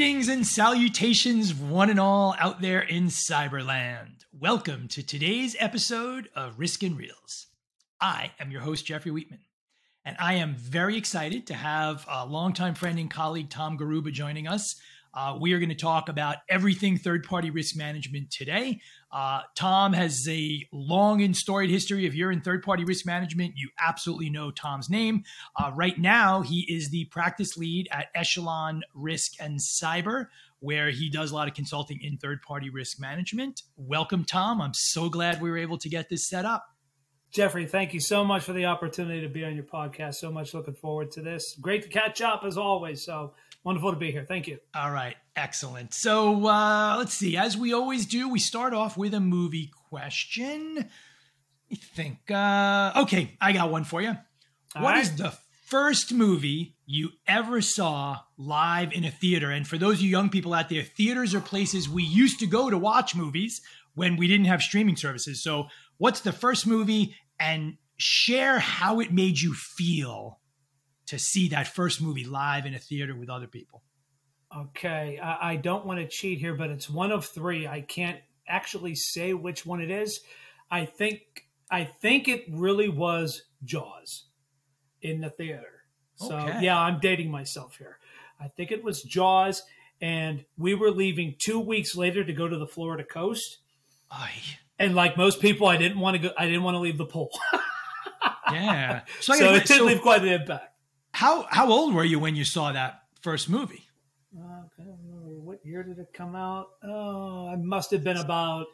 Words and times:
Greetings 0.00 0.28
and 0.28 0.46
salutations, 0.46 1.52
one 1.52 1.90
and 1.90 2.00
all 2.00 2.34
out 2.38 2.62
there 2.62 2.80
in 2.80 3.08
Cyberland. 3.08 4.24
Welcome 4.32 4.88
to 4.88 5.02
today's 5.02 5.54
episode 5.58 6.30
of 6.34 6.58
Risk 6.58 6.82
and 6.82 6.96
Reels. 6.96 7.48
I 8.00 8.30
am 8.40 8.50
your 8.50 8.62
host, 8.62 8.86
Jeffrey 8.86 9.12
Wheatman, 9.12 9.40
and 10.02 10.16
I 10.18 10.36
am 10.36 10.54
very 10.54 10.96
excited 10.96 11.46
to 11.48 11.54
have 11.54 12.06
a 12.10 12.24
longtime 12.24 12.76
friend 12.76 12.98
and 12.98 13.10
colleague, 13.10 13.50
Tom 13.50 13.76
Garrubba, 13.76 14.10
joining 14.10 14.48
us. 14.48 14.74
Uh, 15.12 15.36
we 15.40 15.52
are 15.52 15.58
going 15.58 15.70
to 15.70 15.74
talk 15.74 16.08
about 16.08 16.36
everything 16.48 16.96
third 16.96 17.24
party 17.24 17.50
risk 17.50 17.76
management 17.76 18.30
today. 18.30 18.80
Uh, 19.12 19.40
Tom 19.56 19.92
has 19.92 20.26
a 20.28 20.66
long 20.72 21.20
and 21.22 21.36
storied 21.36 21.70
history. 21.70 22.06
If 22.06 22.14
you're 22.14 22.30
in 22.30 22.40
third 22.40 22.62
party 22.62 22.84
risk 22.84 23.04
management, 23.06 23.54
you 23.56 23.70
absolutely 23.80 24.30
know 24.30 24.50
Tom's 24.50 24.88
name. 24.88 25.24
Uh, 25.56 25.72
right 25.74 25.98
now, 25.98 26.42
he 26.42 26.60
is 26.68 26.90
the 26.90 27.06
practice 27.06 27.56
lead 27.56 27.88
at 27.90 28.06
Echelon 28.14 28.82
Risk 28.94 29.32
and 29.40 29.58
Cyber, 29.58 30.26
where 30.60 30.90
he 30.90 31.10
does 31.10 31.32
a 31.32 31.34
lot 31.34 31.48
of 31.48 31.54
consulting 31.54 32.00
in 32.02 32.18
third 32.18 32.42
party 32.42 32.70
risk 32.70 33.00
management. 33.00 33.62
Welcome, 33.76 34.24
Tom. 34.24 34.60
I'm 34.60 34.74
so 34.74 35.08
glad 35.08 35.40
we 35.40 35.50
were 35.50 35.58
able 35.58 35.78
to 35.78 35.88
get 35.88 36.08
this 36.08 36.28
set 36.28 36.44
up. 36.44 36.66
Jeffrey, 37.32 37.64
thank 37.64 37.94
you 37.94 38.00
so 38.00 38.24
much 38.24 38.42
for 38.42 38.52
the 38.52 38.66
opportunity 38.66 39.20
to 39.20 39.28
be 39.28 39.44
on 39.44 39.54
your 39.54 39.64
podcast. 39.64 40.16
So 40.16 40.32
much 40.32 40.52
looking 40.52 40.74
forward 40.74 41.12
to 41.12 41.22
this. 41.22 41.56
Great 41.60 41.84
to 41.84 41.88
catch 41.88 42.20
up 42.20 42.42
as 42.44 42.58
always. 42.58 43.04
So 43.04 43.34
wonderful 43.64 43.92
to 43.92 43.98
be 43.98 44.10
here. 44.10 44.24
Thank 44.26 44.48
you. 44.48 44.58
All 44.74 44.90
right, 44.90 45.16
excellent. 45.36 45.94
So 45.94 46.46
uh, 46.46 46.96
let's 46.98 47.14
see. 47.14 47.36
As 47.36 47.56
we 47.56 47.72
always 47.72 48.06
do, 48.06 48.28
we 48.28 48.38
start 48.38 48.74
off 48.74 48.96
with 48.96 49.14
a 49.14 49.20
movie 49.20 49.70
question. 49.88 50.88
I 51.72 51.74
think. 51.74 52.30
Uh, 52.30 52.92
okay, 53.02 53.36
I 53.40 53.52
got 53.52 53.70
one 53.70 53.84
for 53.84 54.02
you. 54.02 54.16
All 54.74 54.82
what 54.82 54.94
right. 54.94 55.02
is 55.02 55.16
the 55.16 55.32
first 55.66 56.12
movie 56.12 56.74
you 56.84 57.10
ever 57.28 57.60
saw 57.60 58.18
live 58.36 58.92
in 58.92 59.04
a 59.04 59.10
theater? 59.10 59.50
And 59.50 59.66
for 59.66 59.78
those 59.78 59.96
of 59.96 60.02
you 60.02 60.10
young 60.10 60.30
people 60.30 60.52
out 60.52 60.68
there, 60.68 60.82
theaters 60.82 61.34
are 61.34 61.40
places 61.40 61.88
we 61.88 62.02
used 62.02 62.40
to 62.40 62.46
go 62.46 62.70
to 62.70 62.78
watch 62.78 63.14
movies 63.14 63.60
when 63.94 64.16
we 64.16 64.26
didn't 64.26 64.46
have 64.46 64.62
streaming 64.62 64.96
services. 64.96 65.42
So, 65.42 65.68
what's 65.98 66.20
the 66.20 66.32
first 66.32 66.66
movie 66.66 67.14
and 67.38 67.76
share 67.98 68.58
how 68.58 69.00
it 69.00 69.12
made 69.12 69.38
you 69.38 69.54
feel 69.54 70.39
to 71.10 71.18
see 71.18 71.48
that 71.48 71.66
first 71.66 72.00
movie 72.00 72.24
live 72.24 72.66
in 72.66 72.74
a 72.74 72.78
theater 72.78 73.16
with 73.16 73.28
other 73.28 73.48
people? 73.48 73.82
Okay, 74.56 75.18
I, 75.18 75.52
I 75.52 75.56
don't 75.56 75.84
want 75.84 76.00
to 76.00 76.08
cheat 76.08 76.38
here, 76.38 76.54
but 76.54 76.70
it's 76.70 76.88
one 76.88 77.12
of 77.12 77.26
three. 77.26 77.66
I 77.66 77.80
can't 77.80 78.18
actually 78.48 78.94
say 78.94 79.34
which 79.34 79.66
one 79.66 79.80
it 79.80 79.90
is. 79.90 80.20
I 80.70 80.84
think 80.84 81.20
I 81.70 81.84
think 81.84 82.28
it 82.28 82.44
really 82.50 82.88
was 82.88 83.42
Jaws 83.64 84.26
in 85.02 85.20
the 85.20 85.30
theater. 85.30 85.82
So 86.16 86.36
okay. 86.36 86.60
yeah, 86.62 86.78
I'm 86.78 87.00
dating 87.00 87.30
myself 87.30 87.76
here. 87.76 87.98
I 88.40 88.48
think 88.48 88.70
it 88.70 88.84
was 88.84 89.02
Jaws, 89.02 89.62
and 90.00 90.44
we 90.56 90.74
were 90.74 90.90
leaving 90.90 91.34
two 91.38 91.58
weeks 91.58 91.96
later 91.96 92.24
to 92.24 92.32
go 92.32 92.46
to 92.46 92.56
the 92.56 92.66
Florida 92.66 93.04
coast. 93.04 93.58
Aye. 94.10 94.58
And 94.78 94.94
like 94.94 95.16
most 95.16 95.40
people, 95.40 95.66
I 95.66 95.76
didn't 95.76 95.98
want 95.98 96.16
to 96.16 96.22
go. 96.22 96.34
I 96.38 96.46
didn't 96.46 96.62
want 96.62 96.76
to 96.76 96.80
leave 96.80 96.98
the 96.98 97.06
pool. 97.06 97.30
yeah. 98.52 99.02
So, 99.20 99.34
so 99.34 99.54
it 99.54 99.66
did 99.66 99.78
so 99.78 99.84
leave 99.84 100.02
quite 100.02 100.22
an 100.22 100.28
impact. 100.28 100.69
How 101.20 101.46
how 101.50 101.70
old 101.70 101.92
were 101.92 102.02
you 102.02 102.18
when 102.18 102.34
you 102.34 102.46
saw 102.46 102.72
that 102.72 103.02
first 103.20 103.50
movie? 103.50 103.86
Uh, 104.34 104.40
I 104.42 104.82
don't 104.82 104.96
remember 105.04 105.38
what 105.42 105.58
year 105.66 105.82
did 105.82 105.98
it 105.98 106.14
come 106.14 106.34
out. 106.34 106.68
Oh, 106.82 107.46
I 107.46 107.56
must 107.56 107.90
have 107.90 108.02
been 108.02 108.16
about 108.16 108.68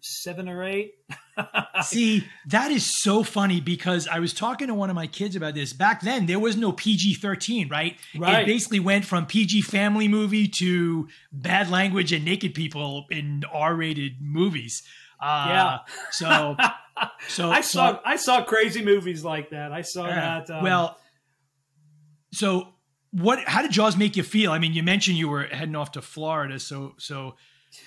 seven 0.00 0.48
or 0.48 0.64
eight. 0.64 0.94
See, 1.82 2.24
that 2.46 2.70
is 2.70 2.86
so 3.02 3.22
funny 3.22 3.60
because 3.60 4.08
I 4.08 4.18
was 4.18 4.32
talking 4.32 4.68
to 4.68 4.74
one 4.74 4.88
of 4.88 4.96
my 4.96 5.06
kids 5.06 5.36
about 5.36 5.52
this. 5.52 5.74
Back 5.74 6.00
then, 6.00 6.24
there 6.24 6.38
was 6.38 6.56
no 6.56 6.72
PG 6.72 7.16
13, 7.16 7.68
right? 7.68 7.98
Right. 8.16 8.44
It 8.44 8.46
basically 8.46 8.80
went 8.80 9.04
from 9.04 9.26
PG 9.26 9.60
family 9.60 10.08
movie 10.08 10.48
to 10.60 11.06
bad 11.30 11.68
language 11.68 12.14
and 12.14 12.24
naked 12.24 12.54
people 12.54 13.04
in 13.10 13.44
R 13.52 13.74
rated 13.74 14.22
movies. 14.22 14.84
Uh, 15.20 15.46
yeah. 15.48 15.78
So, 16.12 16.56
so 17.28 17.50
I 17.50 17.60
saw 17.60 17.92
so, 17.92 18.00
I 18.06 18.16
saw 18.16 18.42
crazy 18.42 18.82
movies 18.82 19.22
like 19.22 19.50
that. 19.50 19.70
I 19.70 19.82
saw 19.82 20.04
uh, 20.06 20.14
that. 20.14 20.50
Um, 20.50 20.64
well, 20.64 20.96
so 22.32 22.74
what 23.10 23.40
how 23.46 23.62
did 23.62 23.70
Jaws 23.70 23.96
make 23.96 24.16
you 24.16 24.22
feel? 24.22 24.52
I 24.52 24.58
mean, 24.58 24.72
you 24.72 24.82
mentioned 24.82 25.16
you 25.16 25.28
were 25.28 25.44
heading 25.44 25.76
off 25.76 25.92
to 25.92 26.02
Florida, 26.02 26.58
so 26.58 26.94
so 26.98 27.36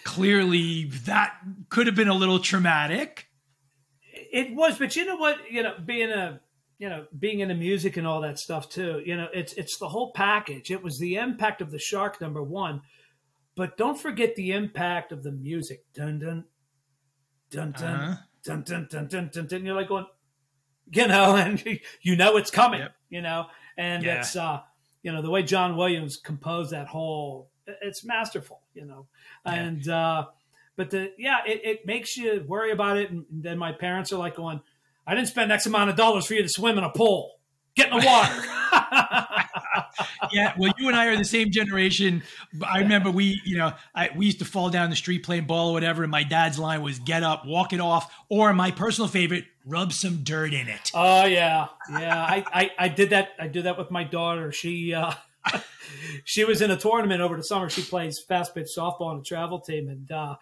clearly 0.03 0.85
that 1.05 1.35
could 1.69 1.87
have 1.87 1.95
been 1.95 2.07
a 2.07 2.13
little 2.13 2.39
traumatic. 2.39 3.27
It 4.13 4.55
was, 4.55 4.77
but 4.77 4.95
you 4.95 5.05
know 5.05 5.17
what? 5.17 5.37
You 5.49 5.63
know, 5.63 5.75
being 5.85 6.09
a 6.11 6.41
you 6.81 6.89
know, 6.89 7.05
being 7.17 7.41
into 7.41 7.53
music 7.53 7.95
and 7.95 8.07
all 8.07 8.21
that 8.21 8.39
stuff 8.39 8.67
too. 8.67 9.03
You 9.05 9.15
know, 9.15 9.27
it's 9.31 9.53
it's 9.53 9.77
the 9.77 9.89
whole 9.89 10.11
package. 10.13 10.71
It 10.71 10.81
was 10.81 10.97
the 10.97 11.15
impact 11.15 11.61
of 11.61 11.69
the 11.69 11.77
shark 11.77 12.19
number 12.19 12.41
one, 12.41 12.81
but 13.55 13.77
don't 13.77 13.99
forget 13.99 14.35
the 14.35 14.51
impact 14.51 15.11
of 15.11 15.21
the 15.21 15.31
music. 15.31 15.85
Dun 15.93 16.17
dun 16.17 16.45
dun 17.51 17.73
dun 17.73 17.83
uh-huh. 17.83 18.15
dun, 18.43 18.63
dun 18.63 18.87
dun 18.89 19.07
dun 19.07 19.29
dun 19.31 19.45
dun. 19.45 19.63
You're 19.63 19.75
like 19.75 19.89
going, 19.89 20.07
you 20.91 21.07
know, 21.07 21.35
and 21.35 21.63
you 22.01 22.15
know 22.15 22.37
it's 22.37 22.49
coming. 22.49 22.79
Yep. 22.79 22.95
You 23.11 23.21
know, 23.21 23.45
and 23.77 24.03
yeah. 24.03 24.19
it's 24.19 24.35
uh, 24.35 24.61
you 25.03 25.11
know 25.11 25.21
the 25.21 25.29
way 25.29 25.43
John 25.43 25.77
Williams 25.77 26.17
composed 26.17 26.71
that 26.71 26.87
whole 26.87 27.49
it's 27.81 28.03
masterful, 28.03 28.61
you 28.73 28.85
know, 28.85 29.07
yeah. 29.45 29.53
and 29.53 29.87
uh, 29.87 30.25
but 30.75 30.89
the 30.89 31.11
yeah 31.17 31.39
it, 31.45 31.61
it 31.63 31.85
makes 31.85 32.17
you 32.17 32.43
worry 32.47 32.71
about 32.71 32.97
it, 32.97 33.11
and 33.11 33.25
then 33.31 33.57
my 33.57 33.71
parents 33.71 34.11
are 34.11 34.17
like 34.17 34.35
going, 34.35 34.61
I 35.05 35.15
didn't 35.15 35.29
spend 35.29 35.51
X 35.51 35.65
amount 35.65 35.89
of 35.89 35.95
dollars 35.95 36.25
for 36.25 36.33
you 36.33 36.43
to 36.43 36.49
swim 36.49 36.77
in 36.77 36.83
a 36.83 36.91
pool. 36.91 37.33
Get 37.75 37.91
in 37.91 37.99
the 37.99 38.05
water. 38.05 38.43
yeah, 40.31 40.53
well, 40.57 40.71
you 40.77 40.87
and 40.87 40.95
I 40.95 41.07
are 41.07 41.17
the 41.17 41.25
same 41.25 41.51
generation. 41.51 42.23
I 42.65 42.79
remember 42.79 43.11
we, 43.11 43.41
you 43.45 43.57
know, 43.57 43.73
I, 43.95 44.09
we 44.15 44.25
used 44.25 44.39
to 44.39 44.45
fall 44.45 44.69
down 44.69 44.89
the 44.89 44.95
street 44.95 45.23
playing 45.23 45.45
ball 45.45 45.69
or 45.69 45.73
whatever, 45.73 46.03
and 46.03 46.11
my 46.11 46.23
dad's 46.23 46.57
line 46.59 46.81
was 46.81 46.99
"Get 46.99 47.23
up, 47.23 47.45
walk 47.45 47.73
it 47.73 47.79
off," 47.79 48.13
or 48.29 48.53
my 48.53 48.71
personal 48.71 49.07
favorite, 49.07 49.45
"Rub 49.65 49.93
some 49.93 50.23
dirt 50.23 50.53
in 50.53 50.67
it." 50.67 50.91
Oh 50.93 51.25
yeah, 51.25 51.67
yeah. 51.91 52.17
I, 52.17 52.45
I, 52.53 52.71
I 52.77 52.87
did 52.87 53.11
that. 53.11 53.29
I 53.39 53.47
did 53.47 53.65
that 53.65 53.77
with 53.77 53.91
my 53.91 54.03
daughter. 54.03 54.51
She, 54.51 54.93
uh, 54.93 55.13
she 56.23 56.43
was 56.45 56.61
in 56.61 56.71
a 56.71 56.77
tournament 56.77 57.21
over 57.21 57.35
the 57.35 57.43
summer. 57.43 57.69
She 57.69 57.81
plays 57.81 58.19
fast 58.19 58.53
pitch 58.55 58.69
softball 58.75 59.07
on 59.07 59.19
a 59.19 59.23
travel 59.23 59.59
team, 59.59 59.87
and 59.87 60.11
uh, 60.11 60.35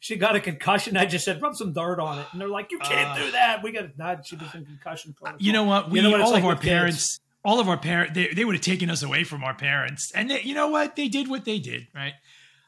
she 0.00 0.16
got 0.16 0.36
a 0.36 0.40
concussion. 0.40 0.96
I 0.96 1.06
just 1.06 1.24
said, 1.24 1.42
rub 1.42 1.56
some 1.56 1.72
dirt 1.72 1.98
on 1.98 2.18
it. 2.20 2.26
And 2.32 2.40
they're 2.40 2.48
like, 2.48 2.70
you 2.70 2.78
can't 2.78 3.10
uh, 3.10 3.24
do 3.24 3.30
that. 3.32 3.62
We 3.62 3.72
got 3.72 3.82
to, 3.82 3.90
nah, 3.96 4.16
she 4.22 4.36
was 4.36 4.54
in 4.54 4.64
concussion 4.64 5.12
protocol. 5.12 5.44
You 5.44 5.52
know 5.52 5.64
what? 5.64 5.90
We, 5.90 5.98
you 5.98 6.02
know 6.02 6.10
what 6.10 6.20
all 6.20 6.32
like 6.32 6.42
of 6.42 6.48
our 6.48 6.56
parents, 6.56 7.18
kids 7.18 7.20
all 7.48 7.60
of 7.60 7.68
our 7.70 7.78
parents 7.78 8.12
they, 8.14 8.28
they 8.28 8.44
would 8.44 8.54
have 8.54 8.62
taken 8.62 8.90
us 8.90 9.02
away 9.02 9.24
from 9.24 9.42
our 9.42 9.54
parents. 9.54 10.12
And 10.14 10.30
they, 10.30 10.42
you 10.42 10.52
know 10.52 10.68
what? 10.68 10.96
They 10.96 11.08
did 11.08 11.28
what 11.28 11.46
they 11.46 11.58
did 11.58 11.86
right? 11.94 12.12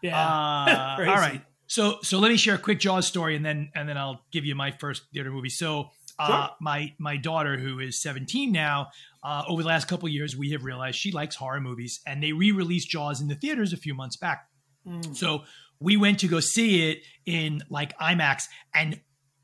Yeah. 0.00 0.18
Uh, 0.18 0.96
all 1.06 1.16
right. 1.16 1.42
So 1.66 1.98
so 2.02 2.18
let 2.18 2.30
me 2.30 2.38
share 2.38 2.54
a 2.54 2.58
quick 2.58 2.80
jaws 2.80 3.06
story 3.06 3.36
and 3.36 3.44
then 3.44 3.70
and 3.74 3.86
then 3.86 3.98
i'll 3.98 4.22
give 4.32 4.46
you 4.46 4.54
my 4.54 4.70
first 4.70 5.02
theater 5.12 5.30
movie. 5.30 5.50
So 5.50 5.90
uh, 6.18 6.46
sure. 6.46 6.50
my 6.62 6.94
my 6.98 7.18
daughter 7.18 7.58
who 7.58 7.78
is 7.78 8.00
17 8.00 8.50
now 8.52 8.88
uh, 9.22 9.42
over 9.46 9.62
the 9.62 9.68
last 9.68 9.86
couple 9.86 10.08
years 10.08 10.34
we 10.34 10.50
have 10.52 10.64
realized 10.64 10.96
she 10.96 11.12
likes 11.12 11.36
horror 11.36 11.60
movies 11.60 12.00
and 12.06 12.22
they 12.22 12.32
re-released 12.32 12.88
jaws 12.88 13.20
in 13.20 13.28
the 13.28 13.34
theaters 13.34 13.74
a 13.74 13.76
few 13.76 13.94
months 13.94 14.16
back. 14.16 14.48
Mm. 14.88 15.14
so 15.14 15.42
we 15.78 15.98
went 15.98 16.20
to 16.20 16.26
go 16.26 16.40
see 16.40 16.90
it 16.90 17.02
in 17.26 17.62
like 17.68 17.96
imax 17.98 18.44
and 18.74 18.98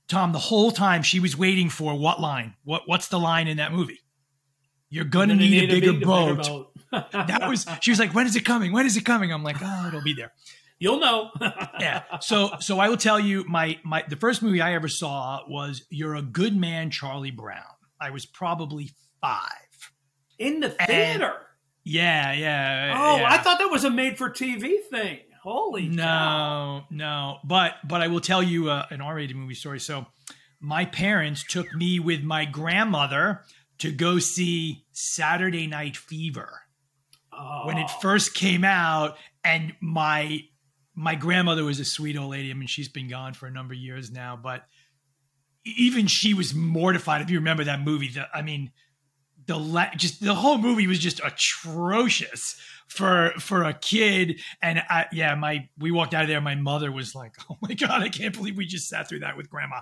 tom 0.08 0.32
the 0.32 0.38
whole 0.38 0.70
time 0.70 1.02
she 1.02 1.20
was 1.20 1.36
waiting 1.36 1.68
for 1.68 1.94
what 1.94 2.22
line? 2.22 2.54
What 2.64 2.82
what's 2.86 3.08
the 3.08 3.18
line 3.18 3.48
in 3.48 3.58
that 3.58 3.72
movie 3.72 4.00
you're 4.96 5.04
gonna, 5.04 5.34
need, 5.34 5.50
need, 5.50 5.64
a 5.64 5.74
bigger, 5.74 5.90
a 5.90 5.92
big, 5.92 6.04
boat. 6.04 6.36
bigger 6.38 6.48
boat. 6.48 7.12
that 7.12 7.46
was 7.46 7.66
she 7.82 7.90
was 7.90 7.98
like, 7.98 8.14
when 8.14 8.26
is 8.26 8.34
it 8.34 8.44
coming? 8.46 8.72
When 8.72 8.86
is 8.86 8.96
it 8.96 9.04
coming? 9.04 9.30
I'm 9.30 9.44
like, 9.44 9.58
oh, 9.60 9.88
it'll 9.88 10.02
be 10.02 10.14
there. 10.14 10.32
You'll 10.78 11.00
know. 11.00 11.30
yeah. 11.80 12.02
So 12.20 12.52
so 12.60 12.78
I 12.78 12.88
will 12.88 12.96
tell 12.96 13.20
you 13.20 13.44
my 13.46 13.78
my 13.84 14.04
the 14.08 14.16
first 14.16 14.42
movie 14.42 14.62
I 14.62 14.74
ever 14.74 14.88
saw 14.88 15.40
was 15.46 15.84
You're 15.90 16.14
a 16.14 16.22
Good 16.22 16.56
Man, 16.56 16.90
Charlie 16.90 17.30
Brown. 17.30 17.62
I 18.00 18.10
was 18.10 18.24
probably 18.24 18.90
five. 19.20 19.50
In 20.38 20.60
the 20.60 20.70
theater. 20.70 21.24
And 21.26 21.34
yeah, 21.84 22.32
yeah. 22.32 22.94
Oh, 22.98 23.16
yeah. 23.18 23.32
I 23.32 23.38
thought 23.38 23.58
that 23.58 23.70
was 23.70 23.84
a 23.84 23.90
made 23.90 24.16
for 24.16 24.30
TV 24.30 24.82
thing. 24.90 25.20
Holy 25.42 25.88
no, 25.88 26.02
cow. 26.02 26.84
no. 26.90 27.38
But 27.44 27.74
but 27.86 28.00
I 28.00 28.08
will 28.08 28.20
tell 28.20 28.42
you 28.42 28.70
uh, 28.70 28.86
an 28.90 29.02
R-rated 29.02 29.36
movie 29.36 29.54
story. 29.54 29.80
So 29.80 30.06
my 30.60 30.86
parents 30.86 31.44
took 31.44 31.72
me 31.74 32.00
with 32.00 32.22
my 32.22 32.44
grandmother 32.44 33.42
to 33.78 33.92
go 33.92 34.18
see 34.18 34.85
Saturday 34.96 35.66
Night 35.66 35.94
Fever 35.94 36.62
oh. 37.30 37.66
when 37.66 37.76
it 37.76 37.86
oh. 37.88 38.00
first 38.00 38.34
came 38.34 38.64
out, 38.64 39.18
and 39.44 39.74
my 39.80 40.40
my 40.94 41.14
grandmother 41.14 41.64
was 41.64 41.78
a 41.78 41.84
sweet 41.84 42.16
old 42.16 42.30
lady. 42.30 42.50
I 42.50 42.54
mean, 42.54 42.66
she's 42.66 42.88
been 42.88 43.08
gone 43.08 43.34
for 43.34 43.46
a 43.46 43.50
number 43.50 43.74
of 43.74 43.78
years 43.78 44.10
now, 44.10 44.38
but 44.42 44.64
even 45.64 46.06
she 46.06 46.32
was 46.32 46.54
mortified. 46.54 47.20
If 47.20 47.28
you 47.28 47.38
remember 47.38 47.64
that 47.64 47.82
movie, 47.82 48.08
the, 48.08 48.26
I 48.34 48.40
mean, 48.40 48.72
the 49.46 49.58
la- 49.58 49.94
just 49.94 50.24
the 50.24 50.34
whole 50.34 50.56
movie 50.56 50.86
was 50.86 50.98
just 50.98 51.20
atrocious 51.22 52.58
for 52.86 53.32
for 53.38 53.64
a 53.64 53.74
kid. 53.74 54.40
And 54.62 54.82
I, 54.88 55.06
yeah, 55.12 55.34
my 55.34 55.68
we 55.78 55.90
walked 55.90 56.14
out 56.14 56.22
of 56.22 56.28
there. 56.28 56.40
My 56.40 56.54
mother 56.54 56.90
was 56.90 57.14
like, 57.14 57.34
"Oh 57.50 57.56
my 57.60 57.74
god, 57.74 58.02
I 58.02 58.08
can't 58.08 58.34
believe 58.34 58.56
we 58.56 58.66
just 58.66 58.88
sat 58.88 59.08
through 59.08 59.20
that 59.20 59.36
with 59.36 59.50
grandma." 59.50 59.80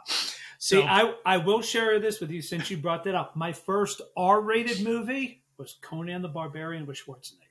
See, 0.59 0.83
I, 0.83 1.13
I 1.27 1.37
will 1.39 1.61
share 1.61 2.01
this 2.01 2.21
with 2.21 2.31
you 2.31 2.41
since 2.41 2.71
you 2.71 2.79
brought 2.79 3.05
that 3.05 3.15
up. 3.15 3.37
My 3.37 3.53
first 3.53 4.01
R 4.17 4.41
rated 4.41 4.83
movie 4.83 5.43
was 5.59 5.77
Conan 5.83 6.23
the 6.23 6.29
Barbarian 6.29 6.87
with 6.87 6.97
Schwarzenegger. 6.97 7.45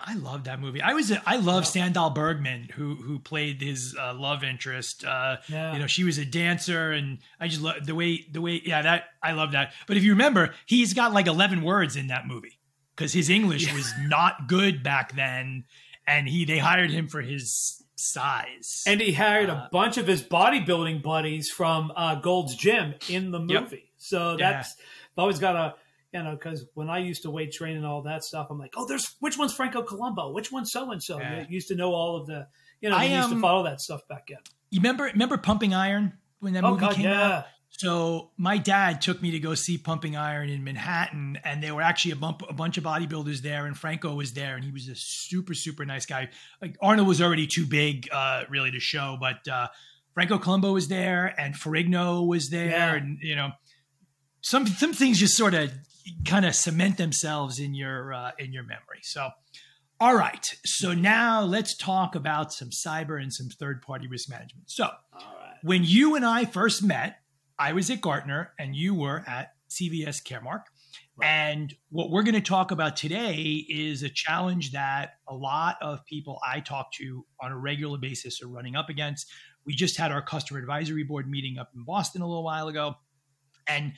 I 0.00 0.14
love 0.14 0.44
that 0.44 0.60
movie. 0.60 0.80
I 0.80 0.94
was 0.94 1.12
I 1.26 1.36
love 1.36 1.74
yeah. 1.74 1.88
Sandahl 1.88 2.14
Bergman 2.14 2.68
who 2.74 2.94
who 2.94 3.18
played 3.18 3.60
his 3.60 3.96
uh, 3.98 4.14
love 4.14 4.44
interest. 4.44 5.04
Uh, 5.04 5.38
yeah. 5.48 5.72
You 5.72 5.80
know, 5.80 5.86
she 5.88 6.04
was 6.04 6.18
a 6.18 6.24
dancer, 6.24 6.92
and 6.92 7.18
I 7.40 7.48
just 7.48 7.62
love 7.62 7.84
the 7.84 7.96
way 7.96 8.24
the 8.30 8.40
way. 8.40 8.62
Yeah, 8.64 8.82
that 8.82 9.04
I 9.22 9.32
love 9.32 9.52
that. 9.52 9.72
But 9.88 9.96
if 9.96 10.04
you 10.04 10.12
remember, 10.12 10.54
he's 10.66 10.94
got 10.94 11.12
like 11.12 11.26
eleven 11.26 11.62
words 11.62 11.96
in 11.96 12.08
that 12.08 12.28
movie 12.28 12.57
because 12.98 13.12
his 13.12 13.30
English 13.30 13.68
yeah. 13.68 13.74
was 13.74 13.92
not 14.00 14.48
good 14.48 14.82
back 14.82 15.14
then, 15.14 15.64
and 16.06 16.28
he 16.28 16.44
they 16.44 16.58
hired 16.58 16.90
him 16.90 17.06
for 17.06 17.20
his 17.20 17.84
size, 17.94 18.82
and 18.86 19.00
he 19.00 19.12
hired 19.12 19.48
uh, 19.48 19.52
a 19.52 19.68
bunch 19.70 19.98
of 19.98 20.06
his 20.06 20.22
bodybuilding 20.22 21.02
buddies 21.02 21.48
from 21.48 21.92
uh, 21.94 22.16
Gold's 22.16 22.56
Gym 22.56 22.94
in 23.08 23.30
the 23.30 23.38
movie. 23.38 23.54
Yep. 23.54 23.82
So 23.98 24.36
that's 24.36 24.74
always 25.16 25.38
got 25.38 25.54
a 25.54 25.74
you 26.12 26.22
know, 26.22 26.32
because 26.32 26.64
when 26.74 26.88
I 26.88 26.98
used 26.98 27.22
to 27.22 27.30
weight 27.30 27.52
train 27.52 27.76
and 27.76 27.86
all 27.86 28.02
that 28.02 28.24
stuff, 28.24 28.48
I'm 28.50 28.58
like, 28.58 28.74
oh, 28.76 28.86
there's 28.86 29.14
which 29.20 29.38
one's 29.38 29.52
Franco 29.52 29.82
Columbu, 29.82 30.32
which 30.32 30.50
one's 30.50 30.72
so 30.72 30.90
and 30.90 31.02
so. 31.02 31.20
Used 31.48 31.68
to 31.68 31.76
know 31.76 31.92
all 31.92 32.16
of 32.16 32.26
the, 32.26 32.48
you 32.80 32.88
know, 32.88 32.96
I 32.96 33.04
used 33.04 33.28
to 33.28 33.34
um, 33.36 33.40
follow 33.42 33.64
that 33.64 33.80
stuff 33.80 34.08
back 34.08 34.30
in. 34.30 34.38
You 34.70 34.80
remember 34.80 35.04
remember 35.04 35.36
Pumping 35.36 35.74
Iron 35.74 36.14
when 36.40 36.54
that 36.54 36.64
oh, 36.64 36.70
movie 36.70 36.80
God, 36.80 36.94
came 36.94 37.04
yeah. 37.04 37.36
out? 37.38 37.44
So 37.78 38.32
my 38.36 38.58
dad 38.58 39.00
took 39.00 39.22
me 39.22 39.30
to 39.30 39.38
go 39.38 39.54
see 39.54 39.78
Pumping 39.78 40.16
Iron 40.16 40.48
in 40.48 40.64
Manhattan, 40.64 41.38
and 41.44 41.62
there 41.62 41.76
were 41.76 41.82
actually 41.82 42.10
a, 42.10 42.16
bump, 42.16 42.42
a 42.48 42.52
bunch 42.52 42.76
of 42.76 42.82
bodybuilders 42.82 43.38
there, 43.38 43.66
and 43.66 43.78
Franco 43.78 44.14
was 44.14 44.32
there, 44.32 44.56
and 44.56 44.64
he 44.64 44.72
was 44.72 44.88
a 44.88 44.96
super 44.96 45.54
super 45.54 45.84
nice 45.84 46.04
guy. 46.04 46.28
Like 46.60 46.76
Arnold 46.82 47.06
was 47.06 47.22
already 47.22 47.46
too 47.46 47.66
big, 47.66 48.08
uh, 48.10 48.42
really, 48.48 48.72
to 48.72 48.80
show, 48.80 49.16
but 49.20 49.46
uh, 49.46 49.68
Franco 50.12 50.38
Columbu 50.38 50.74
was 50.74 50.88
there, 50.88 51.32
and 51.38 51.54
Ferrigno 51.54 52.26
was 52.26 52.50
there, 52.50 52.70
yeah. 52.70 52.94
and 52.96 53.18
you 53.22 53.36
know, 53.36 53.50
some 54.40 54.66
some 54.66 54.92
things 54.92 55.20
just 55.20 55.36
sort 55.36 55.54
of 55.54 55.70
kind 56.24 56.44
of 56.44 56.56
cement 56.56 56.96
themselves 56.96 57.60
in 57.60 57.74
your 57.74 58.12
uh, 58.12 58.32
in 58.40 58.52
your 58.52 58.64
memory. 58.64 59.02
So, 59.02 59.30
all 60.00 60.16
right. 60.16 60.44
So 60.64 60.94
now 60.94 61.42
let's 61.42 61.76
talk 61.76 62.16
about 62.16 62.52
some 62.52 62.70
cyber 62.70 63.22
and 63.22 63.32
some 63.32 63.50
third 63.50 63.82
party 63.82 64.08
risk 64.08 64.28
management. 64.28 64.68
So, 64.68 64.88
when 65.62 65.84
you 65.84 66.16
and 66.16 66.26
I 66.26 66.44
first 66.44 66.82
met, 66.82 67.20
I 67.58 67.72
was 67.72 67.90
at 67.90 68.00
Gartner 68.00 68.52
and 68.58 68.74
you 68.74 68.94
were 68.94 69.24
at 69.26 69.52
CVS 69.68 70.22
Caremark. 70.22 70.62
Right. 71.16 71.28
And 71.28 71.74
what 71.90 72.10
we're 72.10 72.22
going 72.22 72.34
to 72.34 72.40
talk 72.40 72.70
about 72.70 72.96
today 72.96 73.66
is 73.68 74.02
a 74.02 74.08
challenge 74.08 74.72
that 74.72 75.14
a 75.26 75.34
lot 75.34 75.76
of 75.82 76.04
people 76.06 76.38
I 76.46 76.60
talk 76.60 76.92
to 76.94 77.26
on 77.40 77.50
a 77.50 77.58
regular 77.58 77.98
basis 77.98 78.40
are 78.42 78.48
running 78.48 78.76
up 78.76 78.88
against. 78.88 79.28
We 79.66 79.74
just 79.74 79.96
had 79.96 80.12
our 80.12 80.22
customer 80.22 80.60
advisory 80.60 81.02
board 81.02 81.28
meeting 81.28 81.58
up 81.58 81.70
in 81.74 81.84
Boston 81.84 82.22
a 82.22 82.26
little 82.26 82.44
while 82.44 82.68
ago. 82.68 82.94
And 83.66 83.94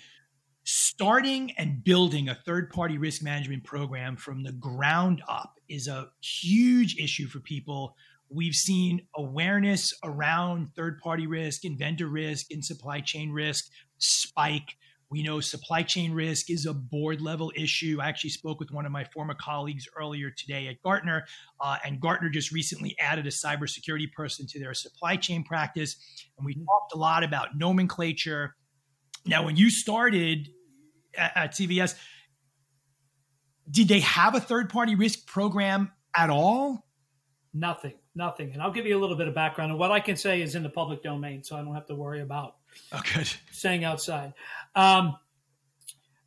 starting 0.65 1.53
and 1.59 1.85
building 1.85 2.29
a 2.29 2.35
third 2.35 2.71
party 2.71 2.97
risk 2.97 3.23
management 3.23 3.65
program 3.65 4.17
from 4.17 4.43
the 4.43 4.53
ground 4.53 5.23
up 5.29 5.55
is 5.69 5.89
a 5.89 6.09
huge 6.23 6.97
issue 6.97 7.27
for 7.27 7.41
people. 7.41 7.95
We've 8.33 8.55
seen 8.55 9.03
awareness 9.17 9.93
around 10.05 10.69
third 10.77 11.01
party 11.01 11.27
risk 11.27 11.65
and 11.65 11.77
vendor 11.77 12.07
risk 12.07 12.47
and 12.53 12.65
supply 12.65 13.01
chain 13.01 13.33
risk 13.33 13.67
spike. 13.99 14.77
We 15.11 15.25
know 15.25 15.41
supply 15.41 15.83
chain 15.83 16.13
risk 16.13 16.49
is 16.49 16.65
a 16.65 16.73
board 16.73 17.21
level 17.21 17.51
issue. 17.57 17.99
I 18.01 18.09
actually 18.09 18.31
spoke 18.31 18.61
with 18.61 18.71
one 18.71 18.87
of 18.87 18.93
my 18.93 19.03
former 19.03 19.35
colleagues 19.35 19.89
earlier 19.99 20.31
today 20.31 20.69
at 20.69 20.81
Gartner, 20.83 21.27
uh, 21.61 21.79
and 21.85 22.01
Gartner 22.01 22.29
just 22.31 22.53
recently 22.53 22.95
added 23.01 23.27
a 23.27 23.31
cybersecurity 23.31 24.13
person 24.13 24.47
to 24.51 24.61
their 24.61 24.75
supply 24.75 25.17
chain 25.17 25.43
practice. 25.43 25.97
And 26.39 26.47
we 26.47 26.55
talked 26.55 26.95
a 26.95 26.99
lot 26.99 27.25
about 27.25 27.57
nomenclature. 27.57 28.55
Now, 29.27 29.45
when 29.45 29.57
you 29.57 29.71
started 29.71 30.49
at, 31.19 31.33
at 31.37 31.51
CVS, 31.55 31.97
did 33.69 33.89
they 33.89 34.01
have 34.01 34.37
a 34.37 34.41
third 34.41 34.71
party 34.71 34.95
risk 34.95 35.27
program 35.27 35.91
at 36.17 36.31
all? 36.31 36.87
Nothing, 37.53 37.95
nothing. 38.15 38.53
And 38.53 38.63
I'll 38.63 38.71
give 38.71 38.87
you 38.87 38.97
a 38.97 39.01
little 39.01 39.17
bit 39.17 39.27
of 39.27 39.35
background. 39.35 39.73
And 39.73 39.79
what 39.79 39.91
I 39.91 40.01
can 40.01 40.17
say 40.17 40.41
is 40.41 40.55
in 40.55 40.63
the 40.63 40.69
public 40.69 41.03
domain, 41.03 41.43
so 41.43 41.57
I 41.57 41.63
don't 41.63 41.75
have 41.75 41.87
to 41.87 41.95
worry 41.95 42.21
about 42.21 42.57
oh, 42.93 43.03
good. 43.15 43.29
saying 43.51 43.85
outside. 43.85 44.35
Um, 44.75 45.17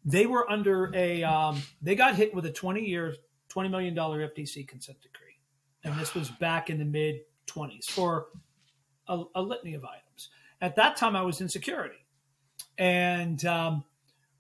they 0.04 0.26
were 0.26 0.50
under 0.52 0.92
a, 0.94 1.24
um, 1.24 1.62
they 1.82 1.96
got 1.96 2.16
hit 2.16 2.36
with 2.36 2.46
a 2.46 2.52
20 2.52 2.82
year, 2.82 3.16
$20 3.54 3.70
million 3.70 3.96
FTC 3.96 4.68
consent 4.68 5.02
decree. 5.02 5.38
And 5.86 5.98
this 5.98 6.14
was 6.14 6.30
back 6.30 6.70
in 6.70 6.78
the 6.78 6.86
mid 6.86 7.22
20s 7.48 7.86
for 7.86 8.28
a, 9.08 9.24
a, 9.36 9.42
litany 9.42 9.74
of 9.76 9.86
items. 9.86 10.30
At 10.62 10.76
that 10.76 10.98
time, 10.98 11.16
I 11.16 11.22
was 11.22 11.42
in 11.42 11.48
security. 11.50 12.06
And 12.78 13.44
um, 13.46 13.84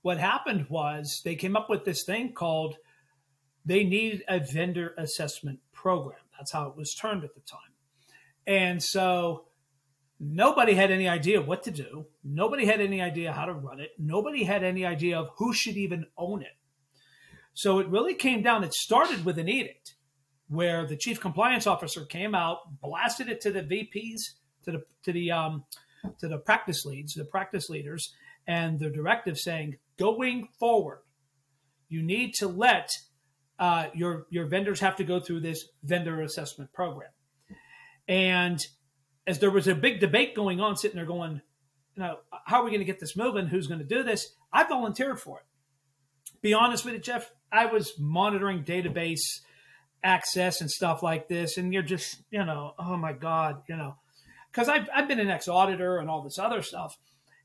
what 0.01 0.17
happened 0.17 0.67
was 0.69 1.21
they 1.23 1.35
came 1.35 1.55
up 1.55 1.69
with 1.69 1.85
this 1.85 2.03
thing 2.03 2.33
called 2.33 2.77
they 3.65 3.83
need 3.83 4.23
a 4.27 4.39
vendor 4.39 4.93
assessment 4.97 5.59
program. 5.71 6.17
That's 6.43 6.51
how 6.51 6.67
it 6.67 6.75
was 6.75 6.93
termed 6.93 7.23
at 7.23 7.33
the 7.35 7.39
time. 7.39 7.59
And 8.45 8.83
so 8.83 9.45
nobody 10.19 10.73
had 10.73 10.91
any 10.91 11.07
idea 11.07 11.41
what 11.41 11.63
to 11.63 11.71
do. 11.71 12.07
Nobody 12.21 12.65
had 12.65 12.81
any 12.81 13.01
idea 13.01 13.31
how 13.31 13.45
to 13.45 13.53
run 13.53 13.79
it. 13.79 13.91
Nobody 13.97 14.43
had 14.43 14.61
any 14.61 14.85
idea 14.85 15.17
of 15.17 15.29
who 15.37 15.53
should 15.53 15.77
even 15.77 16.07
own 16.17 16.41
it. 16.41 16.57
So 17.53 17.79
it 17.79 17.87
really 17.87 18.13
came 18.13 18.41
down, 18.41 18.65
it 18.65 18.73
started 18.73 19.23
with 19.23 19.39
an 19.39 19.47
edict 19.47 19.95
where 20.49 20.85
the 20.85 20.97
chief 20.97 21.21
compliance 21.21 21.65
officer 21.65 22.03
came 22.03 22.35
out, 22.35 22.81
blasted 22.81 23.29
it 23.29 23.39
to 23.39 23.49
the 23.49 23.61
VPs, 23.61 24.19
to 24.65 24.71
the 24.73 24.83
to 25.03 25.13
the 25.13 25.31
um, 25.31 25.63
to 26.19 26.27
the 26.27 26.39
practice 26.39 26.83
leads, 26.83 27.13
the 27.13 27.23
practice 27.23 27.69
leaders, 27.69 28.13
and 28.45 28.79
the 28.79 28.89
directive 28.89 29.37
saying 29.37 29.77
going 29.97 30.49
forward, 30.59 31.03
you 31.87 32.03
need 32.03 32.33
to 32.33 32.49
let 32.49 32.89
uh, 33.63 33.87
your 33.93 34.27
your 34.29 34.45
vendors 34.45 34.81
have 34.81 34.97
to 34.97 35.05
go 35.05 35.21
through 35.21 35.39
this 35.39 35.69
vendor 35.83 36.21
assessment 36.21 36.73
program. 36.73 37.11
And 38.09 38.59
as 39.25 39.39
there 39.39 39.51
was 39.51 39.69
a 39.69 39.73
big 39.73 40.01
debate 40.01 40.35
going 40.35 40.59
on, 40.59 40.75
sitting 40.75 40.97
there 40.97 41.05
going, 41.05 41.41
you 41.95 42.03
know, 42.03 42.17
how 42.43 42.59
are 42.59 42.65
we 42.65 42.71
going 42.71 42.81
to 42.81 42.85
get 42.85 42.99
this 42.99 43.15
moving? 43.15 43.47
Who's 43.47 43.67
going 43.67 43.79
to 43.79 43.85
do 43.85 44.03
this? 44.03 44.35
I 44.51 44.67
volunteered 44.67 45.17
for 45.17 45.39
it. 45.39 45.45
Be 46.41 46.53
honest 46.53 46.83
with 46.83 46.95
you, 46.95 46.99
Jeff. 46.99 47.31
I 47.53 47.67
was 47.67 47.93
monitoring 47.97 48.65
database 48.65 49.21
access 50.03 50.59
and 50.59 50.69
stuff 50.69 51.01
like 51.01 51.29
this, 51.29 51.57
and 51.57 51.73
you're 51.73 51.83
just, 51.83 52.21
you 52.31 52.43
know, 52.43 52.73
oh 52.77 52.97
my 52.97 53.13
god, 53.13 53.61
you 53.69 53.77
know, 53.77 53.95
because 54.51 54.67
I've 54.67 54.89
I've 54.93 55.07
been 55.07 55.21
an 55.21 55.29
ex 55.29 55.47
auditor 55.47 55.99
and 55.99 56.09
all 56.09 56.21
this 56.21 56.37
other 56.37 56.63
stuff, 56.63 56.97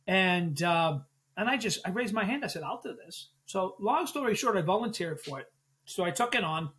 and 0.04 0.61
uh, 0.64 0.99
and 1.37 1.49
I 1.49 1.59
just 1.59 1.78
I 1.87 1.90
raised 1.90 2.12
my 2.12 2.25
hand. 2.25 2.45
I 2.45 2.49
said, 2.49 2.64
I'll 2.64 2.81
do 2.83 2.97
this. 3.07 3.28
So 3.47 3.76
long 3.78 4.09
story 4.09 4.35
short, 4.35 4.57
I 4.57 4.62
volunteered 4.62 5.21
for 5.21 5.38
it. 5.38 5.47
So 5.88 6.04
I 6.04 6.11
took 6.11 6.35
it 6.35 6.45
on. 6.45 6.71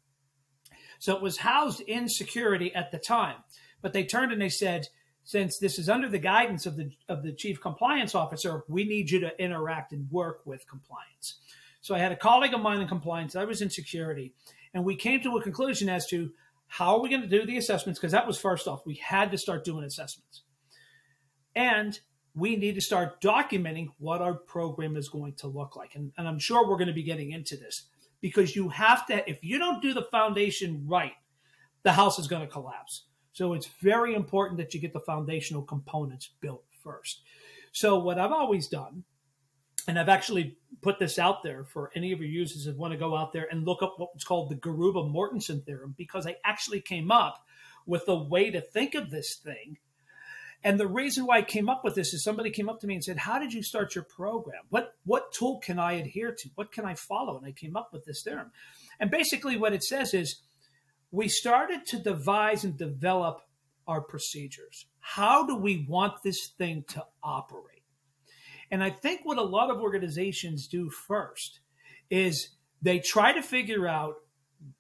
So 1.00 1.16
it 1.16 1.22
was 1.22 1.38
housed 1.38 1.82
in 1.82 2.08
security 2.10 2.74
at 2.76 2.92
the 2.92 3.00
time, 3.00 3.38
but 3.82 3.94
they 3.94 4.04
turned 4.04 4.32
and 4.32 4.42
they 4.42 4.50
said, 4.50 4.88
since 5.24 5.58
this 5.58 5.80
is 5.80 5.90
under 5.90 6.10
the 6.10 6.20
guidance 6.20 6.66
of 6.66 6.76
the 6.76 6.92
of 7.08 7.24
the 7.24 7.32
chief 7.32 7.62
compliance 7.62 8.16
officer, 8.16 8.64
we 8.68 8.84
need 8.84 9.10
you 9.10 9.20
to 9.22 9.44
interact 9.44 9.94
and 9.94 10.10
work 10.12 10.42
with 10.46 10.68
compliance. 10.68 11.40
So 11.82 11.96
I 11.96 12.00
had 12.00 12.12
a 12.12 12.16
colleague 12.16 12.54
of 12.54 12.62
mine 12.62 12.82
in 12.82 12.88
compliance. 12.88 13.36
I 13.36 13.46
was 13.46 13.62
in 13.62 13.70
security, 13.70 14.34
and 14.74 14.84
we 14.84 14.96
came 14.96 15.22
to 15.22 15.38
a 15.38 15.42
conclusion 15.42 15.90
as 15.90 16.06
to 16.08 16.32
how 16.68 16.96
are 16.96 17.02
we 17.02 17.10
going 17.10 17.22
to 17.22 17.28
do 17.28 17.46
the 17.46 17.58
assessments 17.58 18.00
because 18.00 18.12
that 18.12 18.28
was 18.28 18.40
first 18.40 18.68
off. 18.68 18.86
We 18.86 18.96
had 18.96 19.32
to 19.32 19.38
start 19.38 19.64
doing 19.64 19.84
assessments, 19.84 20.44
and 21.56 22.00
we 22.36 22.56
need 22.56 22.76
to 22.76 22.82
start 22.82 23.22
documenting 23.22 23.90
what 23.98 24.22
our 24.22 24.34
program 24.34 24.96
is 24.96 25.10
going 25.10 25.34
to 25.36 25.48
look 25.48 25.76
like. 25.76 25.96
And, 25.96 26.12
and 26.18 26.28
I'm 26.28 26.40
sure 26.40 26.68
we're 26.68 26.78
going 26.78 26.88
to 26.88 26.94
be 26.94 27.04
getting 27.04 27.32
into 27.32 27.56
this 27.56 27.86
because 28.22 28.56
you 28.56 28.70
have 28.70 29.06
to, 29.08 29.30
if 29.30 29.44
you 29.44 29.58
don't 29.58 29.82
do 29.82 29.94
the 29.94 30.04
foundation 30.04 30.84
right, 30.88 31.14
the 31.84 31.92
house 31.94 32.20
is 32.20 32.28
going 32.28 32.42
to 32.42 32.52
collapse. 32.52 33.06
So 33.32 33.54
it's 33.54 33.70
very 33.82 34.16
important 34.16 34.58
that 34.58 34.74
you 34.74 34.82
get 34.82 34.94
the 34.94 35.00
foundational 35.00 35.62
components 35.62 36.30
built 36.42 36.64
first. 36.84 37.22
So 37.72 38.00
what 38.00 38.20
I've 38.20 38.32
always 38.32 38.68
done, 38.68 39.04
and 39.88 39.98
I've 39.98 40.10
actually 40.10 40.58
put 40.82 41.00
this 41.00 41.18
out 41.18 41.42
there 41.44 41.64
for 41.64 41.92
any 41.96 42.12
of 42.12 42.20
your 42.20 42.30
users 42.30 42.66
that 42.66 42.78
want 42.78 42.92
to 42.92 43.00
go 43.00 43.16
out 43.16 43.32
there 43.32 43.48
and 43.50 43.66
look 43.66 43.82
up 43.82 43.96
what's 43.98 44.26
called 44.26 44.50
the 44.50 44.56
Garrubba 44.56 45.10
Mortensen 45.10 45.66
theorem, 45.66 45.96
because 45.98 46.28
I 46.28 46.36
actually 46.44 46.82
came 46.82 47.12
up 47.12 47.46
with 47.86 48.04
a 48.08 48.16
way 48.16 48.52
to 48.52 48.62
think 48.62 48.94
of 48.94 49.10
this 49.10 49.36
thing 49.36 49.78
and 50.64 50.80
the 50.80 50.88
reason 50.88 51.26
why 51.26 51.38
I 51.38 51.42
came 51.42 51.70
up 51.70 51.84
with 51.84 51.96
this 51.96 52.14
is 52.14 52.24
somebody 52.24 52.50
came 52.50 52.70
up 52.70 52.80
to 52.82 52.88
me 52.88 52.96
and 52.96 53.04
said, 53.04 53.20
"How 53.20 53.40
did 53.40 53.54
you 53.54 53.64
start 53.64 53.96
your 53.96 54.04
program? 54.04 54.64
What 54.70 54.96
what 55.06 55.32
tool 55.32 55.60
can 55.60 55.80
I 55.80 55.94
adhere 55.94 56.34
to? 56.34 56.50
What 56.56 56.72
can 56.72 56.86
I 56.86 56.96
follow?" 56.96 57.38
And 57.38 57.46
I 57.46 57.52
came 57.52 57.78
up 57.78 57.94
with 57.94 58.06
this 58.06 58.24
theorem. 58.24 58.52
And 59.00 59.10
basically 59.10 59.56
what 59.56 59.74
it 59.74 59.84
says 59.84 60.14
is 60.14 60.42
we 61.12 61.28
started 61.28 61.86
to 61.88 62.00
devise 62.00 62.64
and 62.64 62.78
develop 62.78 63.42
our 63.88 64.02
procedures. 64.02 64.86
How 65.00 65.46
do 65.46 65.56
we 65.56 65.86
want 65.88 66.22
this 66.24 66.50
thing 66.50 66.84
to 66.90 67.06
operate? 67.24 67.84
And 68.70 68.84
I 68.84 68.92
think 68.92 69.22
what 69.24 69.38
a 69.38 69.44
lot 69.44 69.72
of 69.72 69.82
organizations 69.82 70.68
do 70.68 70.90
first 70.90 71.60
is 72.10 72.50
they 72.82 73.00
try 73.00 73.34
to 73.34 73.42
figure 73.42 73.88
out, 73.88 74.16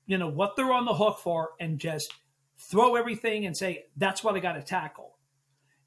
you 0.05 0.17
know, 0.17 0.29
what 0.29 0.55
they're 0.55 0.71
on 0.71 0.86
the 0.86 0.93
hook 0.93 1.19
for 1.19 1.51
and 1.59 1.79
just 1.79 2.13
throw 2.57 2.95
everything 2.95 3.45
and 3.45 3.57
say, 3.57 3.86
that's 3.98 4.24
what 4.24 4.36
I 4.36 4.39
got 4.39 4.53
to 4.53 4.62
tackle. 4.62 5.17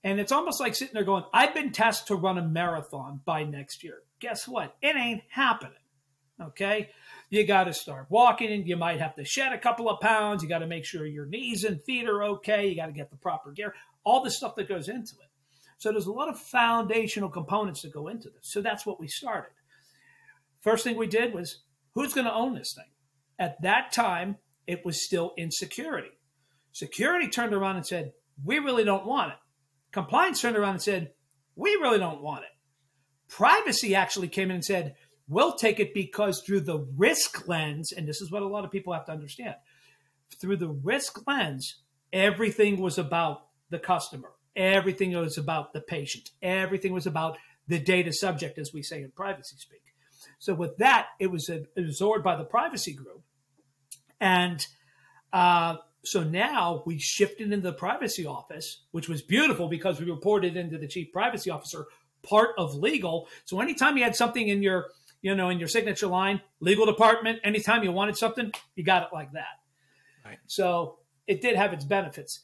And 0.04 0.18
it's 0.18 0.32
almost 0.32 0.60
like 0.60 0.74
sitting 0.74 0.94
there 0.94 1.04
going, 1.04 1.24
I've 1.32 1.54
been 1.54 1.70
tasked 1.70 2.08
to 2.08 2.16
run 2.16 2.38
a 2.38 2.42
marathon 2.42 3.20
by 3.24 3.44
next 3.44 3.84
year. 3.84 3.98
Guess 4.20 4.48
what? 4.48 4.76
It 4.82 4.96
ain't 4.96 5.22
happening. 5.28 5.74
Okay. 6.40 6.90
You 7.30 7.46
got 7.46 7.64
to 7.64 7.72
start 7.72 8.06
walking. 8.08 8.66
You 8.66 8.76
might 8.76 9.00
have 9.00 9.14
to 9.16 9.24
shed 9.24 9.52
a 9.52 9.58
couple 9.58 9.88
of 9.88 10.00
pounds. 10.00 10.42
You 10.42 10.48
got 10.48 10.58
to 10.58 10.66
make 10.66 10.84
sure 10.84 11.06
your 11.06 11.26
knees 11.26 11.64
and 11.64 11.82
feet 11.82 12.08
are 12.08 12.22
okay. 12.24 12.68
You 12.68 12.74
got 12.74 12.86
to 12.86 12.92
get 12.92 13.10
the 13.10 13.16
proper 13.16 13.52
gear, 13.52 13.74
all 14.04 14.22
the 14.22 14.30
stuff 14.30 14.56
that 14.56 14.68
goes 14.68 14.88
into 14.88 15.14
it. 15.14 15.30
So 15.78 15.90
there's 15.90 16.06
a 16.06 16.12
lot 16.12 16.28
of 16.28 16.38
foundational 16.38 17.28
components 17.28 17.82
that 17.82 17.92
go 17.92 18.08
into 18.08 18.28
this. 18.28 18.52
So 18.52 18.60
that's 18.60 18.86
what 18.86 19.00
we 19.00 19.08
started. 19.08 19.50
First 20.60 20.84
thing 20.84 20.96
we 20.96 21.06
did 21.08 21.34
was 21.34 21.62
who's 21.94 22.14
going 22.14 22.26
to 22.26 22.34
own 22.34 22.54
this 22.54 22.74
thing? 22.74 22.84
At 23.38 23.60
that 23.62 23.92
time, 23.92 24.36
it 24.66 24.84
was 24.84 25.04
still 25.04 25.32
in 25.36 25.50
security. 25.50 26.10
Security 26.72 27.28
turned 27.28 27.52
around 27.52 27.76
and 27.76 27.86
said, 27.86 28.12
We 28.44 28.58
really 28.58 28.84
don't 28.84 29.06
want 29.06 29.32
it. 29.32 29.38
Compliance 29.92 30.40
turned 30.40 30.56
around 30.56 30.74
and 30.74 30.82
said, 30.82 31.12
We 31.54 31.70
really 31.76 31.98
don't 31.98 32.22
want 32.22 32.44
it. 32.44 32.50
Privacy 33.28 33.94
actually 33.94 34.28
came 34.28 34.50
in 34.50 34.56
and 34.56 34.64
said, 34.64 34.96
We'll 35.28 35.54
take 35.54 35.78
it 35.78 35.94
because 35.94 36.42
through 36.42 36.60
the 36.60 36.86
risk 36.96 37.46
lens, 37.46 37.92
and 37.92 38.08
this 38.08 38.20
is 38.20 38.30
what 38.30 38.42
a 38.42 38.48
lot 38.48 38.64
of 38.64 38.70
people 38.70 38.92
have 38.92 39.06
to 39.06 39.12
understand 39.12 39.54
through 40.40 40.56
the 40.56 40.68
risk 40.68 41.26
lens, 41.26 41.82
everything 42.12 42.80
was 42.80 42.98
about 42.98 43.46
the 43.70 43.78
customer. 43.78 44.32
Everything 44.54 45.12
was 45.12 45.38
about 45.38 45.72
the 45.72 45.80
patient. 45.80 46.30
Everything 46.42 46.92
was 46.92 47.06
about 47.06 47.38
the 47.68 47.78
data 47.78 48.12
subject, 48.12 48.58
as 48.58 48.72
we 48.72 48.82
say 48.82 49.02
in 49.02 49.10
privacy 49.10 49.56
speak. 49.56 49.82
So 50.38 50.54
with 50.54 50.76
that, 50.78 51.08
it 51.18 51.28
was 51.28 51.50
absorbed 51.76 52.24
by 52.24 52.36
the 52.36 52.44
privacy 52.44 52.92
group, 52.92 53.22
and 54.20 54.64
uh, 55.32 55.76
so 56.04 56.22
now 56.22 56.82
we 56.84 56.98
shifted 56.98 57.52
into 57.52 57.70
the 57.70 57.72
privacy 57.72 58.26
office, 58.26 58.84
which 58.90 59.08
was 59.08 59.22
beautiful 59.22 59.68
because 59.68 60.00
we 60.00 60.10
reported 60.10 60.56
into 60.56 60.78
the 60.78 60.88
chief 60.88 61.12
privacy 61.12 61.50
officer, 61.50 61.86
part 62.22 62.50
of 62.58 62.74
legal. 62.74 63.28
So 63.44 63.60
anytime 63.60 63.96
you 63.96 64.04
had 64.04 64.16
something 64.16 64.48
in 64.48 64.62
your, 64.62 64.86
you 65.20 65.34
know, 65.34 65.48
in 65.48 65.58
your 65.58 65.68
signature 65.68 66.08
line, 66.08 66.40
legal 66.60 66.86
department, 66.86 67.40
anytime 67.44 67.84
you 67.84 67.92
wanted 67.92 68.16
something, 68.16 68.52
you 68.74 68.84
got 68.84 69.04
it 69.04 69.08
like 69.12 69.32
that. 69.32 69.60
Right. 70.24 70.38
So 70.46 70.98
it 71.26 71.40
did 71.40 71.56
have 71.56 71.72
its 71.72 71.84
benefits. 71.84 72.40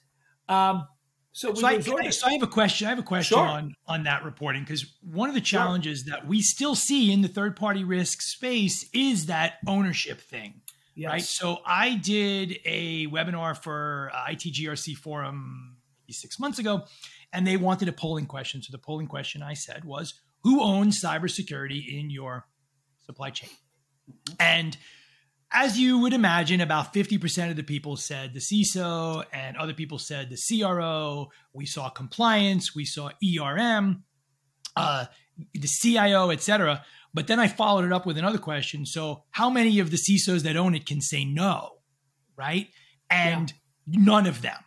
Um, 0.48 0.86
so, 1.32 1.54
so 1.54 1.66
I, 1.66 1.78
so, 1.80 1.96
I, 2.26 2.32
have 2.32 2.42
a 2.42 2.46
question. 2.46 2.86
I 2.86 2.90
have 2.90 2.98
a 2.98 3.02
question 3.02 3.36
sure. 3.36 3.46
on 3.46 3.74
on 3.86 4.04
that 4.04 4.24
reporting 4.24 4.62
because 4.62 4.86
one 5.02 5.28
of 5.28 5.34
the 5.34 5.40
challenges 5.40 6.02
sure. 6.02 6.16
that 6.16 6.26
we 6.26 6.40
still 6.40 6.74
see 6.74 7.12
in 7.12 7.22
the 7.22 7.28
third 7.28 7.54
party 7.54 7.84
risk 7.84 8.22
space 8.22 8.88
is 8.92 9.26
that 9.26 9.54
ownership 9.66 10.20
thing, 10.20 10.62
yes. 10.98 11.10
right? 11.10 11.22
So 11.22 11.58
I 11.64 11.94
did 11.94 12.58
a 12.64 13.06
webinar 13.06 13.56
for 13.56 14.10
uh, 14.12 14.30
ITGRC 14.30 14.96
forum 14.96 15.76
six 16.10 16.38
months 16.38 16.58
ago, 16.58 16.84
and 17.32 17.46
they 17.46 17.56
wanted 17.56 17.88
a 17.88 17.92
polling 17.92 18.26
question. 18.26 18.62
So 18.62 18.70
the 18.72 18.78
polling 18.78 19.06
question 19.06 19.42
I 19.42 19.54
said 19.54 19.84
was, 19.84 20.14
"Who 20.42 20.62
owns 20.62 21.00
cybersecurity 21.00 21.98
in 21.98 22.10
your 22.10 22.46
supply 23.02 23.30
chain?" 23.30 23.50
Mm-hmm. 24.10 24.34
And 24.40 24.76
as 25.50 25.78
you 25.78 25.98
would 26.00 26.12
imagine, 26.12 26.60
about 26.60 26.92
50% 26.92 27.50
of 27.50 27.56
the 27.56 27.62
people 27.62 27.96
said 27.96 28.34
the 28.34 28.40
CISO, 28.40 29.24
and 29.32 29.56
other 29.56 29.72
people 29.72 29.98
said 29.98 30.30
the 30.30 30.36
CRO. 30.36 31.30
We 31.54 31.64
saw 31.64 31.88
compliance, 31.88 32.74
we 32.74 32.84
saw 32.84 33.10
ERM, 33.24 34.04
uh, 34.76 35.06
the 35.54 35.68
CIO, 35.68 36.30
etc. 36.30 36.84
But 37.14 37.26
then 37.26 37.40
I 37.40 37.48
followed 37.48 37.84
it 37.84 37.92
up 37.92 38.06
with 38.06 38.18
another 38.18 38.38
question. 38.38 38.84
So, 38.86 39.24
how 39.30 39.50
many 39.50 39.78
of 39.78 39.90
the 39.90 39.96
CISOs 39.96 40.42
that 40.42 40.56
own 40.56 40.74
it 40.74 40.86
can 40.86 41.00
say 41.00 41.24
no, 41.24 41.78
right? 42.36 42.68
And 43.10 43.52
yeah. 43.86 44.00
none 44.02 44.26
of 44.26 44.42
them. 44.42 44.58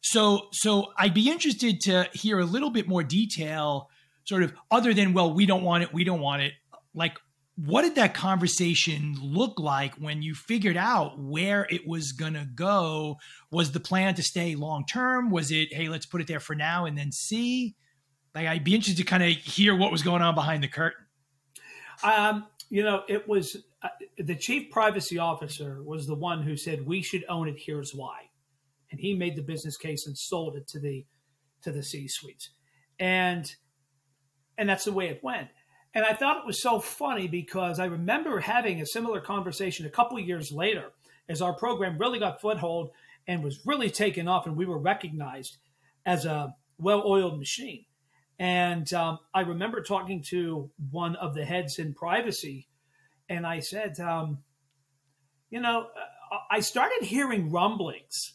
So, 0.00 0.48
so 0.52 0.92
I'd 0.96 1.14
be 1.14 1.30
interested 1.30 1.80
to 1.82 2.08
hear 2.12 2.38
a 2.38 2.44
little 2.44 2.70
bit 2.70 2.88
more 2.88 3.02
detail, 3.02 3.88
sort 4.24 4.42
of 4.42 4.52
other 4.70 4.94
than 4.94 5.12
well, 5.12 5.32
we 5.32 5.46
don't 5.46 5.62
want 5.62 5.82
it, 5.82 5.92
we 5.92 6.04
don't 6.04 6.20
want 6.20 6.42
it. 6.42 6.52
Like, 6.94 7.18
what 7.56 7.82
did 7.82 7.96
that 7.96 8.14
conversation 8.14 9.16
look 9.20 9.58
like 9.58 9.94
when 9.96 10.22
you 10.22 10.34
figured 10.34 10.76
out 10.76 11.18
where 11.18 11.66
it 11.68 11.88
was 11.88 12.12
going 12.12 12.34
to 12.34 12.46
go? 12.54 13.16
Was 13.50 13.72
the 13.72 13.80
plan 13.80 14.14
to 14.14 14.22
stay 14.22 14.54
long 14.54 14.84
term? 14.86 15.30
Was 15.30 15.50
it, 15.50 15.74
hey, 15.74 15.88
let's 15.88 16.06
put 16.06 16.20
it 16.20 16.28
there 16.28 16.38
for 16.38 16.54
now 16.54 16.84
and 16.84 16.96
then 16.96 17.10
see? 17.10 17.74
Like, 18.34 18.46
I'd 18.46 18.62
be 18.62 18.76
interested 18.76 19.02
to 19.02 19.10
kind 19.10 19.24
of 19.24 19.30
hear 19.30 19.74
what 19.74 19.90
was 19.90 20.02
going 20.02 20.22
on 20.22 20.36
behind 20.36 20.62
the 20.62 20.68
curtain. 20.68 21.04
Um, 22.02 22.46
you 22.70 22.82
know, 22.82 23.02
it 23.08 23.28
was 23.28 23.56
uh, 23.82 23.88
the 24.18 24.36
chief 24.36 24.70
privacy 24.70 25.18
officer 25.18 25.82
was 25.82 26.06
the 26.06 26.14
one 26.14 26.42
who 26.42 26.56
said 26.56 26.86
we 26.86 27.02
should 27.02 27.24
own 27.28 27.48
it. 27.48 27.56
Here's 27.58 27.94
why, 27.94 28.30
and 28.90 29.00
he 29.00 29.14
made 29.14 29.36
the 29.36 29.42
business 29.42 29.76
case 29.76 30.06
and 30.06 30.16
sold 30.16 30.56
it 30.56 30.68
to 30.68 30.80
the 30.80 31.06
to 31.62 31.72
the 31.72 31.82
C 31.82 32.06
suites, 32.08 32.50
and 32.98 33.54
and 34.56 34.68
that's 34.68 34.84
the 34.84 34.92
way 34.92 35.08
it 35.08 35.22
went. 35.22 35.48
And 35.94 36.04
I 36.04 36.12
thought 36.12 36.38
it 36.38 36.46
was 36.46 36.60
so 36.60 36.80
funny 36.80 37.26
because 37.26 37.80
I 37.80 37.86
remember 37.86 38.40
having 38.40 38.80
a 38.80 38.86
similar 38.86 39.20
conversation 39.20 39.86
a 39.86 39.90
couple 39.90 40.18
years 40.18 40.52
later 40.52 40.92
as 41.28 41.40
our 41.40 41.54
program 41.54 41.98
really 41.98 42.18
got 42.18 42.40
foothold 42.40 42.90
and 43.26 43.42
was 43.42 43.60
really 43.66 43.90
taken 43.90 44.28
off, 44.28 44.46
and 44.46 44.56
we 44.56 44.66
were 44.66 44.78
recognized 44.78 45.58
as 46.04 46.24
a 46.24 46.54
well 46.78 47.02
oiled 47.06 47.38
machine. 47.38 47.84
And 48.38 48.92
um, 48.92 49.18
I 49.34 49.40
remember 49.40 49.82
talking 49.82 50.22
to 50.30 50.70
one 50.90 51.16
of 51.16 51.34
the 51.34 51.44
heads 51.44 51.78
in 51.78 51.94
privacy, 51.94 52.68
and 53.28 53.46
I 53.46 53.60
said, 53.60 53.98
um, 53.98 54.38
you 55.50 55.60
know, 55.60 55.86
uh, 55.86 56.36
I 56.50 56.60
started 56.60 57.02
hearing 57.02 57.50
rumblings 57.50 58.34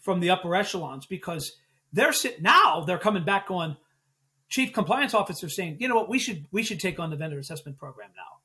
from 0.00 0.20
the 0.20 0.30
upper 0.30 0.54
echelons 0.54 1.06
because 1.06 1.52
they're 1.92 2.12
sitting 2.12 2.42
now, 2.42 2.84
they're 2.84 2.98
coming 2.98 3.24
back 3.24 3.50
on 3.50 3.76
chief 4.48 4.72
compliance 4.72 5.14
officer 5.14 5.48
saying, 5.48 5.76
you 5.80 5.88
know 5.88 5.94
what, 5.94 6.08
we 6.08 6.18
should 6.18 6.46
we 6.52 6.62
should 6.62 6.80
take 6.80 6.98
on 6.98 7.10
the 7.10 7.16
vendor 7.16 7.38
assessment 7.38 7.78
program 7.78 8.10
now. 8.16 8.40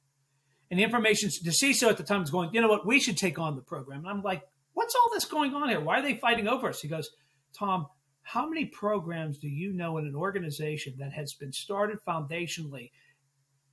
And 0.69 0.79
the 0.79 0.83
information 0.83 1.29
the 1.43 1.51
CISO 1.51 1.89
at 1.89 1.97
the 1.97 2.03
time 2.03 2.23
is 2.23 2.31
going, 2.31 2.53
you 2.53 2.61
know 2.61 2.67
what, 2.67 2.85
we 2.85 2.99
should 2.99 3.17
take 3.17 3.39
on 3.39 3.55
the 3.55 3.61
program. 3.61 3.99
And 3.99 4.09
I'm 4.09 4.21
like, 4.21 4.43
what's 4.73 4.95
all 4.95 5.09
this 5.13 5.25
going 5.25 5.53
on 5.53 5.69
here? 5.69 5.79
Why 5.79 5.99
are 5.99 6.01
they 6.01 6.15
fighting 6.15 6.47
over 6.47 6.69
us? 6.69 6.81
He 6.81 6.87
goes, 6.87 7.09
Tom, 7.57 7.87
how 8.23 8.47
many 8.47 8.65
programs 8.65 9.39
do 9.39 9.47
you 9.47 9.73
know 9.73 9.97
in 9.97 10.05
an 10.05 10.15
organization 10.15 10.95
that 10.99 11.13
has 11.13 11.33
been 11.33 11.51
started 11.51 11.97
foundationally 12.07 12.91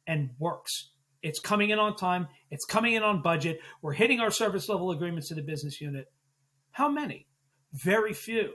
and 0.07 0.31
works? 0.39 0.91
It's 1.23 1.41
coming 1.41 1.71
in 1.71 1.79
on 1.79 1.97
time, 1.97 2.29
it's 2.51 2.65
coming 2.65 2.95
in 2.95 3.03
on 3.03 3.23
budget, 3.23 3.61
we're 3.83 3.93
hitting 3.93 4.21
our 4.21 4.31
service 4.31 4.69
level 4.69 4.91
agreements 4.91 5.29
to 5.29 5.35
the 5.35 5.43
business 5.43 5.81
unit. 5.81 6.07
How 6.71 6.89
many? 6.89 7.27
Very 7.73 8.13
few. 8.13 8.53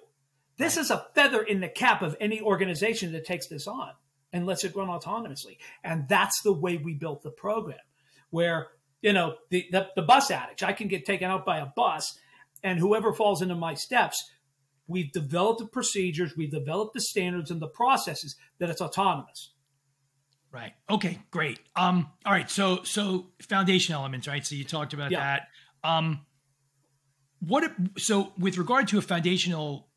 This 0.57 0.77
is 0.77 0.91
a 0.91 1.05
feather 1.13 1.41
in 1.41 1.61
the 1.61 1.67
cap 1.67 2.01
of 2.01 2.15
any 2.19 2.41
organization 2.41 3.11
that 3.13 3.25
takes 3.25 3.47
this 3.47 3.67
on 3.67 3.91
and 4.31 4.45
lets 4.45 4.63
it 4.63 4.75
run 4.75 4.87
autonomously. 4.87 5.57
And 5.83 6.07
that's 6.07 6.41
the 6.41 6.53
way 6.53 6.77
we 6.77 6.93
built 6.93 7.21
the 7.21 7.31
program, 7.31 7.79
where, 8.29 8.67
you 9.01 9.13
know, 9.13 9.35
the, 9.49 9.67
the, 9.71 9.87
the 9.95 10.01
bus 10.01 10.31
adage, 10.31 10.63
I 10.63 10.73
can 10.73 10.87
get 10.87 11.05
taken 11.05 11.29
out 11.29 11.45
by 11.45 11.59
a 11.59 11.65
bus, 11.65 12.17
and 12.63 12.79
whoever 12.79 13.13
falls 13.13 13.41
into 13.41 13.55
my 13.55 13.73
steps, 13.73 14.23
we've 14.87 15.11
developed 15.11 15.59
the 15.59 15.67
procedures, 15.67 16.35
we've 16.35 16.51
developed 16.51 16.93
the 16.93 17.01
standards 17.01 17.51
and 17.51 17.61
the 17.61 17.67
processes 17.67 18.35
that 18.59 18.69
it's 18.69 18.81
autonomous. 18.81 19.53
Right. 20.51 20.73
Okay, 20.89 21.19
great. 21.31 21.59
Um, 21.75 22.11
all 22.25 22.31
right. 22.31 22.49
So, 22.49 22.83
so 22.83 23.27
foundation 23.41 23.95
elements, 23.95 24.27
right? 24.27 24.45
So 24.45 24.55
you 24.55 24.63
talked 24.63 24.93
about 24.93 25.09
yeah. 25.09 25.19
that. 25.19 25.47
Um, 25.89 26.25
what, 27.39 27.71
so 27.97 28.31
with 28.37 28.57
regard 28.57 28.87
to 28.89 28.99
a 28.99 29.01
foundational 29.01 29.87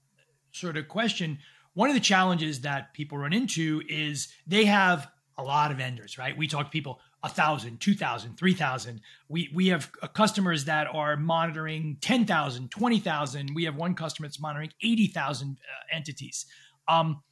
sort 0.52 0.78
of 0.78 0.88
question, 0.88 1.38
one 1.74 1.90
of 1.90 1.94
the 1.94 2.00
challenges 2.00 2.62
that 2.62 2.94
people 2.94 3.18
run 3.18 3.34
into 3.34 3.82
is 3.86 4.28
they 4.46 4.64
have 4.64 5.08
a 5.36 5.42
lot 5.42 5.70
of 5.70 5.76
vendors, 5.76 6.16
right? 6.16 6.36
We 6.36 6.48
talk 6.48 6.66
to 6.66 6.70
people 6.70 7.00
a 7.26 7.28
thousand, 7.28 7.80
two 7.80 7.94
thousand, 7.94 8.38
three 8.38 8.54
thousand. 8.54 9.00
We 9.28 9.50
we 9.52 9.68
have 9.68 9.90
uh, 10.00 10.06
customers 10.06 10.64
that 10.66 10.86
are 10.86 11.16
monitoring 11.16 11.98
10,000, 12.00 12.70
20,000. 12.70 13.50
We 13.54 13.64
have 13.64 13.74
one 13.74 13.94
customer 13.94 14.28
that's 14.28 14.40
monitoring 14.40 14.70
80,000 14.80 15.58
uh, 15.58 15.96
entities. 15.96 16.46
Um, 16.88 17.22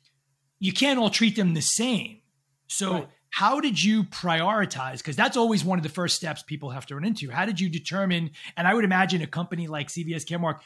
you 0.59 0.73
can't 0.73 0.99
all 0.99 1.11
treat 1.11 1.37
them 1.37 1.55
the 1.55 1.63
same. 1.63 2.19
So 2.67 2.93
right. 2.93 3.09
how 3.31 3.61
did 3.61 3.81
you 3.83 4.03
prioritize? 4.03 4.99
Because 4.99 5.15
that's 5.15 5.37
always 5.37 5.65
one 5.65 5.79
of 5.79 5.85
the 5.85 5.89
first 5.89 6.17
steps 6.17 6.43
people 6.43 6.71
have 6.71 6.87
to 6.87 6.97
run 6.97 7.05
into. 7.05 7.31
How 7.31 7.45
did 7.45 7.61
you 7.61 7.69
determine? 7.69 8.33
And 8.57 8.67
I 8.67 8.75
would 8.75 8.85
imagine 8.85 9.23
a 9.23 9.29
company 9.29 9.69
like 9.69 9.89
CVS 9.89 10.27
Caremark, 10.27 10.59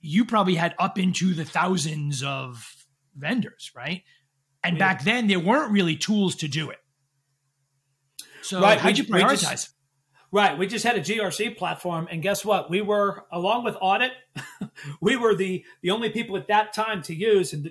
you 0.00 0.24
probably 0.24 0.54
had 0.54 0.76
up 0.78 0.96
into 0.96 1.34
the 1.34 1.44
thousands 1.44 2.22
of 2.22 2.86
vendors, 3.16 3.72
right? 3.74 4.02
And 4.62 4.76
yeah. 4.76 4.78
back 4.78 5.02
then 5.02 5.26
there 5.26 5.40
weren't 5.40 5.72
really 5.72 5.96
tools 5.96 6.36
to 6.36 6.48
do 6.48 6.70
it. 6.70 6.78
So 8.46 8.60
right. 8.60 8.78
how'd 8.78 8.96
you 8.96 9.04
prioritize? 9.04 9.50
Just, 9.50 9.74
right. 10.30 10.56
We 10.56 10.66
just 10.66 10.84
had 10.84 10.96
a 10.96 11.00
GRC 11.00 11.56
platform, 11.56 12.06
and 12.10 12.22
guess 12.22 12.44
what? 12.44 12.70
We 12.70 12.80
were 12.80 13.24
along 13.32 13.64
with 13.64 13.76
audit, 13.80 14.12
we 15.00 15.16
were 15.16 15.34
the 15.34 15.64
the 15.82 15.90
only 15.90 16.10
people 16.10 16.36
at 16.36 16.48
that 16.48 16.72
time 16.72 17.02
to 17.02 17.14
use, 17.14 17.52
and 17.52 17.70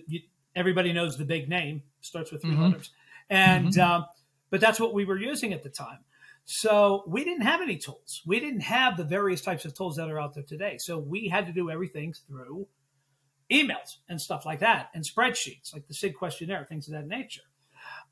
everybody 0.55 0.93
knows 0.93 1.17
the 1.17 1.25
big 1.25 1.49
name 1.49 1.83
starts 2.01 2.31
with 2.31 2.41
3 2.41 2.51
mm-hmm. 2.51 2.63
letters, 2.63 2.91
and 3.29 3.69
mm-hmm. 3.69 3.81
um, 3.81 4.05
but 4.49 4.59
that's 4.59 4.79
what 4.79 4.93
we 4.93 5.05
were 5.05 5.17
using 5.17 5.53
at 5.53 5.63
the 5.63 5.69
time. 5.69 5.99
So 6.43 7.03
we 7.07 7.23
didn't 7.23 7.41
have 7.41 7.61
any 7.61 7.77
tools. 7.77 8.21
We 8.25 8.39
didn't 8.39 8.61
have 8.61 8.97
the 8.97 9.03
various 9.03 9.41
types 9.41 9.65
of 9.65 9.73
tools 9.73 9.95
that 9.95 10.11
are 10.11 10.19
out 10.19 10.35
there 10.35 10.43
today. 10.43 10.77
So 10.77 10.99
we 10.99 11.27
had 11.27 11.47
to 11.47 11.53
do 11.53 11.71
everything 11.71 12.13
through 12.27 12.67
emails 13.51 13.97
and 14.07 14.21
stuff 14.21 14.45
like 14.45 14.59
that, 14.59 14.89
and 14.93 15.03
spreadsheets 15.03 15.73
like 15.73 15.87
the 15.87 15.93
SIG 15.93 16.15
questionnaire, 16.15 16.65
things 16.67 16.87
of 16.87 16.93
that 16.93 17.07
nature. 17.07 17.41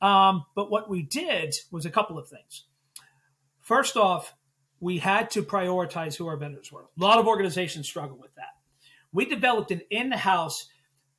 Um, 0.03 0.45
but 0.53 0.69
what 0.69 0.89
we 0.89 1.01
did 1.01 1.55
was 1.71 1.85
a 1.85 1.89
couple 1.89 2.19
of 2.19 2.27
things. 2.27 2.65
First 3.61 3.95
off, 3.95 4.35
we 4.81 4.97
had 4.97 5.31
to 5.31 5.41
prioritize 5.41 6.17
who 6.17 6.27
our 6.27 6.35
vendors 6.35 6.71
were. 6.73 6.81
A 6.99 7.01
lot 7.01 7.19
of 7.19 7.27
organizations 7.27 7.87
struggle 7.87 8.17
with 8.17 8.35
that. 8.35 8.51
We 9.13 9.25
developed 9.25 9.71
an 9.71 9.81
in 9.89 10.11
house, 10.11 10.67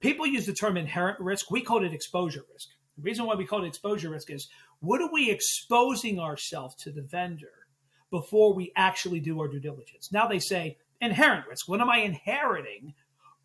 people 0.01 0.27
use 0.27 0.45
the 0.45 0.53
term 0.53 0.77
inherent 0.77 1.19
risk. 1.19 1.51
We 1.51 1.63
called 1.63 1.83
it 1.83 1.95
exposure 1.95 2.45
risk. 2.53 2.69
The 2.97 3.03
reason 3.03 3.25
why 3.25 3.37
we 3.37 3.47
call 3.47 3.65
it 3.65 3.69
exposure 3.69 4.11
risk 4.11 4.31
is 4.31 4.49
what 4.81 5.01
are 5.01 5.11
we 5.11 5.31
exposing 5.31 6.21
ourselves 6.21 6.75
to 6.83 6.93
the 6.93 7.01
vendor 7.01 7.67
before 8.11 8.53
we 8.53 8.71
actually 8.77 9.21
do 9.21 9.41
our 9.41 9.49
due 9.49 9.61
diligence? 9.61 10.13
Now 10.13 10.29
they 10.29 10.39
say 10.39 10.77
inherent 11.01 11.47
risk. 11.49 11.69
What 11.69 11.81
am 11.81 11.89
I 11.89 11.99
inheriting 11.99 12.93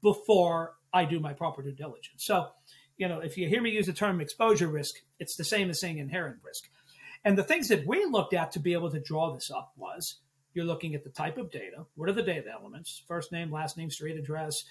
before 0.01 0.75
I 0.93 1.05
do 1.05 1.22
my 1.22 1.31
proper 1.31 1.62
due 1.62 1.72
diligence? 1.72 2.25
So, 2.25 2.50
you 3.00 3.08
know, 3.08 3.22
if 3.22 3.38
you 3.38 3.48
hear 3.48 3.62
me 3.62 3.72
use 3.72 3.88
the 3.88 3.94
term 3.94 4.20
exposure 4.20 4.68
risk, 4.68 4.96
it's 5.20 5.38
the 5.38 5.46
same 5.46 5.70
as 5.70 5.79
saying 5.79 5.98
inherent 5.98 6.38
risk. 6.44 6.70
And 7.24 7.38
the 7.38 7.44
things 7.44 7.70
that 7.70 7.88
we 7.88 8.06
looked 8.06 8.34
at 8.34 8.51
to 8.51 8.60
be 8.60 8.74
able 8.74 8.91
to 8.91 9.00
draw 9.00 9.34
this 9.34 9.50
up 9.50 9.72
was 9.77 10.20
you're 10.53 10.65
looking 10.65 10.96
at 10.96 11.06
the 11.06 11.10
type 11.10 11.38
of 11.38 11.50
data. 11.50 11.86
What 11.96 12.10
are 12.10 12.13
the 12.13 12.22
data 12.22 12.50
elements? 12.51 13.01
First 13.08 13.32
name, 13.32 13.51
last 13.51 13.77
name, 13.77 13.89
street 13.89 14.18
address. 14.18 14.65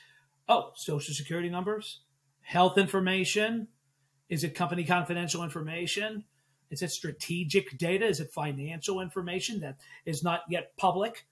Oh, 0.47 0.73
social 0.76 1.14
security 1.14 1.49
numbers, 1.49 2.00
health 2.42 2.76
information. 2.76 3.68
Is 4.28 4.44
it 4.44 4.54
company 4.54 4.85
confidential 4.85 5.42
information? 5.42 6.25
Is 6.70 6.82
it 6.82 6.90
strategic 6.90 7.78
data? 7.78 8.04
Is 8.04 8.20
it 8.20 8.30
financial 8.30 9.00
information 9.00 9.61
that 9.61 9.78
is 10.04 10.23
not 10.23 10.42
yet 10.50 10.76
public? 10.76 11.26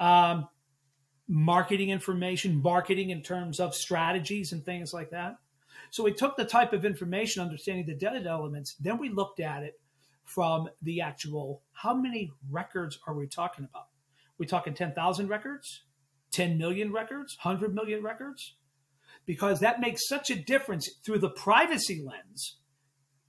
Um, 0.00 0.48
marketing 1.28 1.90
information, 1.90 2.62
marketing 2.62 3.10
in 3.10 3.22
terms 3.22 3.60
of 3.60 3.74
strategies 3.74 4.52
and 4.52 4.64
things 4.64 4.94
like 4.94 5.10
that. 5.10 5.36
So 5.90 6.04
we 6.04 6.12
took 6.12 6.36
the 6.36 6.44
type 6.44 6.72
of 6.72 6.84
information, 6.84 7.42
understanding 7.42 7.86
the 7.86 7.94
data 7.94 8.28
elements, 8.28 8.74
then 8.80 8.98
we 8.98 9.08
looked 9.08 9.40
at 9.40 9.62
it 9.62 9.80
from 10.24 10.68
the 10.82 11.00
actual 11.00 11.62
how 11.72 11.94
many 11.94 12.32
records 12.50 12.98
are 13.06 13.14
we 13.14 13.26
talking 13.26 13.64
about? 13.64 13.86
We 14.38 14.46
talking 14.46 14.74
10,000 14.74 15.28
records, 15.28 15.84
10 16.32 16.58
million 16.58 16.92
records, 16.92 17.36
100 17.42 17.74
million 17.74 18.02
records? 18.02 18.56
Because 19.24 19.60
that 19.60 19.80
makes 19.80 20.06
such 20.06 20.30
a 20.30 20.36
difference 20.36 20.90
through 21.04 21.18
the 21.18 21.30
privacy 21.30 22.04
lens 22.04 22.58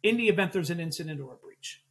in 0.04 0.18
the 0.18 0.28
event 0.28 0.52
there's 0.52 0.70
an 0.70 0.80
incident 0.80 1.22
or 1.22 1.34
a 1.34 1.38
breach. 1.38 1.84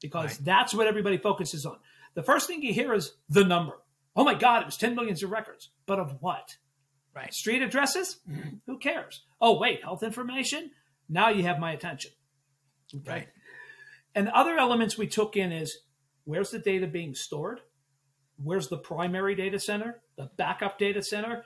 Because 0.00 0.30
right. 0.30 0.44
that's 0.44 0.74
what 0.74 0.86
everybody 0.86 1.18
focuses 1.18 1.66
on. 1.66 1.78
The 2.14 2.22
first 2.22 2.46
thing 2.46 2.62
you 2.62 2.72
hear 2.72 2.92
is 2.92 3.14
the 3.28 3.44
number. 3.44 3.78
Oh 4.14 4.24
my 4.24 4.34
God, 4.34 4.62
it 4.62 4.66
was 4.66 4.76
10 4.76 4.94
millions 4.94 5.22
of 5.22 5.30
records. 5.30 5.70
But 5.86 5.98
of 5.98 6.16
what? 6.20 6.56
Right. 7.14 7.32
Street 7.32 7.62
addresses? 7.62 8.18
Mm-hmm. 8.28 8.56
Who 8.66 8.78
cares? 8.78 9.22
Oh, 9.40 9.58
wait, 9.58 9.82
health 9.82 10.02
information? 10.02 10.70
Now 11.08 11.28
you 11.28 11.42
have 11.42 11.58
my 11.58 11.72
attention. 11.72 12.12
Okay. 12.94 13.10
Right. 13.10 13.28
And 14.14 14.28
other 14.28 14.56
elements 14.56 14.96
we 14.96 15.06
took 15.06 15.36
in 15.36 15.52
is 15.52 15.78
where's 16.24 16.50
the 16.50 16.58
data 16.58 16.86
being 16.86 17.14
stored? 17.14 17.60
Where's 18.42 18.68
the 18.68 18.78
primary 18.78 19.34
data 19.34 19.58
center, 19.58 20.02
the 20.16 20.30
backup 20.36 20.78
data 20.78 21.02
center? 21.02 21.44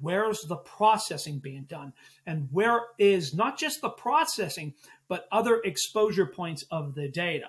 Where's 0.00 0.42
the 0.42 0.56
processing 0.56 1.40
being 1.40 1.64
done? 1.64 1.92
And 2.26 2.48
where 2.52 2.82
is 2.98 3.34
not 3.34 3.58
just 3.58 3.80
the 3.80 3.88
processing, 3.90 4.74
but 5.08 5.26
other 5.32 5.60
exposure 5.64 6.26
points 6.26 6.64
of 6.70 6.94
the 6.94 7.08
data? 7.08 7.46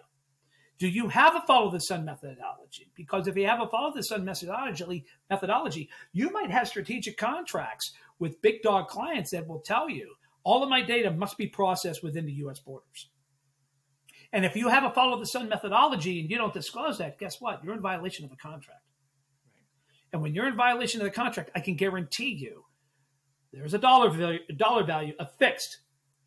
Do 0.80 0.88
you 0.88 1.10
have 1.10 1.36
a 1.36 1.42
follow 1.42 1.70
the 1.70 1.80
sun 1.80 2.06
methodology? 2.06 2.90
Because 2.96 3.28
if 3.28 3.36
you 3.36 3.46
have 3.46 3.60
a 3.62 3.68
follow 3.68 3.94
the 3.94 4.02
sun 4.02 4.24
methodology, 4.24 5.06
methodology, 5.30 5.90
you 6.14 6.32
might 6.32 6.50
have 6.50 6.70
strategic 6.70 7.18
contracts 7.18 7.92
with 8.18 8.42
big 8.42 8.62
dog 8.62 8.88
clients 8.88 9.32
that 9.32 9.48
will 9.48 9.60
tell 9.60 9.90
you 9.90 10.16
all 10.44 10.64
of 10.64 10.70
my 10.70 10.82
data 10.82 11.12
must 11.12 11.38
be 11.38 11.48
processed 11.48 12.02
within 12.02 12.26
the 12.26 12.32
US 12.34 12.60
borders. 12.60 13.10
And 14.32 14.46
if 14.46 14.56
you 14.56 14.70
have 14.70 14.86
a 14.86 14.92
follow 14.92 15.20
the 15.20 15.26
sun 15.26 15.50
methodology 15.50 16.22
and 16.22 16.30
you 16.30 16.38
don't 16.38 16.54
disclose 16.54 17.00
that, 17.00 17.20
guess 17.20 17.42
what? 17.42 17.62
You're 17.64 17.74
in 17.74 17.82
violation 17.82 18.24
of 18.24 18.32
the 18.32 18.38
contract. 18.38 18.84
Right. 19.54 19.64
And 20.14 20.22
when 20.22 20.34
you're 20.34 20.48
in 20.48 20.56
violation 20.56 21.02
of 21.02 21.06
the 21.06 21.12
contract, 21.12 21.52
I 21.56 21.60
can 21.60 21.76
guarantee 21.76 22.36
you 22.36 22.64
there's 23.52 23.74
a 23.74 23.80
dollar 23.80 24.12
value, 24.12 24.40
a 24.50 24.54
dollar 24.54 24.84
value 24.84 25.14
affixed 25.20 25.80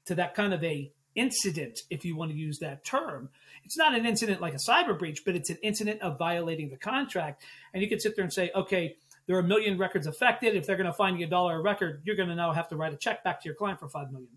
to 0.06 0.14
that 0.16 0.34
kind 0.34 0.52
of 0.52 0.62
a 0.62 0.92
incident, 1.14 1.80
if 1.90 2.04
you 2.04 2.16
want 2.16 2.32
to 2.32 2.36
use 2.36 2.58
that 2.58 2.84
term. 2.84 3.30
It's 3.64 3.76
not 3.76 3.94
an 3.94 4.06
incident 4.06 4.40
like 4.40 4.54
a 4.54 4.58
cyber 4.58 4.98
breach, 4.98 5.24
but 5.24 5.34
it's 5.34 5.50
an 5.50 5.58
incident 5.62 6.02
of 6.02 6.18
violating 6.18 6.70
the 6.70 6.76
contract. 6.76 7.42
And 7.72 7.82
you 7.82 7.88
can 7.88 8.00
sit 8.00 8.16
there 8.16 8.24
and 8.24 8.32
say, 8.32 8.50
okay, 8.54 8.96
there 9.26 9.36
are 9.36 9.40
a 9.40 9.44
million 9.44 9.78
records 9.78 10.06
affected. 10.06 10.56
If 10.56 10.66
they're 10.66 10.76
going 10.76 10.86
to 10.86 10.92
find 10.92 11.18
you 11.18 11.26
a 11.26 11.28
dollar 11.28 11.58
a 11.58 11.62
record, 11.62 12.02
you're 12.04 12.16
going 12.16 12.28
to 12.28 12.34
now 12.34 12.52
have 12.52 12.68
to 12.68 12.76
write 12.76 12.92
a 12.92 12.96
check 12.96 13.22
back 13.24 13.40
to 13.42 13.48
your 13.48 13.54
client 13.54 13.78
for 13.80 13.88
$5 13.88 14.10
million. 14.10 14.28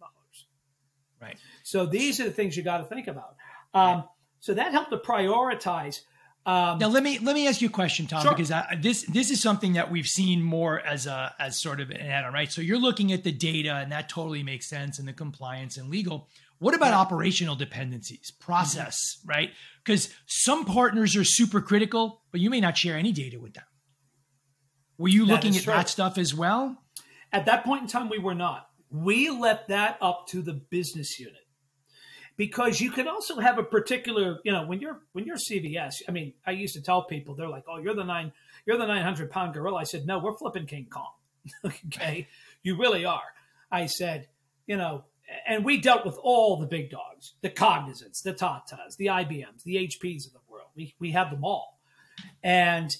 Right. 1.21 1.38
So 1.63 1.85
these 1.85 2.19
are 2.19 2.25
the 2.25 2.31
things 2.31 2.55
you 2.55 2.63
got 2.63 2.77
to 2.77 2.83
think 2.83 3.07
about. 3.07 3.35
Um, 3.73 4.03
so 4.39 4.53
that 4.53 4.71
helped 4.71 4.91
to 4.91 4.97
prioritize. 4.97 6.01
Um, 6.45 6.77
now 6.77 6.89
let 6.89 7.01
me 7.01 7.17
let 7.17 7.33
me 7.33 7.47
ask 7.47 7.59
you 7.61 7.69
a 7.69 7.71
question, 7.71 8.05
Tom, 8.05 8.21
sure. 8.21 8.31
because 8.31 8.51
I, 8.51 8.77
this 8.79 9.01
this 9.05 9.31
is 9.31 9.41
something 9.41 9.73
that 9.73 9.89
we've 9.89 10.05
seen 10.05 10.43
more 10.43 10.79
as 10.79 11.07
a 11.07 11.33
as 11.39 11.59
sort 11.59 11.81
of 11.81 11.89
an 11.89 11.97
add-on, 11.97 12.31
right? 12.31 12.51
So 12.51 12.61
you're 12.61 12.77
looking 12.77 13.11
at 13.11 13.23
the 13.23 13.31
data, 13.31 13.73
and 13.73 13.91
that 13.91 14.09
totally 14.09 14.43
makes 14.43 14.67
sense, 14.67 14.99
and 14.99 15.07
the 15.07 15.13
compliance 15.13 15.77
and 15.77 15.89
legal. 15.89 16.27
What 16.60 16.74
about 16.74 16.94
operational 16.94 17.56
dependencies, 17.56 18.32
process, 18.32 18.98
mm-hmm. 19.20 19.30
right? 19.30 19.50
Because 19.84 20.10
some 20.26 20.65
partners 20.65 21.15
are 21.15 21.24
super 21.24 21.62
critical, 21.62 22.22
but 22.32 22.41
you 22.41 22.50
may 22.50 22.60
not 22.60 22.78
share 22.78 22.98
any 22.98 23.12
data 23.12 23.39
with 23.39 23.54
them. 23.54 23.65
Were 24.98 25.10
you 25.10 25.26
that 25.26 25.34
looking 25.34 25.56
at 25.56 25.63
true. 25.63 25.74
that 25.74 25.89
stuff 25.89 26.18
as 26.18 26.34
well? 26.34 26.78
At 27.32 27.46
that 27.48 27.65
point 27.65 27.82
in 27.82 27.88
time, 27.88 28.10
we 28.10 28.20
were 28.20 28.36
not. 28.36 28.70
We 28.89 29.30
left 29.30 29.68
that 29.68 29.98
up 30.02 30.28
to 30.30 30.41
the 30.41 30.54
business 30.54 31.20
unit 31.20 31.46
because 32.38 32.80
you 32.80 32.91
can 32.91 33.08
also 33.08 33.39
have 33.39 33.58
a 33.58 33.63
particular, 33.63 34.39
you 34.44 34.52
know, 34.52 34.65
when 34.65 34.80
you're 34.80 35.02
when 35.12 35.26
you're 35.26 35.38
CVS. 35.38 35.96
I 36.08 36.12
mean, 36.12 36.34
I 36.46 36.52
used 36.52 36.76
to 36.76 36.82
tell 36.82 37.04
people 37.04 37.36
they're 37.36 37.50
like, 37.50 37.65
"Oh, 37.68 37.78
you're 37.78 37.96
the 37.96 38.04
nine, 38.04 38.32
you're 38.65 38.78
the 38.78 38.86
nine 38.86 39.04
hundred 39.04 39.32
pound 39.32 39.54
gorilla." 39.54 39.80
I 39.80 39.84
said, 39.84 40.06
"No, 40.06 40.20
we're 40.20 40.38
flipping 40.38 40.65
King 40.65 40.88
Kong." 40.89 41.12
okay, 41.65 42.28
you 42.63 42.78
really 42.78 43.06
are. 43.06 43.34
I 43.72 43.88
said, 43.88 44.28
you 44.68 44.78
know, 44.78 45.04
and 45.47 45.65
we 45.65 45.79
dealt 45.79 46.05
with 46.05 46.17
all 46.21 46.57
the 46.57 46.65
big 46.65 46.89
dogs, 46.89 47.33
the 47.41 47.49
Cognizants, 47.49 48.21
the 48.21 48.33
Tatas, 48.33 48.97
the 48.97 49.07
IBMs, 49.07 49.63
the 49.63 49.75
HPs 49.75 50.27
of 50.27 50.33
the 50.33 50.39
world. 50.47 50.69
We 50.75 50.95
we 50.99 51.11
have 51.11 51.31
them 51.31 51.43
all, 51.43 51.79
and 52.43 52.95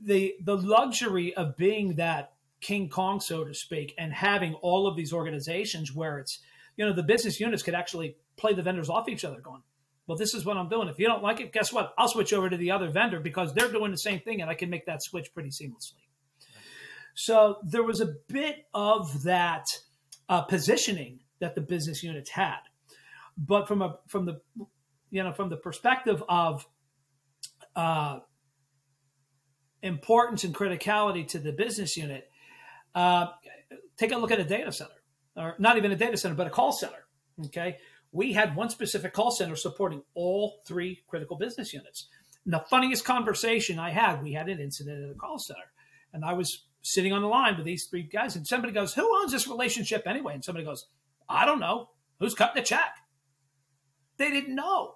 the 0.00 0.34
the 0.42 0.56
luxury 0.56 1.34
of 1.34 1.56
being 1.56 1.94
that 1.96 2.32
King 2.60 2.88
Kong, 2.88 3.20
so 3.20 3.44
to 3.44 3.54
speak, 3.54 3.94
and 3.98 4.12
having 4.12 4.54
all 4.54 4.86
of 4.86 4.96
these 4.96 5.12
organizations 5.12 5.94
where 5.94 6.18
it's 6.18 6.40
you 6.76 6.84
know 6.84 6.92
the 6.92 7.02
business 7.02 7.40
units 7.40 7.62
could 7.62 7.74
actually 7.74 8.16
play 8.36 8.52
the 8.52 8.62
vendors 8.62 8.90
off 8.90 9.08
each 9.08 9.24
other, 9.24 9.40
going, 9.40 9.62
well, 10.06 10.16
this 10.16 10.34
is 10.34 10.44
what 10.44 10.56
I'm 10.56 10.68
doing. 10.68 10.88
If 10.88 10.98
you 10.98 11.06
don't 11.06 11.22
like 11.22 11.40
it, 11.40 11.52
guess 11.52 11.72
what? 11.72 11.92
I'll 11.98 12.08
switch 12.08 12.32
over 12.32 12.48
to 12.48 12.56
the 12.56 12.70
other 12.70 12.90
vendor 12.90 13.18
because 13.18 13.54
they're 13.54 13.70
doing 13.70 13.90
the 13.90 13.98
same 13.98 14.20
thing 14.20 14.40
and 14.40 14.50
I 14.50 14.54
can 14.54 14.70
make 14.70 14.86
that 14.86 15.02
switch 15.02 15.34
pretty 15.34 15.50
seamlessly. 15.50 16.04
So 17.14 17.58
there 17.64 17.82
was 17.82 18.00
a 18.00 18.14
bit 18.28 18.66
of 18.74 19.22
that 19.24 19.64
uh, 20.28 20.42
positioning 20.42 21.20
that 21.40 21.54
the 21.54 21.60
business 21.60 22.02
units 22.02 22.30
had, 22.30 22.60
but 23.36 23.68
from 23.68 23.82
a 23.82 23.98
from 24.08 24.26
the 24.26 24.40
you 25.10 25.22
know 25.22 25.32
from 25.32 25.48
the 25.50 25.56
perspective 25.56 26.22
of 26.28 26.66
uh, 27.74 28.20
importance 29.82 30.44
and 30.44 30.54
criticality 30.54 31.26
to 31.28 31.38
the 31.38 31.52
business 31.52 31.96
unit, 31.96 32.28
uh, 32.94 33.26
take 33.96 34.12
a 34.12 34.16
look 34.16 34.30
at 34.30 34.40
a 34.40 34.44
data 34.44 34.72
center, 34.72 34.90
or 35.36 35.54
not 35.58 35.76
even 35.76 35.92
a 35.92 35.96
data 35.96 36.16
center, 36.16 36.34
but 36.34 36.46
a 36.46 36.50
call 36.50 36.72
center. 36.72 37.06
Okay, 37.46 37.76
we 38.12 38.32
had 38.32 38.56
one 38.56 38.70
specific 38.70 39.12
call 39.12 39.30
center 39.30 39.56
supporting 39.56 40.02
all 40.14 40.60
three 40.66 41.02
critical 41.06 41.36
business 41.36 41.72
units. 41.72 42.08
And 42.44 42.54
the 42.54 42.64
funniest 42.70 43.04
conversation 43.04 43.78
I 43.78 43.90
had, 43.90 44.22
we 44.22 44.32
had 44.32 44.48
an 44.48 44.60
incident 44.60 45.04
at 45.04 45.10
a 45.10 45.14
call 45.14 45.38
center, 45.38 45.72
and 46.12 46.24
I 46.24 46.32
was 46.32 46.64
sitting 46.80 47.12
on 47.12 47.20
the 47.20 47.28
line 47.28 47.56
with 47.56 47.66
these 47.66 47.86
three 47.86 48.04
guys, 48.04 48.36
and 48.36 48.46
somebody 48.46 48.72
goes, 48.72 48.94
"Who 48.94 49.20
owns 49.20 49.32
this 49.32 49.48
relationship 49.48 50.06
anyway?" 50.06 50.34
And 50.34 50.44
somebody 50.44 50.64
goes, 50.64 50.86
"I 51.28 51.46
don't 51.46 51.60
know. 51.60 51.90
Who's 52.20 52.34
cutting 52.34 52.62
the 52.62 52.66
check?" 52.66 52.96
They 54.18 54.30
didn't 54.30 54.54
know. 54.54 54.94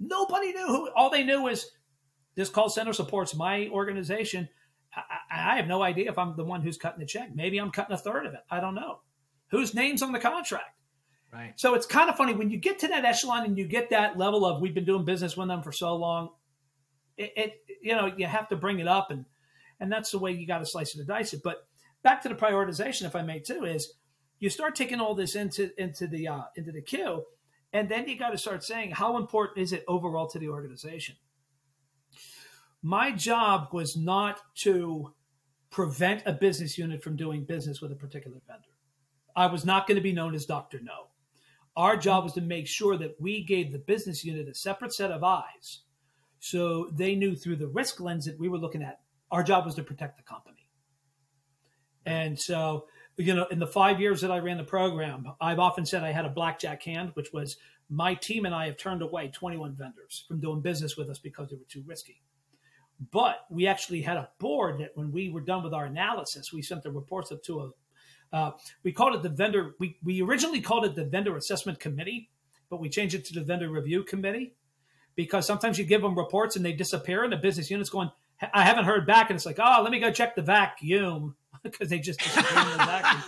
Nobody 0.00 0.52
knew 0.52 0.66
who. 0.66 0.90
All 0.96 1.10
they 1.10 1.24
knew 1.24 1.48
is 1.48 1.70
this 2.34 2.48
call 2.48 2.68
center 2.68 2.92
supports 2.92 3.34
my 3.34 3.68
organization. 3.68 4.48
I, 4.94 5.52
I 5.52 5.56
have 5.56 5.66
no 5.66 5.82
idea 5.82 6.10
if 6.10 6.18
I'm 6.18 6.36
the 6.36 6.44
one 6.44 6.62
who's 6.62 6.78
cutting 6.78 7.00
the 7.00 7.06
check. 7.06 7.34
Maybe 7.34 7.58
I'm 7.58 7.70
cutting 7.70 7.94
a 7.94 7.98
third 7.98 8.26
of 8.26 8.34
it. 8.34 8.40
I 8.50 8.60
don't 8.60 8.74
know. 8.74 9.00
Whose 9.50 9.74
name's 9.74 10.02
on 10.02 10.12
the 10.12 10.18
contract? 10.18 10.70
Right. 11.32 11.52
So 11.56 11.74
it's 11.74 11.86
kind 11.86 12.10
of 12.10 12.16
funny 12.16 12.34
when 12.34 12.50
you 12.50 12.58
get 12.58 12.78
to 12.80 12.88
that 12.88 13.04
echelon 13.04 13.44
and 13.44 13.56
you 13.56 13.66
get 13.66 13.90
that 13.90 14.18
level 14.18 14.44
of 14.44 14.60
we've 14.60 14.74
been 14.74 14.84
doing 14.84 15.04
business 15.04 15.36
with 15.36 15.48
them 15.48 15.62
for 15.62 15.72
so 15.72 15.96
long. 15.96 16.30
It, 17.16 17.32
it 17.36 17.52
you 17.82 17.94
know 17.94 18.12
you 18.16 18.26
have 18.26 18.48
to 18.48 18.56
bring 18.56 18.80
it 18.80 18.88
up 18.88 19.10
and 19.10 19.24
and 19.80 19.90
that's 19.90 20.10
the 20.10 20.18
way 20.18 20.32
you 20.32 20.46
got 20.46 20.58
to 20.58 20.66
slice 20.66 20.94
it 20.94 20.98
and 20.98 21.08
dice 21.08 21.32
it. 21.32 21.42
But 21.42 21.66
back 22.02 22.22
to 22.22 22.28
the 22.28 22.34
prioritization, 22.34 23.06
if 23.06 23.16
I 23.16 23.22
may 23.22 23.40
too, 23.40 23.64
is 23.64 23.94
you 24.42 24.50
start 24.50 24.74
taking 24.74 25.00
all 25.00 25.14
this 25.14 25.36
into 25.36 25.70
into 25.80 26.08
the 26.08 26.28
uh, 26.28 26.42
into 26.56 26.72
the 26.72 26.82
queue, 26.82 27.24
and 27.72 27.88
then 27.88 28.08
you 28.08 28.18
got 28.18 28.30
to 28.30 28.38
start 28.38 28.64
saying 28.64 28.90
how 28.90 29.16
important 29.16 29.58
is 29.58 29.72
it 29.72 29.84
overall 29.86 30.26
to 30.26 30.38
the 30.40 30.48
organization. 30.48 31.14
My 32.82 33.12
job 33.12 33.68
was 33.72 33.96
not 33.96 34.40
to 34.56 35.14
prevent 35.70 36.24
a 36.26 36.32
business 36.32 36.76
unit 36.76 37.04
from 37.04 37.16
doing 37.16 37.44
business 37.44 37.80
with 37.80 37.92
a 37.92 37.96
particular 37.96 38.38
vendor. 38.48 38.64
I 39.36 39.46
was 39.46 39.64
not 39.64 39.86
going 39.86 39.96
to 39.96 40.02
be 40.02 40.12
known 40.12 40.34
as 40.34 40.46
Dr. 40.46 40.80
No. 40.82 41.08
Our 41.76 41.96
job 41.96 42.24
was 42.24 42.34
to 42.34 42.40
make 42.40 42.66
sure 42.66 42.98
that 42.98 43.20
we 43.20 43.44
gave 43.44 43.72
the 43.72 43.78
business 43.78 44.24
unit 44.24 44.48
a 44.48 44.54
separate 44.54 44.92
set 44.92 45.12
of 45.12 45.24
eyes 45.24 45.82
So 46.40 46.90
they 46.92 47.14
knew 47.14 47.36
through 47.36 47.56
the 47.56 47.68
risk 47.68 48.00
lens 48.00 48.26
that 48.26 48.38
we 48.40 48.48
were 48.48 48.58
looking 48.58 48.82
at, 48.82 49.00
our 49.30 49.44
job 49.44 49.64
was 49.64 49.76
to 49.76 49.84
protect 49.84 50.16
the 50.16 50.24
company. 50.24 50.68
And 52.04 52.38
so, 52.38 52.86
you 53.16 53.34
know, 53.34 53.46
in 53.50 53.58
the 53.58 53.66
five 53.66 54.00
years 54.00 54.20
that 54.22 54.30
I 54.30 54.38
ran 54.38 54.56
the 54.56 54.64
program, 54.64 55.26
I've 55.40 55.58
often 55.58 55.84
said 55.84 56.02
I 56.02 56.12
had 56.12 56.24
a 56.24 56.30
blackjack 56.30 56.82
hand, 56.82 57.10
which 57.14 57.32
was 57.32 57.56
my 57.90 58.14
team 58.14 58.46
and 58.46 58.54
I 58.54 58.66
have 58.66 58.78
turned 58.78 59.02
away 59.02 59.28
21 59.28 59.74
vendors 59.74 60.24
from 60.26 60.40
doing 60.40 60.60
business 60.60 60.96
with 60.96 61.10
us 61.10 61.18
because 61.18 61.50
they 61.50 61.56
were 61.56 61.64
too 61.68 61.84
risky. 61.86 62.22
But 63.10 63.44
we 63.50 63.66
actually 63.66 64.02
had 64.02 64.16
a 64.16 64.30
board 64.38 64.80
that 64.80 64.96
when 64.96 65.12
we 65.12 65.28
were 65.28 65.40
done 65.40 65.62
with 65.62 65.74
our 65.74 65.84
analysis, 65.84 66.52
we 66.52 66.62
sent 66.62 66.82
the 66.82 66.90
reports 66.90 67.32
up 67.32 67.42
to 67.44 67.60
a, 67.60 67.70
uh, 68.36 68.52
we 68.82 68.92
called 68.92 69.14
it 69.14 69.22
the 69.22 69.28
vendor, 69.28 69.74
we, 69.78 69.98
we 70.02 70.22
originally 70.22 70.60
called 70.60 70.84
it 70.84 70.94
the 70.94 71.04
vendor 71.04 71.36
assessment 71.36 71.80
committee, 71.80 72.30
but 72.70 72.80
we 72.80 72.88
changed 72.88 73.14
it 73.14 73.24
to 73.26 73.34
the 73.34 73.42
vendor 73.42 73.68
review 73.68 74.04
committee 74.04 74.54
because 75.14 75.46
sometimes 75.46 75.78
you 75.78 75.84
give 75.84 76.00
them 76.00 76.16
reports 76.16 76.56
and 76.56 76.64
they 76.64 76.72
disappear 76.72 77.24
and 77.24 77.32
the 77.32 77.36
business 77.36 77.70
unit's 77.70 77.90
going, 77.90 78.10
I 78.54 78.64
haven't 78.64 78.84
heard 78.84 79.06
back. 79.06 79.28
And 79.28 79.36
it's 79.36 79.46
like, 79.46 79.58
oh, 79.60 79.80
let 79.82 79.92
me 79.92 79.98
go 79.98 80.10
check 80.10 80.34
the 80.34 80.42
vacuum 80.42 81.36
because 81.72 81.88
they 81.88 81.98
just 81.98 82.18
disappeared 82.20 82.66
in 82.66 82.72
the 82.72 82.84
vacuum. 82.84 83.22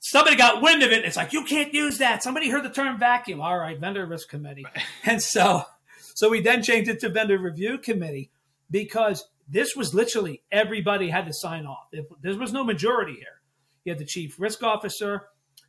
Somebody 0.00 0.36
got 0.36 0.62
wind 0.62 0.82
of 0.82 0.90
it. 0.90 0.98
And 0.98 1.04
It's 1.04 1.16
like, 1.16 1.32
you 1.32 1.44
can't 1.44 1.72
use 1.74 1.98
that. 1.98 2.22
Somebody 2.22 2.48
heard 2.48 2.64
the 2.64 2.70
term 2.70 2.98
vacuum. 2.98 3.40
All 3.40 3.58
right, 3.58 3.78
vendor 3.78 4.06
risk 4.06 4.28
committee. 4.28 4.66
And 5.04 5.22
so, 5.22 5.64
so 6.14 6.28
we 6.28 6.40
then 6.40 6.62
changed 6.62 6.90
it 6.90 7.00
to 7.00 7.08
vendor 7.08 7.38
review 7.38 7.78
committee 7.78 8.30
because 8.70 9.28
this 9.48 9.74
was 9.74 9.94
literally 9.94 10.42
everybody 10.50 11.08
had 11.08 11.26
to 11.26 11.32
sign 11.32 11.66
off. 11.66 11.88
If, 11.92 12.06
There 12.22 12.36
was 12.36 12.52
no 12.52 12.64
majority 12.64 13.14
here. 13.14 13.40
You 13.84 13.92
had 13.92 13.98
the 13.98 14.04
chief 14.04 14.38
risk 14.38 14.62
officer, 14.62 15.26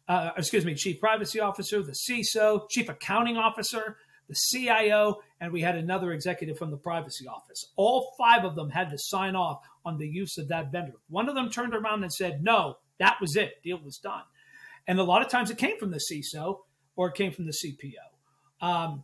uh, 0.08 0.32
excuse 0.38 0.66
me, 0.66 0.76
chief 0.76 1.00
privacy 1.00 1.40
officer, 1.40 1.82
the 1.82 1.94
CISO, 1.94 2.70
chief 2.70 2.90
accounting 2.90 3.38
officer, 3.38 3.98
the 4.28 4.36
CIO, 4.36 5.22
and 5.40 5.52
we 5.52 5.62
had 5.62 5.76
another 5.76 6.12
executive 6.12 6.58
from 6.58 6.72
the 6.72 6.78
privacy 6.78 7.28
office. 7.28 7.72
All 7.76 8.14
five 8.18 8.44
of 8.46 8.56
them 8.56 8.70
had 8.70 8.90
to 8.90 8.98
sign 8.98 9.36
off 9.36 9.62
on 9.86 9.98
the 9.98 10.08
use 10.08 10.38
of 10.38 10.48
that 10.50 10.72
vendor. 10.72 10.94
One 11.10 11.30
of 11.30 11.36
them 11.36 11.50
turned 11.50 11.74
around 11.74 12.04
and 12.04 12.14
said, 12.14 12.44
no, 12.44 12.78
that 13.00 13.18
was 13.20 13.36
it. 13.36 13.62
Deal 13.64 13.80
was 13.84 13.98
done. 13.98 14.24
And 14.88 15.00
a 15.00 15.04
lot 15.04 15.22
of 15.22 15.30
times 15.30 15.52
it 15.52 15.58
came 15.58 15.78
from 15.78 15.92
the 15.92 16.00
CISO 16.12 16.60
or 16.96 17.10
it 17.10 17.16
came 17.16 17.32
from 17.32 17.46
the 17.46 17.54
CPO. 17.54 18.66
Um, 18.66 19.04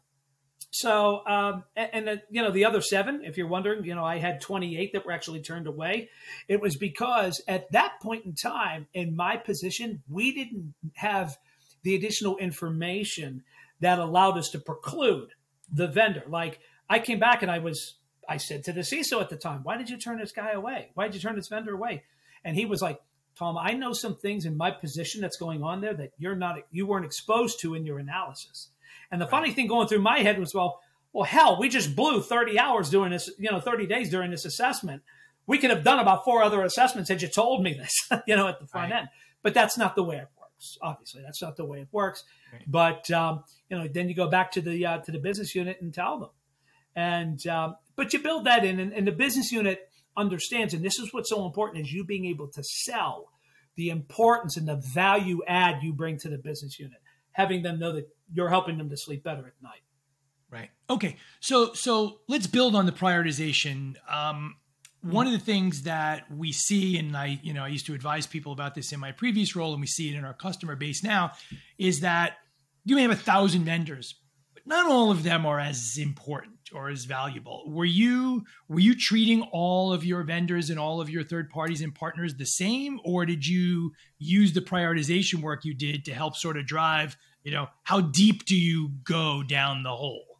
so, 0.71 1.25
um, 1.25 1.63
and, 1.75 2.09
and 2.09 2.21
you 2.29 2.41
know, 2.41 2.51
the 2.51 2.65
other 2.65 2.81
seven, 2.81 3.21
if 3.23 3.37
you're 3.37 3.47
wondering, 3.47 3.85
you 3.85 3.95
know, 3.95 4.03
I 4.03 4.17
had 4.17 4.41
28 4.41 4.93
that 4.93 5.05
were 5.05 5.11
actually 5.11 5.41
turned 5.41 5.67
away. 5.67 6.09
It 6.47 6.61
was 6.61 6.75
because 6.75 7.41
at 7.47 7.71
that 7.71 7.93
point 8.01 8.25
in 8.25 8.33
time, 8.35 8.87
in 8.93 9.15
my 9.15 9.37
position, 9.37 10.03
we 10.09 10.33
didn't 10.33 10.73
have 10.95 11.37
the 11.83 11.95
additional 11.95 12.37
information 12.37 13.43
that 13.79 13.99
allowed 13.99 14.37
us 14.37 14.49
to 14.49 14.59
preclude 14.59 15.29
the 15.71 15.87
vendor. 15.87 16.23
Like 16.27 16.59
I 16.89 16.99
came 16.99 17.19
back 17.19 17.41
and 17.41 17.51
I 17.51 17.59
was, 17.59 17.95
I 18.27 18.37
said 18.37 18.63
to 18.65 18.73
the 18.73 18.81
CISO 18.81 19.21
at 19.21 19.29
the 19.29 19.37
time, 19.37 19.61
why 19.63 19.77
did 19.77 19.89
you 19.89 19.97
turn 19.97 20.17
this 20.17 20.31
guy 20.31 20.51
away? 20.51 20.89
Why 20.93 21.05
did 21.07 21.15
you 21.15 21.21
turn 21.21 21.35
this 21.35 21.47
vendor 21.47 21.73
away? 21.73 22.03
And 22.43 22.55
he 22.55 22.65
was 22.65 22.81
like, 22.81 23.01
Tom, 23.37 23.57
I 23.57 23.73
know 23.73 23.93
some 23.93 24.15
things 24.15 24.45
in 24.45 24.57
my 24.57 24.71
position 24.71 25.21
that's 25.21 25.37
going 25.37 25.63
on 25.63 25.81
there 25.81 25.93
that 25.93 26.11
you're 26.17 26.35
not, 26.35 26.57
you 26.71 26.87
weren't 26.87 27.05
exposed 27.05 27.59
to 27.61 27.75
in 27.75 27.85
your 27.85 27.99
analysis. 27.99 28.69
And 29.11 29.21
the 29.21 29.25
right. 29.25 29.31
funny 29.31 29.51
thing 29.51 29.67
going 29.67 29.87
through 29.87 30.01
my 30.01 30.19
head 30.19 30.39
was, 30.39 30.53
well, 30.53 30.81
well, 31.13 31.23
hell, 31.23 31.59
we 31.59 31.69
just 31.69 31.95
blew 31.95 32.21
30 32.21 32.59
hours 32.59 32.89
doing 32.89 33.11
this, 33.11 33.29
you 33.37 33.49
know, 33.51 33.59
30 33.59 33.87
days 33.87 34.09
during 34.09 34.31
this 34.31 34.45
assessment. 34.45 35.03
We 35.45 35.57
could 35.57 35.69
have 35.69 35.83
done 35.83 35.99
about 35.99 36.25
four 36.25 36.43
other 36.43 36.61
assessments 36.63 37.09
had 37.09 37.21
you 37.21 37.27
told 37.27 37.63
me 37.63 37.73
this, 37.73 38.09
you 38.27 38.35
know, 38.35 38.47
at 38.47 38.59
the 38.59 38.67
front 38.67 38.91
right. 38.91 38.99
end. 38.99 39.09
But 39.41 39.53
that's 39.53 39.77
not 39.77 39.95
the 39.95 40.03
way 40.03 40.17
it 40.17 40.27
works. 40.39 40.77
Obviously, 40.81 41.21
that's 41.21 41.41
not 41.41 41.55
the 41.55 41.65
way 41.65 41.81
it 41.81 41.87
works. 41.91 42.23
Right. 42.51 42.63
But 42.67 43.09
um, 43.11 43.43
you 43.69 43.77
know, 43.77 43.87
then 43.87 44.09
you 44.09 44.15
go 44.15 44.27
back 44.27 44.51
to 44.53 44.61
the 44.61 44.85
uh, 44.85 44.97
to 44.99 45.11
the 45.11 45.19
business 45.19 45.55
unit 45.55 45.79
and 45.81 45.93
tell 45.93 46.19
them. 46.19 46.29
And 46.97 47.45
um, 47.45 47.75
but 47.95 48.11
you 48.11 48.19
build 48.19 48.45
that 48.45 48.65
in, 48.65 48.79
and, 48.79 48.91
and 48.91 49.07
the 49.07 49.11
business 49.11 49.51
unit 49.51 49.87
understands, 50.17 50.73
and 50.73 50.83
this 50.83 50.97
is 50.97 51.13
what's 51.13 51.29
so 51.29 51.45
important 51.45 51.85
is 51.85 51.93
you 51.93 52.03
being 52.03 52.25
able 52.25 52.47
to 52.47 52.63
sell 52.63 53.29
the 53.75 53.89
importance 53.89 54.57
and 54.57 54.67
the 54.67 54.77
value 54.77 55.41
add 55.47 55.83
you 55.83 55.93
bring 55.93 56.17
to 56.17 56.27
the 56.27 56.39
business 56.39 56.79
unit, 56.79 56.97
having 57.33 57.61
them 57.61 57.77
know 57.77 57.93
that 57.93 58.09
you're 58.33 58.49
helping 58.49 58.79
them 58.79 58.89
to 58.89 58.97
sleep 58.97 59.23
better 59.23 59.45
at 59.45 59.53
night. 59.61 59.83
Right. 60.49 60.71
Okay. 60.89 61.17
So 61.39 61.73
so 61.73 62.21
let's 62.27 62.47
build 62.47 62.73
on 62.73 62.87
the 62.87 62.91
prioritization. 62.91 63.93
Um, 64.11 64.55
one 65.01 65.27
of 65.27 65.33
the 65.33 65.39
things 65.39 65.83
that 65.83 66.31
we 66.31 66.51
see, 66.51 66.97
and 66.97 67.15
I, 67.15 67.39
you 67.43 67.53
know, 67.53 67.63
I 67.63 67.67
used 67.67 67.85
to 67.85 67.93
advise 67.93 68.25
people 68.25 68.53
about 68.53 68.73
this 68.73 68.91
in 68.91 68.99
my 68.99 69.11
previous 69.11 69.55
role, 69.55 69.73
and 69.73 69.81
we 69.81 69.87
see 69.87 70.09
it 70.09 70.17
in 70.17 70.25
our 70.25 70.33
customer 70.33 70.75
base 70.75 71.03
now, 71.03 71.33
is 71.77 71.99
that 71.99 72.37
you 72.85 72.95
may 72.95 73.03
have 73.03 73.11
a 73.11 73.15
thousand 73.15 73.65
vendors, 73.65 74.15
but 74.55 74.65
not 74.65 74.89
all 74.89 75.11
of 75.11 75.21
them 75.21 75.45
are 75.45 75.59
as 75.59 75.99
important 75.99 76.56
or 76.73 76.89
as 76.89 77.05
valuable. 77.05 77.63
Were 77.67 77.85
you 77.85 78.43
were 78.67 78.79
you 78.79 78.95
treating 78.95 79.41
all 79.51 79.93
of 79.93 80.05
your 80.05 80.23
vendors 80.23 80.69
and 80.69 80.79
all 80.79 81.01
of 81.01 81.09
your 81.09 81.23
third 81.23 81.49
parties 81.49 81.81
and 81.81 81.93
partners 81.93 82.35
the 82.35 82.45
same, 82.45 82.99
or 83.03 83.25
did 83.25 83.45
you 83.45 83.93
use 84.19 84.53
the 84.53 84.61
prioritization 84.61 85.41
work 85.41 85.65
you 85.65 85.73
did 85.73 86.05
to 86.05 86.13
help 86.13 86.35
sort 86.35 86.57
of 86.57 86.65
drive, 86.65 87.17
you 87.43 87.51
know, 87.51 87.67
how 87.83 88.01
deep 88.01 88.45
do 88.45 88.55
you 88.55 88.91
go 89.03 89.43
down 89.43 89.83
the 89.83 89.95
hole? 89.95 90.39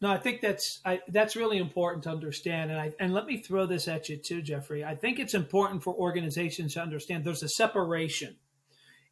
No, 0.00 0.10
I 0.10 0.18
think 0.18 0.42
that's 0.42 0.80
I, 0.84 1.00
that's 1.08 1.36
really 1.36 1.58
important 1.58 2.04
to 2.04 2.10
understand, 2.10 2.70
and 2.70 2.78
I, 2.78 2.92
and 3.00 3.14
let 3.14 3.24
me 3.24 3.38
throw 3.38 3.64
this 3.64 3.88
at 3.88 4.08
you 4.08 4.16
too, 4.18 4.42
Jeffrey. 4.42 4.84
I 4.84 4.94
think 4.94 5.18
it's 5.18 5.34
important 5.34 5.82
for 5.82 5.94
organizations 5.94 6.74
to 6.74 6.82
understand 6.82 7.24
there's 7.24 7.42
a 7.42 7.48
separation 7.48 8.36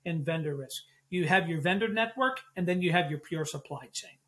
in 0.04 0.24
vendor 0.24 0.54
risk. 0.54 0.82
You 1.08 1.26
have 1.26 1.48
your 1.48 1.60
vendor 1.60 1.88
network, 1.88 2.40
and 2.56 2.66
then 2.66 2.82
you 2.82 2.92
have 2.92 3.10
your 3.10 3.20
pure 3.20 3.44
supply 3.44 3.88
chain. 3.92 4.18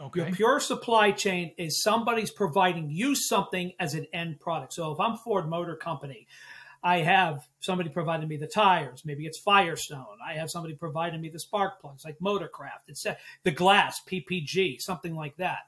Okay. 0.00 0.20
Your 0.20 0.30
pure 0.32 0.60
supply 0.60 1.10
chain 1.12 1.52
is 1.56 1.82
somebody's 1.82 2.30
providing 2.30 2.90
you 2.90 3.14
something 3.14 3.72
as 3.80 3.94
an 3.94 4.06
end 4.12 4.40
product. 4.40 4.74
So 4.74 4.92
if 4.92 5.00
I'm 5.00 5.16
Ford 5.16 5.48
Motor 5.48 5.76
Company, 5.76 6.26
I 6.82 6.98
have 6.98 7.48
somebody 7.60 7.88
providing 7.88 8.28
me 8.28 8.36
the 8.36 8.46
tires. 8.46 9.02
Maybe 9.04 9.26
it's 9.26 9.38
Firestone. 9.38 10.18
I 10.24 10.34
have 10.34 10.50
somebody 10.50 10.74
providing 10.74 11.20
me 11.20 11.30
the 11.30 11.40
spark 11.40 11.80
plugs, 11.80 12.04
like 12.04 12.18
Motorcraft. 12.20 12.88
It's 12.88 13.06
the 13.42 13.50
glass, 13.50 14.00
PPG, 14.06 14.80
something 14.80 15.14
like 15.14 15.36
that. 15.38 15.60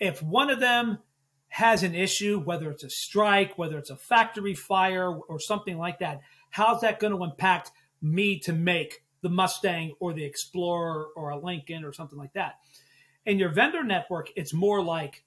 If 0.00 0.22
one 0.22 0.48
of 0.48 0.60
them 0.60 0.98
has 1.48 1.82
an 1.82 1.94
issue, 1.94 2.38
whether 2.38 2.70
it's 2.70 2.84
a 2.84 2.90
strike, 2.90 3.58
whether 3.58 3.78
it's 3.78 3.90
a 3.90 3.96
factory 3.96 4.54
fire, 4.54 5.10
or 5.10 5.40
something 5.40 5.76
like 5.76 5.98
that, 5.98 6.20
how's 6.50 6.80
that 6.82 7.00
going 7.00 7.14
to 7.14 7.24
impact 7.24 7.72
me 8.00 8.38
to 8.38 8.52
make 8.52 9.02
the 9.20 9.28
Mustang 9.28 9.94
or 9.98 10.12
the 10.12 10.24
Explorer 10.24 11.08
or 11.16 11.30
a 11.30 11.38
Lincoln 11.38 11.84
or 11.84 11.92
something 11.92 12.18
like 12.18 12.32
that? 12.34 12.58
In 13.28 13.38
your 13.38 13.50
vendor 13.50 13.84
network, 13.84 14.30
it's 14.36 14.54
more 14.54 14.82
like, 14.82 15.22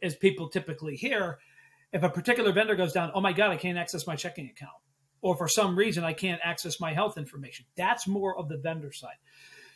as 0.00 0.14
people 0.14 0.48
typically 0.48 0.94
hear, 0.94 1.38
if 1.92 2.04
a 2.04 2.08
particular 2.08 2.52
vendor 2.52 2.76
goes 2.76 2.92
down, 2.92 3.10
oh 3.16 3.20
my 3.20 3.32
God, 3.32 3.50
I 3.50 3.56
can't 3.56 3.76
access 3.76 4.06
my 4.06 4.14
checking 4.14 4.46
account. 4.46 4.70
Or 5.22 5.36
for 5.36 5.48
some 5.48 5.76
reason, 5.76 6.04
I 6.04 6.12
can't 6.12 6.40
access 6.44 6.78
my 6.78 6.92
health 6.92 7.18
information. 7.18 7.66
That's 7.76 8.06
more 8.06 8.38
of 8.38 8.48
the 8.48 8.58
vendor 8.58 8.92
side. 8.92 9.16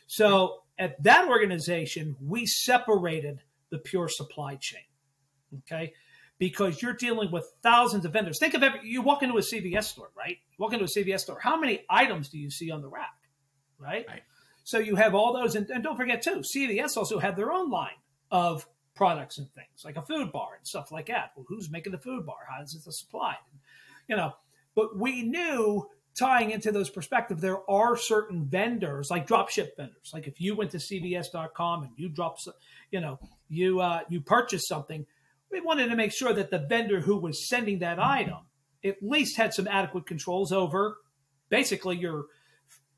So 0.07 0.63
at 0.79 1.03
that 1.03 1.27
organization, 1.27 2.15
we 2.21 2.45
separated 2.45 3.41
the 3.69 3.79
pure 3.79 4.07
supply 4.07 4.55
chain. 4.55 4.79
Okay. 5.59 5.93
Because 6.39 6.81
you're 6.81 6.93
dealing 6.93 7.31
with 7.31 7.51
thousands 7.63 8.05
of 8.05 8.13
vendors. 8.13 8.39
Think 8.39 8.53
of 8.53 8.63
every, 8.63 8.79
you 8.83 9.01
walk 9.01 9.23
into 9.23 9.35
a 9.37 9.41
CVS 9.41 9.85
store, 9.85 10.09
right? 10.17 10.37
Walk 10.57 10.71
into 10.71 10.85
a 10.85 10.87
CVS 10.87 11.19
store. 11.19 11.39
How 11.41 11.59
many 11.59 11.83
items 11.89 12.29
do 12.29 12.37
you 12.37 12.49
see 12.49 12.71
on 12.71 12.81
the 12.81 12.87
rack? 12.87 13.15
Right. 13.77 14.05
right. 14.07 14.21
So 14.67 14.79
you 14.79 14.97
have 14.97 15.15
all 15.15 15.31
those. 15.31 15.55
And, 15.55 15.69
and 15.69 15.81
don't 15.81 15.95
forget, 15.95 16.21
too, 16.21 16.43
CVS 16.53 16.97
also 16.97 17.19
had 17.19 17.37
their 17.37 17.53
own 17.53 17.69
line 17.71 17.95
of 18.29 18.67
products 18.95 19.37
and 19.37 19.49
things 19.53 19.85
like 19.85 19.95
a 19.95 20.01
food 20.01 20.33
bar 20.33 20.55
and 20.57 20.67
stuff 20.67 20.91
like 20.91 21.05
that. 21.05 21.31
Well, 21.37 21.45
who's 21.47 21.71
making 21.71 21.93
the 21.93 21.97
food 21.97 22.25
bar? 22.25 22.35
How 22.49 22.61
is 22.61 22.75
it 22.75 22.83
supplied? 22.91 23.37
You 24.09 24.17
know, 24.17 24.33
but 24.75 24.97
we 24.97 25.23
knew 25.23 25.87
tying 26.19 26.51
into 26.51 26.73
those 26.73 26.89
perspectives, 26.89 27.41
there 27.41 27.61
are 27.71 27.95
certain 27.95 28.45
vendors 28.45 29.09
like 29.09 29.25
dropship 29.25 29.69
vendors. 29.77 30.11
Like 30.13 30.27
if 30.27 30.41
you 30.41 30.53
went 30.53 30.71
to 30.71 30.79
CVS.com 30.79 31.83
and 31.83 31.91
you 31.95 32.09
drop, 32.09 32.37
you 32.91 32.99
know, 32.99 33.19
you 33.47 33.79
uh, 33.79 34.01
you 34.09 34.19
purchase 34.19 34.67
something, 34.67 35.05
we 35.49 35.61
wanted 35.61 35.87
to 35.87 35.95
make 35.95 36.11
sure 36.11 36.33
that 36.33 36.51
the 36.51 36.59
vendor 36.59 36.99
who 36.99 37.15
was 37.15 37.47
sending 37.47 37.79
that 37.79 37.99
item 37.99 38.39
at 38.83 38.97
least 39.01 39.37
had 39.37 39.53
some 39.53 39.69
adequate 39.69 40.05
controls 40.05 40.51
over 40.51 40.97
basically 41.47 41.95
your 41.95 42.25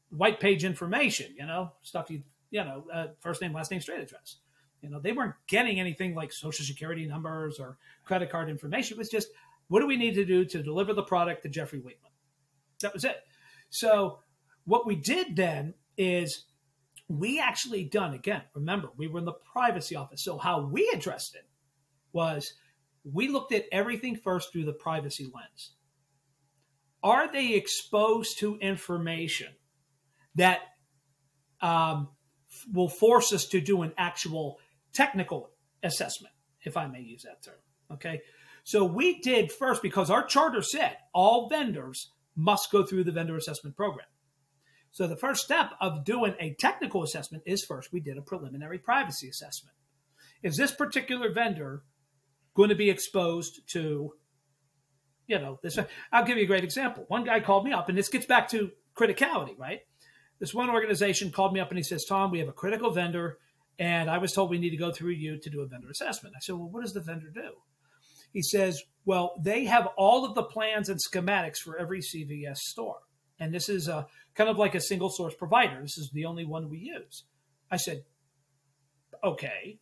white 0.09 0.39
page 0.39 0.63
information. 0.63 1.33
You 1.37 1.45
know, 1.45 1.71
stuff 1.81 2.09
you 2.09 2.23
you 2.51 2.63
know, 2.63 2.85
uh, 2.91 3.07
first 3.19 3.41
name, 3.41 3.53
last 3.53 3.71
name, 3.71 3.81
straight 3.81 4.01
address. 4.01 4.37
You 4.81 4.89
know, 4.89 4.99
they 4.99 5.11
weren't 5.11 5.35
getting 5.47 5.79
anything 5.79 6.15
like 6.15 6.31
social 6.31 6.65
security 6.65 7.05
numbers 7.05 7.59
or 7.59 7.77
credit 8.05 8.31
card 8.31 8.49
information. 8.49 8.95
It 8.95 8.99
was 8.99 9.09
just, 9.09 9.29
what 9.67 9.81
do 9.81 9.87
we 9.87 9.97
need 9.97 10.15
to 10.15 10.25
do 10.25 10.45
to 10.45 10.63
deliver 10.63 10.93
the 10.93 11.03
product 11.03 11.43
to 11.43 11.49
Jeffrey 11.49 11.79
Wheatman? 11.79 12.11
That 12.81 12.93
was 12.93 13.03
it. 13.03 13.17
So 13.69 14.19
what 14.65 14.87
we 14.87 14.95
did 14.95 15.35
then 15.35 15.73
is 15.97 16.45
we 17.07 17.39
actually 17.39 17.83
done 17.83 18.13
again. 18.13 18.43
Remember, 18.53 18.89
we 18.95 19.07
were 19.07 19.19
in 19.19 19.25
the 19.25 19.33
privacy 19.33 19.95
office. 19.95 20.23
So 20.23 20.37
how 20.37 20.61
we 20.61 20.89
addressed 20.93 21.35
it 21.35 21.45
was 22.13 22.53
we 23.03 23.27
looked 23.27 23.51
at 23.51 23.65
everything 23.71 24.15
first 24.15 24.51
through 24.51 24.65
the 24.65 24.73
privacy 24.73 25.29
lens. 25.33 25.71
Are 27.03 27.31
they 27.31 27.53
exposed 27.53 28.39
to 28.39 28.57
information 28.57 29.49
that 30.39 30.59
um, 31.61 32.09
will 32.73 32.89
force 32.89 33.33
us 33.33 33.45
to 33.47 33.61
do 33.61 33.81
an 33.81 33.93
actual 33.97 34.57
technical 34.93 35.51
assessment. 35.83 36.33
if 36.65 36.75
I 36.75 36.87
may 36.87 37.01
use 37.01 37.23
that 37.23 37.41
term. 37.41 37.59
Okay. 37.91 38.21
So 38.63 38.83
we 38.83 39.19
did 39.21 39.51
first 39.51 39.81
because 39.81 40.09
our 40.09 40.25
charter 40.25 40.61
said 40.61 40.97
all 41.13 41.47
vendors 41.47 42.11
must 42.35 42.71
go 42.71 42.83
through 42.85 43.05
the 43.05 43.11
vendor 43.11 43.37
assessment 43.37 43.75
program. 43.75 44.07
So 44.91 45.07
the 45.07 45.15
first 45.15 45.43
step 45.43 45.71
of 45.79 46.03
doing 46.03 46.35
a 46.39 46.55
technical 46.59 47.03
assessment 47.03 47.43
is 47.45 47.63
first 47.63 47.93
we 47.93 47.99
did 47.99 48.17
a 48.17 48.21
preliminary 48.21 48.79
privacy 48.79 49.29
assessment. 49.29 49.75
Is 50.43 50.57
this 50.57 50.71
particular 50.71 51.31
vendor 51.31 51.83
going 52.55 52.69
to 52.69 52.75
be 52.75 52.89
exposed 52.89 53.61
to, 53.69 54.13
you 55.27 55.39
know, 55.39 55.59
this? 55.61 55.77
I'll 56.11 56.25
give 56.25 56.37
you 56.37 56.43
a 56.43 56.47
great 56.47 56.63
example. 56.63 57.05
One 57.07 57.23
guy 57.23 57.39
called 57.39 57.65
me 57.65 57.71
up, 57.71 57.89
and 57.89 57.97
this 57.97 58.09
gets 58.09 58.25
back 58.25 58.49
to 58.49 58.71
criticality, 58.97 59.57
right? 59.57 59.81
This 60.39 60.53
one 60.53 60.69
organization 60.69 61.31
called 61.31 61.53
me 61.53 61.59
up 61.59 61.69
and 61.69 61.77
he 61.77 61.83
says, 61.83 62.05
Tom, 62.05 62.31
we 62.31 62.39
have 62.39 62.47
a 62.47 62.53
critical 62.53 62.91
vendor, 62.91 63.37
and 63.77 64.09
I 64.09 64.17
was 64.17 64.33
told 64.33 64.49
we 64.49 64.57
need 64.57 64.69
to 64.71 64.77
go 64.77 64.91
through 64.91 65.11
you 65.11 65.37
to 65.37 65.49
do 65.49 65.61
a 65.61 65.67
vendor 65.67 65.89
assessment. 65.89 66.35
I 66.37 66.39
said, 66.41 66.55
Well, 66.55 66.69
what 66.69 66.81
does 66.81 66.93
the 66.93 67.01
vendor 67.01 67.29
do? 67.33 67.51
He 68.31 68.41
says, 68.41 68.81
Well, 69.05 69.33
they 69.41 69.65
have 69.65 69.87
all 69.97 70.25
of 70.25 70.35
the 70.35 70.43
plans 70.43 70.89
and 70.89 70.99
schematics 70.99 71.57
for 71.57 71.77
every 71.77 71.99
CVS 71.99 72.57
store. 72.57 72.99
And 73.39 73.53
this 73.53 73.69
is 73.69 73.87
a 73.87 74.07
kind 74.35 74.49
of 74.49 74.57
like 74.57 74.75
a 74.75 74.81
single 74.81 75.09
source 75.09 75.33
provider. 75.33 75.79
This 75.81 75.97
is 75.97 76.11
the 76.13 76.25
only 76.25 76.45
one 76.45 76.69
we 76.69 76.79
use. 76.79 77.23
I 77.71 77.77
said, 77.77 78.03
Okay, 79.23 79.79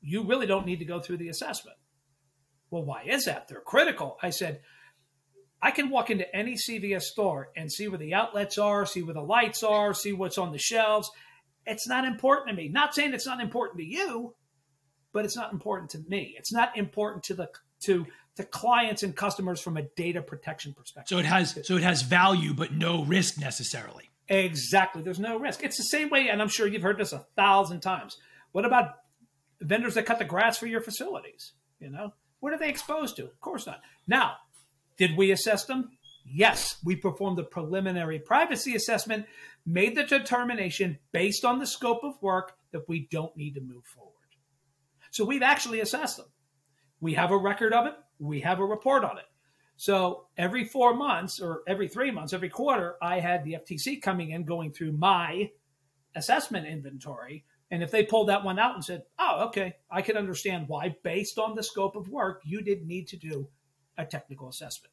you 0.00 0.26
really 0.26 0.46
don't 0.46 0.66
need 0.66 0.78
to 0.78 0.84
go 0.84 1.00
through 1.00 1.18
the 1.18 1.28
assessment. 1.28 1.76
Well, 2.70 2.84
why 2.84 3.04
is 3.06 3.24
that? 3.24 3.48
They're 3.48 3.60
critical. 3.60 4.16
I 4.22 4.30
said, 4.30 4.60
I 5.62 5.70
can 5.70 5.90
walk 5.90 6.10
into 6.10 6.34
any 6.34 6.54
CVS 6.54 7.02
store 7.02 7.50
and 7.54 7.70
see 7.70 7.88
where 7.88 7.98
the 7.98 8.14
outlets 8.14 8.56
are, 8.58 8.86
see 8.86 9.02
where 9.02 9.14
the 9.14 9.20
lights 9.20 9.62
are, 9.62 9.92
see 9.92 10.12
what's 10.12 10.38
on 10.38 10.52
the 10.52 10.58
shelves. 10.58 11.10
It's 11.66 11.86
not 11.86 12.04
important 12.04 12.48
to 12.48 12.54
me. 12.54 12.68
Not 12.68 12.94
saying 12.94 13.12
it's 13.12 13.26
not 13.26 13.40
important 13.40 13.78
to 13.78 13.84
you, 13.84 14.34
but 15.12 15.24
it's 15.24 15.36
not 15.36 15.52
important 15.52 15.90
to 15.90 15.98
me. 16.08 16.34
It's 16.38 16.52
not 16.52 16.76
important 16.76 17.24
to 17.24 17.34
the 17.34 17.50
to 17.84 18.06
to 18.36 18.44
clients 18.44 19.02
and 19.02 19.14
customers 19.14 19.60
from 19.60 19.76
a 19.76 19.82
data 19.82 20.22
protection 20.22 20.72
perspective. 20.72 21.08
So 21.08 21.18
it 21.18 21.26
has 21.26 21.58
so 21.64 21.76
it 21.76 21.82
has 21.82 22.02
value 22.02 22.54
but 22.54 22.72
no 22.72 23.04
risk 23.04 23.38
necessarily. 23.38 24.08
Exactly. 24.28 25.02
There's 25.02 25.18
no 25.18 25.38
risk. 25.38 25.62
It's 25.64 25.76
the 25.76 25.82
same 25.82 26.08
way, 26.08 26.28
and 26.28 26.40
I'm 26.40 26.48
sure 26.48 26.66
you've 26.66 26.82
heard 26.82 26.98
this 26.98 27.12
a 27.12 27.26
thousand 27.36 27.80
times. 27.80 28.16
What 28.52 28.64
about 28.64 28.94
vendors 29.60 29.94
that 29.94 30.06
cut 30.06 30.20
the 30.20 30.24
grass 30.24 30.56
for 30.56 30.66
your 30.66 30.80
facilities? 30.80 31.52
You 31.80 31.90
know, 31.90 32.14
what 32.38 32.52
are 32.52 32.58
they 32.58 32.68
exposed 32.68 33.16
to? 33.16 33.24
Of 33.24 33.40
course 33.40 33.66
not. 33.66 33.80
Now, 34.06 34.36
did 35.00 35.16
we 35.16 35.30
assess 35.30 35.64
them? 35.64 35.88
Yes, 36.26 36.76
we 36.84 36.94
performed 36.94 37.38
a 37.38 37.42
preliminary 37.42 38.18
privacy 38.18 38.76
assessment, 38.76 39.24
made 39.64 39.96
the 39.96 40.04
determination 40.04 40.98
based 41.10 41.42
on 41.42 41.58
the 41.58 41.66
scope 41.66 42.04
of 42.04 42.20
work 42.20 42.52
that 42.72 42.86
we 42.86 43.08
don't 43.10 43.34
need 43.34 43.54
to 43.54 43.62
move 43.62 43.86
forward. 43.86 44.12
So 45.10 45.24
we've 45.24 45.42
actually 45.42 45.80
assessed 45.80 46.18
them. 46.18 46.26
We 47.00 47.14
have 47.14 47.30
a 47.30 47.38
record 47.38 47.72
of 47.72 47.86
it, 47.86 47.94
we 48.18 48.40
have 48.40 48.60
a 48.60 48.64
report 48.64 49.02
on 49.02 49.16
it. 49.16 49.24
So 49.78 50.26
every 50.36 50.66
four 50.66 50.94
months 50.94 51.40
or 51.40 51.62
every 51.66 51.88
three 51.88 52.10
months, 52.10 52.34
every 52.34 52.50
quarter, 52.50 52.96
I 53.00 53.20
had 53.20 53.42
the 53.42 53.54
FTC 53.54 54.02
coming 54.02 54.32
in 54.32 54.44
going 54.44 54.70
through 54.70 54.92
my 54.92 55.50
assessment 56.14 56.66
inventory. 56.66 57.46
And 57.70 57.82
if 57.82 57.90
they 57.90 58.04
pulled 58.04 58.28
that 58.28 58.44
one 58.44 58.58
out 58.58 58.74
and 58.74 58.84
said, 58.84 59.04
oh, 59.18 59.46
okay, 59.46 59.76
I 59.90 60.02
can 60.02 60.18
understand 60.18 60.68
why, 60.68 60.94
based 61.02 61.38
on 61.38 61.54
the 61.54 61.62
scope 61.62 61.96
of 61.96 62.10
work, 62.10 62.42
you 62.44 62.60
didn't 62.60 62.86
need 62.86 63.08
to 63.08 63.16
do 63.16 63.48
a 64.00 64.06
technical 64.06 64.48
assessment. 64.48 64.92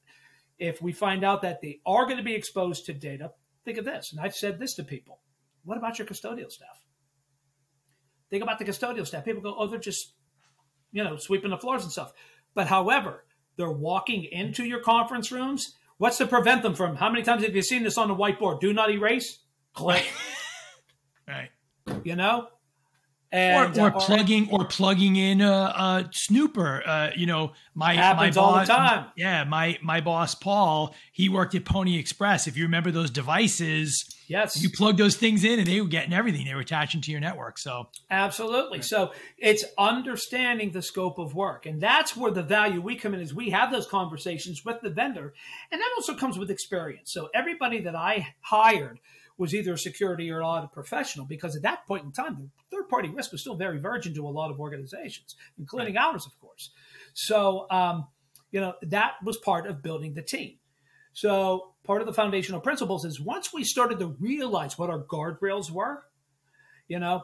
If 0.60 0.82
we 0.82 0.92
find 0.92 1.24
out 1.24 1.42
that 1.44 1.62
they 1.62 1.80
are 1.86 2.06
going 2.06 2.18
to 2.18 2.24
be 2.24 2.36
exposed 2.36 2.86
to 2.86 2.94
data, 2.94 3.32
think 3.66 3.78
of 3.78 3.86
this. 3.86 4.12
And 4.12 4.20
I've 4.20 4.36
said 4.36 4.60
this 4.60 4.76
to 4.76 4.84
people 4.84 5.20
what 5.64 5.78
about 5.78 6.00
your 6.00 6.08
custodial 6.08 6.50
staff? 6.50 6.82
Think 8.30 8.42
about 8.42 8.58
the 8.58 8.64
custodial 8.64 9.06
staff. 9.06 9.26
People 9.26 9.42
go, 9.42 9.54
oh, 9.58 9.68
they're 9.68 9.80
just, 9.80 10.14
you 10.94 11.04
know, 11.04 11.18
sweeping 11.18 11.50
the 11.50 11.58
floors 11.58 11.84
and 11.84 11.92
stuff. 11.92 12.14
But 12.56 12.68
however, 12.68 13.26
they're 13.58 13.70
walking 13.70 14.24
into 14.24 14.64
your 14.64 14.80
conference 14.80 15.30
rooms. 15.30 15.76
What's 15.98 16.20
to 16.20 16.28
prevent 16.28 16.64
them 16.64 16.74
from? 16.74 16.96
How 16.96 17.10
many 17.10 17.22
times 17.24 17.44
have 17.44 17.54
you 17.54 17.62
seen 17.62 17.84
this 17.84 17.98
on 17.98 18.08
the 18.08 18.16
whiteboard? 18.16 18.62
Do 18.62 18.72
not 18.72 18.92
erase. 18.92 19.40
Click. 19.74 20.06
right. 21.28 21.50
You 22.04 22.16
know, 22.16 22.48
and, 23.32 23.78
or, 23.78 23.88
or 23.88 23.96
uh, 23.96 24.00
plugging 24.00 24.50
or 24.52 24.66
plugging 24.66 25.16
in 25.16 25.42
a, 25.42 25.52
a 25.52 26.10
snooper. 26.12 26.82
Uh, 26.88 27.10
you 27.16 27.26
know, 27.26 27.52
my 27.76 27.94
happens 27.94 28.36
my 28.36 28.42
boss, 28.42 28.70
all 28.70 28.78
the 28.78 28.90
time. 28.90 29.06
Yeah, 29.16 29.44
my 29.44 29.78
my 29.82 30.02
boss 30.02 30.36
Paul, 30.36 30.96
he 31.12 31.30
worked 31.30 31.56
at 31.56 31.66
Pwnie 31.66 32.00
Express. 32.00 32.48
If 32.48 32.58
you 32.58 32.64
remember 32.64 32.92
those 32.92 33.12
devices, 33.12 34.06
yes, 34.28 34.62
you 34.62 34.70
plug 34.70 34.98
those 34.98 35.16
things 35.16 35.44
in, 35.44 35.60
and 35.60 35.68
they 35.68 35.82
were 35.82 35.88
getting 35.88 36.14
everything. 36.14 36.46
They 36.46 36.56
were 36.56 36.62
attaching 36.62 37.02
to 37.02 37.12
your 37.12 37.20
network. 37.20 37.58
So 37.58 37.90
absolutely. 38.10 38.82
So 38.82 39.12
it's 39.38 39.66
understanding 39.78 40.72
the 40.72 40.82
scope 40.82 41.20
of 41.20 41.36
work, 41.36 41.66
and 41.66 41.82
that's 41.82 42.16
where 42.16 42.32
the 42.32 42.44
value 42.44 42.82
we 42.82 42.96
come 42.96 43.14
in. 43.14 43.20
Is 43.20 43.34
we 43.34 43.50
have 43.50 43.72
those 43.72 43.88
conversations 43.88 44.64
with 44.64 44.82
the 44.82 44.90
vendor, 44.90 45.34
and 45.72 45.82
that 45.82 45.90
also 45.98 46.16
comes 46.16 46.38
with 46.38 46.50
experience. 46.50 47.12
So 47.12 47.30
everybody 47.34 47.82
that 47.82 47.96
I 47.96 48.36
hired 48.42 49.00
was 49.38 49.54
either 49.54 49.74
a 49.74 49.78
security 49.78 50.32
or 50.32 50.40
an 50.40 50.46
audit 50.46 50.72
professional 50.72 51.26
because 51.26 51.56
at 51.56 51.62
that 51.62 51.86
point 51.86 52.06
in 52.06 52.12
time, 52.12 52.36
the 52.36 52.50
third 52.76 52.90
party 52.90 53.10
risk 53.10 53.32
was 53.32 53.42
still 53.42 53.56
very 53.56 53.80
virgin 53.80 54.14
to 54.16 54.28
a 54.28 54.30
lot 54.30 54.52
of 54.52 54.60
organizations, 54.60 55.36
including 55.60 55.96
right. 55.96 56.06
ours, 56.06 56.26
of 56.26 56.40
course. 56.40 56.72
So, 57.14 57.68
um, 57.70 58.08
you 58.52 58.60
know, 58.60 58.74
that 58.82 59.16
was 59.24 59.38
part 59.38 59.68
of 59.68 59.84
building 59.84 60.14
the 60.14 60.22
team. 60.22 60.58
So, 61.14 61.74
part 61.84 62.02
of 62.02 62.08
the 62.08 62.14
foundational 62.14 62.62
principles 62.62 63.06
is 63.06 63.20
once 63.20 63.54
we 63.54 63.64
started 63.64 64.00
to 64.00 64.16
realize 64.20 64.78
what 64.78 64.90
our 64.90 65.04
guardrails 65.04 65.72
were, 65.72 66.04
you 66.88 67.00
know, 67.00 67.24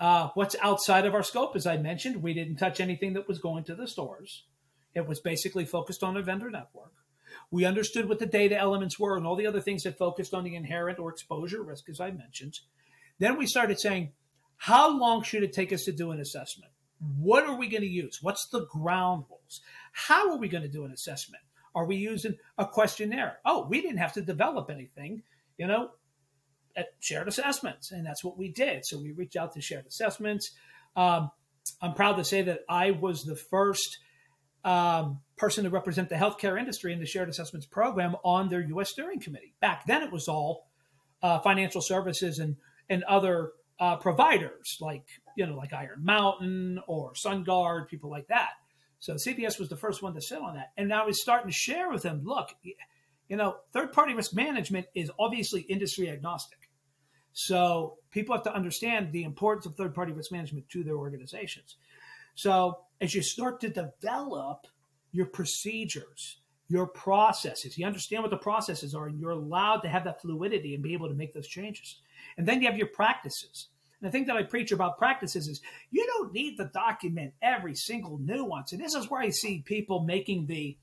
uh, 0.00 0.28
what's 0.34 0.56
outside 0.62 1.06
of 1.06 1.14
our 1.14 1.22
scope, 1.22 1.56
as 1.56 1.66
I 1.66 1.76
mentioned, 1.76 2.22
we 2.22 2.32
didn't 2.32 2.56
touch 2.56 2.80
anything 2.80 3.14
that 3.14 3.28
was 3.28 3.38
going 3.38 3.64
to 3.64 3.74
the 3.74 3.88
stores. 3.88 4.44
It 4.94 5.06
was 5.06 5.20
basically 5.20 5.64
focused 5.64 6.02
on 6.02 6.16
a 6.16 6.22
vendor 6.22 6.50
network. 6.50 6.92
We 7.50 7.64
understood 7.64 8.08
what 8.08 8.18
the 8.18 8.26
data 8.26 8.56
elements 8.56 8.98
were 8.98 9.16
and 9.16 9.26
all 9.26 9.36
the 9.36 9.46
other 9.46 9.60
things 9.60 9.82
that 9.84 9.98
focused 9.98 10.34
on 10.34 10.44
the 10.44 10.54
inherent 10.54 10.98
or 10.98 11.10
exposure 11.10 11.62
risk, 11.62 11.88
as 11.88 12.00
I 12.00 12.10
mentioned. 12.10 12.60
Then 13.18 13.36
we 13.36 13.46
started 13.46 13.80
saying, 13.80 14.12
how 14.56 14.96
long 14.96 15.22
should 15.22 15.42
it 15.42 15.52
take 15.52 15.72
us 15.72 15.84
to 15.84 15.92
do 15.92 16.10
an 16.10 16.20
assessment? 16.20 16.72
What 17.18 17.44
are 17.44 17.56
we 17.56 17.68
going 17.68 17.82
to 17.82 17.88
use? 17.88 18.18
What's 18.20 18.48
the 18.48 18.66
ground 18.66 19.24
rules? 19.30 19.60
How 19.92 20.32
are 20.32 20.38
we 20.38 20.48
going 20.48 20.64
to 20.64 20.68
do 20.68 20.84
an 20.84 20.92
assessment? 20.92 21.42
Are 21.74 21.84
we 21.84 21.96
using 21.96 22.36
a 22.56 22.66
questionnaire? 22.66 23.38
Oh, 23.44 23.66
we 23.68 23.80
didn't 23.80 23.98
have 23.98 24.14
to 24.14 24.22
develop 24.22 24.68
anything, 24.70 25.22
you 25.56 25.66
know, 25.66 25.90
at 26.76 26.88
shared 26.98 27.28
assessments. 27.28 27.92
And 27.92 28.04
that's 28.04 28.24
what 28.24 28.36
we 28.36 28.48
did. 28.50 28.84
So 28.84 28.98
we 28.98 29.12
reached 29.12 29.36
out 29.36 29.52
to 29.54 29.60
shared 29.60 29.86
assessments. 29.86 30.50
Um, 30.96 31.30
I'm 31.80 31.94
proud 31.94 32.16
to 32.16 32.24
say 32.24 32.42
that 32.42 32.60
I 32.68 32.90
was 32.90 33.24
the 33.24 33.36
first 33.36 33.98
um, 34.64 35.20
person 35.36 35.64
to 35.64 35.70
represent 35.70 36.08
the 36.08 36.16
healthcare 36.16 36.58
industry 36.58 36.92
in 36.92 36.98
the 36.98 37.06
shared 37.06 37.28
assessments 37.28 37.66
program 37.66 38.16
on 38.24 38.48
their 38.48 38.60
U.S. 38.60 38.90
steering 38.90 39.20
committee. 39.20 39.54
Back 39.60 39.86
then, 39.86 40.02
it 40.02 40.12
was 40.12 40.28
all 40.28 40.66
uh, 41.22 41.38
financial 41.40 41.80
services 41.80 42.38
and 42.38 42.56
and 42.90 43.04
other 43.04 43.52
uh, 43.80 43.96
providers 43.96 44.78
like 44.80 45.04
you 45.36 45.46
know 45.46 45.56
like 45.56 45.72
Iron 45.72 46.04
Mountain 46.04 46.80
or 46.86 47.12
SunGard, 47.14 47.88
people 47.88 48.10
like 48.10 48.28
that. 48.28 48.50
So 49.00 49.14
CVS 49.14 49.60
was 49.60 49.68
the 49.68 49.76
first 49.76 50.02
one 50.02 50.14
to 50.14 50.20
sit 50.20 50.38
on 50.38 50.56
that, 50.56 50.72
and 50.76 50.88
now 50.88 51.06
he's 51.06 51.20
starting 51.20 51.48
to 51.48 51.56
share 51.56 51.90
with 51.90 52.02
them. 52.02 52.22
Look, 52.24 52.48
you 53.28 53.36
know, 53.36 53.56
third 53.72 53.92
party 53.92 54.14
risk 54.14 54.34
management 54.34 54.86
is 54.94 55.10
obviously 55.18 55.60
industry 55.62 56.10
agnostic. 56.10 56.58
So 57.32 57.98
people 58.10 58.34
have 58.34 58.44
to 58.44 58.54
understand 58.54 59.12
the 59.12 59.22
importance 59.22 59.66
of 59.66 59.76
third 59.76 59.94
party 59.94 60.12
risk 60.12 60.32
management 60.32 60.68
to 60.70 60.82
their 60.82 60.96
organizations. 60.96 61.76
So 62.38 62.84
as 63.00 63.16
you 63.16 63.22
start 63.22 63.60
to 63.62 63.68
develop 63.68 64.68
your 65.10 65.26
procedures, 65.26 66.38
your 66.68 66.86
processes, 66.86 67.76
you 67.76 67.84
understand 67.84 68.22
what 68.22 68.30
the 68.30 68.36
processes 68.36 68.94
are, 68.94 69.08
and 69.08 69.18
you're 69.18 69.32
allowed 69.32 69.78
to 69.78 69.88
have 69.88 70.04
that 70.04 70.22
fluidity 70.22 70.74
and 70.74 70.82
be 70.82 70.92
able 70.92 71.08
to 71.08 71.16
make 71.16 71.34
those 71.34 71.48
changes. 71.48 72.00
And 72.36 72.46
then 72.46 72.62
you 72.62 72.68
have 72.68 72.78
your 72.78 72.86
practices. 72.86 73.70
And 74.00 74.06
the 74.06 74.12
thing 74.12 74.26
that 74.26 74.36
I 74.36 74.44
preach 74.44 74.70
about 74.70 74.98
practices 74.98 75.48
is 75.48 75.60
you 75.90 76.06
don't 76.06 76.32
need 76.32 76.58
to 76.58 76.70
document 76.72 77.34
every 77.42 77.74
single 77.74 78.18
nuance. 78.18 78.70
And 78.70 78.80
this 78.80 78.94
is 78.94 79.10
where 79.10 79.20
I 79.20 79.30
see 79.30 79.64
people 79.66 80.04
making 80.04 80.46
the 80.46 80.76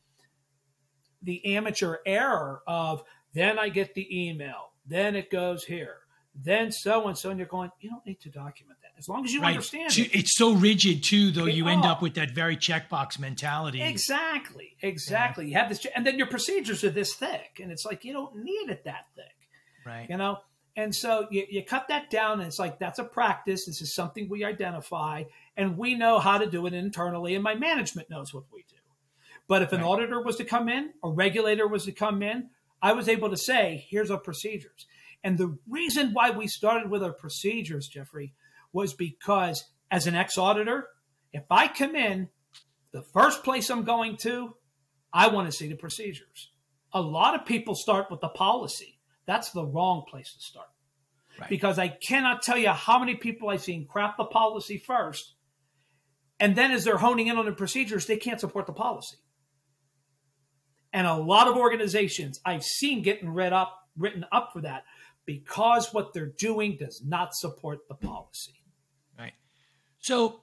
the 1.21 1.55
amateur 1.55 1.99
error 2.05 2.63
of 2.67 3.01
then 3.33 3.57
I 3.57 3.69
get 3.69 3.95
the 3.95 4.27
email, 4.27 4.73
then 4.85 5.15
it 5.15 5.31
goes 5.31 5.63
here, 5.63 5.99
then 6.43 6.71
so 6.71 7.07
and 7.07 7.17
so, 7.17 7.29
and 7.29 7.39
you're 7.39 7.47
going, 7.47 7.71
you 7.79 7.89
don't 7.89 8.05
need 8.05 8.19
to 8.21 8.29
document 8.29 8.77
that. 8.81 8.91
As 8.97 9.07
long 9.07 9.23
as 9.23 9.33
you 9.33 9.41
right. 9.41 9.49
understand 9.49 9.97
it. 9.97 10.13
It's 10.13 10.35
so 10.35 10.53
rigid 10.53 11.03
too, 11.03 11.31
though. 11.31 11.45
you 11.45 11.67
end 11.67 11.85
up 11.85 12.01
with 12.01 12.15
that 12.15 12.31
very 12.31 12.57
checkbox 12.57 13.19
mentality. 13.19 13.81
Exactly, 13.81 14.75
exactly. 14.81 15.45
Yeah. 15.45 15.49
You 15.49 15.57
have 15.57 15.69
this, 15.69 15.87
and 15.95 16.05
then 16.05 16.17
your 16.17 16.27
procedures 16.27 16.83
are 16.83 16.89
this 16.89 17.13
thick, 17.15 17.59
and 17.61 17.71
it's 17.71 17.85
like 17.85 18.03
you 18.03 18.13
don't 18.13 18.35
need 18.37 18.69
it 18.69 18.83
that 18.85 19.05
thick, 19.15 19.25
right? 19.85 20.09
You 20.09 20.17
know. 20.17 20.39
And 20.77 20.93
so 20.93 21.27
you, 21.31 21.45
you 21.49 21.63
cut 21.63 21.87
that 21.87 22.09
down, 22.09 22.39
and 22.39 22.47
it's 22.47 22.59
like 22.59 22.79
that's 22.79 22.99
a 22.99 23.05
practice. 23.05 23.65
This 23.65 23.81
is 23.81 23.95
something 23.95 24.27
we 24.27 24.43
identify, 24.43 25.23
and 25.55 25.77
we 25.77 25.95
know 25.95 26.19
how 26.19 26.37
to 26.37 26.47
do 26.47 26.65
it 26.65 26.73
internally, 26.73 27.33
and 27.35 27.43
my 27.43 27.55
management 27.55 28.09
knows 28.09 28.33
what 28.33 28.43
we 28.51 28.65
do. 28.67 28.75
But 29.47 29.61
if 29.61 29.71
an 29.71 29.81
right. 29.81 29.87
auditor 29.87 30.21
was 30.21 30.35
to 30.37 30.43
come 30.43 30.67
in, 30.67 30.91
a 31.03 31.09
regulator 31.09 31.67
was 31.67 31.85
to 31.85 31.91
come 31.91 32.21
in, 32.23 32.49
I 32.81 32.93
was 32.93 33.07
able 33.07 33.29
to 33.29 33.37
say, 33.37 33.85
here's 33.89 34.11
our 34.11 34.17
procedures. 34.17 34.85
And 35.25 35.39
the 35.39 35.57
reason 35.67 36.13
why 36.13 36.29
we 36.29 36.47
started 36.47 36.91
with 36.91 37.03
our 37.03 37.11
procedures, 37.11 37.87
Jeffrey, 37.87 38.35
was 38.71 38.93
because 38.93 39.65
as 39.89 40.05
an 40.05 40.13
ex 40.15 40.37
auditor 40.37 40.87
If 41.33 41.43
I 41.49 41.67
come 41.67 41.95
in, 41.95 42.29
the 42.93 43.01
first 43.01 43.43
place 43.43 43.69
I'm 43.69 43.83
going 43.83 44.15
to, 44.21 44.55
I 45.11 45.27
want 45.27 45.47
to 45.47 45.51
see 45.51 45.67
the 45.67 45.75
procedures. 45.75 46.51
A 46.93 47.01
lot 47.01 47.33
of 47.33 47.45
people 47.45 47.75
start 47.75 48.09
with 48.09 48.21
the 48.21 48.29
policy. 48.29 48.99
That's 49.25 49.49
the 49.49 49.65
wrong 49.65 50.05
place 50.07 50.33
to 50.33 50.39
start. 50.39 50.67
Right. 51.37 51.49
Because 51.49 51.77
I 51.77 51.89
cannot 51.89 52.41
tell 52.41 52.57
you 52.57 52.69
how 52.69 52.99
many 52.99 53.15
people 53.15 53.49
I've 53.49 53.63
seen 53.63 53.85
craft 53.85 54.17
the 54.17 54.25
policy 54.25 54.77
first, 54.77 55.33
and 56.39 56.55
then 56.55 56.71
as 56.71 56.85
they're 56.85 56.97
honing 56.97 57.27
in 57.27 57.37
on 57.37 57.45
the 57.45 57.51
procedures, 57.51 58.05
they 58.05 58.15
can't 58.15 58.39
support 58.39 58.67
the 58.67 58.73
policy. 58.73 59.17
And 60.93 61.05
a 61.05 61.15
lot 61.15 61.47
of 61.47 61.57
organizations 61.57 62.39
I've 62.45 62.63
seen 62.63 63.01
getting 63.01 63.29
read 63.29 63.51
up, 63.51 63.75
written 63.97 64.23
up 64.31 64.51
for 64.53 64.61
that 64.61 64.83
because 65.25 65.93
what 65.93 66.13
they're 66.13 66.25
doing 66.25 66.77
does 66.77 67.01
not 67.03 67.35
support 67.35 67.87
the 67.87 67.95
policy. 67.95 68.53
Right. 69.17 69.33
So 69.99 70.41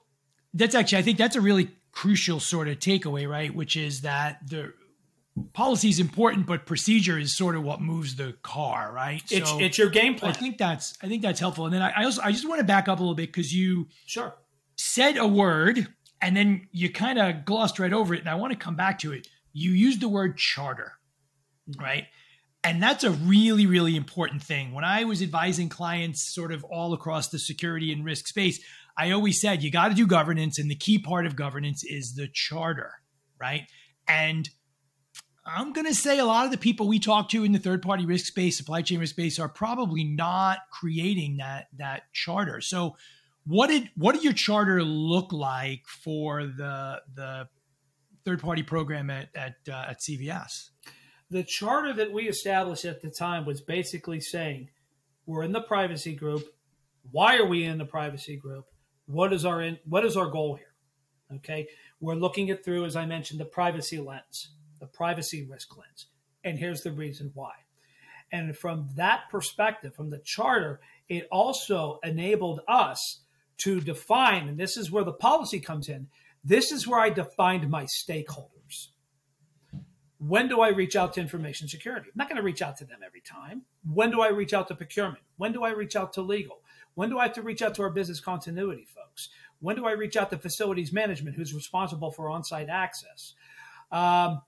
that's 0.55 0.75
actually, 0.75 0.99
I 0.99 1.03
think 1.03 1.19
that's 1.19 1.37
a 1.37 1.41
really 1.41 1.71
crucial 1.93 2.41
sort 2.41 2.69
of 2.69 2.79
takeaway, 2.79 3.29
right? 3.29 3.55
Which 3.55 3.77
is 3.77 4.03
that 4.03 4.39
the 4.49 4.73
policy 5.53 5.89
is 5.89 6.01
important, 6.01 6.47
but 6.47 6.67
procedure 6.67 7.19
is 7.19 7.37
sort 7.37 7.57
of 7.57 7.63
what 7.63 7.81
moves 7.81 8.17
the 8.17 8.35
car, 8.43 8.93
right? 8.93 9.23
It's, 9.31 9.51
so 9.51 9.59
it's 9.61 9.79
your 9.79 9.89
game 9.89 10.15
plan. 10.15 10.33
I 10.33 10.35
think 10.35 10.59
that's 10.59 10.97
I 11.03 11.09
think 11.09 11.23
that's 11.23 11.41
helpful. 11.41 11.67
And 11.67 11.75
then 11.75 11.83
I, 11.83 11.91
I 11.91 12.05
also 12.05 12.23
I 12.23 12.33
just 12.33 12.49
want 12.49 12.61
to 12.61 12.65
back 12.65 12.89
up 12.89 12.99
a 12.99 13.03
little 13.03 13.15
bit 13.15 13.29
because 13.29 13.55
you 13.55 13.89
sure 14.07 14.35
said 14.77 15.17
a 15.17 15.27
word 15.27 15.87
and 16.21 16.37
then 16.37 16.69
you 16.73 16.91
kind 16.91 17.19
of 17.19 17.45
glossed 17.45 17.79
right 17.79 17.93
over 17.93 18.15
it, 18.15 18.21
and 18.21 18.29
I 18.29 18.35
want 18.35 18.53
to 18.53 18.59
come 18.59 18.77
back 18.77 18.99
to 19.01 19.13
it 19.13 19.27
you 19.53 19.73
used 19.73 20.01
the 20.01 20.09
word 20.09 20.37
charter, 20.37 20.93
mm-hmm. 21.69 21.83
right? 21.83 22.05
And 22.65 22.81
that's 22.81 23.03
a 23.03 23.11
really, 23.11 23.67
really 23.67 23.97
important 23.97 24.43
thing. 24.43 24.73
When 24.73 24.85
I 24.85 25.05
was 25.05 25.21
advising 25.21 25.69
clients 25.69 26.23
sort 26.33 26.53
of 26.53 26.63
all 26.65 26.93
across 26.93 27.29
the 27.29 27.39
security 27.39 27.93
and 27.93 28.05
risk 28.05 28.29
space, 28.29 28.61
I 28.97 29.11
always 29.11 29.41
said 29.41 29.63
you 29.63 29.71
got 29.71 29.89
to 29.89 29.95
do 29.95 30.07
governance, 30.07 30.59
and 30.59 30.71
the 30.71 30.77
key 30.77 30.99
part 30.99 31.27
of 31.27 31.35
governance 31.35 31.83
is 31.83 32.15
the 32.15 32.29
charter, 32.33 32.93
right? 33.41 33.63
And 34.07 34.49
I'm 35.45 35.73
going 35.73 35.87
to 35.87 35.95
say 35.95 36.19
a 36.19 36.25
lot 36.25 36.45
of 36.45 36.53
the 36.53 36.59
people 36.59 36.87
we 36.87 37.01
talk 37.01 37.31
to 37.31 37.43
in 37.43 37.53
the 37.53 37.59
third 37.59 37.83
party 37.83 38.07
risk 38.07 38.27
space, 38.27 38.57
supply 38.57 38.83
chain 38.83 39.01
risk 39.01 39.15
space, 39.15 39.39
are 39.39 39.49
probably 39.49 40.05
not 40.05 40.59
creating 40.71 41.39
that 41.39 41.67
that 41.79 42.03
charter. 42.13 42.61
So, 42.61 42.97
what 43.45 43.69
did 43.69 43.91
what 43.97 44.15
did 44.15 44.23
your 44.23 44.35
charter 44.35 44.85
look 44.85 45.33
like 45.33 45.83
for 45.87 46.45
the 46.45 47.03
the 47.15 47.49
third 48.25 48.41
party 48.41 48.63
program 48.63 49.11
at 49.11 49.31
at, 49.35 49.55
uh, 49.69 49.87
at 49.89 50.01
CVS? 50.01 50.69
The 51.33 51.43
charter 51.43 51.95
that 51.95 52.13
we 52.13 52.29
established 52.29 52.85
at 52.85 53.01
the 53.01 53.09
time 53.09 53.47
was 53.47 53.63
basically 53.63 54.21
saying 54.21 54.69
we're 55.25 55.45
in 55.45 55.53
the 55.53 55.63
privacy 55.63 56.15
group. 56.15 56.45
Why 57.11 57.39
are 57.39 57.47
we 57.47 57.65
in 57.65 57.79
the 57.79 57.87
privacy 57.87 58.37
group? 58.37 58.67
What 59.07 59.33
is 59.33 59.47
our 59.47 59.63
in, 59.63 59.79
what 59.87 60.05
is 60.05 60.15
our 60.15 60.27
goal 60.27 60.57
here? 60.57 60.75
Okay, 61.37 61.69
we're 62.01 62.17
looking 62.17 62.49
it 62.49 62.63
through, 62.63 62.85
as 62.85 62.97
I 62.97 63.07
mentioned, 63.07 63.41
the 63.41 63.47
privacy 63.47 63.99
lens, 63.99 64.51
the 64.79 64.87
privacy 64.87 65.47
risk 65.51 65.75
lens, 65.75 66.09
and 66.45 66.59
here's 66.59 66.83
the 66.83 66.93
reason 66.93 67.31
why. 67.33 67.53
And 68.31 68.55
from 68.55 68.91
that 68.97 69.31
perspective, 69.31 69.95
from 69.95 70.11
the 70.11 70.21
charter, 70.23 70.83
it 71.09 71.29
also 71.33 71.99
enabled 72.05 72.61
us 72.69 73.21
to 73.63 73.81
define, 73.81 74.49
and 74.49 74.59
this 74.59 74.77
is 74.77 74.91
where 74.91 75.05
the 75.05 75.15
policy 75.15 75.61
comes 75.61 75.89
in, 75.89 76.09
this 76.45 76.71
is 76.71 76.87
where 76.87 77.01
I 77.01 77.09
defined 77.09 77.71
my 77.71 77.85
stakeholders. 77.85 78.62
When 80.25 80.47
do 80.47 80.61
I 80.61 80.69
reach 80.69 80.95
out 80.95 81.15
to 81.15 81.21
information 81.21 81.67
security? 81.67 82.07
I'm 82.07 82.13
not 82.15 82.29
going 82.29 82.37
to 82.37 82.45
reach 82.45 82.63
out 82.63 82.77
to 82.77 82.85
them 82.85 83.01
every 83.05 83.21
time. 83.21 83.63
When 83.93 84.13
do 84.13 84.21
I 84.21 84.29
reach 84.29 84.55
out 84.55 84.69
to 84.69 84.75
procurement? 84.77 85.25
When 85.37 85.53
do 85.53 85.65
I 85.65 85.71
reach 85.73 85.97
out 85.97 86.13
to 86.13 86.23
legal? 86.23 86.61
When 86.95 87.11
do 87.11 87.19
I 87.19 87.25
have 87.25 87.33
to 87.35 87.43
reach 87.43 87.61
out 87.61 87.75
to 87.75 87.83
our 87.83 87.91
business 87.91 88.21
continuity 88.21 88.87
folks? 88.95 89.31
When 89.59 89.75
do 89.75 89.85
I 89.85 89.93
reach 89.93 90.17
out 90.17 90.31
to 90.31 90.39
facilities 90.39 90.93
management, 90.93 91.35
who's 91.35 91.53
responsible 91.53 92.13
for 92.13 92.31
on 92.31 92.45
site 92.45 92.69
access? 92.69 93.35
Um, 93.91 94.43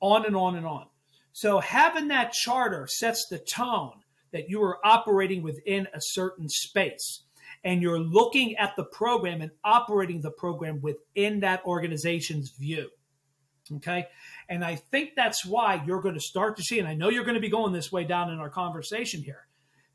on 0.00 0.24
and 0.24 0.36
on 0.36 0.56
and 0.56 0.66
on. 0.66 0.86
So, 1.32 1.60
having 1.60 2.08
that 2.08 2.32
charter 2.32 2.86
sets 2.88 3.26
the 3.28 3.38
tone 3.38 4.00
that 4.32 4.48
you 4.48 4.62
are 4.62 4.78
operating 4.86 5.42
within 5.42 5.86
a 5.92 6.00
certain 6.00 6.48
space 6.48 7.24
and 7.62 7.82
you're 7.82 8.00
looking 8.00 8.56
at 8.56 8.74
the 8.76 8.84
program 8.84 9.42
and 9.42 9.50
operating 9.64 10.22
the 10.22 10.30
program 10.30 10.80
within 10.80 11.40
that 11.40 11.62
organization's 11.66 12.50
view. 12.50 12.88
Okay. 13.76 14.06
And 14.48 14.64
I 14.64 14.74
think 14.74 15.10
that's 15.14 15.46
why 15.46 15.82
you're 15.86 16.00
going 16.00 16.14
to 16.14 16.20
start 16.20 16.56
to 16.56 16.62
see, 16.62 16.78
and 16.78 16.88
I 16.88 16.94
know 16.94 17.08
you're 17.08 17.24
going 17.24 17.36
to 17.36 17.40
be 17.40 17.48
going 17.48 17.72
this 17.72 17.92
way 17.92 18.04
down 18.04 18.30
in 18.30 18.38
our 18.38 18.50
conversation 18.50 19.22
here, 19.22 19.46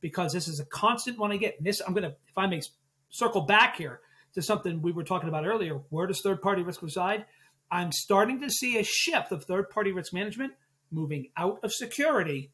because 0.01 0.31
this 0.31 0.47
is 0.47 0.59
a 0.59 0.65
constant 0.65 1.19
one 1.19 1.31
I 1.31 1.37
get. 1.37 1.57
And 1.57 1.65
this, 1.65 1.81
I'm 1.85 1.93
going 1.93 2.03
to, 2.03 2.15
if 2.27 2.37
I 2.37 2.47
may 2.47 2.61
circle 3.09 3.41
back 3.41 3.75
here 3.75 3.99
to 4.33 4.41
something 4.41 4.81
we 4.81 4.91
were 4.91 5.03
talking 5.03 5.29
about 5.29 5.45
earlier, 5.45 5.81
where 5.89 6.07
does 6.07 6.21
third 6.21 6.41
party 6.41 6.63
risk 6.63 6.81
reside? 6.81 7.25
I'm 7.69 7.91
starting 7.91 8.39
to 8.41 8.49
see 8.49 8.77
a 8.77 8.83
shift 8.83 9.31
of 9.31 9.43
third 9.43 9.69
party 9.69 9.91
risk 9.91 10.13
management 10.13 10.53
moving 10.91 11.29
out 11.35 11.59
of 11.63 11.73
security 11.73 12.51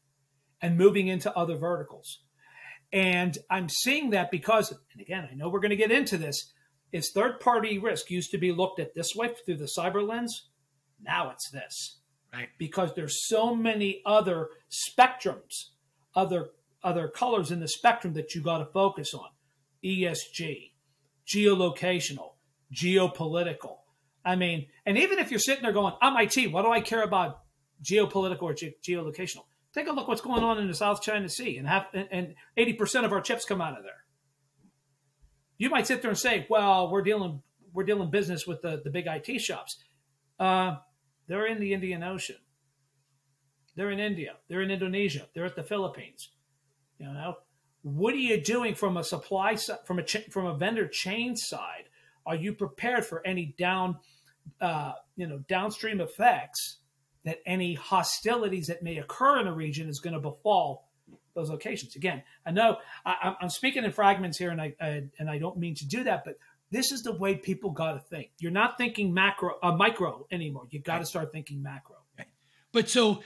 and 0.60 0.78
moving 0.78 1.08
into 1.08 1.36
other 1.36 1.56
verticals. 1.56 2.20
And 2.92 3.36
I'm 3.50 3.68
seeing 3.68 4.10
that 4.10 4.30
because, 4.30 4.70
and 4.70 5.00
again, 5.00 5.28
I 5.30 5.34
know 5.34 5.48
we're 5.48 5.60
going 5.60 5.70
to 5.70 5.76
get 5.76 5.92
into 5.92 6.16
this, 6.18 6.52
is 6.92 7.10
third 7.10 7.40
party 7.40 7.78
risk 7.78 8.10
used 8.10 8.30
to 8.32 8.38
be 8.38 8.52
looked 8.52 8.78
at 8.78 8.94
this 8.94 9.14
way 9.14 9.34
through 9.44 9.56
the 9.56 9.70
cyber 9.78 10.06
lens. 10.06 10.48
Now 11.02 11.30
it's 11.30 11.50
this. 11.50 11.98
Right. 12.32 12.48
Because 12.58 12.94
there's 12.94 13.26
so 13.26 13.54
many 13.54 14.00
other 14.06 14.48
spectrums, 14.70 15.68
other 16.14 16.50
other 16.82 17.08
colors 17.08 17.50
in 17.50 17.60
the 17.60 17.68
spectrum 17.68 18.14
that 18.14 18.34
you 18.34 18.40
got 18.40 18.58
to 18.58 18.64
focus 18.64 19.14
on. 19.14 19.28
ESG, 19.84 20.72
geolocational, 21.26 22.32
geopolitical. 22.74 23.78
I 24.24 24.36
mean, 24.36 24.66
and 24.86 24.96
even 24.98 25.18
if 25.18 25.30
you're 25.30 25.40
sitting 25.40 25.62
there 25.62 25.72
going, 25.72 25.94
I'm 26.00 26.16
IT, 26.16 26.52
what 26.52 26.62
do 26.62 26.70
I 26.70 26.80
care 26.80 27.02
about 27.02 27.42
geopolitical 27.82 28.42
or 28.42 28.54
ge- 28.54 28.74
geolocational? 28.82 29.44
Take 29.74 29.88
a 29.88 29.92
look 29.92 30.06
what's 30.06 30.20
going 30.20 30.42
on 30.42 30.58
in 30.58 30.68
the 30.68 30.74
South 30.74 31.02
China 31.02 31.28
Sea, 31.28 31.56
and 31.56 31.66
have 31.66 31.86
and 31.94 32.34
eighty 32.56 32.74
percent 32.74 33.06
of 33.06 33.12
our 33.12 33.22
chips 33.22 33.46
come 33.46 33.60
out 33.60 33.76
of 33.76 33.84
there. 33.84 34.04
You 35.56 35.70
might 35.70 35.86
sit 35.86 36.02
there 36.02 36.10
and 36.10 36.18
say, 36.18 36.46
"Well, 36.50 36.90
we're 36.90 37.02
dealing 37.02 37.42
we're 37.72 37.84
dealing 37.84 38.10
business 38.10 38.46
with 38.46 38.60
the 38.60 38.82
the 38.84 38.90
big 38.90 39.06
IT 39.06 39.40
shops." 39.40 39.82
Uh, 40.38 40.76
they're 41.26 41.46
in 41.46 41.60
the 41.60 41.72
Indian 41.72 42.02
Ocean. 42.02 42.36
They're 43.74 43.90
in 43.90 44.00
India. 44.00 44.36
They're 44.48 44.62
in 44.62 44.70
Indonesia. 44.70 45.28
They're 45.34 45.46
at 45.46 45.56
the 45.56 45.62
Philippines. 45.62 46.30
You 46.98 47.06
know, 47.06 47.36
what 47.82 48.14
are 48.14 48.18
you 48.18 48.40
doing 48.40 48.74
from 48.74 48.96
a 48.96 49.04
supply 49.04 49.56
from 49.84 49.98
a 49.98 50.04
from 50.30 50.46
a 50.46 50.54
vendor 50.54 50.86
chain 50.86 51.36
side? 51.36 51.84
Are 52.26 52.36
you 52.36 52.52
prepared 52.52 53.04
for 53.04 53.26
any 53.26 53.54
down, 53.58 53.98
uh, 54.60 54.92
you 55.16 55.26
know, 55.26 55.38
downstream 55.48 56.00
effects 56.00 56.78
that 57.24 57.38
any 57.46 57.74
hostilities 57.74 58.66
that 58.66 58.82
may 58.82 58.98
occur 58.98 59.40
in 59.40 59.46
a 59.46 59.52
region 59.52 59.88
is 59.88 60.00
going 60.00 60.14
to 60.14 60.20
befall 60.20 60.88
those 61.34 61.50
locations. 61.50 61.96
Again, 61.96 62.22
I 62.44 62.50
know 62.50 62.78
I, 63.06 63.34
am 63.40 63.48
speaking 63.48 63.84
in 63.84 63.92
fragments 63.92 64.38
here, 64.38 64.50
and 64.50 64.60
I, 64.60 64.74
I, 64.80 65.04
and 65.18 65.30
I 65.30 65.38
don't 65.38 65.56
mean 65.56 65.74
to 65.76 65.86
do 65.86 66.04
that, 66.04 66.24
but 66.24 66.36
this 66.72 66.90
is 66.90 67.02
the 67.02 67.12
way 67.12 67.36
people 67.36 67.70
got 67.70 67.92
to 67.92 68.00
think. 68.00 68.30
You're 68.40 68.50
not 68.50 68.78
thinking 68.78 69.12
macro, 69.12 69.56
uh, 69.62 69.72
micro 69.72 70.26
anymore. 70.32 70.66
You 70.70 70.80
got 70.80 70.98
to 70.98 71.06
start 71.06 71.30
thinking 71.30 71.62
macro. 71.62 71.96
Right. 72.18 72.26
But 72.72 72.88
so, 72.88 73.22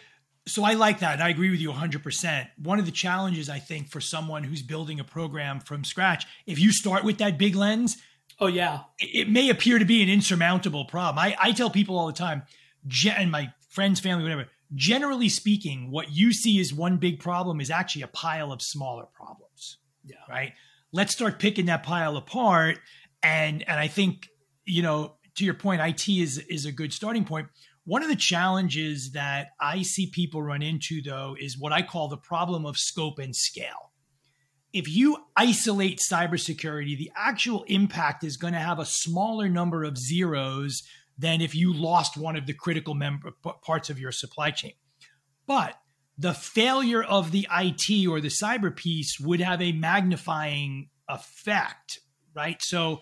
so 0.46 0.64
I 0.64 0.74
like 0.74 0.98
that. 0.98 1.22
I 1.22 1.28
agree 1.28 1.50
with 1.50 1.60
you 1.60 1.70
100. 1.70 2.02
percent 2.02 2.48
One 2.60 2.80
of 2.80 2.86
the 2.86 2.92
challenges 2.92 3.48
I 3.48 3.60
think 3.60 3.88
for 3.88 4.00
someone 4.00 4.42
who's 4.42 4.62
building 4.62 4.98
a 4.98 5.04
program 5.04 5.60
from 5.60 5.84
scratch, 5.84 6.26
if 6.44 6.58
you 6.58 6.72
start 6.72 7.04
with 7.04 7.18
that 7.18 7.38
big 7.38 7.54
lens, 7.54 7.96
oh 8.40 8.48
yeah, 8.48 8.80
it, 8.98 9.26
it 9.26 9.30
may 9.30 9.48
appear 9.48 9.78
to 9.78 9.84
be 9.84 10.02
an 10.02 10.08
insurmountable 10.08 10.84
problem. 10.84 11.18
I, 11.18 11.36
I 11.40 11.52
tell 11.52 11.70
people 11.70 11.96
all 11.96 12.08
the 12.08 12.12
time, 12.12 12.42
and 13.16 13.30
my 13.30 13.52
friends, 13.70 14.00
family, 14.00 14.24
whatever. 14.24 14.46
Generally 14.74 15.28
speaking, 15.28 15.92
what 15.92 16.10
you 16.10 16.32
see 16.32 16.58
as 16.58 16.74
one 16.74 16.96
big 16.96 17.20
problem 17.20 17.60
is 17.60 17.70
actually 17.70 18.02
a 18.02 18.08
pile 18.08 18.50
of 18.50 18.60
smaller 18.60 19.04
problems. 19.14 19.78
Yeah. 20.04 20.16
Right. 20.28 20.54
Let's 20.92 21.12
start 21.12 21.38
picking 21.38 21.66
that 21.66 21.82
pile 21.82 22.16
apart. 22.16 22.78
And 23.26 23.68
and 23.68 23.80
I 23.80 23.88
think, 23.88 24.28
you 24.64 24.82
know, 24.82 25.16
to 25.34 25.44
your 25.44 25.54
point, 25.54 25.80
IT 25.80 26.08
is 26.08 26.38
is 26.48 26.64
a 26.64 26.70
good 26.72 26.92
starting 26.92 27.24
point. 27.24 27.48
One 27.84 28.02
of 28.02 28.08
the 28.08 28.16
challenges 28.16 29.12
that 29.12 29.48
I 29.60 29.82
see 29.82 30.10
people 30.10 30.42
run 30.42 30.62
into 30.62 31.02
though 31.02 31.36
is 31.38 31.58
what 31.58 31.72
I 31.72 31.82
call 31.82 32.08
the 32.08 32.16
problem 32.16 32.64
of 32.64 32.76
scope 32.76 33.18
and 33.18 33.34
scale. 33.34 33.92
If 34.72 34.88
you 34.88 35.16
isolate 35.36 35.98
cybersecurity, 35.98 36.96
the 36.96 37.10
actual 37.16 37.64
impact 37.64 38.22
is 38.22 38.36
going 38.36 38.52
to 38.52 38.60
have 38.60 38.78
a 38.78 38.84
smaller 38.84 39.48
number 39.48 39.82
of 39.82 39.98
zeros 39.98 40.82
than 41.18 41.40
if 41.40 41.54
you 41.54 41.72
lost 41.72 42.16
one 42.16 42.36
of 42.36 42.46
the 42.46 42.52
critical 42.52 42.96
parts 43.64 43.90
of 43.90 43.98
your 43.98 44.12
supply 44.12 44.50
chain. 44.50 44.74
But 45.46 45.74
the 46.18 46.34
failure 46.34 47.02
of 47.02 47.32
the 47.32 47.48
IT 47.50 48.06
or 48.06 48.20
the 48.20 48.28
cyber 48.28 48.74
piece 48.74 49.18
would 49.18 49.40
have 49.40 49.62
a 49.62 49.72
magnifying 49.72 50.90
effect, 51.08 52.00
right? 52.36 52.62
So 52.62 53.00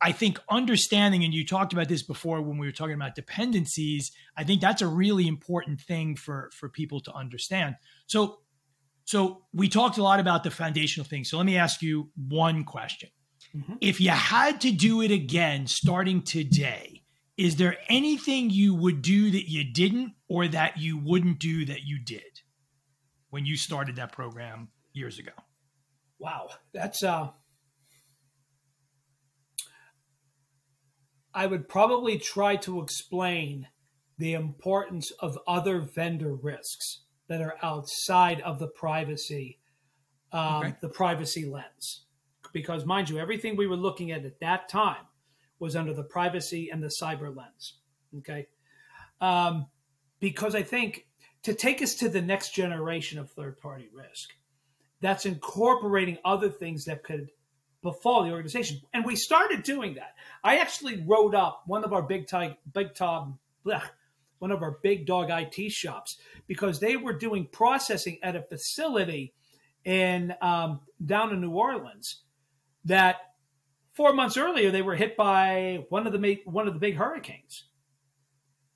I 0.00 0.12
think 0.12 0.38
understanding, 0.50 1.24
and 1.24 1.32
you 1.32 1.46
talked 1.46 1.72
about 1.72 1.88
this 1.88 2.02
before 2.02 2.42
when 2.42 2.58
we 2.58 2.66
were 2.66 2.72
talking 2.72 2.94
about 2.94 3.14
dependencies, 3.14 4.12
I 4.36 4.44
think 4.44 4.60
that's 4.60 4.82
a 4.82 4.86
really 4.86 5.26
important 5.26 5.80
thing 5.80 6.16
for, 6.16 6.50
for 6.52 6.68
people 6.68 7.00
to 7.00 7.12
understand. 7.14 7.76
So, 8.06 8.40
so 9.04 9.44
we 9.54 9.68
talked 9.68 9.96
a 9.96 10.02
lot 10.02 10.20
about 10.20 10.44
the 10.44 10.50
foundational 10.50 11.06
things. 11.06 11.30
So 11.30 11.38
let 11.38 11.46
me 11.46 11.56
ask 11.56 11.80
you 11.80 12.10
one 12.28 12.64
question. 12.64 13.08
Mm-hmm. 13.56 13.74
If 13.80 14.00
you 14.00 14.10
had 14.10 14.60
to 14.62 14.72
do 14.72 15.00
it 15.00 15.10
again 15.10 15.66
starting 15.66 16.22
today, 16.22 17.04
is 17.36 17.56
there 17.56 17.76
anything 17.88 18.50
you 18.50 18.74
would 18.74 19.00
do 19.00 19.30
that 19.30 19.48
you 19.48 19.64
didn't 19.72 20.12
or 20.28 20.48
that 20.48 20.78
you 20.78 20.98
wouldn't 20.98 21.38
do 21.38 21.64
that 21.66 21.82
you 21.84 21.98
did 21.98 22.22
when 23.30 23.46
you 23.46 23.56
started 23.56 23.96
that 23.96 24.12
program 24.12 24.68
years 24.92 25.18
ago? 25.18 25.32
Wow, 26.18 26.48
that's 26.72 27.02
uh 27.02 27.28
I 31.36 31.46
would 31.46 31.68
probably 31.68 32.18
try 32.18 32.56
to 32.56 32.80
explain 32.80 33.68
the 34.16 34.32
importance 34.32 35.10
of 35.20 35.38
other 35.46 35.80
vendor 35.80 36.34
risks 36.34 37.02
that 37.28 37.42
are 37.42 37.58
outside 37.62 38.40
of 38.40 38.58
the 38.58 38.68
privacy 38.68 39.58
um, 40.32 40.62
okay. 40.62 40.76
the 40.80 40.88
privacy 40.88 41.44
lens 41.44 42.06
because 42.52 42.86
mind 42.86 43.10
you 43.10 43.18
everything 43.18 43.54
we 43.54 43.66
were 43.66 43.76
looking 43.76 44.10
at 44.12 44.24
at 44.24 44.40
that 44.40 44.68
time 44.68 45.04
was 45.58 45.76
under 45.76 45.92
the 45.92 46.02
privacy 46.02 46.70
and 46.70 46.82
the 46.82 46.90
cyber 47.00 47.34
lens 47.34 47.74
okay 48.18 48.46
um, 49.20 49.66
because 50.20 50.54
i 50.54 50.62
think 50.62 51.06
to 51.42 51.54
take 51.54 51.82
us 51.82 51.94
to 51.94 52.08
the 52.08 52.20
next 52.20 52.54
generation 52.54 53.18
of 53.18 53.30
third 53.30 53.58
party 53.60 53.88
risk 53.92 54.30
that's 55.00 55.26
incorporating 55.26 56.18
other 56.24 56.48
things 56.48 56.84
that 56.86 57.04
could 57.04 57.28
befall 57.86 58.24
the 58.24 58.32
organization. 58.32 58.80
And 58.92 59.04
we 59.04 59.14
started 59.14 59.62
doing 59.62 59.94
that. 59.94 60.14
I 60.42 60.58
actually 60.58 61.04
wrote 61.06 61.34
up 61.34 61.62
one 61.66 61.84
of 61.84 61.92
our 61.92 62.02
big 62.02 62.26
time 62.26 62.56
big 62.72 62.94
time 62.94 63.38
one 64.38 64.50
of 64.50 64.62
our 64.62 64.78
big 64.82 65.06
dog 65.06 65.28
IT 65.30 65.70
shops 65.72 66.18
because 66.46 66.80
they 66.80 66.96
were 66.96 67.12
doing 67.12 67.46
processing 67.50 68.18
at 68.22 68.36
a 68.36 68.42
facility 68.42 69.34
in 69.84 70.34
um, 70.42 70.80
down 71.04 71.32
in 71.32 71.40
New 71.40 71.52
Orleans 71.52 72.22
that 72.84 73.16
four 73.92 74.12
months 74.12 74.36
earlier 74.36 74.72
they 74.72 74.82
were 74.82 74.96
hit 74.96 75.16
by 75.16 75.84
one 75.88 76.06
of 76.06 76.12
the 76.12 76.38
one 76.44 76.66
of 76.66 76.74
the 76.74 76.80
big 76.80 76.96
hurricanes. 76.96 77.64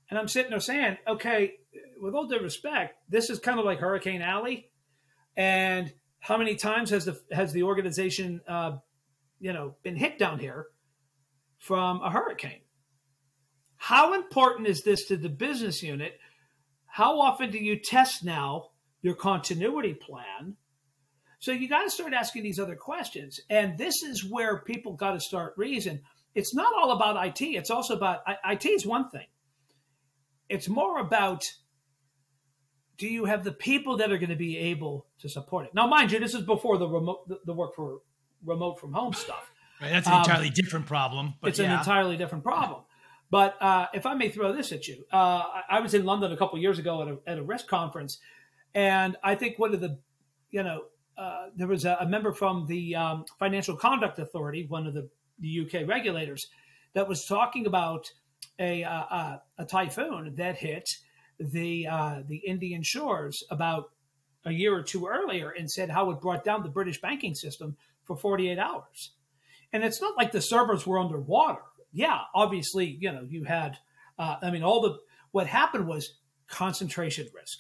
And 0.09 0.19
I'm 0.19 0.29
sitting 0.29 0.51
there 0.51 0.61
saying, 0.61 0.99
okay, 1.07 1.55
with 2.01 2.15
all 2.15 2.27
due 2.27 2.41
respect, 2.41 2.95
this 3.09 3.31
is 3.31 3.39
kind 3.39 3.59
of 3.59 3.65
like 3.65 3.79
Hurricane 3.79 4.23
Alley, 4.23 4.71
and 5.37 5.93
how 6.21 6.37
many 6.37 6.55
times 6.55 6.91
has 6.91 7.07
the 7.07 7.19
has 7.33 7.53
the 7.53 7.65
organization, 7.65 8.41
uh, 8.47 8.77
you 9.41 9.53
know, 9.53 9.75
been 9.83 9.97
hit 9.97 10.19
down 10.19 10.39
here 10.39 10.67
from 11.59 12.01
a 12.03 12.11
hurricane? 12.11 12.61
How 13.77 14.15
important 14.15 14.69
is 14.69 14.83
this 14.83 15.07
to 15.07 15.17
the 15.17 15.29
business 15.29 15.83
unit? 15.83 16.19
How 16.87 17.21
often 17.21 17.51
do 17.51 17.59
you 17.59 17.77
test 17.77 18.23
now 18.23 18.69
your 19.01 19.15
continuity 19.15 19.95
plan? 19.95 20.57
So 21.39 21.53
you 21.53 21.69
got 21.69 21.85
to 21.85 21.91
start 21.91 22.13
asking 22.13 22.43
these 22.43 22.59
other 22.59 22.77
questions. 22.77 23.41
And 23.49 23.79
this 23.79 24.03
is 24.03 24.23
where 24.23 24.59
people 24.59 24.93
got 24.93 25.13
to 25.13 25.21
start 25.21 25.55
reason. 25.57 26.03
It's 26.35 26.55
not 26.55 26.75
all 26.75 26.93
about 26.93 27.27
IT. 27.27 27.41
It's 27.43 27.71
also 27.71 27.97
about 27.97 28.21
IT 28.45 28.67
is 28.67 28.85
one 28.85 29.09
thing. 29.09 29.27
It's 30.51 30.69
more 30.69 30.99
about 30.99 31.45
do 32.99 33.09
you 33.09 33.25
have 33.25 33.45
the 33.45 33.53
people 33.53 33.97
that 33.97 34.13
are 34.13 34.19
going 34.19 34.29
to 34.29 34.37
be 34.37 34.59
able 34.59 35.07
to 35.21 35.29
support 35.31 35.65
it? 35.65 35.75
Now, 35.75 35.87
mind 35.87 36.13
you, 36.13 36.21
this 36.21 36.35
is 36.35 36.43
before 36.43 36.77
the 36.77 36.87
remote 36.87 37.27
the, 37.47 37.55
work 37.55 37.75
for 37.75 38.01
remote 38.45 38.81
from 38.81 38.93
home 38.93 39.13
stuff. 39.13 39.51
Right, 39.81 39.91
that's 39.91 40.07
an 40.07 40.15
um, 40.15 40.21
entirely 40.21 40.51
different 40.51 40.87
problem. 40.87 41.35
it's 41.43 41.59
yeah. 41.59 41.73
an 41.73 41.79
entirely 41.79 42.17
different 42.17 42.45
problem. 42.45 42.83
But 43.31 43.61
uh, 43.63 43.87
if 43.95 44.07
I 44.07 44.15
may 44.15 44.29
throw 44.29 44.53
this 44.53 44.73
at 44.73 44.89
you, 44.89 45.05
uh, 45.13 45.45
I 45.69 45.81
was 45.81 45.95
in 45.95 46.05
London 46.05 46.33
a 46.33 46.37
couple 46.37 46.59
years 46.59 46.79
ago 46.79 47.03
at 47.03 47.09
a, 47.09 47.19
at 47.27 47.39
a 47.39 47.43
risk 47.43 47.69
conference, 47.69 48.19
and 48.75 49.17
I 49.23 49.37
think 49.37 49.59
one 49.59 49.73
of 49.73 49.81
the, 49.81 49.99
you 50.51 50.63
know, 50.63 50.83
uh, 51.17 51.47
there 51.55 51.69
was 51.69 51.85
a, 51.85 51.97
a, 52.01 52.09
member 52.09 52.33
from 52.33 52.67
the 52.67 52.97
um, 52.97 53.25
Financial 53.39 53.77
Conduct 53.77 54.19
Authority, 54.19 54.67
one 54.69 54.87
of 54.87 54.95
the, 54.95 55.09
the 55.39 55.61
UK 55.61 55.87
regulators, 55.87 56.49
that 56.95 57.09
was 57.09 57.25
talking 57.27 57.67
about 57.67 58.11
a, 58.59 58.83
uh, 58.85 59.37
a 59.59 59.65
typhoon 59.65 60.35
that 60.37 60.57
hit 60.57 60.97
the 61.39 61.87
uh, 61.87 62.21
the 62.27 62.37
Indian 62.39 62.83
shores 62.83 63.43
about 63.51 63.91
a 64.45 64.53
year 64.53 64.75
or 64.75 64.83
two 64.83 65.07
earlier, 65.07 65.51
and 65.51 65.71
said 65.71 65.91
how 65.91 66.11
it 66.11 66.21
brought 66.21 66.45
down 66.45 66.63
the 66.63 66.69
British 66.69 67.01
banking 67.01 67.35
system 67.35 67.77
for 68.17 68.17
48 68.17 68.59
hours. 68.59 69.13
And 69.73 69.85
it's 69.85 70.01
not 70.01 70.17
like 70.17 70.33
the 70.33 70.43
servers 70.43 70.85
were 70.85 70.99
underwater 70.99 71.63
yeah, 71.93 72.19
obviously, 72.35 72.97
you 73.01 73.13
know, 73.13 73.27
you 73.29 73.45
had, 73.45 73.77
uh, 74.19 74.37
I 74.43 74.51
mean, 74.51 74.63
all 74.63 74.81
the, 74.81 74.99
what 75.33 75.47
happened 75.47 75.87
was 75.87 76.19
concentration 76.49 77.29
risk. 77.35 77.59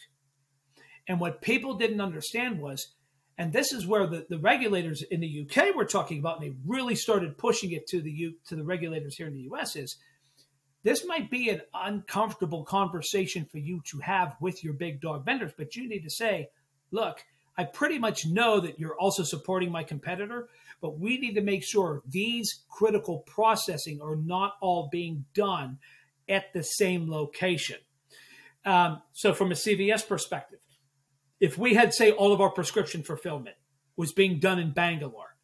And 1.08 1.20
what 1.20 1.42
people 1.42 1.74
didn't 1.74 2.00
understand 2.00 2.60
was, 2.60 2.94
and 3.36 3.52
this 3.52 3.72
is 3.72 3.86
where 3.86 4.06
the, 4.06 4.26
the 4.28 4.38
regulators 4.38 5.02
in 5.02 5.20
the 5.20 5.46
UK 5.48 5.74
were 5.74 5.84
talking 5.84 6.18
about, 6.18 6.40
and 6.40 6.46
they 6.46 6.56
really 6.66 6.94
started 6.94 7.38
pushing 7.38 7.72
it 7.72 7.86
to 7.88 8.00
the 8.00 8.10
U, 8.10 8.34
to 8.48 8.56
the 8.56 8.64
regulators 8.64 9.16
here 9.16 9.26
in 9.26 9.32
the 9.32 9.48
US 9.52 9.76
is 9.76 9.96
this 10.82 11.04
might 11.06 11.30
be 11.30 11.50
an 11.50 11.62
uncomfortable 11.74 12.64
conversation 12.64 13.46
for 13.50 13.58
you 13.58 13.82
to 13.90 13.98
have 13.98 14.36
with 14.40 14.62
your 14.62 14.74
big 14.74 15.00
dog 15.00 15.24
vendors, 15.24 15.52
but 15.56 15.74
you 15.74 15.88
need 15.88 16.02
to 16.02 16.10
say, 16.10 16.48
look, 16.90 17.24
I 17.60 17.64
pretty 17.64 17.98
much 17.98 18.24
know 18.24 18.58
that 18.60 18.80
you're 18.80 18.98
also 18.98 19.22
supporting 19.22 19.70
my 19.70 19.82
competitor, 19.82 20.48
but 20.80 20.98
we 20.98 21.18
need 21.18 21.34
to 21.34 21.42
make 21.42 21.62
sure 21.62 22.00
these 22.08 22.64
critical 22.70 23.18
processing 23.18 24.00
are 24.00 24.16
not 24.16 24.54
all 24.62 24.88
being 24.90 25.26
done 25.34 25.78
at 26.26 26.54
the 26.54 26.62
same 26.62 27.10
location. 27.10 27.76
Um, 28.64 29.02
so, 29.12 29.34
from 29.34 29.52
a 29.52 29.54
CVS 29.54 30.08
perspective, 30.08 30.60
if 31.38 31.58
we 31.58 31.74
had, 31.74 31.92
say, 31.92 32.12
all 32.12 32.32
of 32.32 32.40
our 32.40 32.48
prescription 32.48 33.02
fulfillment 33.02 33.56
was 33.94 34.14
being 34.14 34.40
done 34.40 34.58
in 34.58 34.72
Bangalore, 34.72 35.36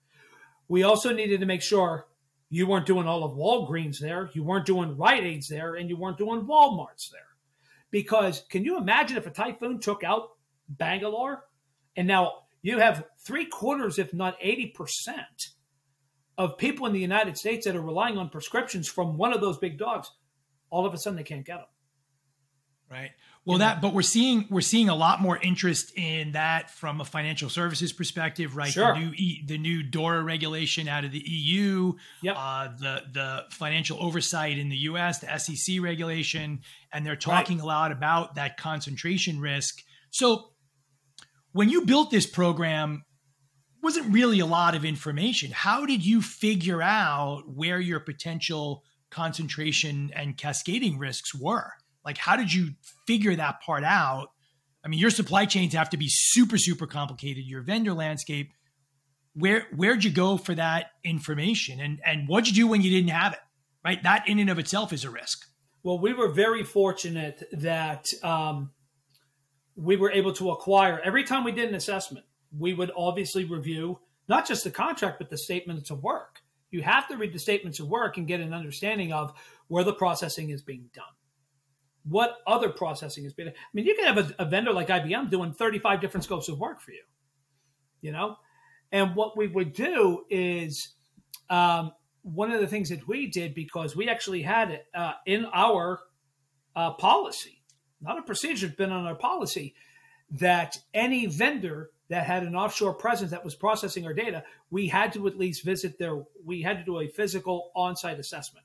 we 0.68 0.84
also 0.84 1.12
needed 1.12 1.40
to 1.40 1.46
make 1.46 1.60
sure 1.60 2.06
you 2.48 2.66
weren't 2.66 2.86
doing 2.86 3.06
all 3.06 3.24
of 3.24 3.32
Walgreens 3.32 3.98
there, 3.98 4.30
you 4.32 4.42
weren't 4.42 4.64
doing 4.64 4.96
Rite 4.96 5.24
Aids 5.24 5.48
there, 5.48 5.74
and 5.74 5.90
you 5.90 5.98
weren't 5.98 6.16
doing 6.16 6.46
Walmarts 6.46 7.10
there. 7.12 7.36
Because 7.90 8.42
can 8.48 8.64
you 8.64 8.78
imagine 8.78 9.18
if 9.18 9.26
a 9.26 9.30
typhoon 9.30 9.80
took 9.80 10.02
out 10.02 10.30
Bangalore 10.66 11.44
and 11.96 12.06
now 12.06 12.32
you 12.62 12.78
have 12.78 13.04
three 13.20 13.46
quarters, 13.46 13.98
if 13.98 14.12
not 14.12 14.40
80%, 14.40 14.72
of 16.38 16.58
people 16.58 16.86
in 16.86 16.92
the 16.92 17.00
United 17.00 17.38
States 17.38 17.64
that 17.64 17.76
are 17.76 17.80
relying 17.80 18.18
on 18.18 18.28
prescriptions 18.28 18.88
from 18.88 19.16
one 19.16 19.32
of 19.32 19.40
those 19.40 19.58
big 19.58 19.78
dogs. 19.78 20.10
All 20.70 20.84
of 20.84 20.92
a 20.92 20.98
sudden, 20.98 21.16
they 21.16 21.22
can't 21.22 21.46
get 21.46 21.58
them. 21.58 21.66
Right. 22.90 23.10
Well, 23.44 23.58
that, 23.58 23.80
but 23.80 23.94
we're 23.94 24.02
seeing 24.02 24.46
we're 24.50 24.60
seeing 24.60 24.88
a 24.88 24.94
lot 24.94 25.20
more 25.20 25.38
interest 25.38 25.96
in 25.96 26.32
that 26.32 26.70
from 26.70 27.00
a 27.00 27.04
financial 27.04 27.48
services 27.48 27.92
perspective, 27.92 28.56
right? 28.56 28.72
Sure. 28.72 28.94
The 28.94 29.00
new 29.00 29.12
e, 29.14 29.44
the 29.46 29.58
new 29.58 29.84
DORA 29.84 30.22
regulation 30.22 30.88
out 30.88 31.04
of 31.04 31.12
the 31.12 31.22
EU, 31.24 31.92
yep. 32.22 32.36
uh, 32.36 32.68
the 32.78 33.02
the 33.12 33.44
financial 33.50 34.02
oversight 34.02 34.58
in 34.58 34.68
the 34.68 34.76
U.S., 34.76 35.20
the 35.20 35.36
SEC 35.38 35.80
regulation, 35.80 36.60
and 36.92 37.06
they're 37.06 37.14
talking 37.14 37.58
right. 37.58 37.64
a 37.64 37.66
lot 37.66 37.92
about 37.92 38.34
that 38.34 38.56
concentration 38.56 39.40
risk. 39.40 39.82
So 40.10 40.50
when 41.56 41.70
you 41.70 41.86
built 41.86 42.10
this 42.10 42.26
program, 42.26 43.02
wasn't 43.82 44.12
really 44.12 44.40
a 44.40 44.46
lot 44.46 44.74
of 44.74 44.84
information. 44.84 45.50
How 45.52 45.86
did 45.86 46.04
you 46.04 46.20
figure 46.20 46.82
out 46.82 47.44
where 47.46 47.80
your 47.80 47.98
potential 47.98 48.82
concentration 49.10 50.10
and 50.14 50.36
cascading 50.36 50.98
risks 50.98 51.34
were? 51.34 51.72
Like, 52.04 52.18
how 52.18 52.36
did 52.36 52.52
you 52.52 52.72
figure 53.06 53.34
that 53.36 53.62
part 53.62 53.84
out? 53.84 54.28
I 54.84 54.88
mean, 54.88 55.00
your 55.00 55.08
supply 55.08 55.46
chains 55.46 55.72
have 55.72 55.88
to 55.90 55.96
be 55.96 56.08
super, 56.10 56.58
super 56.58 56.86
complicated. 56.86 57.44
Your 57.46 57.62
vendor 57.62 57.94
landscape. 57.94 58.50
Where 59.32 59.66
where'd 59.74 60.04
you 60.04 60.10
go 60.10 60.36
for 60.36 60.54
that 60.54 60.86
information, 61.04 61.80
and 61.80 62.00
and 62.04 62.26
what'd 62.26 62.48
you 62.48 62.54
do 62.54 62.66
when 62.66 62.80
you 62.82 62.90
didn't 62.90 63.10
have 63.10 63.34
it? 63.34 63.40
Right, 63.84 64.02
that 64.02 64.28
in 64.28 64.38
and 64.38 64.48
of 64.50 64.58
itself 64.58 64.92
is 64.92 65.04
a 65.04 65.10
risk. 65.10 65.46
Well, 65.82 65.98
we 65.98 66.12
were 66.12 66.32
very 66.32 66.64
fortunate 66.64 67.42
that 67.52 68.06
um, 68.22 68.72
we 69.76 69.96
were 69.96 70.10
able 70.10 70.32
to 70.32 70.50
acquire 70.50 71.00
every 71.04 71.22
time 71.22 71.44
we 71.44 71.52
did 71.52 71.68
an 71.68 71.74
assessment, 71.74 72.24
we 72.58 72.72
would 72.72 72.90
obviously 72.96 73.44
review 73.44 73.98
not 74.28 74.46
just 74.46 74.64
the 74.64 74.70
contract, 74.70 75.18
but 75.18 75.30
the 75.30 75.38
statements 75.38 75.90
of 75.90 76.02
work. 76.02 76.40
You 76.70 76.82
have 76.82 77.06
to 77.08 77.16
read 77.16 77.32
the 77.32 77.38
statements 77.38 77.78
of 77.78 77.88
work 77.88 78.16
and 78.16 78.26
get 78.26 78.40
an 78.40 78.52
understanding 78.52 79.12
of 79.12 79.32
where 79.68 79.84
the 79.84 79.92
processing 79.92 80.50
is 80.50 80.62
being 80.62 80.90
done. 80.92 81.04
What 82.04 82.38
other 82.46 82.70
processing 82.70 83.24
is 83.24 83.32
being 83.32 83.48
done. 83.48 83.56
I 83.56 83.68
mean, 83.72 83.86
you 83.86 83.94
can 83.94 84.06
have 84.06 84.18
a, 84.18 84.42
a 84.42 84.44
vendor 84.44 84.72
like 84.72 84.88
IBM 84.88 85.30
doing 85.30 85.52
35 85.52 86.00
different 86.00 86.24
scopes 86.24 86.48
of 86.48 86.58
work 86.58 86.80
for 86.80 86.92
you, 86.92 87.02
you 88.00 88.12
know? 88.12 88.36
And 88.92 89.14
what 89.14 89.36
we 89.36 89.46
would 89.46 89.72
do 89.72 90.24
is 90.30 90.94
um, 91.50 91.92
one 92.22 92.50
of 92.52 92.60
the 92.60 92.66
things 92.66 92.88
that 92.88 93.06
we 93.06 93.28
did 93.28 93.54
because 93.54 93.94
we 93.94 94.08
actually 94.08 94.42
had 94.42 94.70
it 94.70 94.86
uh, 94.94 95.12
in 95.26 95.46
our 95.52 96.00
uh, 96.74 96.92
policy 96.92 97.55
not 98.00 98.18
a 98.18 98.22
procedure, 98.22 98.66
it's 98.66 98.76
been 98.76 98.92
on 98.92 99.06
our 99.06 99.14
policy 99.14 99.74
that 100.30 100.78
any 100.92 101.26
vendor 101.26 101.90
that 102.08 102.26
had 102.26 102.42
an 102.42 102.54
offshore 102.54 102.94
presence 102.94 103.30
that 103.30 103.44
was 103.44 103.54
processing 103.54 104.06
our 104.06 104.14
data, 104.14 104.44
we 104.70 104.88
had 104.88 105.12
to 105.12 105.26
at 105.26 105.38
least 105.38 105.64
visit 105.64 105.98
their, 105.98 106.22
we 106.44 106.62
had 106.62 106.78
to 106.78 106.84
do 106.84 107.00
a 107.00 107.08
physical 107.08 107.70
on 107.74 107.96
site 107.96 108.18
assessment. 108.18 108.64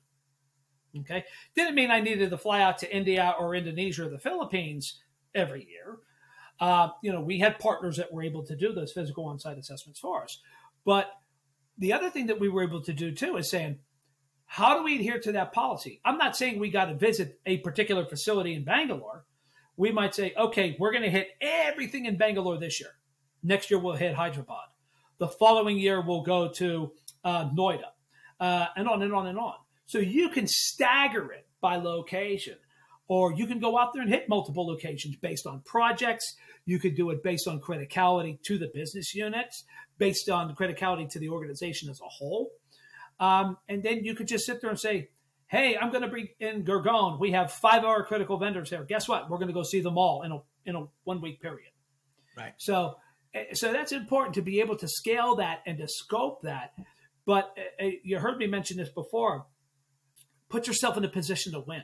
Okay. 1.00 1.24
Didn't 1.54 1.74
mean 1.74 1.90
I 1.90 2.00
needed 2.00 2.30
to 2.30 2.38
fly 2.38 2.60
out 2.60 2.78
to 2.78 2.94
India 2.94 3.34
or 3.38 3.54
Indonesia 3.54 4.06
or 4.06 4.10
the 4.10 4.18
Philippines 4.18 5.00
every 5.34 5.66
year. 5.66 5.98
Uh, 6.60 6.90
you 7.02 7.10
know, 7.10 7.20
we 7.20 7.38
had 7.38 7.58
partners 7.58 7.96
that 7.96 8.12
were 8.12 8.22
able 8.22 8.44
to 8.44 8.54
do 8.54 8.72
those 8.72 8.92
physical 8.92 9.24
on 9.24 9.38
site 9.38 9.58
assessments 9.58 9.98
for 9.98 10.22
us. 10.22 10.38
But 10.84 11.10
the 11.78 11.94
other 11.94 12.10
thing 12.10 12.26
that 12.26 12.38
we 12.38 12.48
were 12.48 12.62
able 12.62 12.82
to 12.82 12.92
do 12.92 13.10
too 13.12 13.36
is 13.36 13.48
saying, 13.48 13.78
how 14.52 14.76
do 14.76 14.84
we 14.84 14.96
adhere 14.96 15.18
to 15.18 15.32
that 15.32 15.54
policy? 15.54 15.98
I'm 16.04 16.18
not 16.18 16.36
saying 16.36 16.58
we 16.58 16.68
got 16.68 16.84
to 16.84 16.94
visit 16.94 17.40
a 17.46 17.56
particular 17.60 18.04
facility 18.04 18.52
in 18.52 18.64
Bangalore. 18.64 19.24
We 19.78 19.92
might 19.92 20.14
say, 20.14 20.34
okay, 20.36 20.76
we're 20.78 20.90
going 20.90 21.04
to 21.04 21.10
hit 21.10 21.28
everything 21.40 22.04
in 22.04 22.18
Bangalore 22.18 22.58
this 22.58 22.78
year. 22.78 22.90
Next 23.42 23.70
year, 23.70 23.80
we'll 23.80 23.94
hit 23.94 24.14
Hyderabad. 24.14 24.68
The 25.16 25.28
following 25.28 25.78
year, 25.78 26.02
we'll 26.02 26.20
go 26.20 26.50
to 26.56 26.92
uh, 27.24 27.48
Noida, 27.48 27.92
uh, 28.40 28.66
and 28.76 28.86
on 28.86 29.00
and 29.00 29.14
on 29.14 29.26
and 29.26 29.38
on. 29.38 29.54
So 29.86 30.00
you 30.00 30.28
can 30.28 30.46
stagger 30.46 31.32
it 31.32 31.46
by 31.62 31.76
location, 31.76 32.56
or 33.08 33.32
you 33.32 33.46
can 33.46 33.58
go 33.58 33.78
out 33.78 33.94
there 33.94 34.02
and 34.02 34.10
hit 34.10 34.28
multiple 34.28 34.66
locations 34.66 35.16
based 35.16 35.46
on 35.46 35.62
projects. 35.64 36.36
You 36.66 36.78
could 36.78 36.94
do 36.94 37.08
it 37.08 37.22
based 37.22 37.48
on 37.48 37.58
criticality 37.58 38.38
to 38.42 38.58
the 38.58 38.70
business 38.74 39.14
units, 39.14 39.64
based 39.96 40.28
on 40.28 40.54
criticality 40.54 41.08
to 41.08 41.18
the 41.18 41.30
organization 41.30 41.88
as 41.88 42.02
a 42.02 42.08
whole. 42.08 42.50
Um, 43.22 43.56
and 43.68 43.84
then 43.84 44.04
you 44.04 44.16
could 44.16 44.26
just 44.26 44.44
sit 44.44 44.60
there 44.60 44.68
and 44.68 44.78
say, 44.78 45.10
hey, 45.46 45.76
I'm 45.80 45.90
going 45.90 46.02
to 46.02 46.08
bring 46.08 46.26
in 46.40 46.64
Gurgaon. 46.64 47.20
We 47.20 47.30
have 47.30 47.52
five 47.52 47.84
hour 47.84 48.02
critical 48.04 48.36
vendors 48.36 48.68
here. 48.68 48.82
Guess 48.82 49.08
what? 49.08 49.30
We're 49.30 49.36
going 49.38 49.46
to 49.46 49.54
go 49.54 49.62
see 49.62 49.80
them 49.80 49.96
all 49.96 50.22
in 50.22 50.32
a, 50.32 50.38
in 50.66 50.74
a 50.74 50.86
one 51.04 51.20
week 51.20 51.40
period. 51.40 51.70
Right. 52.36 52.52
So, 52.56 52.96
eh, 53.32 53.54
so 53.54 53.72
that's 53.72 53.92
important 53.92 54.34
to 54.34 54.42
be 54.42 54.58
able 54.58 54.76
to 54.78 54.88
scale 54.88 55.36
that 55.36 55.62
and 55.66 55.78
to 55.78 55.86
scope 55.86 56.42
that. 56.42 56.72
But 57.24 57.56
uh, 57.80 57.90
you 58.02 58.18
heard 58.18 58.38
me 58.38 58.48
mention 58.48 58.76
this 58.76 58.88
before. 58.88 59.46
Put 60.48 60.66
yourself 60.66 60.96
in 60.96 61.04
a 61.04 61.08
position 61.08 61.52
to 61.52 61.60
win. 61.60 61.82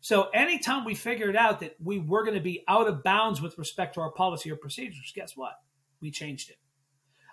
So 0.00 0.30
anytime 0.30 0.84
we 0.84 0.96
figured 0.96 1.36
out 1.36 1.60
that 1.60 1.76
we 1.80 2.00
were 2.00 2.24
going 2.24 2.36
to 2.36 2.42
be 2.42 2.64
out 2.66 2.88
of 2.88 3.04
bounds 3.04 3.40
with 3.40 3.56
respect 3.56 3.94
to 3.94 4.00
our 4.00 4.10
policy 4.10 4.50
or 4.50 4.56
procedures, 4.56 5.12
guess 5.14 5.36
what? 5.36 5.52
We 6.00 6.10
changed 6.10 6.50
it. 6.50 6.56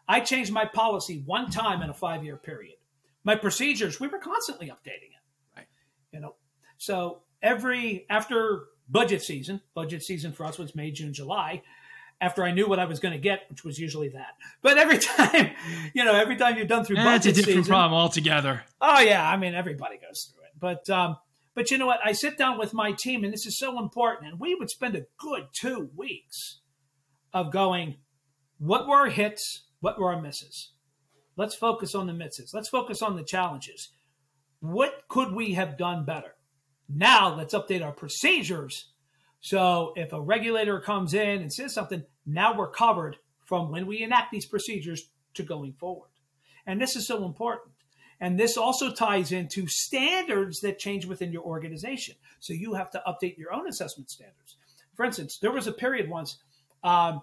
I 0.07 0.19
changed 0.19 0.51
my 0.51 0.65
policy 0.65 1.23
one 1.25 1.49
time 1.49 1.81
in 1.81 1.89
a 1.89 1.95
five 1.95 2.23
year 2.23 2.38
period. 2.38 2.75
My 3.24 3.36
procedures, 3.36 3.99
we 3.99 4.07
were 4.07 4.19
constantly 4.19 4.67
updating 4.67 5.11
it. 5.11 5.55
Right. 5.55 5.67
You 6.11 6.19
know, 6.19 6.36
so 6.78 7.21
every 7.41 8.05
after 8.09 8.65
budget 8.89 9.21
season, 9.21 9.61
budget 9.74 10.03
season 10.03 10.34
for 10.34 10.45
us 10.45 10.57
was 10.57 10.76
May, 10.76 10.91
June, 10.91 11.13
July. 11.13 11.63
After 12.21 12.43
I 12.45 12.51
knew 12.51 12.69
what 12.69 12.80
I 12.80 12.86
was 12.86 13.01
going 13.01 13.11
to 13.11 13.19
get, 13.19 13.41
which 13.49 13.65
was 13.65 13.78
usually 13.78 14.09
that, 14.09 14.36
but 14.61 14.78
every 14.78 14.97
time, 14.99 15.51
you 15.93 16.05
know, 16.05 16.15
every 16.15 16.38
time 16.38 16.55
you're 16.55 16.65
done 16.65 16.86
through 16.86 16.95
That's 16.97 17.26
budget 17.26 17.34
a 17.34 17.36
different 17.36 17.57
season, 17.57 17.69
problem 17.71 17.99
altogether. 17.99 18.63
Oh 18.80 18.99
yeah, 19.01 19.28
I 19.28 19.36
mean 19.36 19.53
everybody 19.53 19.97
goes 19.97 20.32
through 20.32 20.43
it, 20.45 20.51
but 20.57 20.89
um, 20.89 21.17
but 21.55 21.69
you 21.69 21.78
know 21.78 21.86
what? 21.86 21.99
I 22.03 22.13
sit 22.13 22.38
down 22.38 22.57
with 22.57 22.74
my 22.74 22.91
team, 22.91 23.24
and 23.24 23.34
this 23.34 23.45
is 23.45 23.57
so 23.57 23.80
important. 23.80 24.30
And 24.30 24.39
we 24.39 24.55
would 24.55 24.69
spend 24.69 24.95
a 24.95 25.05
good 25.17 25.47
two 25.53 25.89
weeks 25.95 26.61
of 27.34 27.51
going, 27.51 27.97
what 28.57 28.88
were 28.88 28.95
our 28.95 29.09
hits? 29.09 29.65
What 29.80 29.99
were 29.99 30.13
our 30.13 30.21
misses? 30.21 30.71
Let's 31.36 31.55
focus 31.55 31.95
on 31.95 32.07
the 32.07 32.13
misses. 32.13 32.53
Let's 32.53 32.69
focus 32.69 33.01
on 33.01 33.15
the 33.15 33.23
challenges. 33.23 33.89
What 34.59 35.03
could 35.07 35.34
we 35.34 35.53
have 35.53 35.77
done 35.77 36.05
better? 36.05 36.36
Now 36.88 37.36
let's 37.36 37.53
update 37.53 37.84
our 37.84 37.91
procedures. 37.91 38.91
So 39.41 39.93
if 39.95 40.13
a 40.13 40.21
regulator 40.21 40.79
comes 40.79 41.13
in 41.13 41.41
and 41.41 41.51
says 41.51 41.73
something, 41.73 42.03
now 42.25 42.57
we're 42.57 42.69
covered 42.69 43.17
from 43.43 43.71
when 43.71 43.88
we 43.88 44.03
enact 44.03 44.31
these 44.31 44.45
procedures 44.45 45.09
to 45.34 45.43
going 45.43 45.73
forward. 45.73 46.09
And 46.65 46.81
this 46.81 46.95
is 46.95 47.07
so 47.07 47.25
important. 47.25 47.73
And 48.19 48.39
this 48.39 48.55
also 48.55 48.93
ties 48.93 49.31
into 49.31 49.67
standards 49.67 50.61
that 50.61 50.79
change 50.79 51.05
within 51.05 51.34
your 51.34 51.43
organization. 51.43 52.15
So 52.39 52.53
you 52.53 52.75
have 52.75 52.89
to 52.91 53.03
update 53.05 53.38
your 53.38 53.53
own 53.53 53.67
assessment 53.67 54.09
standards. 54.09 54.55
For 54.95 55.03
instance, 55.03 55.39
there 55.39 55.51
was 55.51 55.67
a 55.67 55.73
period 55.73 56.09
once, 56.09 56.38
um, 56.84 57.21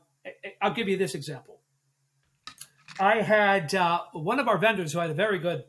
I'll 0.61 0.75
give 0.75 0.89
you 0.89 0.99
this 0.99 1.15
example. 1.15 1.60
I 3.01 3.23
had 3.23 3.75
uh, 3.75 4.03
one 4.13 4.39
of 4.39 4.49
our 4.49 4.59
vendors 4.59 4.93
who 4.93 4.99
I 4.99 5.03
had 5.03 5.11
a 5.11 5.15
very 5.15 5.39
good 5.39 5.65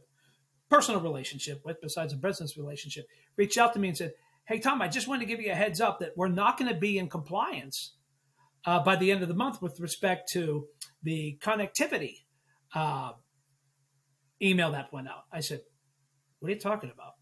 personal 0.69 0.99
relationship 0.99 1.61
with, 1.63 1.77
besides 1.82 2.11
a 2.13 2.17
business 2.17 2.57
relationship, 2.57 3.05
reached 3.38 3.57
out 3.57 3.73
to 3.73 3.79
me 3.79 3.88
and 3.88 3.97
said, 3.97 4.13
Hey, 4.47 4.59
Tom, 4.59 4.82
I 4.82 4.89
just 4.89 5.07
wanted 5.07 5.21
to 5.21 5.25
give 5.27 5.39
you 5.39 5.51
a 5.51 5.55
heads 5.55 5.79
up 5.79 5.99
that 5.99 6.11
we're 6.17 6.27
not 6.27 6.57
going 6.57 6.71
to 6.73 6.79
be 6.79 6.97
in 6.97 7.09
compliance 7.09 7.95
uh, 8.65 8.84
by 8.84 8.95
the 8.97 9.11
end 9.11 9.21
of 9.21 9.29
the 9.29 9.36
month 9.36 9.61
with 9.61 9.79
respect 9.79 10.29
to 10.34 10.65
the 11.03 11.38
connectivity 11.41 12.23
uh, 12.75 13.11
email 14.41 14.71
that 14.71 14.91
went 14.91 15.07
out. 15.07 15.23
I 15.32 15.39
said, 15.39 15.61
What 16.39 16.49
are 16.49 16.53
you 16.53 16.59
talking 16.59 16.91
about? 16.93 17.13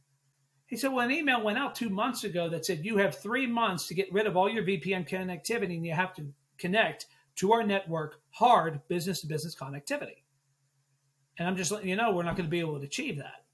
He 0.66 0.76
said, 0.76 0.92
Well, 0.92 1.06
an 1.06 1.12
email 1.12 1.44
went 1.44 1.60
out 1.60 1.76
two 1.76 1.90
months 1.90 2.24
ago 2.24 2.50
that 2.50 2.66
said 2.66 2.84
you 2.84 2.98
have 2.98 3.16
three 3.16 3.46
months 3.46 3.88
to 3.88 3.94
get 3.94 4.12
rid 4.12 4.26
of 4.26 4.36
all 4.36 4.50
your 4.50 4.64
VPN 4.64 5.08
connectivity 5.08 5.76
and 5.76 5.86
you 5.86 5.94
have 5.94 6.16
to 6.16 6.34
connect 6.58 7.06
to 7.40 7.54
our 7.54 7.64
network 7.64 8.22
hard 8.32 8.82
business 8.88 9.22
to 9.22 9.28
business 9.28 9.56
connectivity. 9.56 10.24
And 11.38 11.48
I'm 11.48 11.56
just 11.56 11.72
letting 11.72 11.90
you 11.90 11.96
know 11.96 12.12
we're 12.12 12.24
not 12.24 12.36
going 12.36 12.48
to 12.48 12.52
be 12.52 12.60
able 12.60 12.80
to 12.80 12.86
achieve 12.86 13.18
that. 13.18 13.46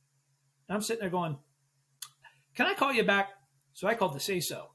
And 0.67 0.75
I'm 0.75 0.81
sitting 0.81 1.01
there 1.01 1.09
going, 1.09 1.37
Can 2.55 2.65
I 2.65 2.73
call 2.73 2.93
you 2.93 3.03
back? 3.03 3.29
So 3.73 3.87
I 3.87 3.95
called 3.95 4.13
the 4.13 4.19
CISO 4.19 4.67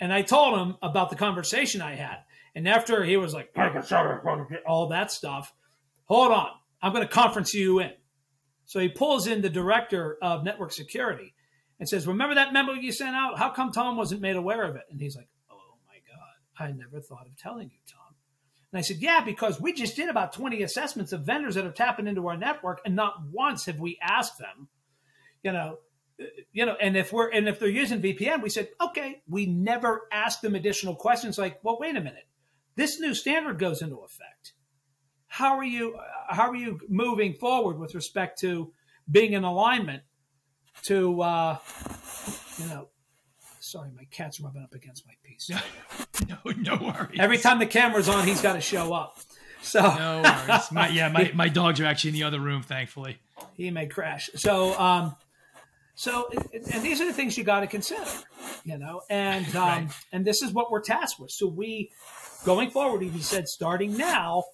and 0.00 0.12
I 0.12 0.22
told 0.22 0.58
him 0.58 0.76
about 0.82 1.10
the 1.10 1.16
conversation 1.16 1.80
I 1.80 1.94
had. 1.94 2.18
And 2.54 2.68
after 2.68 3.04
he 3.04 3.16
was 3.16 3.32
like, 3.32 3.52
all 4.66 4.88
that 4.88 5.12
stuff, 5.12 5.52
hold 6.04 6.32
on, 6.32 6.48
I'm 6.82 6.92
going 6.92 7.06
to 7.06 7.12
conference 7.12 7.54
you 7.54 7.78
in. 7.80 7.92
So 8.64 8.80
he 8.80 8.88
pulls 8.88 9.26
in 9.26 9.40
the 9.40 9.48
director 9.48 10.18
of 10.20 10.44
network 10.44 10.72
security 10.72 11.34
and 11.78 11.88
says, 11.88 12.06
Remember 12.06 12.34
that 12.34 12.52
memo 12.52 12.72
you 12.72 12.92
sent 12.92 13.14
out? 13.14 13.38
How 13.38 13.50
come 13.50 13.72
Tom 13.72 13.96
wasn't 13.96 14.20
made 14.20 14.36
aware 14.36 14.64
of 14.64 14.76
it? 14.76 14.82
And 14.90 15.00
he's 15.00 15.16
like, 15.16 15.28
Oh 15.50 15.78
my 15.86 15.94
God, 16.06 16.68
I 16.68 16.76
never 16.76 17.00
thought 17.00 17.26
of 17.26 17.36
telling 17.36 17.70
you, 17.70 17.78
Tom. 17.90 18.07
And 18.72 18.78
I 18.78 18.82
said, 18.82 18.98
Yeah, 18.98 19.22
because 19.24 19.60
we 19.60 19.72
just 19.72 19.96
did 19.96 20.08
about 20.08 20.32
20 20.32 20.62
assessments 20.62 21.12
of 21.12 21.24
vendors 21.24 21.54
that 21.54 21.66
are 21.66 21.72
tapping 21.72 22.06
into 22.06 22.28
our 22.28 22.36
network, 22.36 22.80
and 22.84 22.94
not 22.94 23.14
once 23.30 23.66
have 23.66 23.78
we 23.78 23.98
asked 24.02 24.38
them, 24.38 24.68
you 25.42 25.52
know, 25.52 25.78
you 26.52 26.66
know, 26.66 26.76
and 26.80 26.96
if 26.96 27.12
we're 27.12 27.30
and 27.30 27.48
if 27.48 27.58
they're 27.58 27.68
using 27.68 28.02
VPN, 28.02 28.42
we 28.42 28.50
said, 28.50 28.68
okay, 28.80 29.22
we 29.28 29.46
never 29.46 30.08
asked 30.12 30.42
them 30.42 30.54
additional 30.54 30.96
questions 30.96 31.38
like, 31.38 31.60
well, 31.62 31.78
wait 31.80 31.96
a 31.96 32.00
minute, 32.00 32.26
this 32.76 33.00
new 33.00 33.14
standard 33.14 33.58
goes 33.58 33.82
into 33.82 33.96
effect. 33.96 34.52
How 35.28 35.56
are 35.58 35.64
you 35.64 35.96
how 36.28 36.50
are 36.50 36.56
you 36.56 36.80
moving 36.88 37.34
forward 37.34 37.78
with 37.78 37.94
respect 37.94 38.40
to 38.40 38.72
being 39.10 39.32
in 39.32 39.44
alignment 39.44 40.02
to 40.82 41.22
uh, 41.22 41.58
you 42.58 42.66
know 42.66 42.88
sorry, 43.68 43.90
my 43.94 44.04
cat's 44.10 44.40
rubbing 44.40 44.62
up 44.62 44.74
against 44.74 45.06
my 45.06 45.14
piece. 45.22 45.50
no, 46.28 46.36
no 46.56 46.76
worries. 46.76 47.18
Every 47.18 47.38
time 47.38 47.58
the 47.58 47.66
camera's 47.66 48.08
on, 48.08 48.26
he's 48.26 48.40
got 48.40 48.54
to 48.54 48.60
show 48.60 48.92
up. 48.92 49.18
So 49.62 49.80
no 49.80 50.22
worries. 50.22 50.72
My, 50.72 50.88
yeah, 50.88 51.08
my, 51.08 51.30
my 51.34 51.48
dogs 51.48 51.80
are 51.80 51.84
actually 51.84 52.10
in 52.10 52.14
the 52.14 52.24
other 52.24 52.40
room, 52.40 52.62
thankfully. 52.62 53.18
He 53.54 53.70
may 53.70 53.86
crash. 53.86 54.30
So 54.34 54.78
um, 54.78 55.14
so, 55.98 56.30
and 56.52 56.84
these 56.84 57.00
are 57.00 57.06
the 57.06 57.12
things 57.12 57.36
you 57.36 57.42
got 57.42 57.60
to 57.60 57.66
consider, 57.66 58.04
you 58.62 58.78
know, 58.78 59.02
and 59.10 59.44
um, 59.56 59.62
right. 59.62 59.88
and 60.12 60.24
this 60.24 60.42
is 60.42 60.52
what 60.52 60.70
we're 60.70 60.80
tasked 60.80 61.18
with. 61.18 61.32
So 61.32 61.48
we, 61.48 61.90
going 62.44 62.70
forward, 62.70 63.02
he 63.02 63.20
said, 63.20 63.48
starting 63.48 63.96
now, 63.96 64.44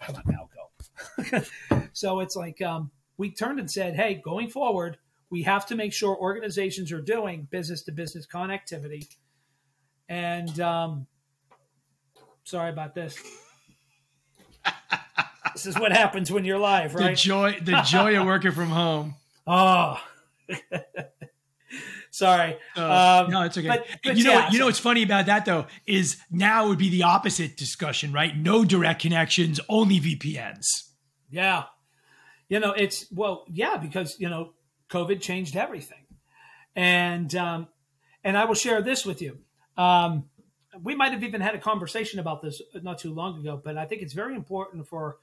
come 0.00 0.16
on 0.16 0.22
now, 0.26 0.48
go. 1.30 1.42
so 1.92 2.18
it's 2.18 2.34
like 2.34 2.60
um, 2.62 2.90
we 3.16 3.30
turned 3.30 3.60
and 3.60 3.70
said, 3.70 3.94
hey, 3.94 4.14
going 4.14 4.50
forward, 4.50 4.98
we 5.32 5.42
have 5.44 5.64
to 5.64 5.74
make 5.74 5.94
sure 5.94 6.14
organizations 6.14 6.92
are 6.92 7.00
doing 7.00 7.48
business 7.50 7.82
to 7.84 7.90
business 7.90 8.26
connectivity. 8.26 9.08
And 10.06 10.60
um, 10.60 11.06
sorry 12.44 12.68
about 12.68 12.94
this. 12.94 13.16
this 15.54 15.64
is 15.64 15.78
what 15.78 15.90
happens 15.90 16.30
when 16.30 16.44
you're 16.44 16.58
live, 16.58 16.94
right? 16.94 17.10
The 17.10 17.16
joy, 17.16 17.58
the 17.62 17.80
joy 17.80 18.20
of 18.20 18.26
working 18.26 18.52
from 18.52 18.68
home. 18.68 19.14
Oh, 19.44 20.00
Sorry. 22.12 22.56
Uh, 22.76 23.24
um, 23.24 23.30
no, 23.32 23.42
it's 23.42 23.58
okay. 23.58 23.66
But, 23.66 23.86
but 24.04 24.16
you 24.16 24.22
know, 24.22 24.46
you 24.52 24.60
know 24.60 24.66
what's 24.66 24.78
funny 24.78 25.02
about 25.02 25.26
that 25.26 25.46
though 25.46 25.66
is 25.84 26.18
now 26.30 26.68
would 26.68 26.78
be 26.78 26.90
the 26.90 27.02
opposite 27.02 27.56
discussion, 27.56 28.12
right? 28.12 28.36
No 28.36 28.64
direct 28.64 29.02
connections, 29.02 29.58
only 29.68 29.98
VPNs. 29.98 30.90
Yeah, 31.28 31.64
you 32.48 32.60
know, 32.60 32.70
it's 32.70 33.06
well, 33.10 33.46
yeah, 33.50 33.78
because 33.78 34.20
you 34.20 34.28
know, 34.28 34.52
COVID 34.92 35.20
changed 35.20 35.56
everything, 35.56 36.04
and 36.76 37.34
um, 37.34 37.68
and 38.22 38.36
I 38.36 38.44
will 38.44 38.54
share 38.54 38.82
this 38.82 39.06
with 39.06 39.22
you. 39.22 39.38
Um, 39.76 40.24
we 40.82 40.94
might 40.94 41.12
have 41.12 41.24
even 41.24 41.40
had 41.40 41.54
a 41.54 41.58
conversation 41.58 42.20
about 42.20 42.42
this 42.42 42.60
not 42.82 42.98
too 42.98 43.12
long 43.12 43.40
ago, 43.40 43.60
but 43.62 43.76
I 43.76 43.86
think 43.86 44.02
it's 44.02 44.12
very 44.12 44.34
important 44.34 44.86
for 44.86 45.16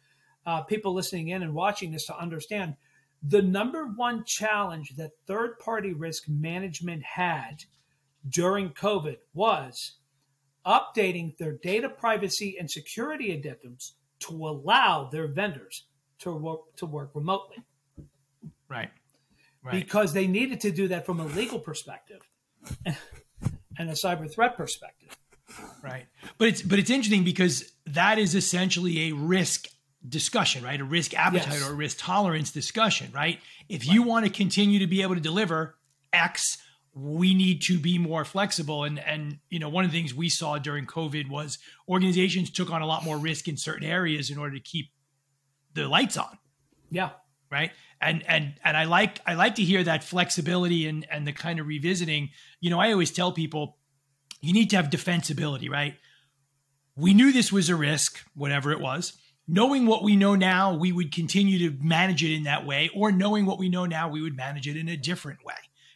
uh, 0.45 0.61
people 0.61 0.93
listening 0.93 1.29
in 1.29 1.43
and 1.43 1.53
watching 1.53 1.91
this 1.91 2.05
to 2.07 2.17
understand 2.17 2.75
the 3.21 3.41
number 3.41 3.85
one 3.85 4.23
challenge 4.25 4.95
that 4.95 5.11
third 5.27 5.59
party 5.59 5.93
risk 5.93 6.27
management 6.27 7.03
had 7.03 7.63
during 8.27 8.69
COVID 8.69 9.17
was 9.33 9.97
updating 10.65 11.37
their 11.37 11.53
data 11.53 11.89
privacy 11.89 12.57
and 12.59 12.69
security 12.69 13.29
addendums 13.29 13.91
to 14.19 14.33
allow 14.33 15.09
their 15.09 15.27
vendors 15.27 15.85
to 16.19 16.31
work, 16.31 16.75
to 16.75 16.85
work 16.85 17.11
remotely. 17.13 17.57
Right. 18.67 18.89
Right. 19.63 19.73
Because 19.73 20.13
they 20.13 20.27
needed 20.27 20.61
to 20.61 20.71
do 20.71 20.87
that 20.89 21.05
from 21.05 21.19
a 21.19 21.25
legal 21.25 21.59
perspective 21.59 22.21
and 22.85 23.89
a 23.89 23.93
cyber 23.93 24.31
threat 24.31 24.55
perspective. 24.57 25.17
Right. 25.83 26.05
But 26.37 26.49
it's 26.49 26.61
but 26.61 26.77
it's 26.79 26.89
interesting 26.89 27.23
because 27.23 27.71
that 27.87 28.19
is 28.19 28.35
essentially 28.35 29.09
a 29.09 29.13
risk 29.13 29.67
discussion, 30.07 30.63
right? 30.63 30.79
A 30.79 30.83
risk 30.85 31.13
appetite 31.15 31.53
Yes. 31.53 31.67
or 31.67 31.71
a 31.71 31.75
risk 31.75 31.97
tolerance 31.99 32.51
discussion, 32.51 33.11
right? 33.13 33.39
If 33.67 33.87
you 33.87 34.03
want 34.03 34.25
to 34.25 34.31
continue 34.31 34.79
to 34.79 34.87
be 34.87 35.01
able 35.01 35.15
to 35.15 35.21
deliver 35.21 35.75
X, 36.13 36.57
we 36.93 37.33
need 37.33 37.61
to 37.63 37.79
be 37.79 37.97
more 37.97 38.23
flexible. 38.25 38.83
And 38.83 38.99
and 38.99 39.39
you 39.49 39.57
know, 39.59 39.69
one 39.69 39.85
of 39.85 39.91
the 39.91 39.97
things 39.97 40.13
we 40.13 40.29
saw 40.29 40.59
during 40.59 40.85
COVID 40.85 41.29
was 41.29 41.57
organizations 41.87 42.51
took 42.51 42.69
on 42.71 42.81
a 42.83 42.85
lot 42.85 43.03
more 43.03 43.17
risk 43.17 43.47
in 43.47 43.57
certain 43.57 43.87
areas 43.87 44.29
in 44.29 44.37
order 44.37 44.55
to 44.55 44.61
keep 44.61 44.91
the 45.73 45.87
lights 45.87 46.17
on 46.17 46.37
Yeah. 46.91 47.11
right 47.51 47.71
and 48.01 48.23
and 48.27 48.53
and 48.63 48.77
i 48.77 48.85
like 48.85 49.19
i 49.25 49.33
like 49.33 49.55
to 49.55 49.63
hear 49.63 49.83
that 49.83 50.03
flexibility 50.03 50.87
and 50.87 51.05
and 51.11 51.27
the 51.27 51.33
kind 51.33 51.59
of 51.59 51.67
revisiting. 51.67 52.29
You 52.59 52.69
know 52.69 52.79
i 52.79 52.91
always 52.91 53.11
tell 53.11 53.31
people 53.31 53.77
you 54.41 54.53
need 54.53 54.69
to 54.69 54.75
have 54.75 54.89
defensibility 54.89 55.69
right? 55.69 55.95
We 56.95 57.13
knew 57.13 57.31
this 57.31 57.51
was 57.51 57.69
a 57.69 57.75
risk 57.75 58.19
whatever 58.35 58.71
it 58.71 58.81
was. 58.81 59.13
Knowing 59.47 59.85
what 59.87 60.03
we 60.03 60.15
know 60.15 60.35
now 60.35 60.75
we 60.75 60.91
would 60.91 61.13
continue 61.13 61.57
to 61.57 61.83
manage 61.83 62.23
it 62.23 62.35
in 62.35 62.43
that 62.43 62.65
way 62.65 62.89
or 62.93 63.11
knowing 63.11 63.45
what 63.45 63.57
we 63.57 63.69
know 63.69 63.85
now 63.85 64.09
we 64.09 64.21
would 64.21 64.35
manage 64.35 64.67
it 64.67 64.77
in 64.77 64.87
a 64.87 64.97
different 64.97 65.43
way. 65.43 65.55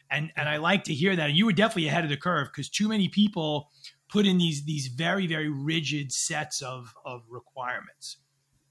And 0.10 0.32
and 0.36 0.49
i 0.49 0.58
like 0.58 0.84
to 0.86 0.93
hear 0.93 1.16
that. 1.16 1.34
You 1.34 1.45
were 1.45 1.54
definitely 1.54 1.88
ahead 1.88 2.04
of 2.04 2.10
the 2.10 2.18
curve 2.18 2.49
because 2.51 2.70
too 2.70 2.88
many 2.89 3.10
people 3.10 3.70
put 4.10 4.26
in 4.26 4.38
these 4.38 4.64
these 4.66 4.88
very 4.88 5.28
very 5.28 5.49
rigid 5.49 6.12
sets 6.12 6.62
of 6.62 6.93
of 7.06 7.22
requirements. 7.30 8.18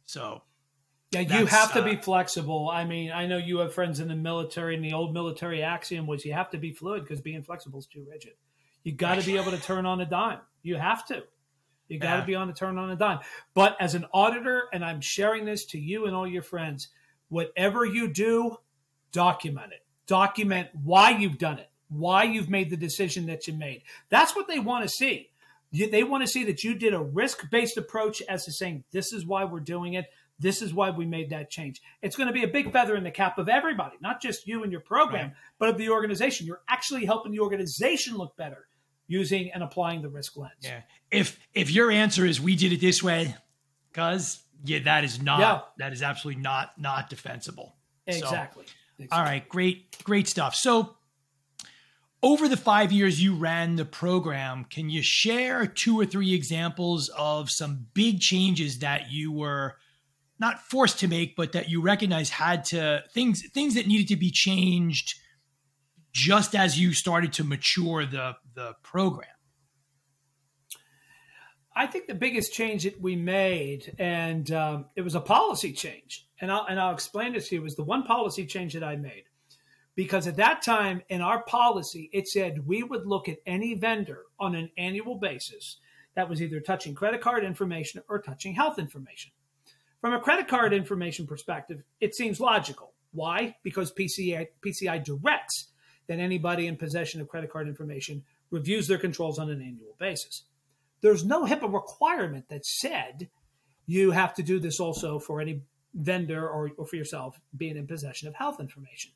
So 0.05 0.43
Yeah, 1.13 1.21
you 1.21 1.47
have 1.47 1.73
to 1.75 1.81
uh, 1.81 1.85
be 1.85 1.97
flexible. 1.97 2.71
I 2.71 2.85
mean, 2.85 3.13
I 3.13 3.27
know 3.27 3.37
you 3.37 3.59
have 3.59 3.75
friends 3.75 4.01
in 4.01 4.09
the 4.09 4.17
military, 4.17 4.75
and 4.75 4.83
the 4.85 4.95
old 4.95 5.13
military 5.13 5.63
axiom 5.63 6.07
was 6.07 6.25
you 6.25 6.33
have 6.33 6.51
to 6.51 6.59
be 6.59 6.73
fluid 6.73 7.03
because 7.03 7.21
being 7.21 7.43
flexible 7.43 7.79
is 7.79 7.87
too 7.87 8.07
rigid. 8.11 8.33
You 8.83 8.93
got 8.93 9.21
to 9.21 9.27
be 9.27 9.37
able 9.37 9.51
to 9.51 9.59
turn 9.63 9.85
on 9.85 10.01
a 10.01 10.07
dime. 10.07 10.39
You 10.63 10.77
have 10.77 11.07
to. 11.09 11.23
You 11.89 11.99
got 11.99 12.15
to 12.15 12.19
Yeah. 12.21 12.25
be 12.25 12.35
on 12.35 12.47
to 12.47 12.55
turn 12.55 12.79
on 12.79 12.91
a 12.91 12.97
dime. 12.97 13.19
But 13.53 13.77
as 13.79 13.95
an 13.95 14.07
auditor, 14.15 14.69
and 14.73 14.83
I'm 14.83 15.03
sharing 15.03 15.45
this 15.45 15.67
to 15.67 15.79
you 15.79 16.07
and 16.07 16.17
all 16.17 16.27
your 16.27 16.43
friends, 16.43 16.89
whatever 17.29 17.85
you 17.85 18.09
do, 18.09 18.57
document 19.13 19.73
it. 19.73 19.85
Document 20.07 20.69
why 20.83 21.11
you've 21.11 21.39
done 21.39 21.59
it, 21.59 21.69
why 21.91 22.23
you've 22.25 22.49
made 22.49 22.71
the 22.71 22.77
decision 22.77 23.27
that 23.27 23.47
you 23.47 23.53
made. 23.53 23.83
That's 24.09 24.35
what 24.35 24.49
they 24.49 24.59
want 24.59 24.85
to 24.85 24.89
see. 24.89 25.29
They 25.73 26.03
want 26.03 26.23
to 26.23 26.27
see 26.29 26.45
that 26.45 26.65
you 26.65 26.75
did 26.75 26.93
a 26.95 27.01
risk 27.01 27.51
based 27.51 27.77
approach 27.77 28.23
as 28.23 28.45
to 28.47 28.53
saying, 28.53 28.85
this 28.93 29.13
is 29.13 29.27
why 29.27 29.45
we're 29.45 29.61
doing 29.61 29.95
it. 29.95 30.07
This 30.43 30.61
is 30.61 30.75
why 30.75 30.91
we 30.91 31.07
made 31.07 31.31
that 31.31 31.51
change. 31.51 31.81
It's 32.03 32.17
going 32.17 32.27
to 32.27 32.33
be 32.33 32.43
a 32.43 32.49
big 32.49 32.73
feather 32.73 32.95
in 32.97 33.05
the 33.05 33.11
cap 33.11 33.39
of 33.39 33.49
everybody, 33.49 33.97
not 34.01 34.21
just 34.21 34.47
you 34.47 34.63
and 34.63 34.71
your 34.73 34.81
program, 34.83 35.29
Right. 35.29 35.37
but 35.59 35.69
of 35.71 35.79
the 35.79 35.89
organization. 35.91 36.47
You're 36.47 36.63
actually 36.69 37.05
helping 37.07 37.33
the 37.33 37.41
organization 37.41 38.17
look 38.17 38.37
better 38.37 38.67
using 39.07 39.51
and 39.53 39.63
applying 39.63 40.03
the 40.03 40.09
risk 40.09 40.37
lens. 40.37 40.53
Yeah. 40.61 40.83
If 41.11 41.39
if 41.55 41.71
your 41.71 41.91
answer 41.91 42.27
is 42.27 42.41
we 42.41 42.57
did 42.57 42.73
it 42.73 42.81
this 42.81 43.03
way, 43.03 43.35
cuz 43.93 44.43
yeah, 44.65 44.81
that 44.81 45.05
is 45.05 45.21
not 45.23 45.41
Yeah. 45.41 45.61
that 45.79 45.93
is 45.93 46.03
absolutely 46.03 46.43
not 46.43 46.79
not 46.79 47.09
defensible. 47.11 47.77
So, 48.11 48.17
Exactly. 48.19 48.65
all 49.11 49.23
right, 49.23 49.49
great 49.49 50.03
great 50.05 50.27
stuff. 50.29 50.55
So 50.55 50.97
over 52.23 52.49
the 52.49 52.57
5 52.57 52.93
years 52.93 53.23
you 53.23 53.35
ran 53.35 53.77
the 53.77 53.85
program, 53.85 54.65
can 54.65 54.89
you 54.89 55.03
share 55.03 55.67
two 55.67 55.99
or 55.99 56.07
three 56.07 56.33
examples 56.35 57.09
of 57.11 57.51
some 57.51 57.89
big 57.95 58.21
changes 58.21 58.79
that 58.79 59.11
you 59.11 59.33
were 59.33 59.77
not 60.43 60.61
forced 60.61 60.99
to 60.99 61.09
make 61.09 61.37
but 61.37 61.53
that 61.53 61.71
you 61.71 61.81
recognize 61.81 62.29
had 62.29 62.65
to 62.67 63.03
things 63.13 63.49
things 63.53 63.75
that 63.75 63.87
needed 63.87 64.09
to 64.09 64.17
be 64.17 64.31
changed 64.31 65.15
just 66.13 66.55
as 66.55 66.79
you 66.79 66.93
started 66.93 67.33
to 67.33 67.45
mature 67.45 68.05
the 68.05 68.37
the 68.55 68.75
program? 68.83 69.31
I 71.75 71.87
think 71.87 72.07
the 72.07 72.15
biggest 72.15 72.53
change 72.53 72.85
that 72.85 73.01
we 73.01 73.17
made, 73.17 73.95
and 73.99 74.51
um, 74.53 74.85
it 74.95 75.01
was 75.01 75.15
a 75.15 75.21
policy 75.23 75.73
change, 75.73 76.29
and 76.39 76.53
I'll 76.53 76.67
and 76.69 76.79
I'll 76.79 76.93
explain 76.93 77.33
this 77.33 77.49
to 77.49 77.55
you. 77.55 77.63
Was 77.63 77.77
the 77.77 77.85
one 77.85 78.03
policy 78.03 78.45
change 78.45 78.75
that 78.75 78.85
I 78.85 78.97
made 78.97 79.25
because 79.95 80.27
at 80.27 80.37
that 80.37 80.63
time 80.63 81.03
in 81.09 81.21
our 81.21 81.43
policy 81.45 82.09
it 82.13 82.27
said 82.27 82.67
we 82.67 82.83
would 82.83 83.07
look 83.07 83.29
at 83.29 83.39
any 83.47 83.75
vendor 83.75 84.23
on 84.39 84.55
an 84.55 84.71
annual 84.79 85.17
basis 85.17 85.79
that 86.15 86.29
was 86.29 86.43
either 86.43 86.61
touching 86.61 86.95
credit 86.95 87.21
card 87.21 87.45
information 87.45 88.03
or 88.09 88.21
touching 88.21 88.55
health 88.55 88.79
information. 88.79 89.33
From 90.03 90.13
a 90.13 90.21
credit 90.21 90.49
card 90.49 90.75
information 90.75 91.27
perspective, 91.27 91.83
it 92.01 92.15
seems 92.15 92.41
logical. 92.41 92.93
Why? 93.13 93.57
Because 93.63 93.91
PCI, 93.93 94.49
PCI 94.61 95.03
directs 95.03 95.69
that 96.09 96.19
anybody 96.19 96.67
in 96.67 96.77
possession 96.77 97.23
of 97.23 97.29
credit 97.29 97.51
card 97.51 97.69
information 97.69 98.25
reviews 98.51 98.87
their 98.87 98.99
controls 98.99 99.39
on 99.39 99.49
an 99.49 99.63
annual 99.63 99.97
basis 99.99 100.43
there's 101.03 101.25
no 101.25 101.45
HIPAA 101.45 101.73
requirement 101.73 102.49
that 102.49 102.65
said 102.65 103.29
you 103.87 104.13
have 104.13 104.33
to 104.35 104.43
do 104.43 104.59
this 104.59 104.81
also 104.81 105.19
for 105.19 105.41
any 105.41 105.63
vendor 105.93 106.49
or, 106.49 106.71
or 106.79 106.87
for 106.87 106.97
yourself 106.97 107.39
being 107.55 107.77
in 107.77 107.87
possession 107.87 108.29
of 108.29 108.35
health 108.35 108.61
information. 108.61 109.11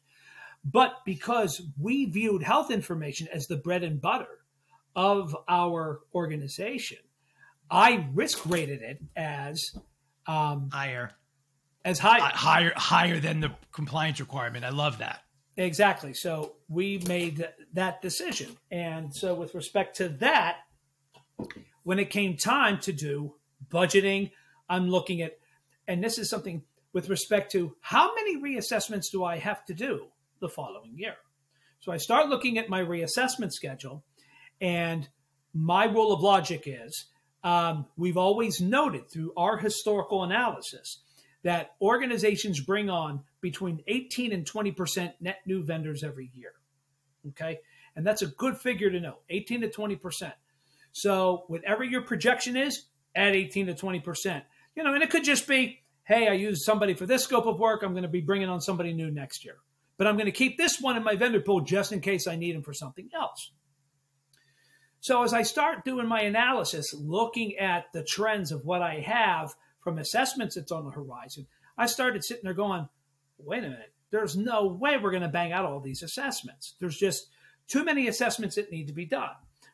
But 0.64 0.96
because 1.06 1.62
we 1.80 2.06
viewed 2.06 2.42
health 2.42 2.70
information 2.70 3.28
as 3.32 3.46
the 3.46 3.56
bread 3.56 3.84
and 3.84 4.00
butter 4.00 4.40
of 4.94 5.34
our 5.48 6.00
organization, 6.12 6.98
I 7.70 8.08
risk 8.12 8.44
rated 8.46 8.82
it 8.82 9.00
as 9.14 9.76
um, 10.26 10.70
Higher. 10.72 11.12
as 11.84 11.98
high. 11.98 12.18
Hi- 12.18 12.30
higher 12.34 12.72
higher 12.76 13.20
than 13.20 13.40
the 13.40 13.52
compliance 13.72 14.20
requirement. 14.20 14.64
I 14.64 14.70
love 14.70 14.98
that. 14.98 15.20
Exactly. 15.56 16.12
So 16.12 16.56
we 16.68 16.98
made 17.06 17.48
that 17.72 18.02
decision. 18.02 18.56
And 18.70 19.14
so, 19.14 19.34
with 19.34 19.54
respect 19.54 19.96
to 19.96 20.08
that, 20.20 20.58
when 21.82 21.98
it 21.98 22.10
came 22.10 22.36
time 22.36 22.78
to 22.80 22.92
do 22.92 23.34
budgeting, 23.68 24.32
I'm 24.68 24.88
looking 24.88 25.22
at, 25.22 25.38
and 25.88 26.02
this 26.02 26.18
is 26.18 26.28
something 26.28 26.62
with 26.92 27.08
respect 27.08 27.52
to 27.52 27.76
how 27.80 28.14
many 28.14 28.40
reassessments 28.40 29.10
do 29.10 29.24
I 29.24 29.38
have 29.38 29.64
to 29.66 29.74
do 29.74 30.06
the 30.40 30.48
following 30.48 30.92
year? 30.96 31.14
So 31.80 31.92
I 31.92 31.98
start 31.98 32.28
looking 32.28 32.58
at 32.58 32.68
my 32.68 32.82
reassessment 32.82 33.52
schedule, 33.52 34.04
and 34.60 35.08
my 35.54 35.84
rule 35.84 36.12
of 36.12 36.20
logic 36.20 36.64
is 36.66 37.06
um, 37.46 37.86
we've 37.96 38.16
always 38.16 38.60
noted 38.60 39.08
through 39.08 39.32
our 39.36 39.56
historical 39.56 40.24
analysis 40.24 40.98
that 41.44 41.76
organizations 41.80 42.58
bring 42.58 42.90
on 42.90 43.20
between 43.40 43.84
18 43.86 44.32
and 44.32 44.44
20% 44.44 45.12
net 45.20 45.38
new 45.46 45.62
vendors 45.62 46.02
every 46.02 46.28
year. 46.34 46.50
Okay. 47.28 47.60
And 47.94 48.04
that's 48.04 48.22
a 48.22 48.26
good 48.26 48.58
figure 48.58 48.90
to 48.90 48.98
know 48.98 49.18
18 49.30 49.60
to 49.60 49.68
20%. 49.68 50.32
So, 50.90 51.44
whatever 51.46 51.84
your 51.84 52.02
projection 52.02 52.56
is, 52.56 52.86
add 53.14 53.36
18 53.36 53.68
to 53.68 53.74
20%. 53.74 54.42
You 54.74 54.82
know, 54.82 54.94
and 54.94 55.04
it 55.04 55.10
could 55.10 55.24
just 55.24 55.46
be, 55.46 55.84
hey, 56.02 56.26
I 56.26 56.32
used 56.32 56.62
somebody 56.62 56.94
for 56.94 57.06
this 57.06 57.22
scope 57.22 57.46
of 57.46 57.60
work. 57.60 57.84
I'm 57.84 57.92
going 57.92 58.02
to 58.02 58.08
be 58.08 58.22
bringing 58.22 58.48
on 58.48 58.60
somebody 58.60 58.92
new 58.92 59.10
next 59.10 59.44
year. 59.44 59.56
But 59.98 60.08
I'm 60.08 60.16
going 60.16 60.26
to 60.26 60.32
keep 60.32 60.58
this 60.58 60.80
one 60.80 60.96
in 60.96 61.04
my 61.04 61.14
vendor 61.14 61.40
pool 61.40 61.60
just 61.60 61.92
in 61.92 62.00
case 62.00 62.26
I 62.26 62.34
need 62.34 62.56
them 62.56 62.62
for 62.62 62.74
something 62.74 63.08
else. 63.14 63.52
So, 65.00 65.22
as 65.22 65.32
I 65.32 65.42
start 65.42 65.84
doing 65.84 66.06
my 66.06 66.22
analysis, 66.22 66.94
looking 66.94 67.56
at 67.58 67.92
the 67.92 68.02
trends 68.02 68.50
of 68.50 68.64
what 68.64 68.82
I 68.82 69.00
have 69.00 69.54
from 69.80 69.98
assessments 69.98 70.56
that's 70.56 70.72
on 70.72 70.84
the 70.84 70.90
horizon, 70.90 71.46
I 71.78 71.86
started 71.86 72.24
sitting 72.24 72.44
there 72.44 72.54
going, 72.54 72.88
wait 73.38 73.64
a 73.64 73.68
minute, 73.68 73.92
there's 74.10 74.36
no 74.36 74.66
way 74.66 74.96
we're 74.96 75.10
going 75.10 75.22
to 75.22 75.28
bang 75.28 75.52
out 75.52 75.64
all 75.64 75.80
these 75.80 76.02
assessments. 76.02 76.74
There's 76.80 76.96
just 76.96 77.28
too 77.68 77.84
many 77.84 78.08
assessments 78.08 78.56
that 78.56 78.72
need 78.72 78.86
to 78.86 78.92
be 78.92 79.04
done, 79.04 79.30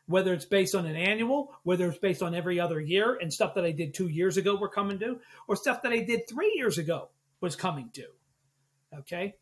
whether 0.07 0.33
it's 0.33 0.45
based 0.45 0.75
on 0.75 0.85
an 0.85 0.95
annual, 0.95 1.53
whether 1.63 1.87
it's 1.87 1.97
based 1.97 2.21
on 2.21 2.35
every 2.35 2.59
other 2.59 2.79
year, 2.79 3.17
and 3.19 3.31
stuff 3.31 3.55
that 3.55 3.65
I 3.65 3.71
did 3.71 3.93
two 3.93 4.07
years 4.07 4.37
ago 4.37 4.55
were 4.55 4.69
coming 4.69 4.97
due, 4.97 5.19
or 5.47 5.55
stuff 5.55 5.81
that 5.83 5.93
I 5.93 5.99
did 5.99 6.27
three 6.27 6.53
years 6.55 6.77
ago 6.77 7.09
was 7.41 7.55
coming 7.55 7.89
due. 7.93 8.11
Okay. 8.99 9.35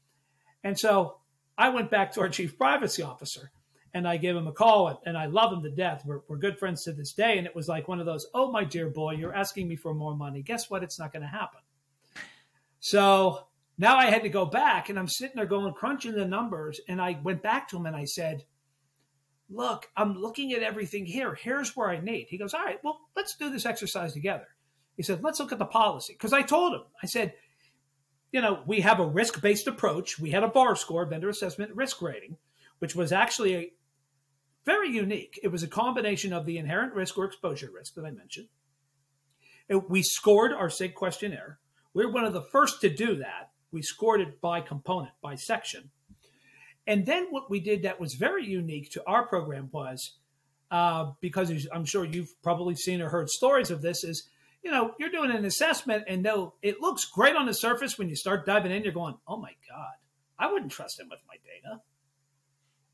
And 0.64 0.78
so 0.78 1.18
I 1.58 1.70
went 1.70 1.92
back 1.92 2.14
to 2.14 2.22
our 2.22 2.30
chief 2.30 2.58
privacy 2.58 3.04
officer 3.04 3.52
and 3.94 4.08
I 4.08 4.18
gave 4.18 4.36
him 4.36 4.48
a 4.48 4.52
call 4.54 5.02
and 5.06 5.18
I 5.18 5.26
love 5.26 5.52
him 5.52 5.64
to 5.64 5.70
death. 5.70 6.04
We're, 6.06 6.22
we're 6.28 6.38
good 6.38 6.58
friends 6.58 6.84
to 6.84 6.94
this 6.94 7.14
day. 7.14 7.38
And 7.38 7.46
it 7.46 7.56
was 7.56 7.68
like 7.68 7.88
one 7.88 8.00
of 8.00 8.06
those, 8.06 8.28
oh, 8.34 8.52
my 8.52 8.64
dear 8.64 8.90
boy, 8.90 9.16
you're 9.16 9.36
asking 9.36 9.68
me 9.68 9.76
for 9.76 9.94
more 9.94 10.16
money. 10.16 10.42
Guess 10.42 10.70
what? 10.70 10.84
It's 10.84 11.00
not 11.00 11.12
going 11.12 11.24
to 11.24 11.28
happen. 11.28 11.60
So 12.80 13.48
now 13.78 13.98
I 13.98 14.06
had 14.06 14.24
to 14.24 14.30
go 14.30 14.46
back 14.46 14.90
and 14.90 14.98
I'm 14.98 15.08
sitting 15.08 15.36
there 15.36 15.46
going, 15.46 15.74
crunching 15.74 16.14
the 16.14 16.26
numbers. 16.26 16.80
And 16.88 17.02
I 17.02 17.20
went 17.22 17.44
back 17.44 17.68
to 17.70 17.78
him 17.78 17.86
and 17.86 17.96
I 17.96 18.06
said, 18.06 18.46
look, 19.50 19.90
I'm 19.98 20.18
looking 20.18 20.54
at 20.54 20.64
everything 20.64 21.06
here. 21.06 21.36
Here's 21.36 21.76
where 21.76 21.90
I 21.90 22.00
need. 22.00 22.28
He 22.30 22.38
goes, 22.38 22.54
all 22.54 22.64
right, 22.64 22.80
well, 22.84 23.02
let's 23.16 23.36
do 23.36 23.50
this 23.50 23.66
exercise 23.66 24.14
together. 24.14 24.48
He 24.96 25.04
said, 25.04 25.24
let's 25.24 25.40
look 25.40 25.52
at 25.52 25.60
the 25.60 25.66
policy. 25.66 26.14
Because 26.14 26.34
I 26.34 26.42
told 26.42 26.74
him, 26.74 26.82
I 27.04 27.08
said, 27.08 27.34
you 28.32 28.40
know, 28.40 28.64
we 28.66 28.80
have 28.82 29.00
a 29.00 29.06
risk 29.06 29.42
based 29.42 29.68
approach. 29.68 30.18
We 30.18 30.32
had 30.32 30.44
a 30.44 30.48
bar 30.48 30.76
score, 30.76 31.06
vendor 31.06 31.30
assessment 31.30 31.76
risk 31.76 32.02
rating, 32.02 32.38
which 32.80 32.96
was 32.96 33.12
actually 33.12 33.56
a, 33.56 33.74
very 34.66 34.90
unique. 34.90 35.40
It 35.44 35.50
was 35.50 35.64
a 35.64 35.68
combination 35.68 36.34
of 36.34 36.46
the 36.46 36.58
inherent 36.58 36.94
risk 36.94 37.18
or 37.18 37.26
exposure 37.26 37.70
risk 37.74 37.96
that 37.96 38.06
I 38.06 38.12
mentioned. 38.12 38.48
It, 39.68 39.90
we 39.90 40.04
scored 40.04 40.54
our 40.54 40.70
SIG 40.70 40.96
questionnaire. 40.96 41.60
We 41.94 42.06
were 42.06 42.12
one 42.12 42.26
of 42.26 42.34
the 42.34 42.46
first 42.52 42.82
to 42.82 42.90
do 42.90 43.16
that. 43.16 43.52
We 43.72 43.82
scored 43.82 44.22
it 44.22 44.42
by 44.42 44.62
component, 44.62 45.14
by 45.22 45.36
section. 45.36 45.92
And 46.86 47.06
then 47.06 47.28
what 47.30 47.50
we 47.50 47.60
did 47.60 47.84
that 47.84 48.00
was 48.00 48.16
very 48.16 48.46
unique 48.46 48.92
to 48.92 49.04
our 49.06 49.26
program 49.26 49.70
was 49.72 50.18
uh, 50.72 51.12
because 51.22 51.68
I'm 51.72 51.86
sure 51.86 52.06
you've 52.06 52.42
probably 52.42 52.76
seen 52.76 53.02
or 53.02 53.10
heard 53.10 53.30
stories 53.30 53.72
of 53.72 53.82
this 53.82 54.04
is 54.04 54.30
you 54.64 54.70
know, 54.70 54.94
you're 55.00 55.10
doing 55.10 55.32
an 55.32 55.44
assessment 55.44 56.04
and 56.08 56.24
though 56.24 56.54
it 56.62 56.82
looks 56.82 57.06
great 57.06 57.36
on 57.36 57.48
the 57.48 57.54
surface 57.54 57.98
when 57.98 58.10
you 58.10 58.16
start 58.16 58.46
diving 58.46 58.72
in, 58.72 58.84
you're 58.84 58.94
going, 58.94 59.16
oh 59.28 59.38
my 59.38 59.54
God, 59.68 59.94
I 60.38 60.52
wouldn't 60.52 60.72
trust 60.72 61.00
him 61.00 61.08
with 61.10 61.20
my 61.28 61.36
data. 61.44 61.82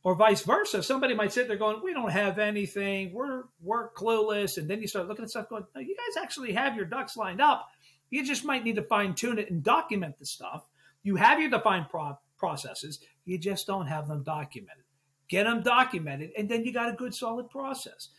Or 0.03 0.15
vice 0.15 0.41
versa. 0.41 0.83
Somebody 0.83 1.15
might 1.15 1.33
sit 1.33 1.47
there 1.47 1.57
going, 1.57 1.81
we 1.83 1.93
don't 1.93 2.11
have 2.11 2.39
anything. 2.39 3.13
We're, 3.13 3.43
we're 3.61 3.91
clueless. 3.91 4.57
And 4.57 4.69
then 4.69 4.81
you 4.81 4.87
start 4.87 5.07
looking 5.07 5.23
at 5.23 5.29
stuff 5.29 5.49
going, 5.49 5.65
no, 5.75 5.81
you 5.81 5.95
guys 5.95 6.21
actually 6.21 6.53
have 6.53 6.75
your 6.75 6.85
ducks 6.85 7.17
lined 7.17 7.41
up. 7.41 7.67
You 8.09 8.25
just 8.25 8.45
might 8.45 8.63
need 8.63 8.75
to 8.77 8.83
fine 8.83 9.15
tune 9.15 9.37
it 9.37 9.51
and 9.51 9.63
document 9.63 10.17
the 10.17 10.25
stuff. 10.25 10.65
You 11.03 11.17
have 11.17 11.39
your 11.39 11.49
defined 11.49 11.89
pro- 11.89 12.17
processes. 12.37 12.99
You 13.25 13.37
just 13.37 13.67
don't 13.67 13.87
have 13.87 14.07
them 14.07 14.23
documented. 14.23 14.83
Get 15.27 15.43
them 15.43 15.61
documented, 15.61 16.31
and 16.37 16.47
then 16.47 16.63
you 16.63 16.71
got 16.71 16.89
a 16.89 16.95
good 16.95 17.13
solid 17.13 17.49
process. 17.49 18.09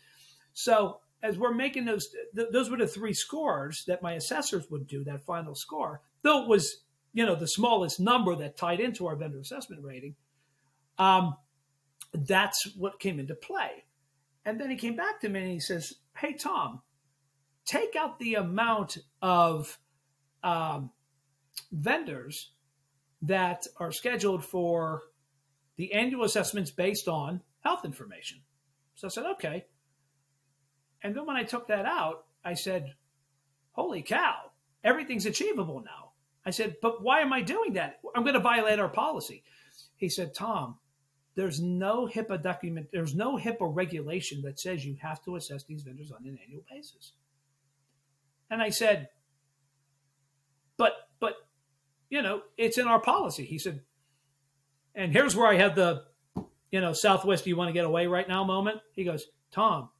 So 0.53 0.99
as 1.23 1.39
we're 1.39 1.53
making 1.53 1.85
those, 1.85 2.09
th- 2.35 2.49
those 2.51 2.69
were 2.69 2.77
the 2.77 2.87
three 2.87 3.13
scores 3.13 3.83
that 3.85 4.03
my 4.03 4.13
assessors 4.13 4.69
would 4.69 4.87
do. 4.87 5.03
That 5.03 5.25
final 5.25 5.55
score, 5.55 6.01
though 6.21 6.43
it 6.43 6.47
was 6.47 6.81
you 7.13 7.25
know 7.25 7.33
the 7.33 7.47
smallest 7.47 7.99
number 7.99 8.35
that 8.35 8.57
tied 8.57 8.79
into 8.79 9.07
our 9.07 9.15
vendor 9.15 9.39
assessment 9.39 9.83
rating. 9.83 10.15
Um, 10.99 11.35
that's 12.13 12.73
what 12.75 12.99
came 12.99 13.19
into 13.19 13.35
play. 13.35 13.85
And 14.45 14.59
then 14.59 14.69
he 14.69 14.75
came 14.75 14.95
back 14.95 15.19
to 15.21 15.29
me 15.29 15.41
and 15.41 15.51
he 15.51 15.59
says, 15.59 15.95
"Hey 16.15 16.33
Tom, 16.33 16.81
take 17.65 17.95
out 17.95 18.19
the 18.19 18.35
amount 18.35 18.97
of 19.21 19.77
um, 20.43 20.91
vendors 21.71 22.51
that 23.21 23.67
are 23.77 23.91
scheduled 23.91 24.45
for 24.45 25.03
the 25.75 25.93
annual 25.93 26.23
assessments 26.23 26.71
based 26.71 27.07
on 27.07 27.41
health 27.61 27.85
information." 27.85 28.39
So 28.95 29.07
I 29.07 29.09
said, 29.09 29.25
"Okay." 29.25 29.65
And 31.01 31.15
then 31.15 31.25
when 31.25 31.37
I 31.37 31.43
took 31.43 31.67
that 31.67 31.85
out, 31.85 32.25
I 32.43 32.53
said, 32.53 32.93
Holy 33.71 34.01
cow, 34.01 34.51
everything's 34.83 35.25
achievable 35.25 35.81
now. 35.85 36.11
I 36.45 36.51
said, 36.51 36.77
But 36.81 37.01
why 37.01 37.19
am 37.19 37.33
I 37.33 37.41
doing 37.41 37.73
that? 37.73 37.99
I'm 38.15 38.23
going 38.23 38.33
to 38.33 38.39
violate 38.39 38.79
our 38.79 38.89
policy. 38.89 39.43
He 39.95 40.09
said, 40.09 40.33
Tom, 40.33 40.77
there's 41.39 41.61
no 41.61 42.05
HIPAA 42.05 42.43
document, 42.43 42.87
there's 42.91 43.15
no 43.15 43.37
HIPAA 43.37 43.73
regulation 43.73 44.41
that 44.41 44.59
says 44.59 44.85
you 44.85 44.97
have 45.01 45.23
to 45.23 45.37
assess 45.37 45.63
these 45.63 45.83
vendors 45.83 46.11
on 46.11 46.27
an 46.27 46.37
annual 46.43 46.63
basis. 46.69 47.13
And 48.51 48.61
I 48.61 48.71
said, 48.71 49.07
But, 50.75 50.91
but, 51.21 51.35
you 52.09 52.21
know, 52.21 52.41
it's 52.57 52.77
in 52.77 52.87
our 52.87 52.99
policy. 52.99 53.45
He 53.45 53.57
said, 53.57 53.79
and 54.93 55.13
here's 55.13 55.33
where 55.33 55.47
I 55.47 55.55
had 55.55 55.75
the, 55.75 56.03
you 56.73 56.81
know, 56.81 56.91
Southwest, 56.91 57.45
do 57.45 57.49
you 57.49 57.55
want 57.55 57.69
to 57.69 57.73
get 57.73 57.85
away 57.85 58.07
right 58.07 58.27
now 58.27 58.43
moment? 58.43 58.81
He 58.91 59.05
goes, 59.05 59.23
Tom, 59.49 59.91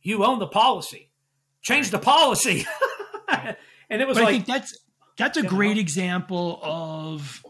you 0.00 0.24
own 0.24 0.40
the 0.40 0.48
policy. 0.48 1.12
Change 1.60 1.90
the 1.90 2.00
policy. 2.00 2.66
and 3.28 4.02
it 4.02 4.08
was 4.08 4.16
but 4.16 4.24
like 4.24 4.28
I 4.28 4.32
think 4.32 4.46
that's 4.46 4.76
that's 5.16 5.38
a 5.38 5.44
great 5.44 5.76
know. 5.76 5.80
example 5.80 6.58
of 6.60 7.44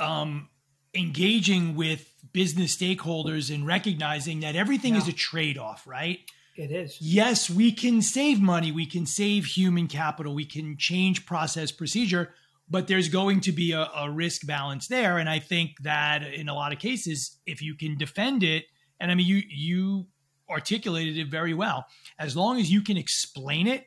um, 0.00 0.48
engaging 0.94 1.74
with 1.74 2.08
business 2.32 2.76
stakeholders 2.76 3.54
and 3.54 3.66
recognizing 3.66 4.40
that 4.40 4.56
everything 4.56 4.94
yeah. 4.94 5.00
is 5.00 5.08
a 5.08 5.12
trade-off, 5.12 5.86
right? 5.86 6.20
It 6.56 6.70
is. 6.70 6.98
Yes, 7.00 7.48
we 7.48 7.72
can 7.72 8.02
save 8.02 8.40
money, 8.40 8.72
we 8.72 8.86
can 8.86 9.06
save 9.06 9.46
human 9.46 9.88
capital, 9.88 10.34
we 10.34 10.44
can 10.44 10.76
change 10.76 11.24
process 11.24 11.72
procedure, 11.72 12.34
but 12.68 12.88
there's 12.88 13.08
going 13.08 13.40
to 13.40 13.52
be 13.52 13.72
a, 13.72 13.88
a 13.96 14.10
risk 14.10 14.46
balance 14.46 14.88
there. 14.88 15.18
And 15.18 15.28
I 15.28 15.38
think 15.38 15.72
that 15.82 16.22
in 16.22 16.48
a 16.48 16.54
lot 16.54 16.72
of 16.72 16.78
cases, 16.78 17.38
if 17.46 17.62
you 17.62 17.74
can 17.74 17.96
defend 17.96 18.42
it, 18.42 18.64
and 19.00 19.10
I 19.10 19.14
mean 19.14 19.26
you 19.26 19.42
you 19.48 20.06
articulated 20.48 21.16
it 21.16 21.28
very 21.28 21.54
well. 21.54 21.86
As 22.18 22.36
long 22.36 22.60
as 22.60 22.70
you 22.70 22.82
can 22.82 22.96
explain 22.96 23.66
it, 23.66 23.86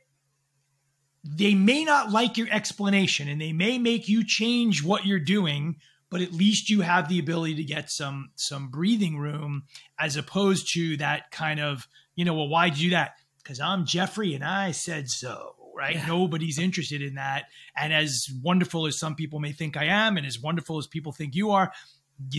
they 1.24 1.53
may 1.53 1.84
not 1.84 2.12
like 2.12 2.38
your 2.38 2.47
explanation 2.51 3.28
and 3.28 3.39
they 3.39 3.53
may 3.53 3.78
make 3.78 4.08
you 4.10 4.24
change 4.24 4.84
what 4.84 5.06
you're 5.06 5.20
doing, 5.20 5.78
but 6.10 6.22
at 6.22 6.34
least 6.34 6.70
you 6.70 6.82
have 6.82 7.10
the 7.10 7.20
ability 7.20 7.56
to 7.56 7.64
get 7.64 7.89
some 7.89 8.30
some 8.36 8.70
breathing 8.70 9.18
room 9.18 9.64
as 9.99 10.16
opposed 10.16 10.74
to 10.74 10.97
that 10.97 11.32
kind 11.32 11.60
of, 11.60 11.88
you 12.16 12.26
know, 12.26 12.34
well, 12.34 12.47
why'd 12.47 12.78
you 12.78 12.89
do 12.89 12.95
that? 12.95 13.14
Because 13.43 13.60
I'm 13.60 13.86
Jeffrey 13.86 14.34
and 14.34 14.43
I 14.43 14.72
said 14.72 15.10
so, 15.10 15.56
right? 15.76 15.95
Yeah. 15.95 16.08
Nobody's 16.08 16.58
interested 16.58 17.01
in 17.01 17.16
that. 17.16 17.45
And 17.78 17.93
as 17.93 18.28
wonderful 18.43 18.88
as 18.88 18.97
some 18.97 19.16
people 19.16 19.39
may 19.39 19.51
think 19.51 19.78
I 19.78 19.86
am, 19.86 20.18
and 20.18 20.26
as 20.26 20.39
wonderful 20.39 20.78
as 20.78 20.88
people 20.88 21.12
think 21.12 21.36
you 21.36 21.51
are, 21.51 21.72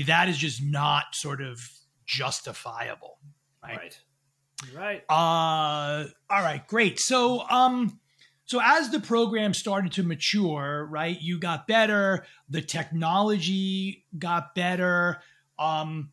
that 0.07 0.29
is 0.29 0.39
just 0.39 0.63
not 0.63 1.05
sort 1.13 1.41
of 1.41 1.61
justifiable. 2.07 3.19
Right. 3.63 3.79
right. 3.79 4.01
Right. 4.75 5.03
Uh 5.11 6.07
all 6.31 6.43
right, 6.43 6.67
great. 6.67 6.99
So 6.99 7.47
um 7.49 8.01
so 8.47 8.61
as 8.63 8.91
the 8.91 9.01
program 9.01 9.53
started 9.55 9.93
to 9.93 10.03
mature, 10.03 10.87
right, 10.91 11.21
you 11.21 11.39
got 11.39 11.67
better, 11.67 12.25
the 12.49 12.63
technology 12.63 14.05
got 14.19 14.55
better. 14.55 15.21
Um 15.59 16.13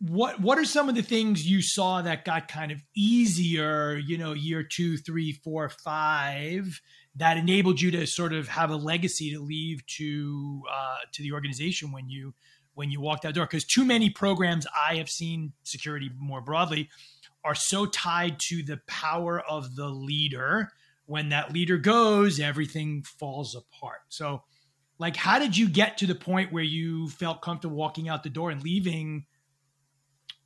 what 0.00 0.40
what 0.40 0.58
are 0.58 0.64
some 0.64 0.88
of 0.88 0.94
the 0.94 1.02
things 1.02 1.48
you 1.48 1.62
saw 1.62 2.02
that 2.02 2.24
got 2.24 2.48
kind 2.48 2.72
of 2.72 2.82
easier, 2.94 3.96
you 3.96 4.18
know, 4.18 4.32
year 4.32 4.62
two, 4.62 4.96
three, 4.98 5.32
four, 5.32 5.68
five, 5.68 6.80
that 7.16 7.36
enabled 7.36 7.80
you 7.80 7.90
to 7.92 8.06
sort 8.06 8.32
of 8.32 8.48
have 8.48 8.70
a 8.70 8.76
legacy 8.76 9.32
to 9.32 9.40
leave 9.40 9.86
to 9.98 10.62
uh, 10.70 10.96
to 11.12 11.22
the 11.22 11.32
organization 11.32 11.92
when 11.92 12.08
you 12.08 12.34
when 12.74 12.90
you 12.90 13.00
walked 13.00 13.24
out 13.24 13.34
door? 13.34 13.46
Because 13.46 13.64
too 13.64 13.84
many 13.84 14.10
programs 14.10 14.66
I 14.88 14.96
have 14.96 15.08
seen 15.08 15.52
security 15.62 16.10
more 16.18 16.40
broadly 16.40 16.90
are 17.44 17.54
so 17.54 17.86
tied 17.86 18.38
to 18.48 18.62
the 18.62 18.80
power 18.86 19.40
of 19.40 19.76
the 19.76 19.88
leader. 19.88 20.72
When 21.06 21.28
that 21.30 21.52
leader 21.52 21.76
goes, 21.76 22.40
everything 22.40 23.02
falls 23.02 23.54
apart. 23.54 24.00
So, 24.08 24.42
like, 24.98 25.16
how 25.16 25.38
did 25.38 25.56
you 25.56 25.68
get 25.68 25.98
to 25.98 26.06
the 26.06 26.14
point 26.14 26.52
where 26.52 26.64
you 26.64 27.08
felt 27.08 27.42
comfortable 27.42 27.76
walking 27.76 28.08
out 28.08 28.22
the 28.22 28.30
door 28.30 28.50
and 28.50 28.62
leaving, 28.62 29.26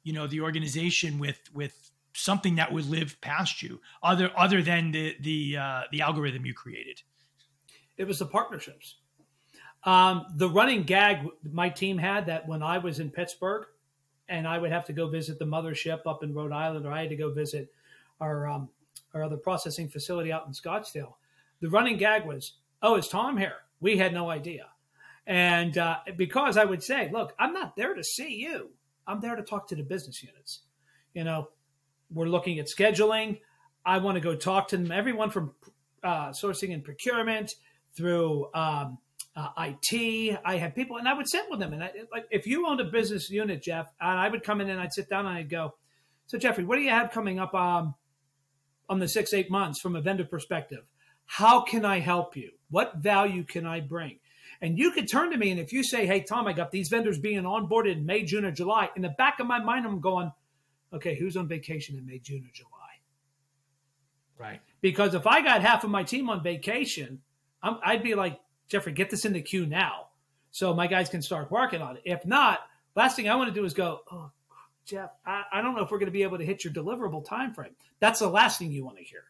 you 0.03 0.13
know, 0.13 0.27
the 0.27 0.41
organization 0.41 1.19
with 1.19 1.39
with 1.53 1.91
something 2.15 2.57
that 2.57 2.73
would 2.73 2.87
live 2.87 3.21
past 3.21 3.63
you, 3.63 3.81
other 4.03 4.31
other 4.37 4.63
than 4.63 4.91
the 4.91 5.15
the 5.21 5.57
uh, 5.57 5.83
the 5.93 6.01
algorithm 6.01 6.45
you 6.45 6.55
created? 6.55 7.03
It 7.97 8.07
was 8.07 8.19
the 8.19 8.27
partnerships. 8.27 8.97
Um, 9.85 10.27
the 10.35 10.49
running 10.49 10.83
gag 10.83 11.29
my 11.43 11.69
team 11.69 11.99
had 11.99 12.27
that 12.27 12.49
when 12.49 12.63
I 12.63 12.79
was 12.79 12.99
in 12.99 13.11
Pittsburgh, 13.11 13.67
and 14.29 14.47
I 14.47 14.59
would 14.59 14.73
have 14.73 14.87
to 14.87 14.93
go 14.93 15.09
visit 15.09 15.39
the 15.39 15.45
mothership 15.45 16.01
up 16.07 16.23
in 16.23 16.35
Rhode 16.35 16.53
Island, 16.53 16.85
or 16.85 16.93
I 16.93 17.01
had 17.01 17.11
to 17.11 17.17
go 17.17 17.33
visit 17.33 17.73
our 18.21 18.49
um, 18.49 18.69
our 19.15 19.23
other 19.23 19.37
processing 19.37 19.89
facility 19.89 20.33
out 20.33 20.47
in 20.47 20.53
Scottsdale. 20.53 21.15
The 21.61 21.71
running 21.71 21.97
gag 21.97 22.27
was, 22.27 22.55
"Oh, 22.83 22.97
is 22.97 23.09
Tom 23.09 23.37
here?" 23.37 23.57
We 23.81 23.97
had 23.97 24.13
no 24.13 24.31
idea, 24.31 24.67
and 25.27 25.77
uh, 25.77 25.99
because 26.17 26.57
I 26.57 26.65
would 26.65 26.83
say, 26.83 27.11
"Look, 27.13 27.35
I'm 27.39 27.53
not 27.53 27.77
there 27.77 27.95
to 27.95 28.05
see 28.05 28.37
you. 28.37 28.71
I'm 29.07 29.21
there 29.21 29.37
to 29.37 29.43
talk 29.43 29.69
to 29.69 29.77
the 29.77 29.83
business 29.83 30.23
units." 30.23 30.61
You 31.15 31.25
know, 31.25 31.49
we're 32.13 32.27
looking 32.27 32.59
at 32.59 32.67
scheduling. 32.67 33.41
I 33.85 33.99
want 33.99 34.17
to 34.17 34.21
go 34.21 34.35
talk 34.35 34.69
to 34.69 34.77
them. 34.77 34.93
Everyone 34.93 35.31
from 35.31 35.55
uh, 36.03 36.31
sourcing 36.31 36.73
and 36.73 36.85
procurement 36.85 37.55
through 37.97 38.49
um, 38.55 38.99
uh, 39.35 39.49
IT. 39.59 40.39
I 40.45 40.57
had 40.57 40.75
people, 40.75 40.97
and 40.97 41.09
I 41.09 41.15
would 41.15 41.29
sit 41.29 41.45
with 41.49 41.61
them. 41.61 41.73
And 41.73 41.83
I, 41.83 41.93
like, 42.13 42.27
if 42.31 42.47
you 42.47 42.67
owned 42.67 42.81
a 42.81 42.85
business 42.85 43.31
unit, 43.31 43.63
Jeff, 43.63 43.87
and 44.01 44.19
I 44.19 44.29
would 44.29 44.43
come 44.43 44.61
in 44.61 44.69
and 44.69 44.81
I'd 44.81 44.93
sit 44.93 45.09
down 45.09 45.27
and 45.27 45.37
I'd 45.37 45.51
go, 45.51 45.75
"So 46.27 46.39
Jeffrey, 46.39 46.65
what 46.65 46.77
do 46.77 46.83
you 46.83 46.91
have 46.91 47.11
coming 47.11 47.39
up 47.39 47.55
um, 47.55 47.95
on 48.89 48.99
the 48.99 49.09
six 49.09 49.33
eight 49.33 49.51
months 49.51 49.81
from 49.81 49.97
a 49.97 50.01
vendor 50.01 50.25
perspective? 50.25 50.85
How 51.27 51.61
can 51.61 51.85
I 51.85 52.01
help 52.01 52.37
you? 52.37 52.53
What 52.71 52.97
value 52.97 53.45
can 53.45 53.67
I 53.67 53.81
bring?" 53.81 54.19
And 54.61 54.79
you 54.79 54.91
could 54.91 55.11
turn 55.11 55.31
to 55.31 55.37
me, 55.37 55.51
and 55.51 55.61
if 55.61 55.73
you 55.73 55.85
say, 55.85 56.07
"Hey 56.07 56.23
Tom, 56.23 56.47
I 56.47 56.53
got 56.53 56.71
these 56.71 56.89
vendors 56.89 57.19
being 57.19 57.43
onboarded 57.43 57.93
in 57.93 58.07
May, 58.07 58.25
June, 58.25 58.45
or 58.45 58.51
July," 58.51 58.91
in 58.97 59.03
the 59.03 59.11
back 59.11 59.41
of 59.41 59.47
my 59.47 59.59
mind, 59.59 59.87
I'm 59.87 60.01
going, 60.01 60.33
"Okay, 60.93 61.17
who's 61.17 61.37
on 61.37 61.49
vacation 61.49 61.97
in 61.97 62.07
May, 62.07 62.19
June, 62.19 62.45
or 62.45 62.53
July?" 62.53 62.79
Right. 64.39 64.61
Because 64.81 65.15
if 65.15 65.27
I 65.27 65.43
got 65.43 65.63
half 65.63 65.85
of 65.85 65.91
my 65.91 66.05
team 66.05 66.31
on 66.31 66.43
vacation, 66.43 67.21
i 67.63 67.77
I'd 67.83 68.03
be 68.03 68.15
like, 68.15 68.41
Jeffrey, 68.69 68.93
get 68.93 69.11
this 69.11 69.25
in 69.25 69.33
the 69.33 69.43
queue 69.43 69.67
now 69.67 70.09
so 70.51 70.73
my 70.75 70.87
guys 70.87 71.09
can 71.09 71.23
start 71.23 71.51
working 71.51 71.83
on 71.83 71.97
it. 71.97 72.03
If 72.05 72.25
not, 72.25 72.61
last 72.95 73.17
thing 73.17 73.29
I 73.29 73.35
want 73.35 73.49
to 73.49 73.55
do 73.55 73.65
is 73.65 73.75
go, 73.75 74.01
oh, 74.11 74.31
Jeff, 74.89 75.11
I, 75.27 75.43
I 75.53 75.61
don't 75.61 75.77
know 75.77 75.83
if 75.83 75.91
we're 75.91 75.99
going 75.99 76.07
to 76.07 76.13
be 76.13 76.23
able 76.23 76.39
to 76.39 76.45
hit 76.45 76.65
your 76.65 76.73
deliverable 76.73 77.25
time 77.25 77.53
frame. 77.53 77.73
That's 78.01 78.21
the 78.21 78.29
last 78.29 78.59
thing 78.59 78.73
you 78.73 78.85
want 78.85 78.97
to 78.97 79.05
hear. 79.05 79.25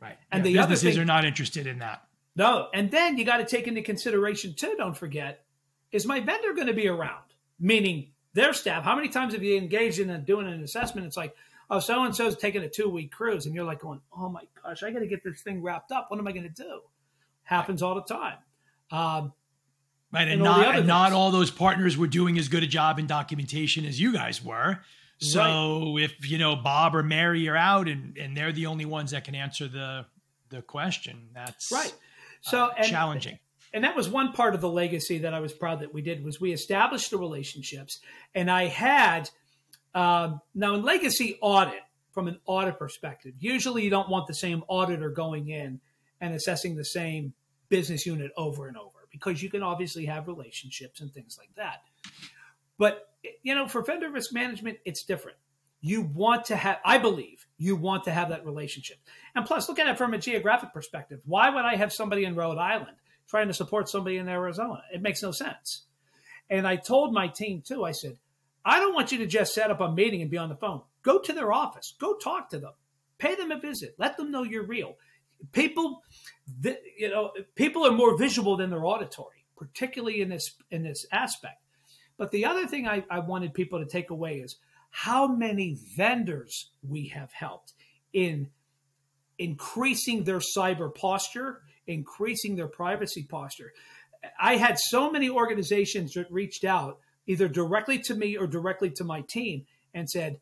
Right. 0.00 0.16
And 0.30 0.46
yeah, 0.46 0.62
the 0.62 0.68
businesses 0.68 0.94
thing, 0.94 1.02
are 1.02 1.04
not 1.04 1.24
interested 1.24 1.66
in 1.66 1.80
that. 1.80 2.04
No. 2.36 2.68
And 2.72 2.90
then 2.90 3.18
you 3.18 3.24
got 3.24 3.38
to 3.38 3.44
take 3.44 3.66
into 3.66 3.82
consideration 3.82 4.54
too, 4.54 4.74
don't 4.78 4.96
forget, 4.96 5.44
is 5.90 6.06
my 6.06 6.20
vendor 6.20 6.52
going 6.54 6.68
to 6.68 6.74
be 6.74 6.86
around? 6.86 7.24
Meaning 7.58 8.12
their 8.34 8.52
staff. 8.52 8.84
How 8.84 8.94
many 8.94 9.08
times 9.08 9.32
have 9.32 9.42
you 9.42 9.56
engaged 9.56 9.98
in 9.98 10.24
doing 10.24 10.46
an 10.46 10.62
assessment? 10.62 11.06
It's 11.08 11.16
like, 11.16 11.34
oh, 11.70 11.80
so 11.80 12.04
and 12.04 12.14
so's 12.14 12.36
taking 12.36 12.62
a 12.62 12.68
two 12.68 12.88
week 12.88 13.10
cruise, 13.10 13.46
and 13.46 13.54
you're 13.54 13.64
like 13.64 13.80
going, 13.80 14.00
oh 14.16 14.28
my 14.28 14.42
gosh, 14.62 14.82
I 14.82 14.90
got 14.90 15.00
to 15.00 15.06
get 15.06 15.24
this 15.24 15.40
thing 15.40 15.62
wrapped 15.62 15.90
up. 15.90 16.06
What 16.08 16.20
am 16.20 16.28
I 16.28 16.32
going 16.32 16.48
to 16.52 16.62
do? 16.62 16.80
Happens 17.42 17.82
all 17.82 17.94
the 17.94 18.02
time. 18.02 18.38
Um, 18.90 19.32
right, 20.14 20.22
and, 20.22 20.32
and 20.32 20.42
not 20.42 20.76
and 20.76 20.86
not 20.86 21.12
all 21.12 21.30
those 21.30 21.50
partners 21.50 21.96
were 21.96 22.06
doing 22.06 22.38
as 22.38 22.48
good 22.48 22.62
a 22.62 22.66
job 22.66 22.98
in 22.98 23.06
documentation 23.06 23.84
as 23.84 24.00
you 24.00 24.12
guys 24.12 24.42
were. 24.42 24.80
So 25.18 25.40
right. 25.94 26.04
if 26.04 26.30
you 26.30 26.38
know 26.38 26.56
Bob 26.56 26.94
or 26.94 27.02
Mary 27.02 27.48
are 27.48 27.56
out 27.56 27.88
and 27.88 28.16
and 28.16 28.36
they're 28.36 28.52
the 28.52 28.66
only 28.66 28.84
ones 28.84 29.12
that 29.12 29.24
can 29.24 29.34
answer 29.34 29.68
the 29.68 30.06
the 30.50 30.62
question. 30.62 31.28
That's 31.34 31.70
right. 31.72 31.94
So 32.42 32.66
uh, 32.66 32.82
challenging. 32.82 33.38
And 33.72 33.82
that 33.82 33.96
was 33.96 34.08
one 34.08 34.32
part 34.32 34.54
of 34.54 34.60
the 34.60 34.68
legacy 34.68 35.18
that 35.18 35.34
I 35.34 35.40
was 35.40 35.52
proud 35.52 35.80
that 35.80 35.92
we 35.92 36.00
did 36.00 36.24
was 36.24 36.40
we 36.40 36.52
established 36.52 37.10
the 37.10 37.18
relationships, 37.18 37.98
and 38.34 38.48
I 38.48 38.66
had 38.66 39.28
um, 39.94 40.40
now 40.54 40.74
in 40.74 40.82
legacy 40.82 41.38
audit 41.40 41.80
from 42.12 42.28
an 42.28 42.38
audit 42.46 42.78
perspective. 42.78 43.34
Usually, 43.40 43.82
you 43.82 43.90
don't 43.90 44.08
want 44.08 44.28
the 44.28 44.34
same 44.34 44.62
auditor 44.68 45.10
going 45.10 45.48
in 45.48 45.80
and 46.20 46.34
assessing 46.34 46.76
the 46.76 46.84
same 46.84 47.34
business 47.68 48.06
unit 48.06 48.30
over 48.36 48.68
and 48.68 48.76
over 48.76 48.93
because 49.14 49.40
you 49.40 49.48
can 49.48 49.62
obviously 49.62 50.06
have 50.06 50.26
relationships 50.26 51.00
and 51.00 51.14
things 51.14 51.38
like 51.38 51.54
that. 51.54 51.82
But 52.78 53.08
you 53.42 53.54
know, 53.54 53.68
for 53.68 53.80
vendor 53.82 54.10
risk 54.10 54.32
management, 54.32 54.78
it's 54.84 55.04
different. 55.04 55.38
You 55.80 56.02
want 56.02 56.46
to 56.46 56.56
have, 56.56 56.78
I 56.84 56.98
believe, 56.98 57.46
you 57.56 57.76
want 57.76 58.04
to 58.04 58.10
have 58.10 58.30
that 58.30 58.44
relationship. 58.44 58.96
And 59.36 59.46
plus, 59.46 59.68
look 59.68 59.78
at 59.78 59.86
it 59.86 59.98
from 59.98 60.14
a 60.14 60.18
geographic 60.18 60.72
perspective. 60.72 61.20
Why 61.24 61.48
would 61.48 61.64
I 61.64 61.76
have 61.76 61.92
somebody 61.92 62.24
in 62.24 62.34
Rhode 62.34 62.58
Island 62.58 62.96
trying 63.28 63.48
to 63.48 63.54
support 63.54 63.88
somebody 63.88 64.16
in 64.16 64.28
Arizona? 64.28 64.82
It 64.92 65.00
makes 65.00 65.22
no 65.22 65.30
sense. 65.30 65.84
And 66.50 66.66
I 66.66 66.76
told 66.76 67.14
my 67.14 67.28
team 67.28 67.62
too, 67.64 67.84
I 67.84 67.92
said, 67.92 68.18
I 68.64 68.80
don't 68.80 68.94
want 68.94 69.12
you 69.12 69.18
to 69.18 69.26
just 69.26 69.54
set 69.54 69.70
up 69.70 69.80
a 69.80 69.92
meeting 69.92 70.22
and 70.22 70.30
be 70.30 70.38
on 70.38 70.48
the 70.48 70.56
phone. 70.56 70.82
Go 71.02 71.20
to 71.20 71.32
their 71.32 71.52
office, 71.52 71.94
go 72.00 72.14
talk 72.14 72.50
to 72.50 72.58
them, 72.58 72.72
pay 73.18 73.36
them 73.36 73.52
a 73.52 73.60
visit, 73.60 73.94
let 73.96 74.16
them 74.16 74.32
know 74.32 74.42
you're 74.42 74.66
real. 74.66 74.96
People, 75.52 76.02
you 76.96 77.10
know, 77.10 77.32
people 77.54 77.86
are 77.86 77.92
more 77.92 78.16
visual 78.16 78.56
than 78.56 78.70
they're 78.70 78.84
auditory, 78.84 79.44
particularly 79.56 80.20
in 80.20 80.28
this 80.28 80.54
in 80.70 80.82
this 80.82 81.06
aspect. 81.12 81.60
But 82.16 82.30
the 82.30 82.44
other 82.44 82.66
thing 82.66 82.86
I, 82.86 83.04
I 83.10 83.18
wanted 83.20 83.54
people 83.54 83.80
to 83.80 83.86
take 83.86 84.10
away 84.10 84.36
is 84.36 84.56
how 84.90 85.26
many 85.26 85.76
vendors 85.96 86.70
we 86.88 87.08
have 87.08 87.32
helped 87.32 87.72
in 88.12 88.48
increasing 89.38 90.22
their 90.22 90.40
cyber 90.56 90.94
posture, 90.94 91.62
increasing 91.86 92.54
their 92.54 92.68
privacy 92.68 93.24
posture. 93.24 93.72
I 94.40 94.56
had 94.56 94.78
so 94.78 95.10
many 95.10 95.28
organizations 95.28 96.12
that 96.14 96.30
reached 96.30 96.64
out 96.64 97.00
either 97.26 97.48
directly 97.48 97.98
to 97.98 98.14
me 98.14 98.36
or 98.36 98.46
directly 98.46 98.90
to 98.90 99.04
my 99.04 99.22
team 99.28 99.66
and 99.92 100.08
said, 100.08 100.38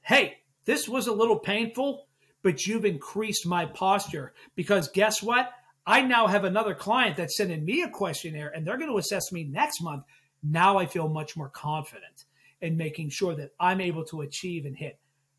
Hey, 0.00 0.38
this 0.64 0.88
was 0.88 1.06
a 1.06 1.12
little 1.12 1.38
painful, 1.38 2.06
but 2.42 2.66
you've 2.66 2.84
increased 2.84 3.46
my 3.46 3.66
posture 3.66 4.32
because 4.54 4.88
guess 4.88 5.22
what? 5.22 5.50
I 5.86 6.02
now 6.02 6.28
have 6.28 6.44
another 6.44 6.74
client 6.74 7.16
that's 7.16 7.36
sending 7.36 7.64
me 7.64 7.82
a 7.82 7.88
questionnaire 7.88 8.52
and 8.54 8.66
they're 8.66 8.78
going 8.78 8.90
to 8.90 8.98
assess 8.98 9.32
me 9.32 9.44
next 9.44 9.82
month 9.82 10.04
now 10.42 10.78
I 10.78 10.86
feel 10.86 11.08
much 11.08 11.36
more 11.36 11.48
confident 11.48 12.24
in 12.60 12.76
making 12.76 13.10
sure 13.10 13.34
that 13.34 13.52
I'm 13.60 13.80
able 13.80 14.04
to 14.06 14.22
achieve 14.22 14.64
and 14.64 14.76
hit 14.76 14.98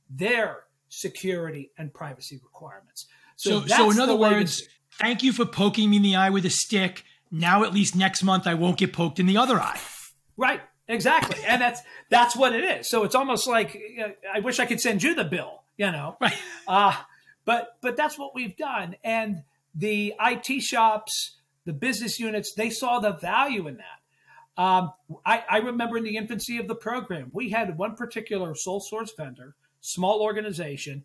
their 0.09 0.63
security 0.89 1.71
and 1.77 1.93
privacy 1.93 2.39
requirements. 2.43 3.07
So, 3.35 3.61
so, 3.61 3.67
so 3.67 3.91
in 3.91 3.99
other 3.99 4.15
words, 4.15 4.63
thank 4.99 5.23
you 5.23 5.33
for 5.33 5.45
poking 5.45 5.89
me 5.89 5.97
in 5.97 6.03
the 6.03 6.15
eye 6.15 6.29
with 6.29 6.45
a 6.45 6.49
stick. 6.49 7.03
Now, 7.31 7.63
at 7.63 7.73
least 7.73 7.95
next 7.95 8.23
month, 8.23 8.45
I 8.45 8.53
won't 8.53 8.77
get 8.77 8.93
poked 8.93 9.19
in 9.19 9.25
the 9.25 9.37
other 9.37 9.59
eye. 9.59 9.79
Right. 10.37 10.61
Exactly. 10.87 11.41
and 11.47 11.61
that's 11.61 11.81
that's 12.09 12.35
what 12.35 12.53
it 12.53 12.63
is. 12.63 12.89
So 12.89 13.03
it's 13.03 13.15
almost 13.15 13.47
like 13.47 13.79
uh, 14.01 14.09
I 14.33 14.41
wish 14.41 14.59
I 14.59 14.65
could 14.65 14.81
send 14.81 15.01
you 15.01 15.15
the 15.15 15.23
bill, 15.23 15.62
you 15.77 15.91
know. 15.91 16.17
Right. 16.19 16.33
Uh, 16.65 16.95
but 17.43 17.75
but 17.81 17.97
that's 17.97 18.17
what 18.17 18.33
we've 18.33 18.55
done. 18.55 18.95
And 19.03 19.43
the 19.75 20.13
IT 20.17 20.61
shops, 20.61 21.39
the 21.65 21.73
business 21.73 22.17
units, 22.19 22.53
they 22.53 22.69
saw 22.69 22.99
the 22.99 23.11
value 23.11 23.67
in 23.67 23.75
that. 23.77 24.61
Um, 24.61 24.93
I, 25.25 25.43
I, 25.49 25.57
remember 25.57 25.97
in 25.97 26.03
the 26.03 26.15
infancy 26.15 26.57
of 26.57 26.67
the 26.67 26.75
program, 26.75 27.31
we 27.33 27.49
had 27.49 27.77
one 27.77 27.95
particular 27.95 28.53
sole 28.55 28.79
source 28.79 29.11
vendor, 29.17 29.55
small 29.81 30.21
organization. 30.21 31.03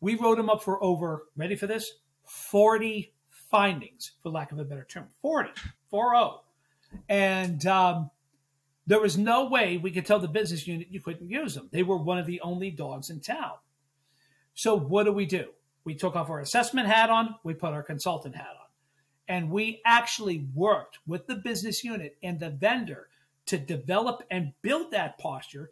We 0.00 0.14
wrote 0.14 0.36
them 0.36 0.48
up 0.48 0.62
for 0.62 0.82
over, 0.82 1.24
ready 1.36 1.56
for 1.56 1.66
this, 1.66 1.92
40 2.24 3.12
findings, 3.50 4.12
for 4.22 4.30
lack 4.30 4.52
of 4.52 4.60
a 4.60 4.64
better 4.64 4.86
term. 4.88 5.08
40, 5.22 5.50
40. 5.90 6.36
And 7.08 7.66
um, 7.66 8.10
there 8.86 9.00
was 9.00 9.18
no 9.18 9.46
way 9.46 9.76
we 9.76 9.90
could 9.90 10.06
tell 10.06 10.20
the 10.20 10.28
business 10.28 10.66
unit 10.66 10.86
you 10.88 11.00
couldn't 11.00 11.28
use 11.28 11.54
them. 11.54 11.68
They 11.72 11.82
were 11.82 11.96
one 11.96 12.18
of 12.18 12.26
the 12.26 12.40
only 12.42 12.70
dogs 12.70 13.10
in 13.10 13.20
town. 13.20 13.54
So 14.58 14.76
what 14.76 15.04
do 15.04 15.12
we 15.12 15.24
do? 15.24 15.50
We 15.84 15.94
took 15.94 16.16
off 16.16 16.30
our 16.30 16.40
assessment 16.40 16.88
hat 16.88 17.10
on, 17.10 17.36
we 17.44 17.54
put 17.54 17.74
our 17.74 17.82
consultant 17.84 18.34
hat 18.34 18.56
on. 18.60 18.66
And 19.28 19.52
we 19.52 19.80
actually 19.86 20.48
worked 20.52 20.98
with 21.06 21.28
the 21.28 21.36
business 21.36 21.84
unit 21.84 22.16
and 22.24 22.40
the 22.40 22.50
vendor 22.50 23.06
to 23.46 23.56
develop 23.56 24.24
and 24.32 24.54
build 24.60 24.90
that 24.90 25.16
posture, 25.16 25.70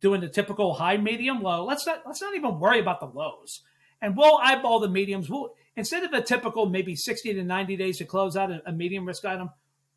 doing 0.00 0.20
the 0.20 0.28
typical 0.28 0.74
high, 0.74 0.98
medium, 0.98 1.42
low. 1.42 1.64
Let's 1.64 1.84
not 1.84 2.02
let's 2.06 2.22
not 2.22 2.36
even 2.36 2.60
worry 2.60 2.78
about 2.78 3.00
the 3.00 3.06
lows. 3.06 3.62
And 4.00 4.16
we'll 4.16 4.38
eyeball 4.38 4.78
the 4.78 4.88
mediums. 4.88 5.28
We'll 5.28 5.54
instead 5.74 6.04
of 6.04 6.12
a 6.12 6.22
typical 6.22 6.66
maybe 6.66 6.94
60 6.94 7.34
to 7.34 7.42
90 7.42 7.76
days 7.76 7.98
to 7.98 8.04
close 8.04 8.36
out 8.36 8.52
a, 8.52 8.62
a 8.66 8.72
medium 8.72 9.04
risk 9.04 9.24
item, 9.24 9.50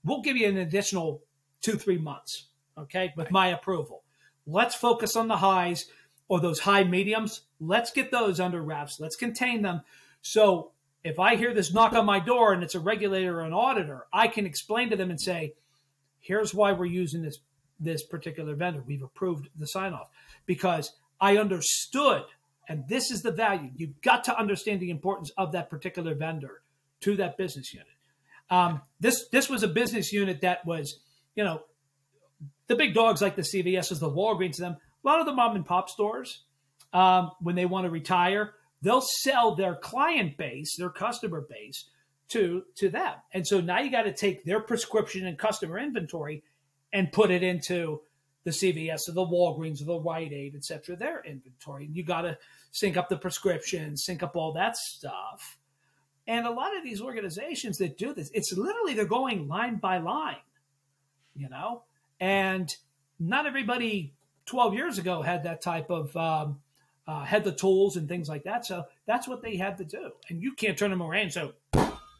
we'll 0.04 0.24
give 0.24 0.36
you 0.36 0.48
an 0.48 0.58
additional 0.58 1.22
two, 1.62 1.74
three 1.74 2.00
months. 2.00 2.48
Okay, 2.76 3.14
with 3.16 3.30
my 3.30 3.50
approval. 3.50 4.02
Let's 4.48 4.74
focus 4.74 5.16
on 5.16 5.28
the 5.28 5.38
highs 5.38 5.86
or 6.28 6.40
those 6.40 6.60
high 6.60 6.84
mediums. 6.84 7.42
Let's 7.60 7.92
get 7.92 8.12
those 8.12 8.40
under 8.40 8.62
wraps. 8.62 9.00
Let's 9.00 9.16
contain 9.16 9.62
them. 9.62 9.82
So 10.22 10.72
if 11.04 11.20
I 11.20 11.36
hear 11.36 11.54
this 11.54 11.74
knock 11.74 11.94
on 11.94 12.06
my 12.06 12.20
door 12.20 12.52
and 12.52 12.64
it's 12.64 12.76
a 12.76 12.80
regulator 12.80 13.40
or 13.40 13.44
an 13.44 13.54
auditor, 13.54 14.08
I 14.12 14.28
can 14.28 14.46
explain 14.46 14.90
to 14.90 14.96
them 14.96 15.12
and 15.12 15.22
say, 15.22 15.54
here's 16.20 16.54
why 16.54 16.72
we're 16.72 16.86
using 16.86 17.22
this 17.22 17.40
this 17.80 18.04
particular 18.04 18.56
vendor. 18.56 18.82
We've 18.86 19.04
approved 19.04 19.50
the 19.58 19.68
sign 19.68 19.94
off 19.94 20.10
because 20.46 20.94
I 21.20 21.38
understood, 21.38 22.24
and 22.68 22.88
this 22.88 23.12
is 23.12 23.22
the 23.22 23.32
value. 23.32 23.70
You've 23.76 24.02
got 24.02 24.24
to 24.26 24.38
understand 24.38 24.80
the 24.80 24.90
importance 24.90 25.32
of 25.38 25.52
that 25.52 25.70
particular 25.70 26.16
vendor 26.16 26.62
to 27.02 27.18
that 27.18 27.38
business 27.38 27.74
unit. 27.74 27.88
Um, 28.50 28.82
this 29.00 29.28
this 29.30 29.50
was 29.50 29.64
a 29.64 29.68
business 29.68 30.12
unit 30.14 30.42
that 30.42 30.66
was, 30.66 31.00
you 31.36 31.44
know, 31.44 31.64
the 32.68 32.76
big 32.76 32.94
dogs 32.94 33.22
like 33.22 33.36
the 33.36 33.42
CVSs, 33.42 34.00
the 34.00 34.10
Walgreens, 34.10 34.58
them. 34.58 34.78
A 35.06 35.08
lot 35.08 35.20
of 35.20 35.28
the 35.28 35.34
mom 35.34 35.56
and 35.56 35.66
pop 35.66 35.90
stores, 35.90 36.42
um, 36.92 37.32
when 37.40 37.56
they 37.56 37.66
want 37.66 37.86
to 37.86 37.92
retire, 37.92 38.54
they'll 38.82 39.04
sell 39.22 39.56
their 39.56 39.76
client 39.76 40.36
base, 40.36 40.76
their 40.78 40.90
customer 40.90 41.46
base 41.48 41.86
to 42.30 42.64
to 42.76 42.90
them. 42.90 43.14
And 43.32 43.46
so 43.46 43.62
now 43.62 43.80
you 43.80 43.92
got 43.92 44.04
to 44.04 44.14
take 44.14 44.46
their 44.46 44.60
prescription 44.60 45.28
and 45.28 45.38
customer 45.38 45.78
inventory 45.78 46.44
and 46.92 47.12
put 47.12 47.30
it 47.30 47.44
into 47.44 48.02
the 48.46 48.52
CVS 48.52 49.10
or 49.10 49.14
the 49.14 49.26
Walgreens 49.26 49.82
or 49.82 49.86
the 49.86 50.00
Rite 50.00 50.32
Aid, 50.32 50.56
et 50.56 50.64
cetera, 50.64 50.96
their 50.96 51.24
inventory. 51.24 51.86
And 51.86 51.96
you 51.96 52.04
got 52.04 52.22
to 52.22 52.38
sync 52.72 52.98
up 52.98 53.10
the 53.10 53.18
prescriptions, 53.18 54.06
sync 54.06 54.24
up 54.24 54.36
all 54.36 54.54
that 54.54 54.76
stuff. 54.76 55.58
And 56.28 56.48
a 56.48 56.52
lot 56.52 56.76
of 56.76 56.84
these 56.84 57.02
organizations 57.02 57.78
that 57.78 57.98
do 57.98 58.14
this, 58.14 58.32
it's 58.34 58.54
literally 58.54 58.96
they're 58.96 59.06
going 59.06 59.48
line 59.48 59.76
by 59.76 59.98
line, 59.98 60.38
you 61.36 61.50
know? 61.50 61.84
And 62.20 62.74
not 63.20 63.46
everybody 63.46 64.14
12 64.46 64.74
years 64.74 64.98
ago 64.98 65.22
had 65.22 65.44
that 65.44 65.62
type 65.62 65.90
of 65.90 66.16
um, 66.16 66.60
uh, 67.08 67.24
had 67.24 67.44
the 67.44 67.52
tools 67.52 67.98
and 67.98 68.08
things 68.08 68.28
like 68.28 68.44
that. 68.44 68.66
So 68.66 68.86
that's 69.06 69.28
what 69.28 69.42
they 69.42 69.58
had 69.58 69.78
to 69.78 69.86
do. 69.86 70.12
And 70.30 70.42
you 70.42 70.54
can't 70.54 70.78
turn 70.78 70.90
them 70.90 71.02
around. 71.02 71.32
So 71.32 71.54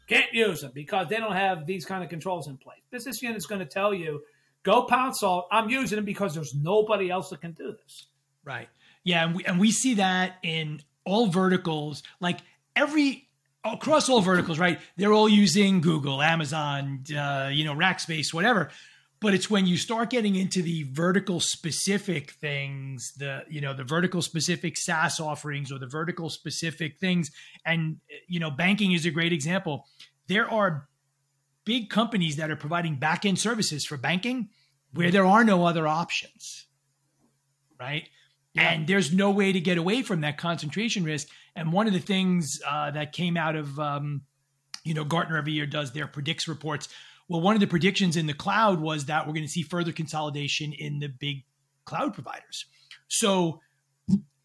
can't 0.06 0.32
use 0.32 0.60
them 0.60 0.72
because 0.74 1.08
they 1.08 1.16
don't 1.16 1.32
have 1.32 1.66
these 1.66 1.84
kind 1.84 2.04
of 2.04 2.10
controls 2.10 2.46
in 2.46 2.56
place. 2.56 2.80
Business 2.90 3.22
unit 3.22 3.36
is 3.36 3.46
going 3.46 3.58
to 3.60 3.66
tell 3.66 3.92
you, 3.92 4.22
go 4.62 4.82
pound 4.82 5.16
salt. 5.16 5.48
I'm 5.50 5.68
using 5.68 5.96
them 5.96 6.04
because 6.04 6.34
there's 6.34 6.54
nobody 6.54 7.10
else 7.10 7.30
that 7.30 7.40
can 7.40 7.52
do 7.52 7.72
this. 7.72 8.06
Right. 8.44 8.68
Yeah. 9.02 9.24
And 9.24 9.34
we, 9.34 9.44
and 9.44 9.58
we 9.58 9.72
see 9.72 9.94
that 9.94 10.36
in 10.42 10.80
all 11.04 11.26
verticals, 11.26 12.04
like 12.20 12.38
every, 12.76 13.28
across 13.64 14.08
all 14.08 14.20
verticals, 14.20 14.60
right? 14.60 14.78
They're 14.96 15.12
all 15.12 15.28
using 15.28 15.80
Google, 15.80 16.22
Amazon, 16.22 17.02
uh, 17.16 17.50
you 17.52 17.64
know, 17.64 17.74
Rackspace, 17.74 18.32
whatever 18.32 18.70
but 19.20 19.34
it's 19.34 19.48
when 19.48 19.66
you 19.66 19.76
start 19.76 20.10
getting 20.10 20.36
into 20.36 20.62
the 20.62 20.84
vertical 20.92 21.40
specific 21.40 22.32
things 22.32 23.12
the 23.18 23.44
you 23.48 23.60
know 23.60 23.74
the 23.74 23.84
vertical 23.84 24.22
specific 24.22 24.76
saas 24.76 25.20
offerings 25.20 25.72
or 25.72 25.78
the 25.78 25.86
vertical 25.86 26.30
specific 26.30 26.98
things. 26.98 27.30
And 27.64 27.98
you 28.28 28.40
know 28.40 28.50
banking 28.50 28.92
is 28.92 29.06
a 29.06 29.10
great 29.10 29.32
example. 29.32 29.86
There 30.28 30.50
are 30.50 30.88
big 31.64 31.90
companies 31.90 32.36
that 32.36 32.50
are 32.50 32.56
providing 32.56 32.96
back-end 32.96 33.38
services 33.38 33.84
for 33.84 33.96
banking 33.96 34.50
where 34.92 35.10
there 35.10 35.26
are 35.26 35.44
no 35.44 35.66
other 35.66 35.86
options 35.88 36.66
right? 37.78 38.08
Yeah. 38.54 38.70
and 38.70 38.86
there's 38.86 39.12
no 39.12 39.30
way 39.30 39.52
to 39.52 39.60
get 39.60 39.76
away 39.76 40.02
from 40.02 40.22
that 40.22 40.38
concentration 40.38 41.04
risk. 41.04 41.28
And 41.54 41.72
one 41.72 41.86
of 41.86 41.92
the 41.92 41.98
things 41.98 42.60
uh, 42.66 42.90
that 42.92 43.12
came 43.12 43.36
out 43.36 43.54
of 43.54 43.78
um, 43.78 44.22
you 44.84 44.94
know 44.94 45.04
gartner 45.04 45.36
every 45.36 45.52
year 45.52 45.66
does 45.66 45.92
their 45.92 46.06
predicts 46.06 46.48
reports 46.48 46.88
well, 47.28 47.40
one 47.40 47.54
of 47.54 47.60
the 47.60 47.66
predictions 47.66 48.16
in 48.16 48.26
the 48.26 48.34
cloud 48.34 48.80
was 48.80 49.06
that 49.06 49.26
we're 49.26 49.32
going 49.32 49.46
to 49.46 49.50
see 49.50 49.62
further 49.62 49.92
consolidation 49.92 50.72
in 50.72 51.00
the 51.00 51.08
big 51.08 51.44
cloud 51.84 52.14
providers. 52.14 52.66
So 53.08 53.60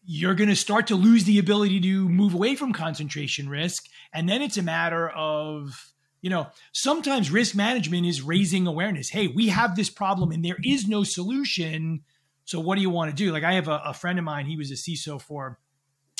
you're 0.04 0.34
going 0.34 0.48
to 0.48 0.56
start 0.56 0.88
to 0.88 0.96
lose 0.96 1.24
the 1.24 1.38
ability 1.38 1.80
to 1.80 2.08
move 2.08 2.34
away 2.34 2.56
from 2.56 2.72
concentration 2.72 3.48
risk. 3.48 3.84
And 4.12 4.28
then 4.28 4.42
it's 4.42 4.56
a 4.56 4.62
matter 4.62 5.08
of, 5.10 5.92
you 6.22 6.30
know, 6.30 6.48
sometimes 6.72 7.30
risk 7.30 7.54
management 7.54 8.06
is 8.06 8.20
raising 8.20 8.66
awareness. 8.66 9.10
Hey, 9.10 9.28
we 9.28 9.48
have 9.48 9.76
this 9.76 9.90
problem 9.90 10.32
and 10.32 10.44
there 10.44 10.58
is 10.64 10.88
no 10.88 11.04
solution. 11.04 12.00
So 12.46 12.58
what 12.58 12.74
do 12.74 12.80
you 12.80 12.90
want 12.90 13.10
to 13.10 13.16
do? 13.16 13.32
Like 13.32 13.44
I 13.44 13.54
have 13.54 13.68
a, 13.68 13.80
a 13.86 13.94
friend 13.94 14.18
of 14.18 14.24
mine, 14.24 14.46
he 14.46 14.56
was 14.56 14.70
a 14.70 14.74
CISO 14.74 15.20
for 15.20 15.58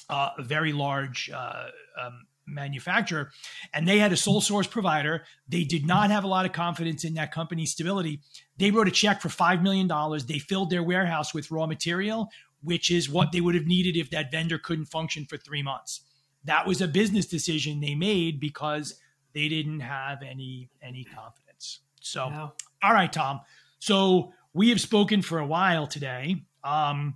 uh, 0.08 0.30
a 0.38 0.42
very 0.42 0.72
large 0.72 1.30
uh, 1.34 1.66
um, 2.00 2.26
manufacturer, 2.52 3.30
and 3.72 3.86
they 3.86 3.98
had 3.98 4.12
a 4.12 4.16
sole 4.16 4.40
source 4.40 4.66
provider. 4.66 5.24
They 5.48 5.64
did 5.64 5.86
not 5.86 6.10
have 6.10 6.24
a 6.24 6.28
lot 6.28 6.46
of 6.46 6.52
confidence 6.52 7.04
in 7.04 7.14
that 7.14 7.32
company's 7.32 7.72
stability. 7.72 8.20
They 8.58 8.70
wrote 8.70 8.88
a 8.88 8.92
check 8.92 9.20
for 9.20 9.28
$5 9.28 9.62
million. 9.62 9.90
They 10.26 10.38
filled 10.38 10.70
their 10.70 10.82
warehouse 10.82 11.34
with 11.34 11.50
raw 11.50 11.66
material, 11.66 12.28
which 12.62 12.90
is 12.90 13.10
what 13.10 13.32
they 13.32 13.40
would 13.40 13.54
have 13.54 13.66
needed 13.66 13.96
if 13.96 14.10
that 14.10 14.30
vendor 14.30 14.58
couldn't 14.58 14.86
function 14.86 15.26
for 15.26 15.36
three 15.36 15.62
months. 15.62 16.02
That 16.44 16.66
was 16.66 16.80
a 16.80 16.88
business 16.88 17.26
decision 17.26 17.80
they 17.80 17.94
made 17.94 18.40
because 18.40 19.00
they 19.32 19.48
didn't 19.48 19.80
have 19.80 20.22
any 20.22 20.68
any 20.82 21.04
confidence. 21.04 21.80
So, 22.00 22.26
wow. 22.26 22.52
all 22.82 22.92
right, 22.92 23.12
Tom. 23.12 23.40
So 23.78 24.32
we 24.52 24.68
have 24.70 24.80
spoken 24.80 25.22
for 25.22 25.38
a 25.38 25.46
while 25.46 25.86
today. 25.86 26.42
Um, 26.64 27.14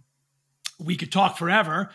we 0.79 0.97
could 0.97 1.13
talk 1.13 1.37
forever. 1.37 1.91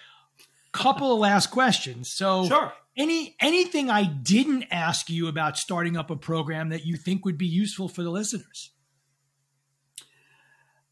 Couple 0.71 1.13
of 1.13 1.19
last 1.19 1.47
questions. 1.47 2.09
So, 2.09 2.47
sure. 2.47 2.73
Any 2.97 3.35
anything 3.39 3.89
I 3.89 4.03
didn't 4.03 4.65
ask 4.69 5.09
you 5.09 5.27
about 5.27 5.57
starting 5.57 5.95
up 5.95 6.09
a 6.09 6.15
program 6.15 6.69
that 6.69 6.85
you 6.85 6.97
think 6.97 7.23
would 7.23 7.37
be 7.37 7.47
useful 7.47 7.87
for 7.87 8.03
the 8.03 8.09
listeners? 8.09 8.71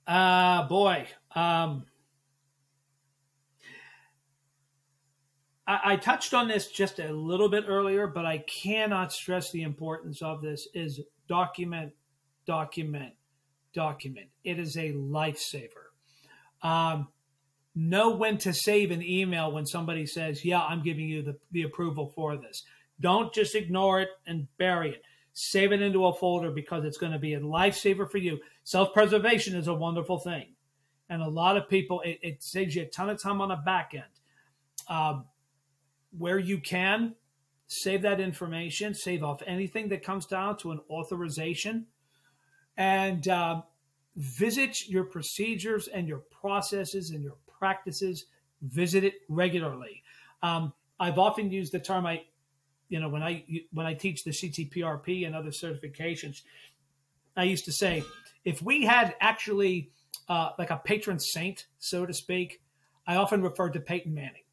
Uh 0.07 0.67
boy. 0.67 1.07
Um, 1.35 1.85
I, 5.71 5.97
touched 5.97 6.33
on 6.33 6.47
this 6.47 6.67
just 6.67 6.97
a 6.97 7.13
little 7.13 7.47
bit 7.47 7.65
earlier, 7.67 8.07
but 8.07 8.25
I 8.25 8.39
cannot 8.39 9.13
stress 9.13 9.51
the 9.51 9.61
importance 9.61 10.23
of 10.23 10.41
this 10.41 10.67
is 10.73 10.99
document, 11.27 11.93
document, 12.47 13.13
document. 13.71 14.29
It 14.43 14.57
is 14.57 14.77
a 14.77 14.93
lifesaver. 14.93 15.91
Um, 16.63 17.09
know 17.79 18.11
when 18.11 18.37
to 18.39 18.53
save 18.53 18.91
an 18.91 19.01
email 19.01 19.51
when 19.51 19.65
somebody 19.65 20.05
says, 20.05 20.43
Yeah, 20.43 20.61
I'm 20.61 20.83
giving 20.83 21.07
you 21.07 21.21
the, 21.21 21.37
the 21.51 21.63
approval 21.63 22.11
for 22.13 22.35
this. 22.37 22.63
Don't 22.99 23.33
just 23.33 23.55
ignore 23.55 24.01
it 24.01 24.09
and 24.27 24.47
bury 24.57 24.91
it. 24.91 25.03
Save 25.33 25.71
it 25.71 25.81
into 25.81 26.05
a 26.05 26.13
folder 26.13 26.51
because 26.51 26.83
it's 26.83 26.97
going 26.97 27.13
to 27.13 27.19
be 27.19 27.33
a 27.33 27.39
lifesaver 27.39 28.09
for 28.09 28.17
you. 28.17 28.39
Self 28.63 28.93
preservation 28.93 29.55
is 29.55 29.67
a 29.67 29.73
wonderful 29.73 30.19
thing. 30.19 30.55
And 31.09 31.21
a 31.21 31.29
lot 31.29 31.57
of 31.57 31.69
people, 31.69 32.01
it, 32.01 32.19
it, 32.21 32.43
saves 32.43 32.75
you 32.75 32.83
a 32.83 32.85
ton 32.85 33.09
of 33.09 33.21
time 33.21 33.41
on 33.41 33.49
the 33.49 33.55
back 33.55 33.93
end. 33.93 34.03
Um, 34.89 35.25
where 36.17 36.39
you 36.39 36.59
can, 36.59 37.15
save 37.67 38.01
that 38.01 38.19
information, 38.19 38.93
save 38.93 39.23
off 39.23 39.41
anything 39.45 39.89
that 39.89 40.03
comes 40.03 40.25
down 40.25 40.57
to 40.57 40.71
an 40.71 40.81
authorization, 40.89 41.85
and 42.75 43.27
uh, 43.27 43.61
visit 44.15 44.87
your 44.87 45.03
procedures 45.03 45.87
and 45.87 46.07
your 46.07 46.23
processes 46.41 47.11
and 47.11 47.23
your 47.23 47.37
practices. 47.59 48.25
Visit 48.61 49.03
it 49.03 49.15
regularly. 49.27 50.03
Um, 50.41 50.73
I've 50.99 51.17
often 51.17 51.51
used 51.51 51.71
the 51.71 51.79
term 51.79 52.05
I, 52.05 52.23
you 52.89 52.99
know, 52.99 53.09
when 53.09 53.23
I 53.23 53.45
when 53.71 53.85
I 53.85 53.93
teach 53.93 54.23
the 54.23 54.31
CTPRP 54.31 55.25
and 55.25 55.35
other 55.35 55.51
certifications, 55.51 56.41
I 57.37 57.43
used 57.43 57.65
to 57.65 57.71
say, 57.71 58.03
if 58.43 58.61
we 58.61 58.85
had 58.85 59.15
actually 59.21 59.91
uh, 60.27 60.51
like 60.57 60.71
a 60.71 60.77
patron 60.77 61.19
saint, 61.19 61.67
so 61.77 62.05
to 62.05 62.13
speak, 62.13 62.61
I 63.07 63.15
often 63.15 63.41
referred 63.41 63.73
to 63.73 63.79
Peyton 63.79 64.13
Manning. 64.13 64.43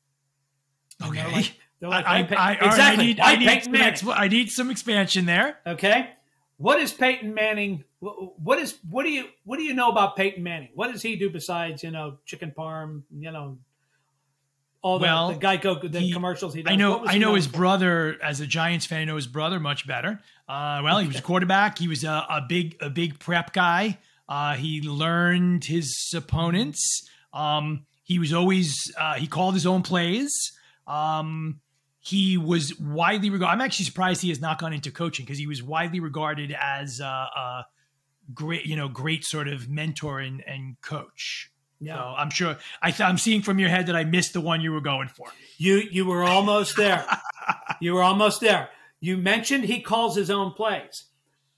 Okay. 1.05 1.17
They're 1.17 1.31
like, 1.31 1.53
they're 1.81 1.91
like, 1.91 2.07
I, 2.07 2.19
I, 2.19 2.53
I, 2.53 2.53
exactly. 2.67 3.05
I 3.05 3.07
need, 3.07 3.21
I 3.21 3.37
need, 3.37 3.49
exp- 3.49 4.15
I 4.17 4.29
need 4.29 4.51
some 4.51 4.71
expansion 4.71 5.27
there. 5.27 5.59
Okay. 5.67 6.11
What 6.59 6.81
is 6.81 6.93
Peyton 6.93 7.35
Manning? 7.35 7.85
What 8.01 8.59
is 8.59 8.79
what 8.89 9.05
do 9.05 9.11
you 9.11 9.27
what 9.45 9.59
do 9.59 9.63
you 9.63 9.75
know 9.75 9.91
about 9.91 10.17
Peyton 10.17 10.43
Manning? 10.43 10.71
What 10.75 10.93
does 10.93 11.03
he 11.03 11.17
do 11.17 11.29
besides 11.31 11.83
you 11.83 11.91
know 11.91 12.19
chicken 12.25 12.53
parm? 12.57 13.03
You 13.19 13.31
know 13.31 13.59
all 14.83 14.99
the, 14.99 15.03
well, 15.03 15.33
the 15.33 15.35
Geico 15.35 15.91
the 15.91 16.01
he, 16.01 16.13
commercials 16.13 16.55
he 16.55 16.63
does. 16.63 16.73
I 16.73 16.77
know 16.77 17.05
I 17.05 17.19
know 17.19 17.35
his 17.35 17.47
for? 17.47 17.59
brother 17.59 18.19
as 18.23 18.41
a 18.41 18.47
Giants 18.47 18.87
fan. 18.87 19.01
I 19.01 19.05
know 19.05 19.17
his 19.17 19.27
brother 19.27 19.59
much 19.61 19.87
better. 19.87 20.21
Uh, 20.49 20.81
well, 20.83 20.99
he 20.99 21.09
was 21.09 21.19
a 21.19 21.23
quarterback. 21.23 21.79
He 21.79 21.89
was 21.89 22.05
a, 22.05 22.25
a 22.31 22.45
big 22.49 22.77
a 22.81 22.89
big 22.89 23.19
prep 23.19 23.53
guy. 23.53 23.99
Uh, 24.29 24.55
he 24.55 24.81
learned 24.81 25.65
his 25.65 26.13
opponents. 26.15 27.09
Um, 27.33 27.87
he 28.05 28.19
was 28.19 28.33
always 28.33 28.75
uh, 28.99 29.15
he 29.15 29.27
called 29.27 29.55
his 29.55 29.67
own 29.67 29.83
plays. 29.83 30.33
Um, 30.87 31.61
he 32.07 32.39
was 32.39 32.79
widely 32.79 33.31
regarded. 33.31 33.55
I'm 33.55 33.61
actually 33.61 33.87
surprised 33.87 34.23
he 34.23 34.29
has 34.29 34.41
not 34.41 34.61
gone 34.61 34.73
into 34.73 34.93
coaching 34.93 35.25
because 35.25 35.39
he 35.39 35.49
was 35.49 35.61
widely 35.61 35.99
regarded 35.99 36.57
as 36.57 37.01
a, 37.01 37.05
a, 37.05 37.67
great, 38.33 38.65
you 38.65 38.77
know, 38.77 38.87
great 38.87 39.25
sort 39.25 39.49
of 39.49 39.69
mentor 39.69 40.21
and, 40.21 40.41
and 40.47 40.81
coach. 40.81 41.51
Yeah. 41.81 41.97
So 41.97 42.03
I'm 42.17 42.31
sure 42.31 42.59
I 42.81 42.93
th- 42.93 43.01
I'm 43.01 43.19
seeing 43.19 43.43
from 43.43 43.59
your 43.59 43.71
head 43.71 43.87
that 43.87 43.97
I 43.97 44.05
missed 44.05 44.35
the 44.35 44.41
one 44.41 44.61
you 44.61 44.71
were 44.71 44.81
going 44.81 45.09
for. 45.09 45.27
You 45.59 45.83
you 45.91 46.07
were 46.07 46.23
almost 46.23 46.77
there. 46.77 47.05
you 47.81 47.95
were 47.95 48.05
almost 48.05 48.41
there. 48.41 48.69
You 49.01 49.17
mentioned 49.17 49.65
he 49.65 49.81
calls 49.81 50.15
his 50.17 50.31
own 50.31 50.53
plays. 50.53 51.07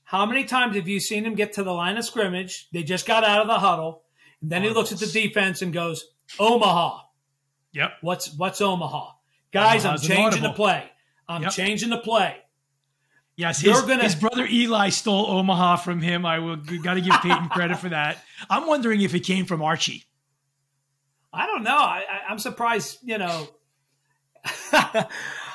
How 0.04 0.24
many 0.24 0.44
times 0.44 0.76
have 0.76 0.88
you 0.88 0.98
seen 0.98 1.26
him 1.26 1.34
get 1.34 1.52
to 1.52 1.62
the 1.62 1.74
line 1.74 1.98
of 1.98 2.06
scrimmage? 2.06 2.68
They 2.72 2.82
just 2.82 3.06
got 3.06 3.22
out 3.22 3.42
of 3.42 3.48
the 3.48 3.58
huddle, 3.58 4.02
and 4.40 4.50
then 4.50 4.62
he 4.62 4.70
looks 4.70 4.92
at 4.92 4.98
the 4.98 5.06
defense 5.06 5.60
and 5.60 5.74
goes, 5.74 6.06
"Omaha." 6.40 7.02
Yep. 7.72 7.90
What's 8.00 8.34
what's 8.34 8.62
Omaha? 8.62 9.17
Guys, 9.52 9.84
I'm 9.84 9.98
changing 9.98 10.42
the 10.42 10.52
play. 10.52 10.90
I'm 11.28 11.42
yep. 11.42 11.52
changing 11.52 11.90
the 11.90 11.98
play. 11.98 12.36
Yes, 13.38 13.60
his, 13.60 13.80
gonna... 13.82 14.02
his, 14.02 14.16
brother 14.16 14.46
Eli 14.50 14.88
stole 14.88 15.26
Omaha 15.26 15.76
from 15.76 16.00
him. 16.00 16.26
I 16.26 16.40
will 16.40 16.56
got 16.56 16.94
to 16.94 17.00
give 17.00 17.14
Peyton 17.22 17.48
credit 17.50 17.78
for 17.78 17.88
that. 17.90 18.24
I'm 18.50 18.66
wondering 18.66 19.00
if 19.00 19.14
it 19.14 19.20
came 19.20 19.44
from 19.44 19.62
Archie. 19.62 20.04
I 21.32 21.46
don't 21.46 21.62
know. 21.62 21.76
I, 21.76 22.02
am 22.28 22.40
surprised. 22.40 22.98
You 23.04 23.18
know, 23.18 23.46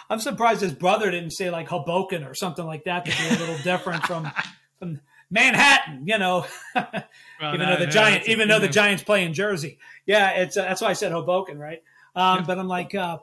I'm 0.10 0.20
surprised 0.20 0.62
his 0.62 0.72
brother 0.72 1.12
didn't 1.12 1.32
say 1.32 1.50
like 1.50 1.68
Hoboken 1.68 2.24
or 2.24 2.34
something 2.34 2.66
like 2.66 2.86
that 2.86 3.04
to 3.04 3.12
be 3.12 3.36
a 3.36 3.40
little 3.40 3.58
different 3.58 4.06
from 4.06 4.32
from 4.80 5.02
Manhattan. 5.30 6.08
You 6.08 6.20
know, 6.20 6.46
well, 6.74 7.54
even 7.54 7.68
though 7.68 7.78
the 7.78 7.88
Giants, 7.88 8.30
even 8.30 8.48
though 8.48 8.60
the 8.60 8.70
Giants 8.70 9.04
play 9.04 9.26
in 9.26 9.34
Jersey. 9.34 9.78
Yeah, 10.06 10.30
it's 10.32 10.56
uh, 10.56 10.62
that's 10.62 10.80
why 10.80 10.88
I 10.88 10.94
said 10.94 11.12
Hoboken, 11.12 11.60
right? 11.60 11.84
Um. 12.16 12.46
But 12.46 12.60
I'm 12.60 12.70
like. 12.70 12.96
Uh, 12.96 13.18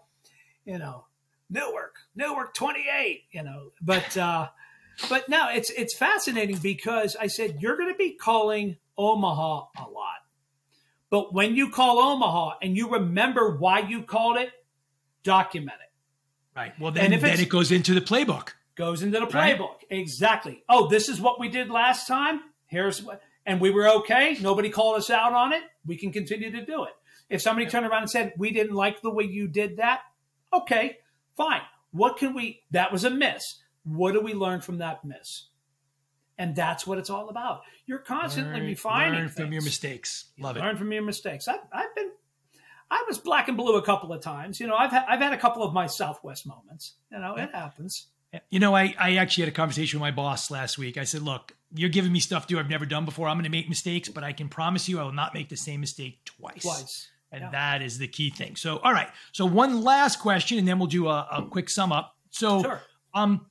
you 0.65 0.79
know, 0.79 1.07
Newark, 1.49 1.97
Newark 2.15 2.55
28, 2.55 3.25
you 3.33 3.43
know, 3.43 3.73
but, 3.81 4.17
uh, 4.17 4.49
but 5.09 5.29
no, 5.29 5.49
it's, 5.51 5.71
it's 5.71 5.95
fascinating 5.95 6.59
because 6.59 7.17
I 7.17 7.27
said, 7.27 7.59
you're 7.61 7.77
going 7.77 7.93
to 7.93 7.99
be 7.99 8.13
calling 8.13 8.77
Omaha 8.97 9.67
a 9.79 9.89
lot. 9.91 10.21
But 11.11 11.35
when 11.35 11.57
you 11.57 11.71
call 11.71 11.99
Omaha 11.99 12.59
and 12.63 12.77
you 12.77 12.91
remember 12.91 13.57
why 13.57 13.81
you 13.81 14.03
called 14.03 14.37
it, 14.37 14.51
document 15.25 15.79
it. 15.81 16.59
Right. 16.59 16.73
Well, 16.79 16.93
then, 16.93 17.11
then 17.11 17.41
it 17.41 17.49
goes 17.49 17.73
into 17.73 17.95
the 17.95 18.01
playbook. 18.01 18.51
Goes 18.77 19.03
into 19.03 19.19
the 19.19 19.27
playbook. 19.27 19.59
Right? 19.59 19.85
Exactly. 19.91 20.63
Oh, 20.69 20.89
this 20.89 21.09
is 21.09 21.21
what 21.21 21.41
we 21.41 21.49
did 21.49 21.71
last 21.71 22.07
time. 22.07 22.41
Here's 22.67 23.03
what, 23.03 23.21
and 23.45 23.61
we 23.61 23.71
were 23.71 23.89
okay. 23.89 24.37
Nobody 24.41 24.71
called 24.71 24.97
us 24.97 25.11
out 25.11 25.33
on 25.33 25.53
it. 25.53 25.63
We 25.85 25.97
can 25.97 26.13
continue 26.13 26.51
to 26.53 26.65
do 26.65 26.85
it. 26.85 26.93
If 27.29 27.43
somebody 27.43 27.69
turned 27.69 27.87
around 27.87 28.03
and 28.03 28.11
said, 28.11 28.33
we 28.37 28.53
didn't 28.53 28.75
like 28.75 29.03
the 29.03 29.11
way 29.11 29.25
you 29.25 29.49
did 29.49 29.79
that, 29.79 30.01
Okay, 30.53 30.99
fine. 31.37 31.63
What 31.93 32.17
can 32.17 32.35
we, 32.35 32.63
that 32.71 32.93
was 32.93 33.05
a 33.05 33.11
miss. 33.11 33.57
What 33.85 34.13
do 34.13 34.21
we 34.21 34.35
learn 34.35 34.61
from 34.61 34.79
that 34.79 35.05
miss? 35.05 35.47
And 36.39 36.57
that's 36.57 36.87
what 36.87 36.99
it's 36.99 37.11
all 37.11 37.29
about. 37.29 37.63
You're 37.87 37.99
constantly 37.99 38.61
learn, 38.61 38.69
refining. 38.69 39.19
Learn 39.19 39.29
from 39.29 39.45
things. 39.45 39.53
your 39.53 39.63
mistakes. 39.63 40.25
Love 40.39 40.57
you 40.57 40.63
it. 40.63 40.65
Learn 40.65 40.77
from 40.77 40.93
your 40.93 41.03
mistakes. 41.03 41.49
I've, 41.49 41.61
I've 41.73 41.95
been, 41.95 42.11
I 42.91 43.05
was 43.07 43.19
black 43.19 43.49
and 43.49 43.57
blue 43.57 43.77
a 43.77 43.83
couple 43.83 44.13
of 44.13 44.23
times. 44.23 44.59
You 44.59 44.67
know, 44.67 44.75
I've 44.75 44.91
had, 44.91 45.05
I've 45.09 45.21
had 45.21 45.33
a 45.33 45.37
couple 45.37 45.63
of 45.63 45.75
my 45.75 45.87
Southwest 45.87 46.47
moments. 46.47 46.95
You 47.13 47.19
know, 47.19 47.35
it 47.37 47.55
happens. 47.55 48.07
You 48.49 48.61
know, 48.61 48.75
I, 48.75 48.95
I 48.99 49.17
actually 49.17 49.43
had 49.43 49.53
a 49.53 49.57
conversation 49.57 49.99
with 49.99 50.03
my 50.03 50.13
boss 50.13 50.51
last 50.51 50.79
week. 50.79 50.97
I 50.97 51.05
said, 51.05 51.23
look, 51.23 51.55
you're 51.75 51.89
giving 51.89 52.13
me 52.13 52.21
stuff 52.21 52.47
to 52.47 52.55
do 52.55 52.61
I've 52.61 52.71
never 52.71 52.87
done 52.87 53.05
before. 53.05 53.29
I'm 53.29 53.37
going 53.37 53.45
to 53.45 53.51
make 53.51 53.69
mistakes, 53.69 54.09
but 54.09 54.25
I 54.25 54.33
can 54.33 54.49
promise 54.49 54.89
you 54.89 55.01
I 55.01 55.03
will 55.03 55.13
not 55.13 55.35
make 55.35 55.49
the 55.49 55.57
same 55.57 55.81
mistake 55.81 56.25
twice. 56.25 56.63
Twice. 56.63 57.10
And 57.33 57.43
yeah. 57.43 57.51
that 57.51 57.83
is 57.83 57.99
the 57.99 58.09
key 58.09 58.31
thing. 58.31 58.57
So, 58.57 58.79
all 58.79 58.93
right. 58.93 59.09
So, 59.33 59.47
one 59.47 59.83
last 59.83 60.19
question, 60.21 60.59
and 60.59 60.67
then 60.67 60.79
we'll 60.79 60.89
do 60.89 61.09
a, 61.09 61.29
a 61.31 61.47
quick 61.49 61.71
sum 61.71 61.93
up. 61.93 62.17
So, 62.31 62.63
sure. 62.63 62.81
um, 63.15 63.47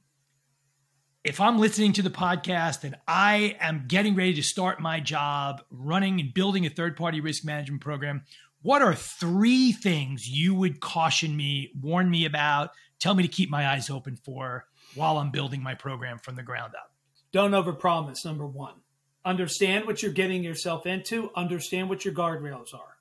if 1.23 1.41
I'm 1.41 1.59
listening 1.59 1.93
to 1.93 2.01
the 2.01 2.09
podcast 2.09 2.84
and 2.84 2.95
I 3.07 3.57
am 3.59 3.86
getting 3.88 4.15
ready 4.15 4.34
to 4.36 4.43
start 4.43 4.80
my 4.80 4.99
job 4.99 5.61
running 5.69 6.19
and 6.19 6.34
building 6.34 6.65
a 6.65 6.69
third 6.69 6.95
party 6.95 7.21
risk 7.21 7.43
management 7.43 7.82
program, 7.82 8.23
what 8.61 8.82
are 8.82 8.95
three 8.95 9.71
things 9.71 10.27
you 10.30 10.55
would 10.55 10.80
caution 10.80 11.36
me, 11.36 11.71
warn 11.80 12.09
me 12.09 12.25
about, 12.25 12.71
tell 12.99 13.13
me 13.13 13.23
to 13.23 13.30
keep 13.30 13.49
my 13.49 13.67
eyes 13.67 13.89
open 13.89 14.15
for 14.15 14.65
while 14.95 15.17
I'm 15.17 15.32
building 15.32 15.61
my 15.61 15.75
program 15.75 16.19
from 16.19 16.36
the 16.36 16.43
ground 16.43 16.73
up? 16.75 16.91
Don't 17.32 17.51
overpromise, 17.51 18.25
number 18.25 18.45
one. 18.45 18.75
Understand 19.23 19.86
what 19.86 20.01
you're 20.01 20.11
getting 20.11 20.43
yourself 20.43 20.86
into, 20.86 21.30
understand 21.36 21.89
what 21.89 22.05
your 22.05 22.13
guardrails 22.13 22.73
are. 22.73 22.97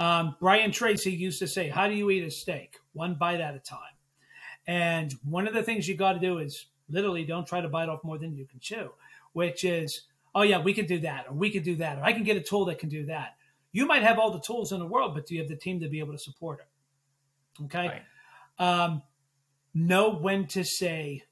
Um, 0.00 0.34
Brian 0.40 0.72
Tracy 0.72 1.12
used 1.12 1.38
to 1.40 1.46
say, 1.46 1.68
How 1.68 1.86
do 1.86 1.94
you 1.94 2.10
eat 2.10 2.24
a 2.24 2.30
steak? 2.30 2.78
One 2.94 3.14
bite 3.14 3.40
at 3.40 3.54
a 3.54 3.60
time. 3.60 3.78
And 4.66 5.12
one 5.24 5.46
of 5.46 5.54
the 5.54 5.62
things 5.62 5.86
you 5.86 5.94
got 5.94 6.14
to 6.14 6.18
do 6.18 6.38
is 6.38 6.66
literally 6.88 7.24
don't 7.24 7.46
try 7.46 7.60
to 7.60 7.68
bite 7.68 7.88
off 7.88 8.02
more 8.02 8.18
than 8.18 8.34
you 8.34 8.46
can 8.46 8.60
chew, 8.60 8.90
which 9.32 9.62
is, 9.64 10.06
oh, 10.34 10.42
yeah, 10.42 10.60
we 10.60 10.72
can 10.72 10.86
do 10.86 10.98
that, 11.00 11.26
or 11.28 11.34
we 11.34 11.50
can 11.50 11.62
do 11.62 11.76
that, 11.76 11.98
or 11.98 12.04
I 12.04 12.12
can 12.12 12.24
get 12.24 12.36
a 12.36 12.40
tool 12.40 12.64
that 12.66 12.78
can 12.78 12.88
do 12.88 13.06
that. 13.06 13.36
You 13.72 13.86
might 13.86 14.02
have 14.02 14.18
all 14.18 14.30
the 14.30 14.40
tools 14.40 14.72
in 14.72 14.80
the 14.80 14.86
world, 14.86 15.14
but 15.14 15.26
do 15.26 15.34
you 15.34 15.40
have 15.40 15.48
the 15.48 15.56
team 15.56 15.80
to 15.80 15.88
be 15.88 16.00
able 16.00 16.12
to 16.12 16.18
support 16.18 16.60
it? 16.60 17.64
Okay. 17.64 18.02
Right. 18.58 18.84
Um, 18.84 19.02
know 19.74 20.10
when 20.10 20.46
to 20.48 20.64
say 20.64 21.24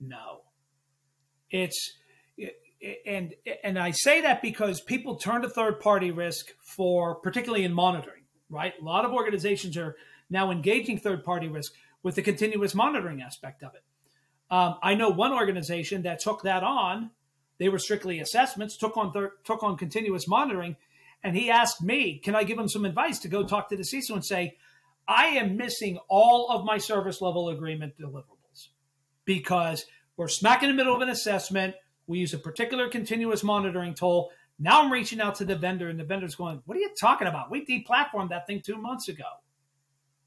no. 0.00 0.42
It's 1.50 1.98
and 3.06 3.34
and 3.62 3.78
I 3.78 3.90
say 3.90 4.22
that 4.22 4.42
because 4.42 4.80
people 4.80 5.16
turn 5.16 5.42
to 5.42 5.48
third 5.48 5.80
party 5.80 6.10
risk 6.10 6.52
for 6.60 7.14
particularly 7.16 7.64
in 7.64 7.72
monitoring, 7.72 8.22
right? 8.48 8.74
A 8.80 8.84
lot 8.84 9.04
of 9.04 9.12
organizations 9.12 9.76
are 9.76 9.96
now 10.28 10.50
engaging 10.50 10.98
third 10.98 11.24
party 11.24 11.48
risk 11.48 11.72
with 12.02 12.14
the 12.14 12.22
continuous 12.22 12.74
monitoring 12.74 13.20
aspect 13.20 13.62
of 13.62 13.74
it. 13.74 13.82
Um, 14.50 14.76
I 14.82 14.94
know 14.94 15.10
one 15.10 15.32
organization 15.32 16.02
that 16.02 16.20
took 16.20 16.42
that 16.42 16.62
on. 16.62 17.10
They 17.58 17.68
were 17.68 17.78
strictly 17.78 18.20
assessments, 18.20 18.76
took 18.76 18.96
on 18.96 19.12
thir- 19.12 19.34
took 19.44 19.62
on 19.62 19.76
continuous 19.76 20.26
monitoring, 20.26 20.76
and 21.22 21.36
he 21.36 21.50
asked 21.50 21.82
me, 21.82 22.18
"Can 22.18 22.34
I 22.34 22.44
give 22.44 22.58
him 22.58 22.68
some 22.68 22.84
advice 22.84 23.18
to 23.20 23.28
go 23.28 23.44
talk 23.44 23.68
to 23.68 23.76
the 23.76 23.82
CISO 23.82 24.14
and 24.14 24.24
say, 24.24 24.56
I 25.10 25.26
am 25.26 25.56
missing 25.56 25.98
all 26.08 26.50
of 26.50 26.64
my 26.64 26.78
service 26.78 27.20
level 27.20 27.48
agreement 27.48 27.94
deliverables 27.98 28.68
because 29.24 29.84
we're 30.16 30.28
smack 30.28 30.62
in 30.62 30.68
the 30.68 30.74
middle 30.74 30.94
of 30.94 31.00
an 31.00 31.08
assessment. 31.08 31.74
We 32.06 32.18
use 32.18 32.34
a 32.34 32.38
particular 32.38 32.88
continuous 32.88 33.42
monitoring 33.42 33.94
tool. 33.94 34.30
Now 34.58 34.82
I'm 34.82 34.92
reaching 34.92 35.20
out 35.20 35.36
to 35.36 35.44
the 35.44 35.56
vendor, 35.56 35.88
and 35.88 35.98
the 35.98 36.04
vendor's 36.04 36.34
going, 36.34 36.62
What 36.66 36.76
are 36.76 36.80
you 36.80 36.90
talking 37.00 37.28
about? 37.28 37.50
We 37.50 37.64
deplatformed 37.64 38.30
that 38.30 38.46
thing 38.46 38.62
two 38.64 38.76
months 38.76 39.08
ago. 39.08 39.24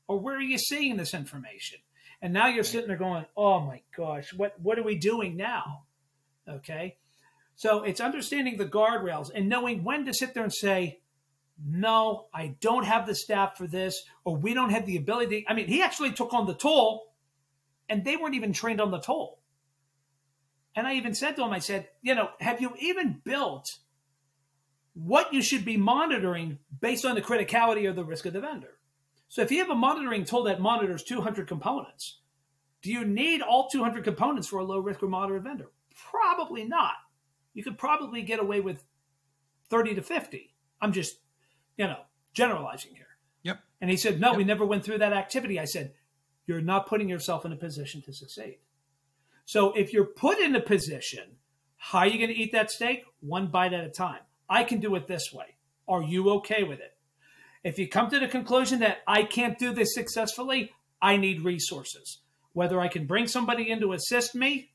Or 0.08 0.20
where 0.20 0.36
are 0.36 0.42
you 0.42 0.58
seeing 0.58 0.98
this 0.98 1.14
information? 1.14 1.80
And 2.22 2.34
now 2.34 2.48
you're 2.48 2.64
sitting 2.64 2.88
there 2.88 2.98
going, 2.98 3.26
Oh 3.36 3.60
my 3.60 3.82
gosh, 3.96 4.34
what, 4.34 4.60
what 4.60 4.80
are 4.80 4.84
we 4.84 4.96
doing 4.96 5.36
now? 5.36 5.84
Okay. 6.48 6.98
So 7.56 7.84
it's 7.84 8.02
understanding 8.02 8.58
the 8.58 8.66
guardrails 8.66 9.30
and 9.34 9.48
knowing 9.48 9.84
when 9.84 10.06
to 10.06 10.14
sit 10.14 10.34
there 10.34 10.44
and 10.44 10.54
say, 10.54 11.00
no, 11.64 12.28
I 12.34 12.56
don't 12.60 12.86
have 12.86 13.06
the 13.06 13.16
staff 13.16 13.58
for 13.58 13.68
this, 13.68 14.04
or 14.26 14.36
we 14.36 14.54
don't 14.54 14.72
have 14.72 14.86
the 14.86 14.98
ability. 14.98 15.46
I 15.48 15.54
mean, 15.54 15.68
he 15.68 15.82
actually 15.82 16.12
took 16.12 16.34
on 16.34 16.48
the 16.48 16.56
toll 16.56 17.14
and 17.90 18.04
they 18.04 18.18
weren't 18.18 18.36
even 18.36 18.54
trained 18.54 18.82
on 18.82 18.92
the 18.92 19.00
toll. 19.00 19.40
And 20.76 20.88
I 20.88 20.96
even 20.96 21.14
said 21.14 21.36
to 21.36 21.44
him, 21.44 21.52
I 21.52 21.60
said, 21.60 21.90
you 22.02 22.16
know, 22.16 22.30
have 22.40 22.62
you 22.62 22.74
even 22.80 23.22
built 23.24 23.78
what 24.94 25.34
you 25.34 25.42
should 25.42 25.66
be 25.66 25.78
monitoring 25.78 26.60
based 26.80 27.06
on 27.06 27.16
the 27.16 27.22
criticality 27.22 27.88
or 27.88 27.94
the 27.94 28.04
risk 28.04 28.26
of 28.26 28.34
the 28.34 28.42
vendor? 28.42 28.80
So 29.28 29.42
if 29.42 29.52
you 29.52 29.60
have 29.60 29.70
a 29.70 29.76
monitoring 29.76 30.26
tool 30.26 30.44
that 30.44 30.60
monitors 30.60 31.04
200 31.04 31.48
components, 31.48 32.20
do 32.82 32.92
you 32.92 33.06
need 33.06 33.42
all 33.42 33.70
200 33.70 34.04
components 34.04 34.48
for 34.48 34.60
a 34.60 34.64
low 34.64 34.80
risk 34.80 35.02
or 35.02 35.08
moderate 35.08 35.44
vendor? 35.44 35.72
Probably 36.10 36.66
not. 36.66 36.96
You 37.54 37.64
could 37.64 37.78
probably 37.78 38.22
get 38.24 38.40
away 38.40 38.60
with 38.60 38.84
30 39.70 39.96
to 39.96 40.02
50. 40.02 40.54
I'm 40.82 40.92
just 40.92 41.18
you 41.78 41.88
know, 41.88 42.02
generalizing 42.34 42.96
here. 42.96 43.08
Yep. 43.44 43.60
And 43.82 43.90
he 43.90 43.98
said, 43.98 44.20
No, 44.20 44.30
yep. 44.30 44.38
we 44.38 44.44
never 44.44 44.66
went 44.66 44.84
through 44.84 45.00
that 45.00 45.14
activity. 45.14 45.60
I 45.60 45.66
said, 45.66 45.94
You're 46.46 46.62
not 46.62 46.88
putting 46.88 47.10
yourself 47.10 47.46
in 47.46 47.52
a 47.52 47.58
position 47.58 48.02
to 48.04 48.14
succeed. 48.14 48.58
So 49.46 49.72
if 49.74 49.94
you're 49.94 50.06
put 50.06 50.40
in 50.40 50.56
a 50.56 50.62
position, 50.62 51.24
how 51.78 52.00
are 52.00 52.08
you 52.08 52.18
going 52.18 52.30
to 52.30 52.36
eat 52.36 52.54
that 52.54 52.72
steak? 52.72 53.06
One 53.20 53.48
bite 53.48 53.74
at 53.74 53.86
a 53.86 53.90
time. 53.90 54.22
I 54.50 54.64
can 54.64 54.80
do 54.80 54.96
it 54.96 55.08
this 55.08 55.34
way. 55.34 55.56
Are 55.88 56.02
you 56.02 56.30
okay 56.36 56.64
with 56.64 56.80
it? 56.80 56.96
If 57.64 57.78
you 57.78 57.88
come 57.88 58.10
to 58.10 58.20
the 58.20 58.28
conclusion 58.28 58.80
that 58.80 59.00
I 59.08 59.24
can't 59.24 59.58
do 59.58 59.74
this 59.74 59.94
successfully, 59.94 60.72
I 61.02 61.18
need 61.18 61.42
resources. 61.42 62.20
Whether 62.54 62.80
I 62.80 62.88
can 62.88 63.06
bring 63.06 63.28
somebody 63.28 63.70
in 63.70 63.80
to 63.82 63.94
assist 63.94 64.36
me 64.36 64.72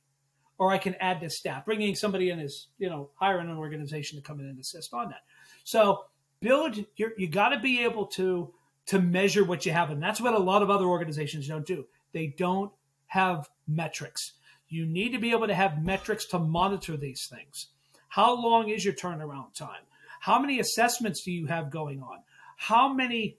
or 0.58 0.72
I 0.72 0.78
can 0.78 0.96
add 0.96 1.20
to 1.20 1.30
staff. 1.30 1.64
Bringing 1.64 1.94
somebody 1.94 2.30
in 2.30 2.40
is, 2.40 2.68
you 2.78 2.88
know, 2.88 3.10
hiring 3.14 3.48
an 3.48 3.56
organization 3.56 4.18
to 4.18 4.22
come 4.22 4.40
in 4.40 4.46
and 4.46 4.58
assist 4.58 4.92
on 4.92 5.10
that. 5.10 5.22
So 5.64 6.04
build 6.40 6.76
you 6.76 7.10
you 7.16 7.28
got 7.28 7.50
to 7.50 7.58
be 7.58 7.82
able 7.82 8.06
to 8.06 8.52
to 8.86 9.00
measure 9.00 9.44
what 9.44 9.66
you 9.66 9.72
have 9.72 9.90
and 9.90 10.02
that's 10.02 10.20
what 10.20 10.34
a 10.34 10.38
lot 10.38 10.62
of 10.62 10.70
other 10.70 10.84
organizations 10.84 11.48
don't 11.48 11.66
do 11.66 11.86
they 12.12 12.28
don't 12.38 12.72
have 13.06 13.48
metrics 13.66 14.34
you 14.68 14.86
need 14.86 15.12
to 15.12 15.18
be 15.18 15.30
able 15.30 15.46
to 15.46 15.54
have 15.54 15.82
metrics 15.82 16.24
to 16.26 16.38
monitor 16.38 16.96
these 16.96 17.26
things 17.26 17.68
how 18.08 18.34
long 18.34 18.68
is 18.68 18.84
your 18.84 18.94
turnaround 18.94 19.54
time 19.54 19.82
how 20.20 20.38
many 20.38 20.60
assessments 20.60 21.22
do 21.22 21.32
you 21.32 21.46
have 21.46 21.70
going 21.70 22.02
on 22.02 22.18
how 22.56 22.92
many 22.92 23.38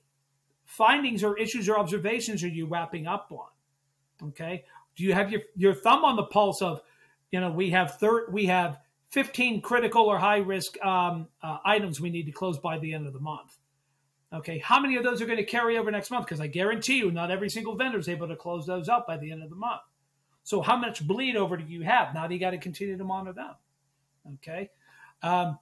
findings 0.65 1.23
or 1.23 1.37
issues 1.37 1.67
or 1.67 1.77
observations 1.77 2.43
are 2.43 2.47
you 2.47 2.65
wrapping 2.65 3.07
up 3.07 3.31
on 3.31 4.27
okay 4.29 4.63
do 4.95 5.03
you 5.03 5.13
have 5.13 5.31
your, 5.31 5.41
your 5.55 5.73
thumb 5.73 6.03
on 6.03 6.15
the 6.15 6.23
pulse 6.23 6.61
of 6.61 6.81
you 7.31 7.39
know 7.39 7.51
we 7.51 7.71
have 7.71 7.95
third 7.95 8.31
we 8.31 8.45
have 8.45 8.79
15 9.09 9.61
critical 9.61 10.03
or 10.03 10.17
high 10.17 10.37
risk 10.37 10.79
um, 10.83 11.27
uh, 11.41 11.57
items 11.65 11.99
we 11.99 12.09
need 12.09 12.25
to 12.27 12.31
close 12.31 12.59
by 12.59 12.77
the 12.77 12.93
end 12.93 13.07
of 13.07 13.13
the 13.13 13.19
month. 13.19 13.57
Okay, 14.31 14.59
how 14.59 14.79
many 14.79 14.95
of 14.95 15.03
those 15.03 15.21
are 15.21 15.25
going 15.25 15.39
to 15.39 15.43
carry 15.43 15.77
over 15.77 15.89
next 15.89 16.11
month? 16.11 16.25
Because 16.25 16.39
I 16.39 16.45
guarantee 16.45 16.97
you, 16.97 17.11
not 17.11 17.31
every 17.31 17.49
single 17.49 17.75
vendor 17.75 17.97
is 17.97 18.07
able 18.07 18.27
to 18.27 18.35
close 18.35 18.67
those 18.67 18.87
up 18.87 19.07
by 19.07 19.17
the 19.17 19.31
end 19.31 19.41
of 19.41 19.49
the 19.49 19.55
month. 19.55 19.81
So, 20.43 20.61
how 20.61 20.77
much 20.77 21.05
bleed 21.05 21.35
over 21.35 21.57
do 21.57 21.63
you 21.65 21.83
have? 21.83 22.13
Now, 22.13 22.27
you 22.27 22.39
got 22.39 22.51
to 22.51 22.57
continue 22.57 22.97
to 22.97 23.03
monitor 23.03 23.33
them. 23.33 23.55
Okay, 24.35 24.69
um, 25.21 25.59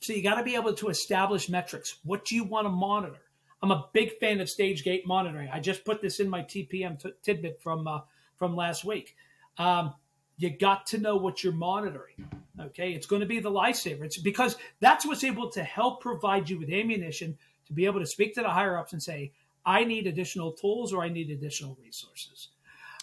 so 0.00 0.12
you 0.12 0.22
got 0.22 0.36
to 0.36 0.42
be 0.42 0.54
able 0.54 0.74
to 0.74 0.88
establish 0.88 1.48
metrics. 1.48 1.96
What 2.04 2.24
do 2.24 2.34
you 2.34 2.44
want 2.44 2.66
to 2.66 2.70
monitor? 2.70 3.20
I'm 3.62 3.70
a 3.70 3.86
big 3.92 4.18
fan 4.18 4.40
of 4.40 4.48
stage 4.48 4.84
gate 4.84 5.06
monitoring. 5.06 5.48
I 5.52 5.60
just 5.60 5.84
put 5.84 6.00
this 6.00 6.18
in 6.18 6.28
my 6.30 6.42
TPM 6.42 7.00
t- 7.00 7.12
tidbit 7.22 7.60
from 7.62 7.86
uh, 7.86 8.00
from 8.36 8.56
last 8.56 8.84
week. 8.84 9.16
Um, 9.58 9.94
you 10.38 10.50
got 10.50 10.86
to 10.86 10.98
know 10.98 11.16
what 11.16 11.44
you're 11.44 11.52
monitoring. 11.52 12.28
Okay, 12.58 12.92
it's 12.92 13.06
going 13.06 13.20
to 13.20 13.26
be 13.26 13.40
the 13.40 13.50
lifesaver. 13.50 14.02
It's 14.04 14.18
because 14.18 14.56
that's 14.80 15.06
what's 15.06 15.24
able 15.24 15.50
to 15.50 15.62
help 15.62 16.00
provide 16.00 16.48
you 16.48 16.58
with 16.58 16.70
ammunition 16.70 17.36
to 17.66 17.72
be 17.72 17.86
able 17.86 18.00
to 18.00 18.06
speak 18.06 18.34
to 18.34 18.42
the 18.42 18.48
higher 18.48 18.76
ups 18.78 18.92
and 18.92 19.02
say, 19.02 19.32
I 19.64 19.84
need 19.84 20.06
additional 20.06 20.52
tools 20.52 20.92
or 20.92 21.02
I 21.02 21.08
need 21.08 21.30
additional 21.30 21.76
resources. 21.82 22.48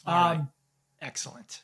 Um. 0.06 0.50
Excellent. 1.02 1.62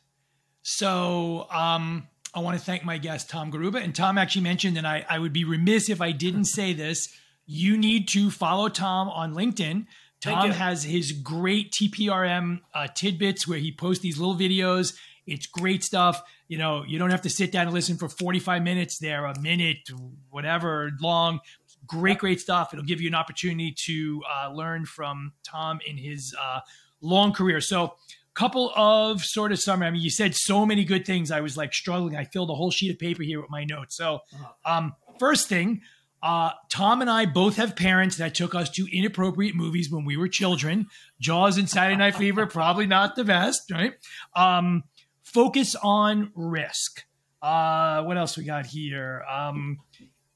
So 0.61 1.47
um, 1.51 2.07
I 2.33 2.39
want 2.39 2.57
to 2.57 2.63
thank 2.63 2.85
my 2.85 2.97
guest, 2.97 3.29
Tom 3.29 3.51
Garrubba. 3.51 3.83
And 3.83 3.93
Tom 3.95 4.17
actually 4.17 4.43
mentioned, 4.43 4.77
and 4.77 4.87
I, 4.87 5.05
I 5.09 5.19
would 5.19 5.33
be 5.33 5.43
remiss 5.43 5.89
if 5.89 6.01
I 6.01 6.11
didn't 6.11 6.45
say 6.45 6.73
this, 6.73 7.13
you 7.45 7.77
need 7.77 8.07
to 8.09 8.31
follow 8.31 8.69
Tom 8.69 9.09
on 9.09 9.33
LinkedIn. 9.33 9.85
Tom 10.21 10.51
has 10.51 10.83
his 10.85 11.11
great 11.11 11.73
TPRM 11.73 12.61
uh, 12.73 12.87
tidbits 12.95 13.45
where 13.45 13.59
he 13.59 13.73
posts 13.73 14.01
these 14.01 14.17
little 14.17 14.35
videos 14.35 14.97
it's 15.25 15.47
great 15.47 15.83
stuff. 15.83 16.21
You 16.47 16.57
know, 16.57 16.83
you 16.83 16.99
don't 16.99 17.09
have 17.09 17.21
to 17.21 17.29
sit 17.29 17.51
down 17.51 17.65
and 17.65 17.73
listen 17.73 17.97
for 17.97 18.09
45 18.09 18.61
minutes. 18.61 18.99
They're 18.99 19.25
a 19.25 19.39
minute, 19.39 19.89
whatever 20.29 20.91
long. 21.01 21.39
Great, 21.85 22.17
great 22.17 22.39
stuff. 22.39 22.73
It'll 22.73 22.85
give 22.85 23.01
you 23.01 23.07
an 23.07 23.15
opportunity 23.15 23.73
to 23.85 24.21
uh, 24.31 24.51
learn 24.53 24.85
from 24.85 25.33
Tom 25.43 25.79
in 25.85 25.97
his 25.97 26.35
uh, 26.41 26.59
long 27.01 27.33
career. 27.33 27.61
So, 27.61 27.95
couple 28.33 28.71
of 28.75 29.23
sort 29.23 29.51
of 29.51 29.59
summary. 29.59 29.87
I 29.87 29.91
mean, 29.91 30.01
you 30.01 30.09
said 30.09 30.35
so 30.35 30.65
many 30.65 30.83
good 30.83 31.05
things. 31.05 31.31
I 31.31 31.41
was 31.41 31.55
like 31.57 31.73
struggling. 31.73 32.15
I 32.15 32.25
filled 32.25 32.49
a 32.49 32.55
whole 32.55 32.71
sheet 32.71 32.91
of 32.91 32.99
paper 32.99 33.23
here 33.23 33.41
with 33.41 33.49
my 33.49 33.63
notes. 33.63 33.95
So, 33.95 34.21
uh-huh. 34.33 34.77
um, 34.77 34.95
first 35.19 35.47
thing, 35.47 35.81
uh, 36.23 36.51
Tom 36.69 37.01
and 37.01 37.09
I 37.09 37.25
both 37.25 37.57
have 37.57 37.75
parents 37.75 38.15
that 38.15 38.33
took 38.33 38.55
us 38.55 38.69
to 38.71 38.87
inappropriate 38.91 39.55
movies 39.55 39.91
when 39.91 40.05
we 40.05 40.15
were 40.15 40.29
children. 40.29 40.87
Jaws 41.19 41.57
and 41.57 41.69
Saturday 41.69 41.97
Night 41.97 42.15
Fever, 42.15 42.45
probably 42.47 42.87
not 42.87 43.15
the 43.15 43.25
best, 43.25 43.69
right? 43.71 43.93
Um, 44.35 44.83
focus 45.21 45.75
on 45.83 46.31
risk. 46.33 47.03
Uh, 47.41 48.03
what 48.03 48.17
else 48.17 48.37
we 48.37 48.45
got 48.45 48.65
here? 48.65 49.25
Um, 49.29 49.79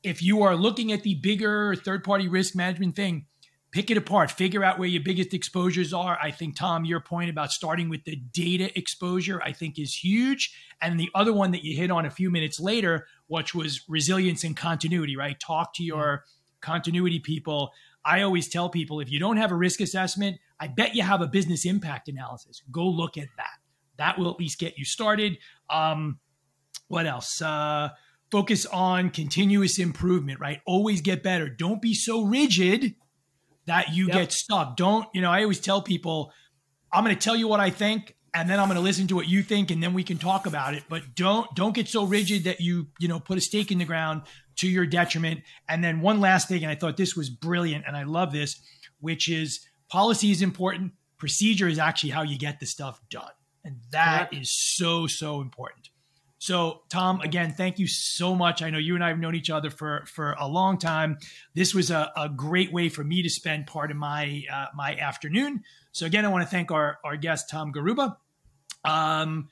if 0.04 0.22
you 0.22 0.44
are 0.44 0.58
looking 0.58 0.92
at 0.92 1.04
the 1.04 1.16
bigger 1.16 1.74
third 1.74 2.04
party 2.04 2.28
risk 2.28 2.54
management 2.54 2.98
thing, 2.98 3.26
pick 3.78 3.92
it 3.92 3.98
apart, 3.98 4.32
figure 4.32 4.64
out 4.64 4.80
where 4.80 4.88
your 4.88 5.04
biggest 5.04 5.36
exposures 5.36 5.94
are. 5.94 6.18
I 6.20 6.32
think, 6.32 6.56
Tom, 6.56 6.84
your 6.84 7.00
point 7.00 7.30
about 7.30 7.52
starting 7.52 7.90
with 7.90 8.06
the 8.06 8.16
data 8.16 8.76
exposure, 8.76 9.40
I 9.44 9.52
think 9.52 9.78
is 9.78 9.94
huge. 9.94 10.52
And 10.82 11.00
the 11.00 11.12
other 11.14 11.32
one 11.32 11.52
that 11.52 11.64
you 11.64 11.78
hit 11.78 11.92
on 11.92 12.04
a 12.04 12.10
few 12.10 12.32
minutes 12.32 12.60
later, 12.60 13.06
which 13.28 13.54
was 13.54 13.82
resilience 13.88 14.44
and 14.44 14.58
continuity, 14.58 15.16
right? 15.16 15.40
Talk 15.40 15.76
to 15.76 15.84
your 15.84 16.24
continuity 16.60 17.20
people. 17.20 17.70
I 18.04 18.24
always 18.24 18.50
tell 18.50 18.68
people 18.68 19.00
if 19.00 19.12
you 19.12 19.20
don't 19.20 19.38
have 19.38 19.52
a 19.52 19.56
risk 19.56 19.80
assessment, 19.80 20.38
I 20.60 20.70
bet 20.70 20.96
you 20.96 21.04
have 21.04 21.22
a 21.22 21.28
business 21.28 21.64
impact 21.64 22.10
analysis. 22.10 22.64
Go 22.72 22.84
look 22.88 23.16
at 23.16 23.28
that 23.38 23.60
that 23.98 24.18
will 24.18 24.32
at 24.32 24.40
least 24.40 24.60
get 24.60 24.78
you 24.80 24.86
started. 24.86 25.38
Um, 25.70 26.20
what 26.88 27.06
else? 27.06 27.42
Uh, 27.44 27.90
focus 28.32 28.66
on 28.66 29.10
continuous 29.10 29.78
improvement, 29.78 30.40
right? 30.40 30.62
Always 30.66 31.02
get 31.02 31.22
better. 31.22 31.48
Don't 31.48 31.82
be 31.82 31.94
so 31.94 32.24
rigid 32.24 32.96
that 33.68 33.94
you 33.94 34.08
yep. 34.08 34.16
get 34.16 34.32
stuck. 34.32 34.76
Don't, 34.76 35.08
you 35.14 35.22
know, 35.22 35.30
I 35.30 35.44
always 35.44 35.60
tell 35.60 35.82
people, 35.82 36.34
I'm 36.92 37.04
going 37.04 37.16
to 37.16 37.22
tell 37.22 37.36
you 37.36 37.48
what 37.48 37.60
I 37.60 37.70
think 37.70 38.16
and 38.34 38.50
then 38.50 38.60
I'm 38.60 38.68
going 38.68 38.78
to 38.78 38.84
listen 38.84 39.08
to 39.08 39.16
what 39.16 39.28
you 39.28 39.44
think 39.44 39.72
and 39.72 39.82
then 39.82 39.94
we 39.94 40.04
can 40.04 40.18
talk 40.18 40.46
about 40.46 40.74
it. 40.74 40.84
But 40.90 41.16
don't 41.16 41.54
don't 41.56 41.76
get 41.76 41.88
so 41.88 42.06
rigid 42.06 42.46
that 42.46 42.62
you, 42.62 42.88
you 43.00 43.08
know, 43.08 43.20
put 43.20 43.38
a 43.38 43.42
stake 43.42 43.72
in 43.72 43.78
the 43.78 43.86
ground 43.86 44.24
to 44.58 44.68
your 44.68 44.86
detriment. 44.86 45.42
And 45.70 45.84
then 45.84 46.02
one 46.02 46.20
last 46.20 46.48
thing 46.48 46.64
and 46.64 46.72
I 46.72 46.76
thought 46.76 46.98
this 46.98 47.16
was 47.16 47.30
brilliant 47.30 47.86
and 47.88 47.96
I 47.96 48.04
love 48.04 48.32
this, 48.32 48.60
which 49.00 49.30
is 49.30 49.66
policy 49.90 50.32
is 50.32 50.42
important, 50.42 50.94
procedure 51.18 51.68
is 51.68 51.80
actually 51.80 52.12
how 52.12 52.24
you 52.24 52.38
get 52.38 52.60
the 52.60 52.66
stuff 52.66 53.02
done. 53.10 53.32
And 53.64 53.78
that 53.92 54.30
Correct. 54.30 54.44
is 54.44 54.52
so, 54.52 55.08
so 55.08 55.42
important. 55.42 55.87
So, 56.40 56.84
Tom, 56.90 57.22
again, 57.22 57.54
thank 57.54 57.80
you 57.80 57.88
so 57.88 58.36
much. 58.36 58.62
I 58.62 58.70
know 58.70 58.78
you 58.78 58.94
and 58.94 59.04
I 59.04 59.10
have 59.10 59.20
known 59.20 59.36
each 59.36 59.50
other 59.50 59.70
for 59.70 60.06
for 60.06 60.36
a 60.40 60.48
long 60.48 60.78
time. 60.78 61.18
This 61.56 61.74
was 61.74 61.90
a, 61.90 62.12
a 62.16 62.30
great 62.30 62.72
way 62.72 62.90
for 62.90 63.04
me 63.04 63.24
to 63.24 63.30
spend 63.30 63.66
part 63.68 63.90
of 63.90 63.98
my 63.98 64.44
uh, 64.52 64.68
my 64.76 64.96
afternoon. 64.96 65.64
So 65.92 66.06
again, 66.06 66.26
I 66.26 66.28
want 66.28 66.44
to 66.44 66.50
thank 66.50 66.72
our, 66.72 67.00
our 67.04 67.18
guest, 67.18 67.50
Tom 67.50 67.74
Garrubba. 67.74 68.18
Um, 68.86 69.50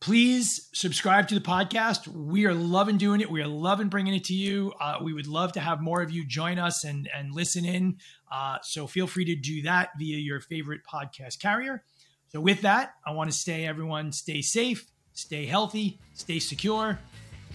please 0.00 0.68
subscribe 0.72 1.28
to 1.28 1.34
the 1.34 1.40
podcast. 1.40 2.06
We 2.06 2.46
are 2.46 2.54
loving 2.54 2.96
doing 2.96 3.20
it. 3.20 3.30
We 3.30 3.42
are 3.42 3.48
loving 3.48 3.88
bringing 3.88 4.14
it 4.14 4.24
to 4.24 4.34
you. 4.34 4.72
Uh, 4.80 4.98
we 5.02 5.12
would 5.12 5.26
love 5.26 5.52
to 5.52 5.60
have 5.60 5.80
more 5.80 6.00
of 6.00 6.10
you 6.10 6.24
join 6.24 6.58
us 6.58 6.84
and, 6.84 7.10
and 7.14 7.34
listen 7.34 7.64
in. 7.64 7.96
Uh, 8.30 8.58
so 8.62 8.86
feel 8.86 9.06
free 9.06 9.24
to 9.26 9.34
do 9.34 9.62
that 9.62 9.90
via 9.98 10.16
your 10.16 10.40
favorite 10.40 10.82
podcast 10.90 11.40
carrier. 11.40 11.82
So 12.28 12.40
with 12.40 12.62
that, 12.62 12.94
I 13.04 13.10
want 13.10 13.30
to 13.30 13.36
stay 13.36 13.66
everyone 13.66 14.12
stay 14.12 14.40
safe, 14.40 14.86
stay 15.20 15.46
healthy, 15.46 15.98
stay 16.14 16.38
secure. 16.38 16.98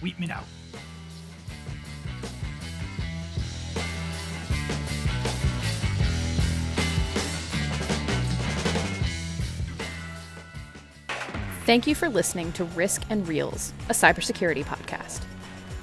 Wheatman 0.00 0.30
out. 0.30 0.44
Thank 11.64 11.88
you 11.88 11.96
for 11.96 12.08
listening 12.08 12.52
to 12.52 12.64
Risk 12.64 13.02
and 13.10 13.26
Reels, 13.26 13.72
a 13.88 13.92
cybersecurity 13.92 14.64
podcast. 14.64 15.22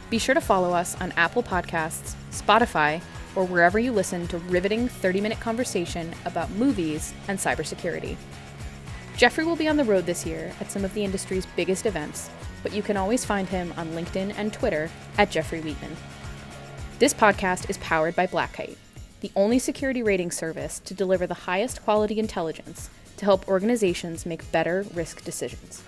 Be 0.09 0.17
sure 0.17 0.33
to 0.33 0.39
follow 0.39 0.71
us 0.71 0.99
on 1.01 1.11
Apple 1.17 1.43
Podcasts, 1.43 2.15
Spotify, 2.31 3.01
or 3.35 3.45
wherever 3.45 3.79
you 3.79 3.91
listen 3.91 4.25
to 4.29 4.37
riveting 4.37 4.87
30 4.87 5.19
minute 5.19 5.39
conversation 5.41 6.13
about 6.23 6.49
movies 6.51 7.13
and 7.27 7.37
cybersecurity. 7.37 8.15
Jeffrey 9.15 9.45
will 9.45 9.55
be 9.55 9.67
on 9.67 9.77
the 9.77 9.83
road 9.83 10.07
this 10.07 10.25
year 10.25 10.51
at 10.59 10.71
some 10.71 10.83
of 10.83 10.93
the 10.95 11.03
industry's 11.03 11.45
biggest 11.55 11.85
events, 11.85 12.31
but 12.63 12.73
you 12.73 12.81
can 12.81 12.97
always 12.97 13.23
find 13.23 13.47
him 13.47 13.71
on 13.77 13.89
LinkedIn 13.89 14.33
and 14.37 14.51
Twitter 14.51 14.89
at 15.19 15.29
Jeffrey 15.29 15.61
Wheatman. 15.61 15.95
This 16.97 17.13
podcast 17.13 17.69
is 17.69 17.77
powered 17.77 18.15
by 18.15 18.25
Black 18.25 18.53
Kite, 18.53 18.77
the 19.21 19.31
only 19.35 19.59
security 19.59 20.01
rating 20.01 20.31
service 20.31 20.79
to 20.79 20.95
deliver 20.95 21.27
the 21.27 21.33
highest 21.33 21.83
quality 21.83 22.17
intelligence 22.17 22.89
to 23.17 23.25
help 23.25 23.47
organizations 23.47 24.25
make 24.25 24.51
better 24.51 24.83
risk 24.95 25.23
decisions. 25.23 25.83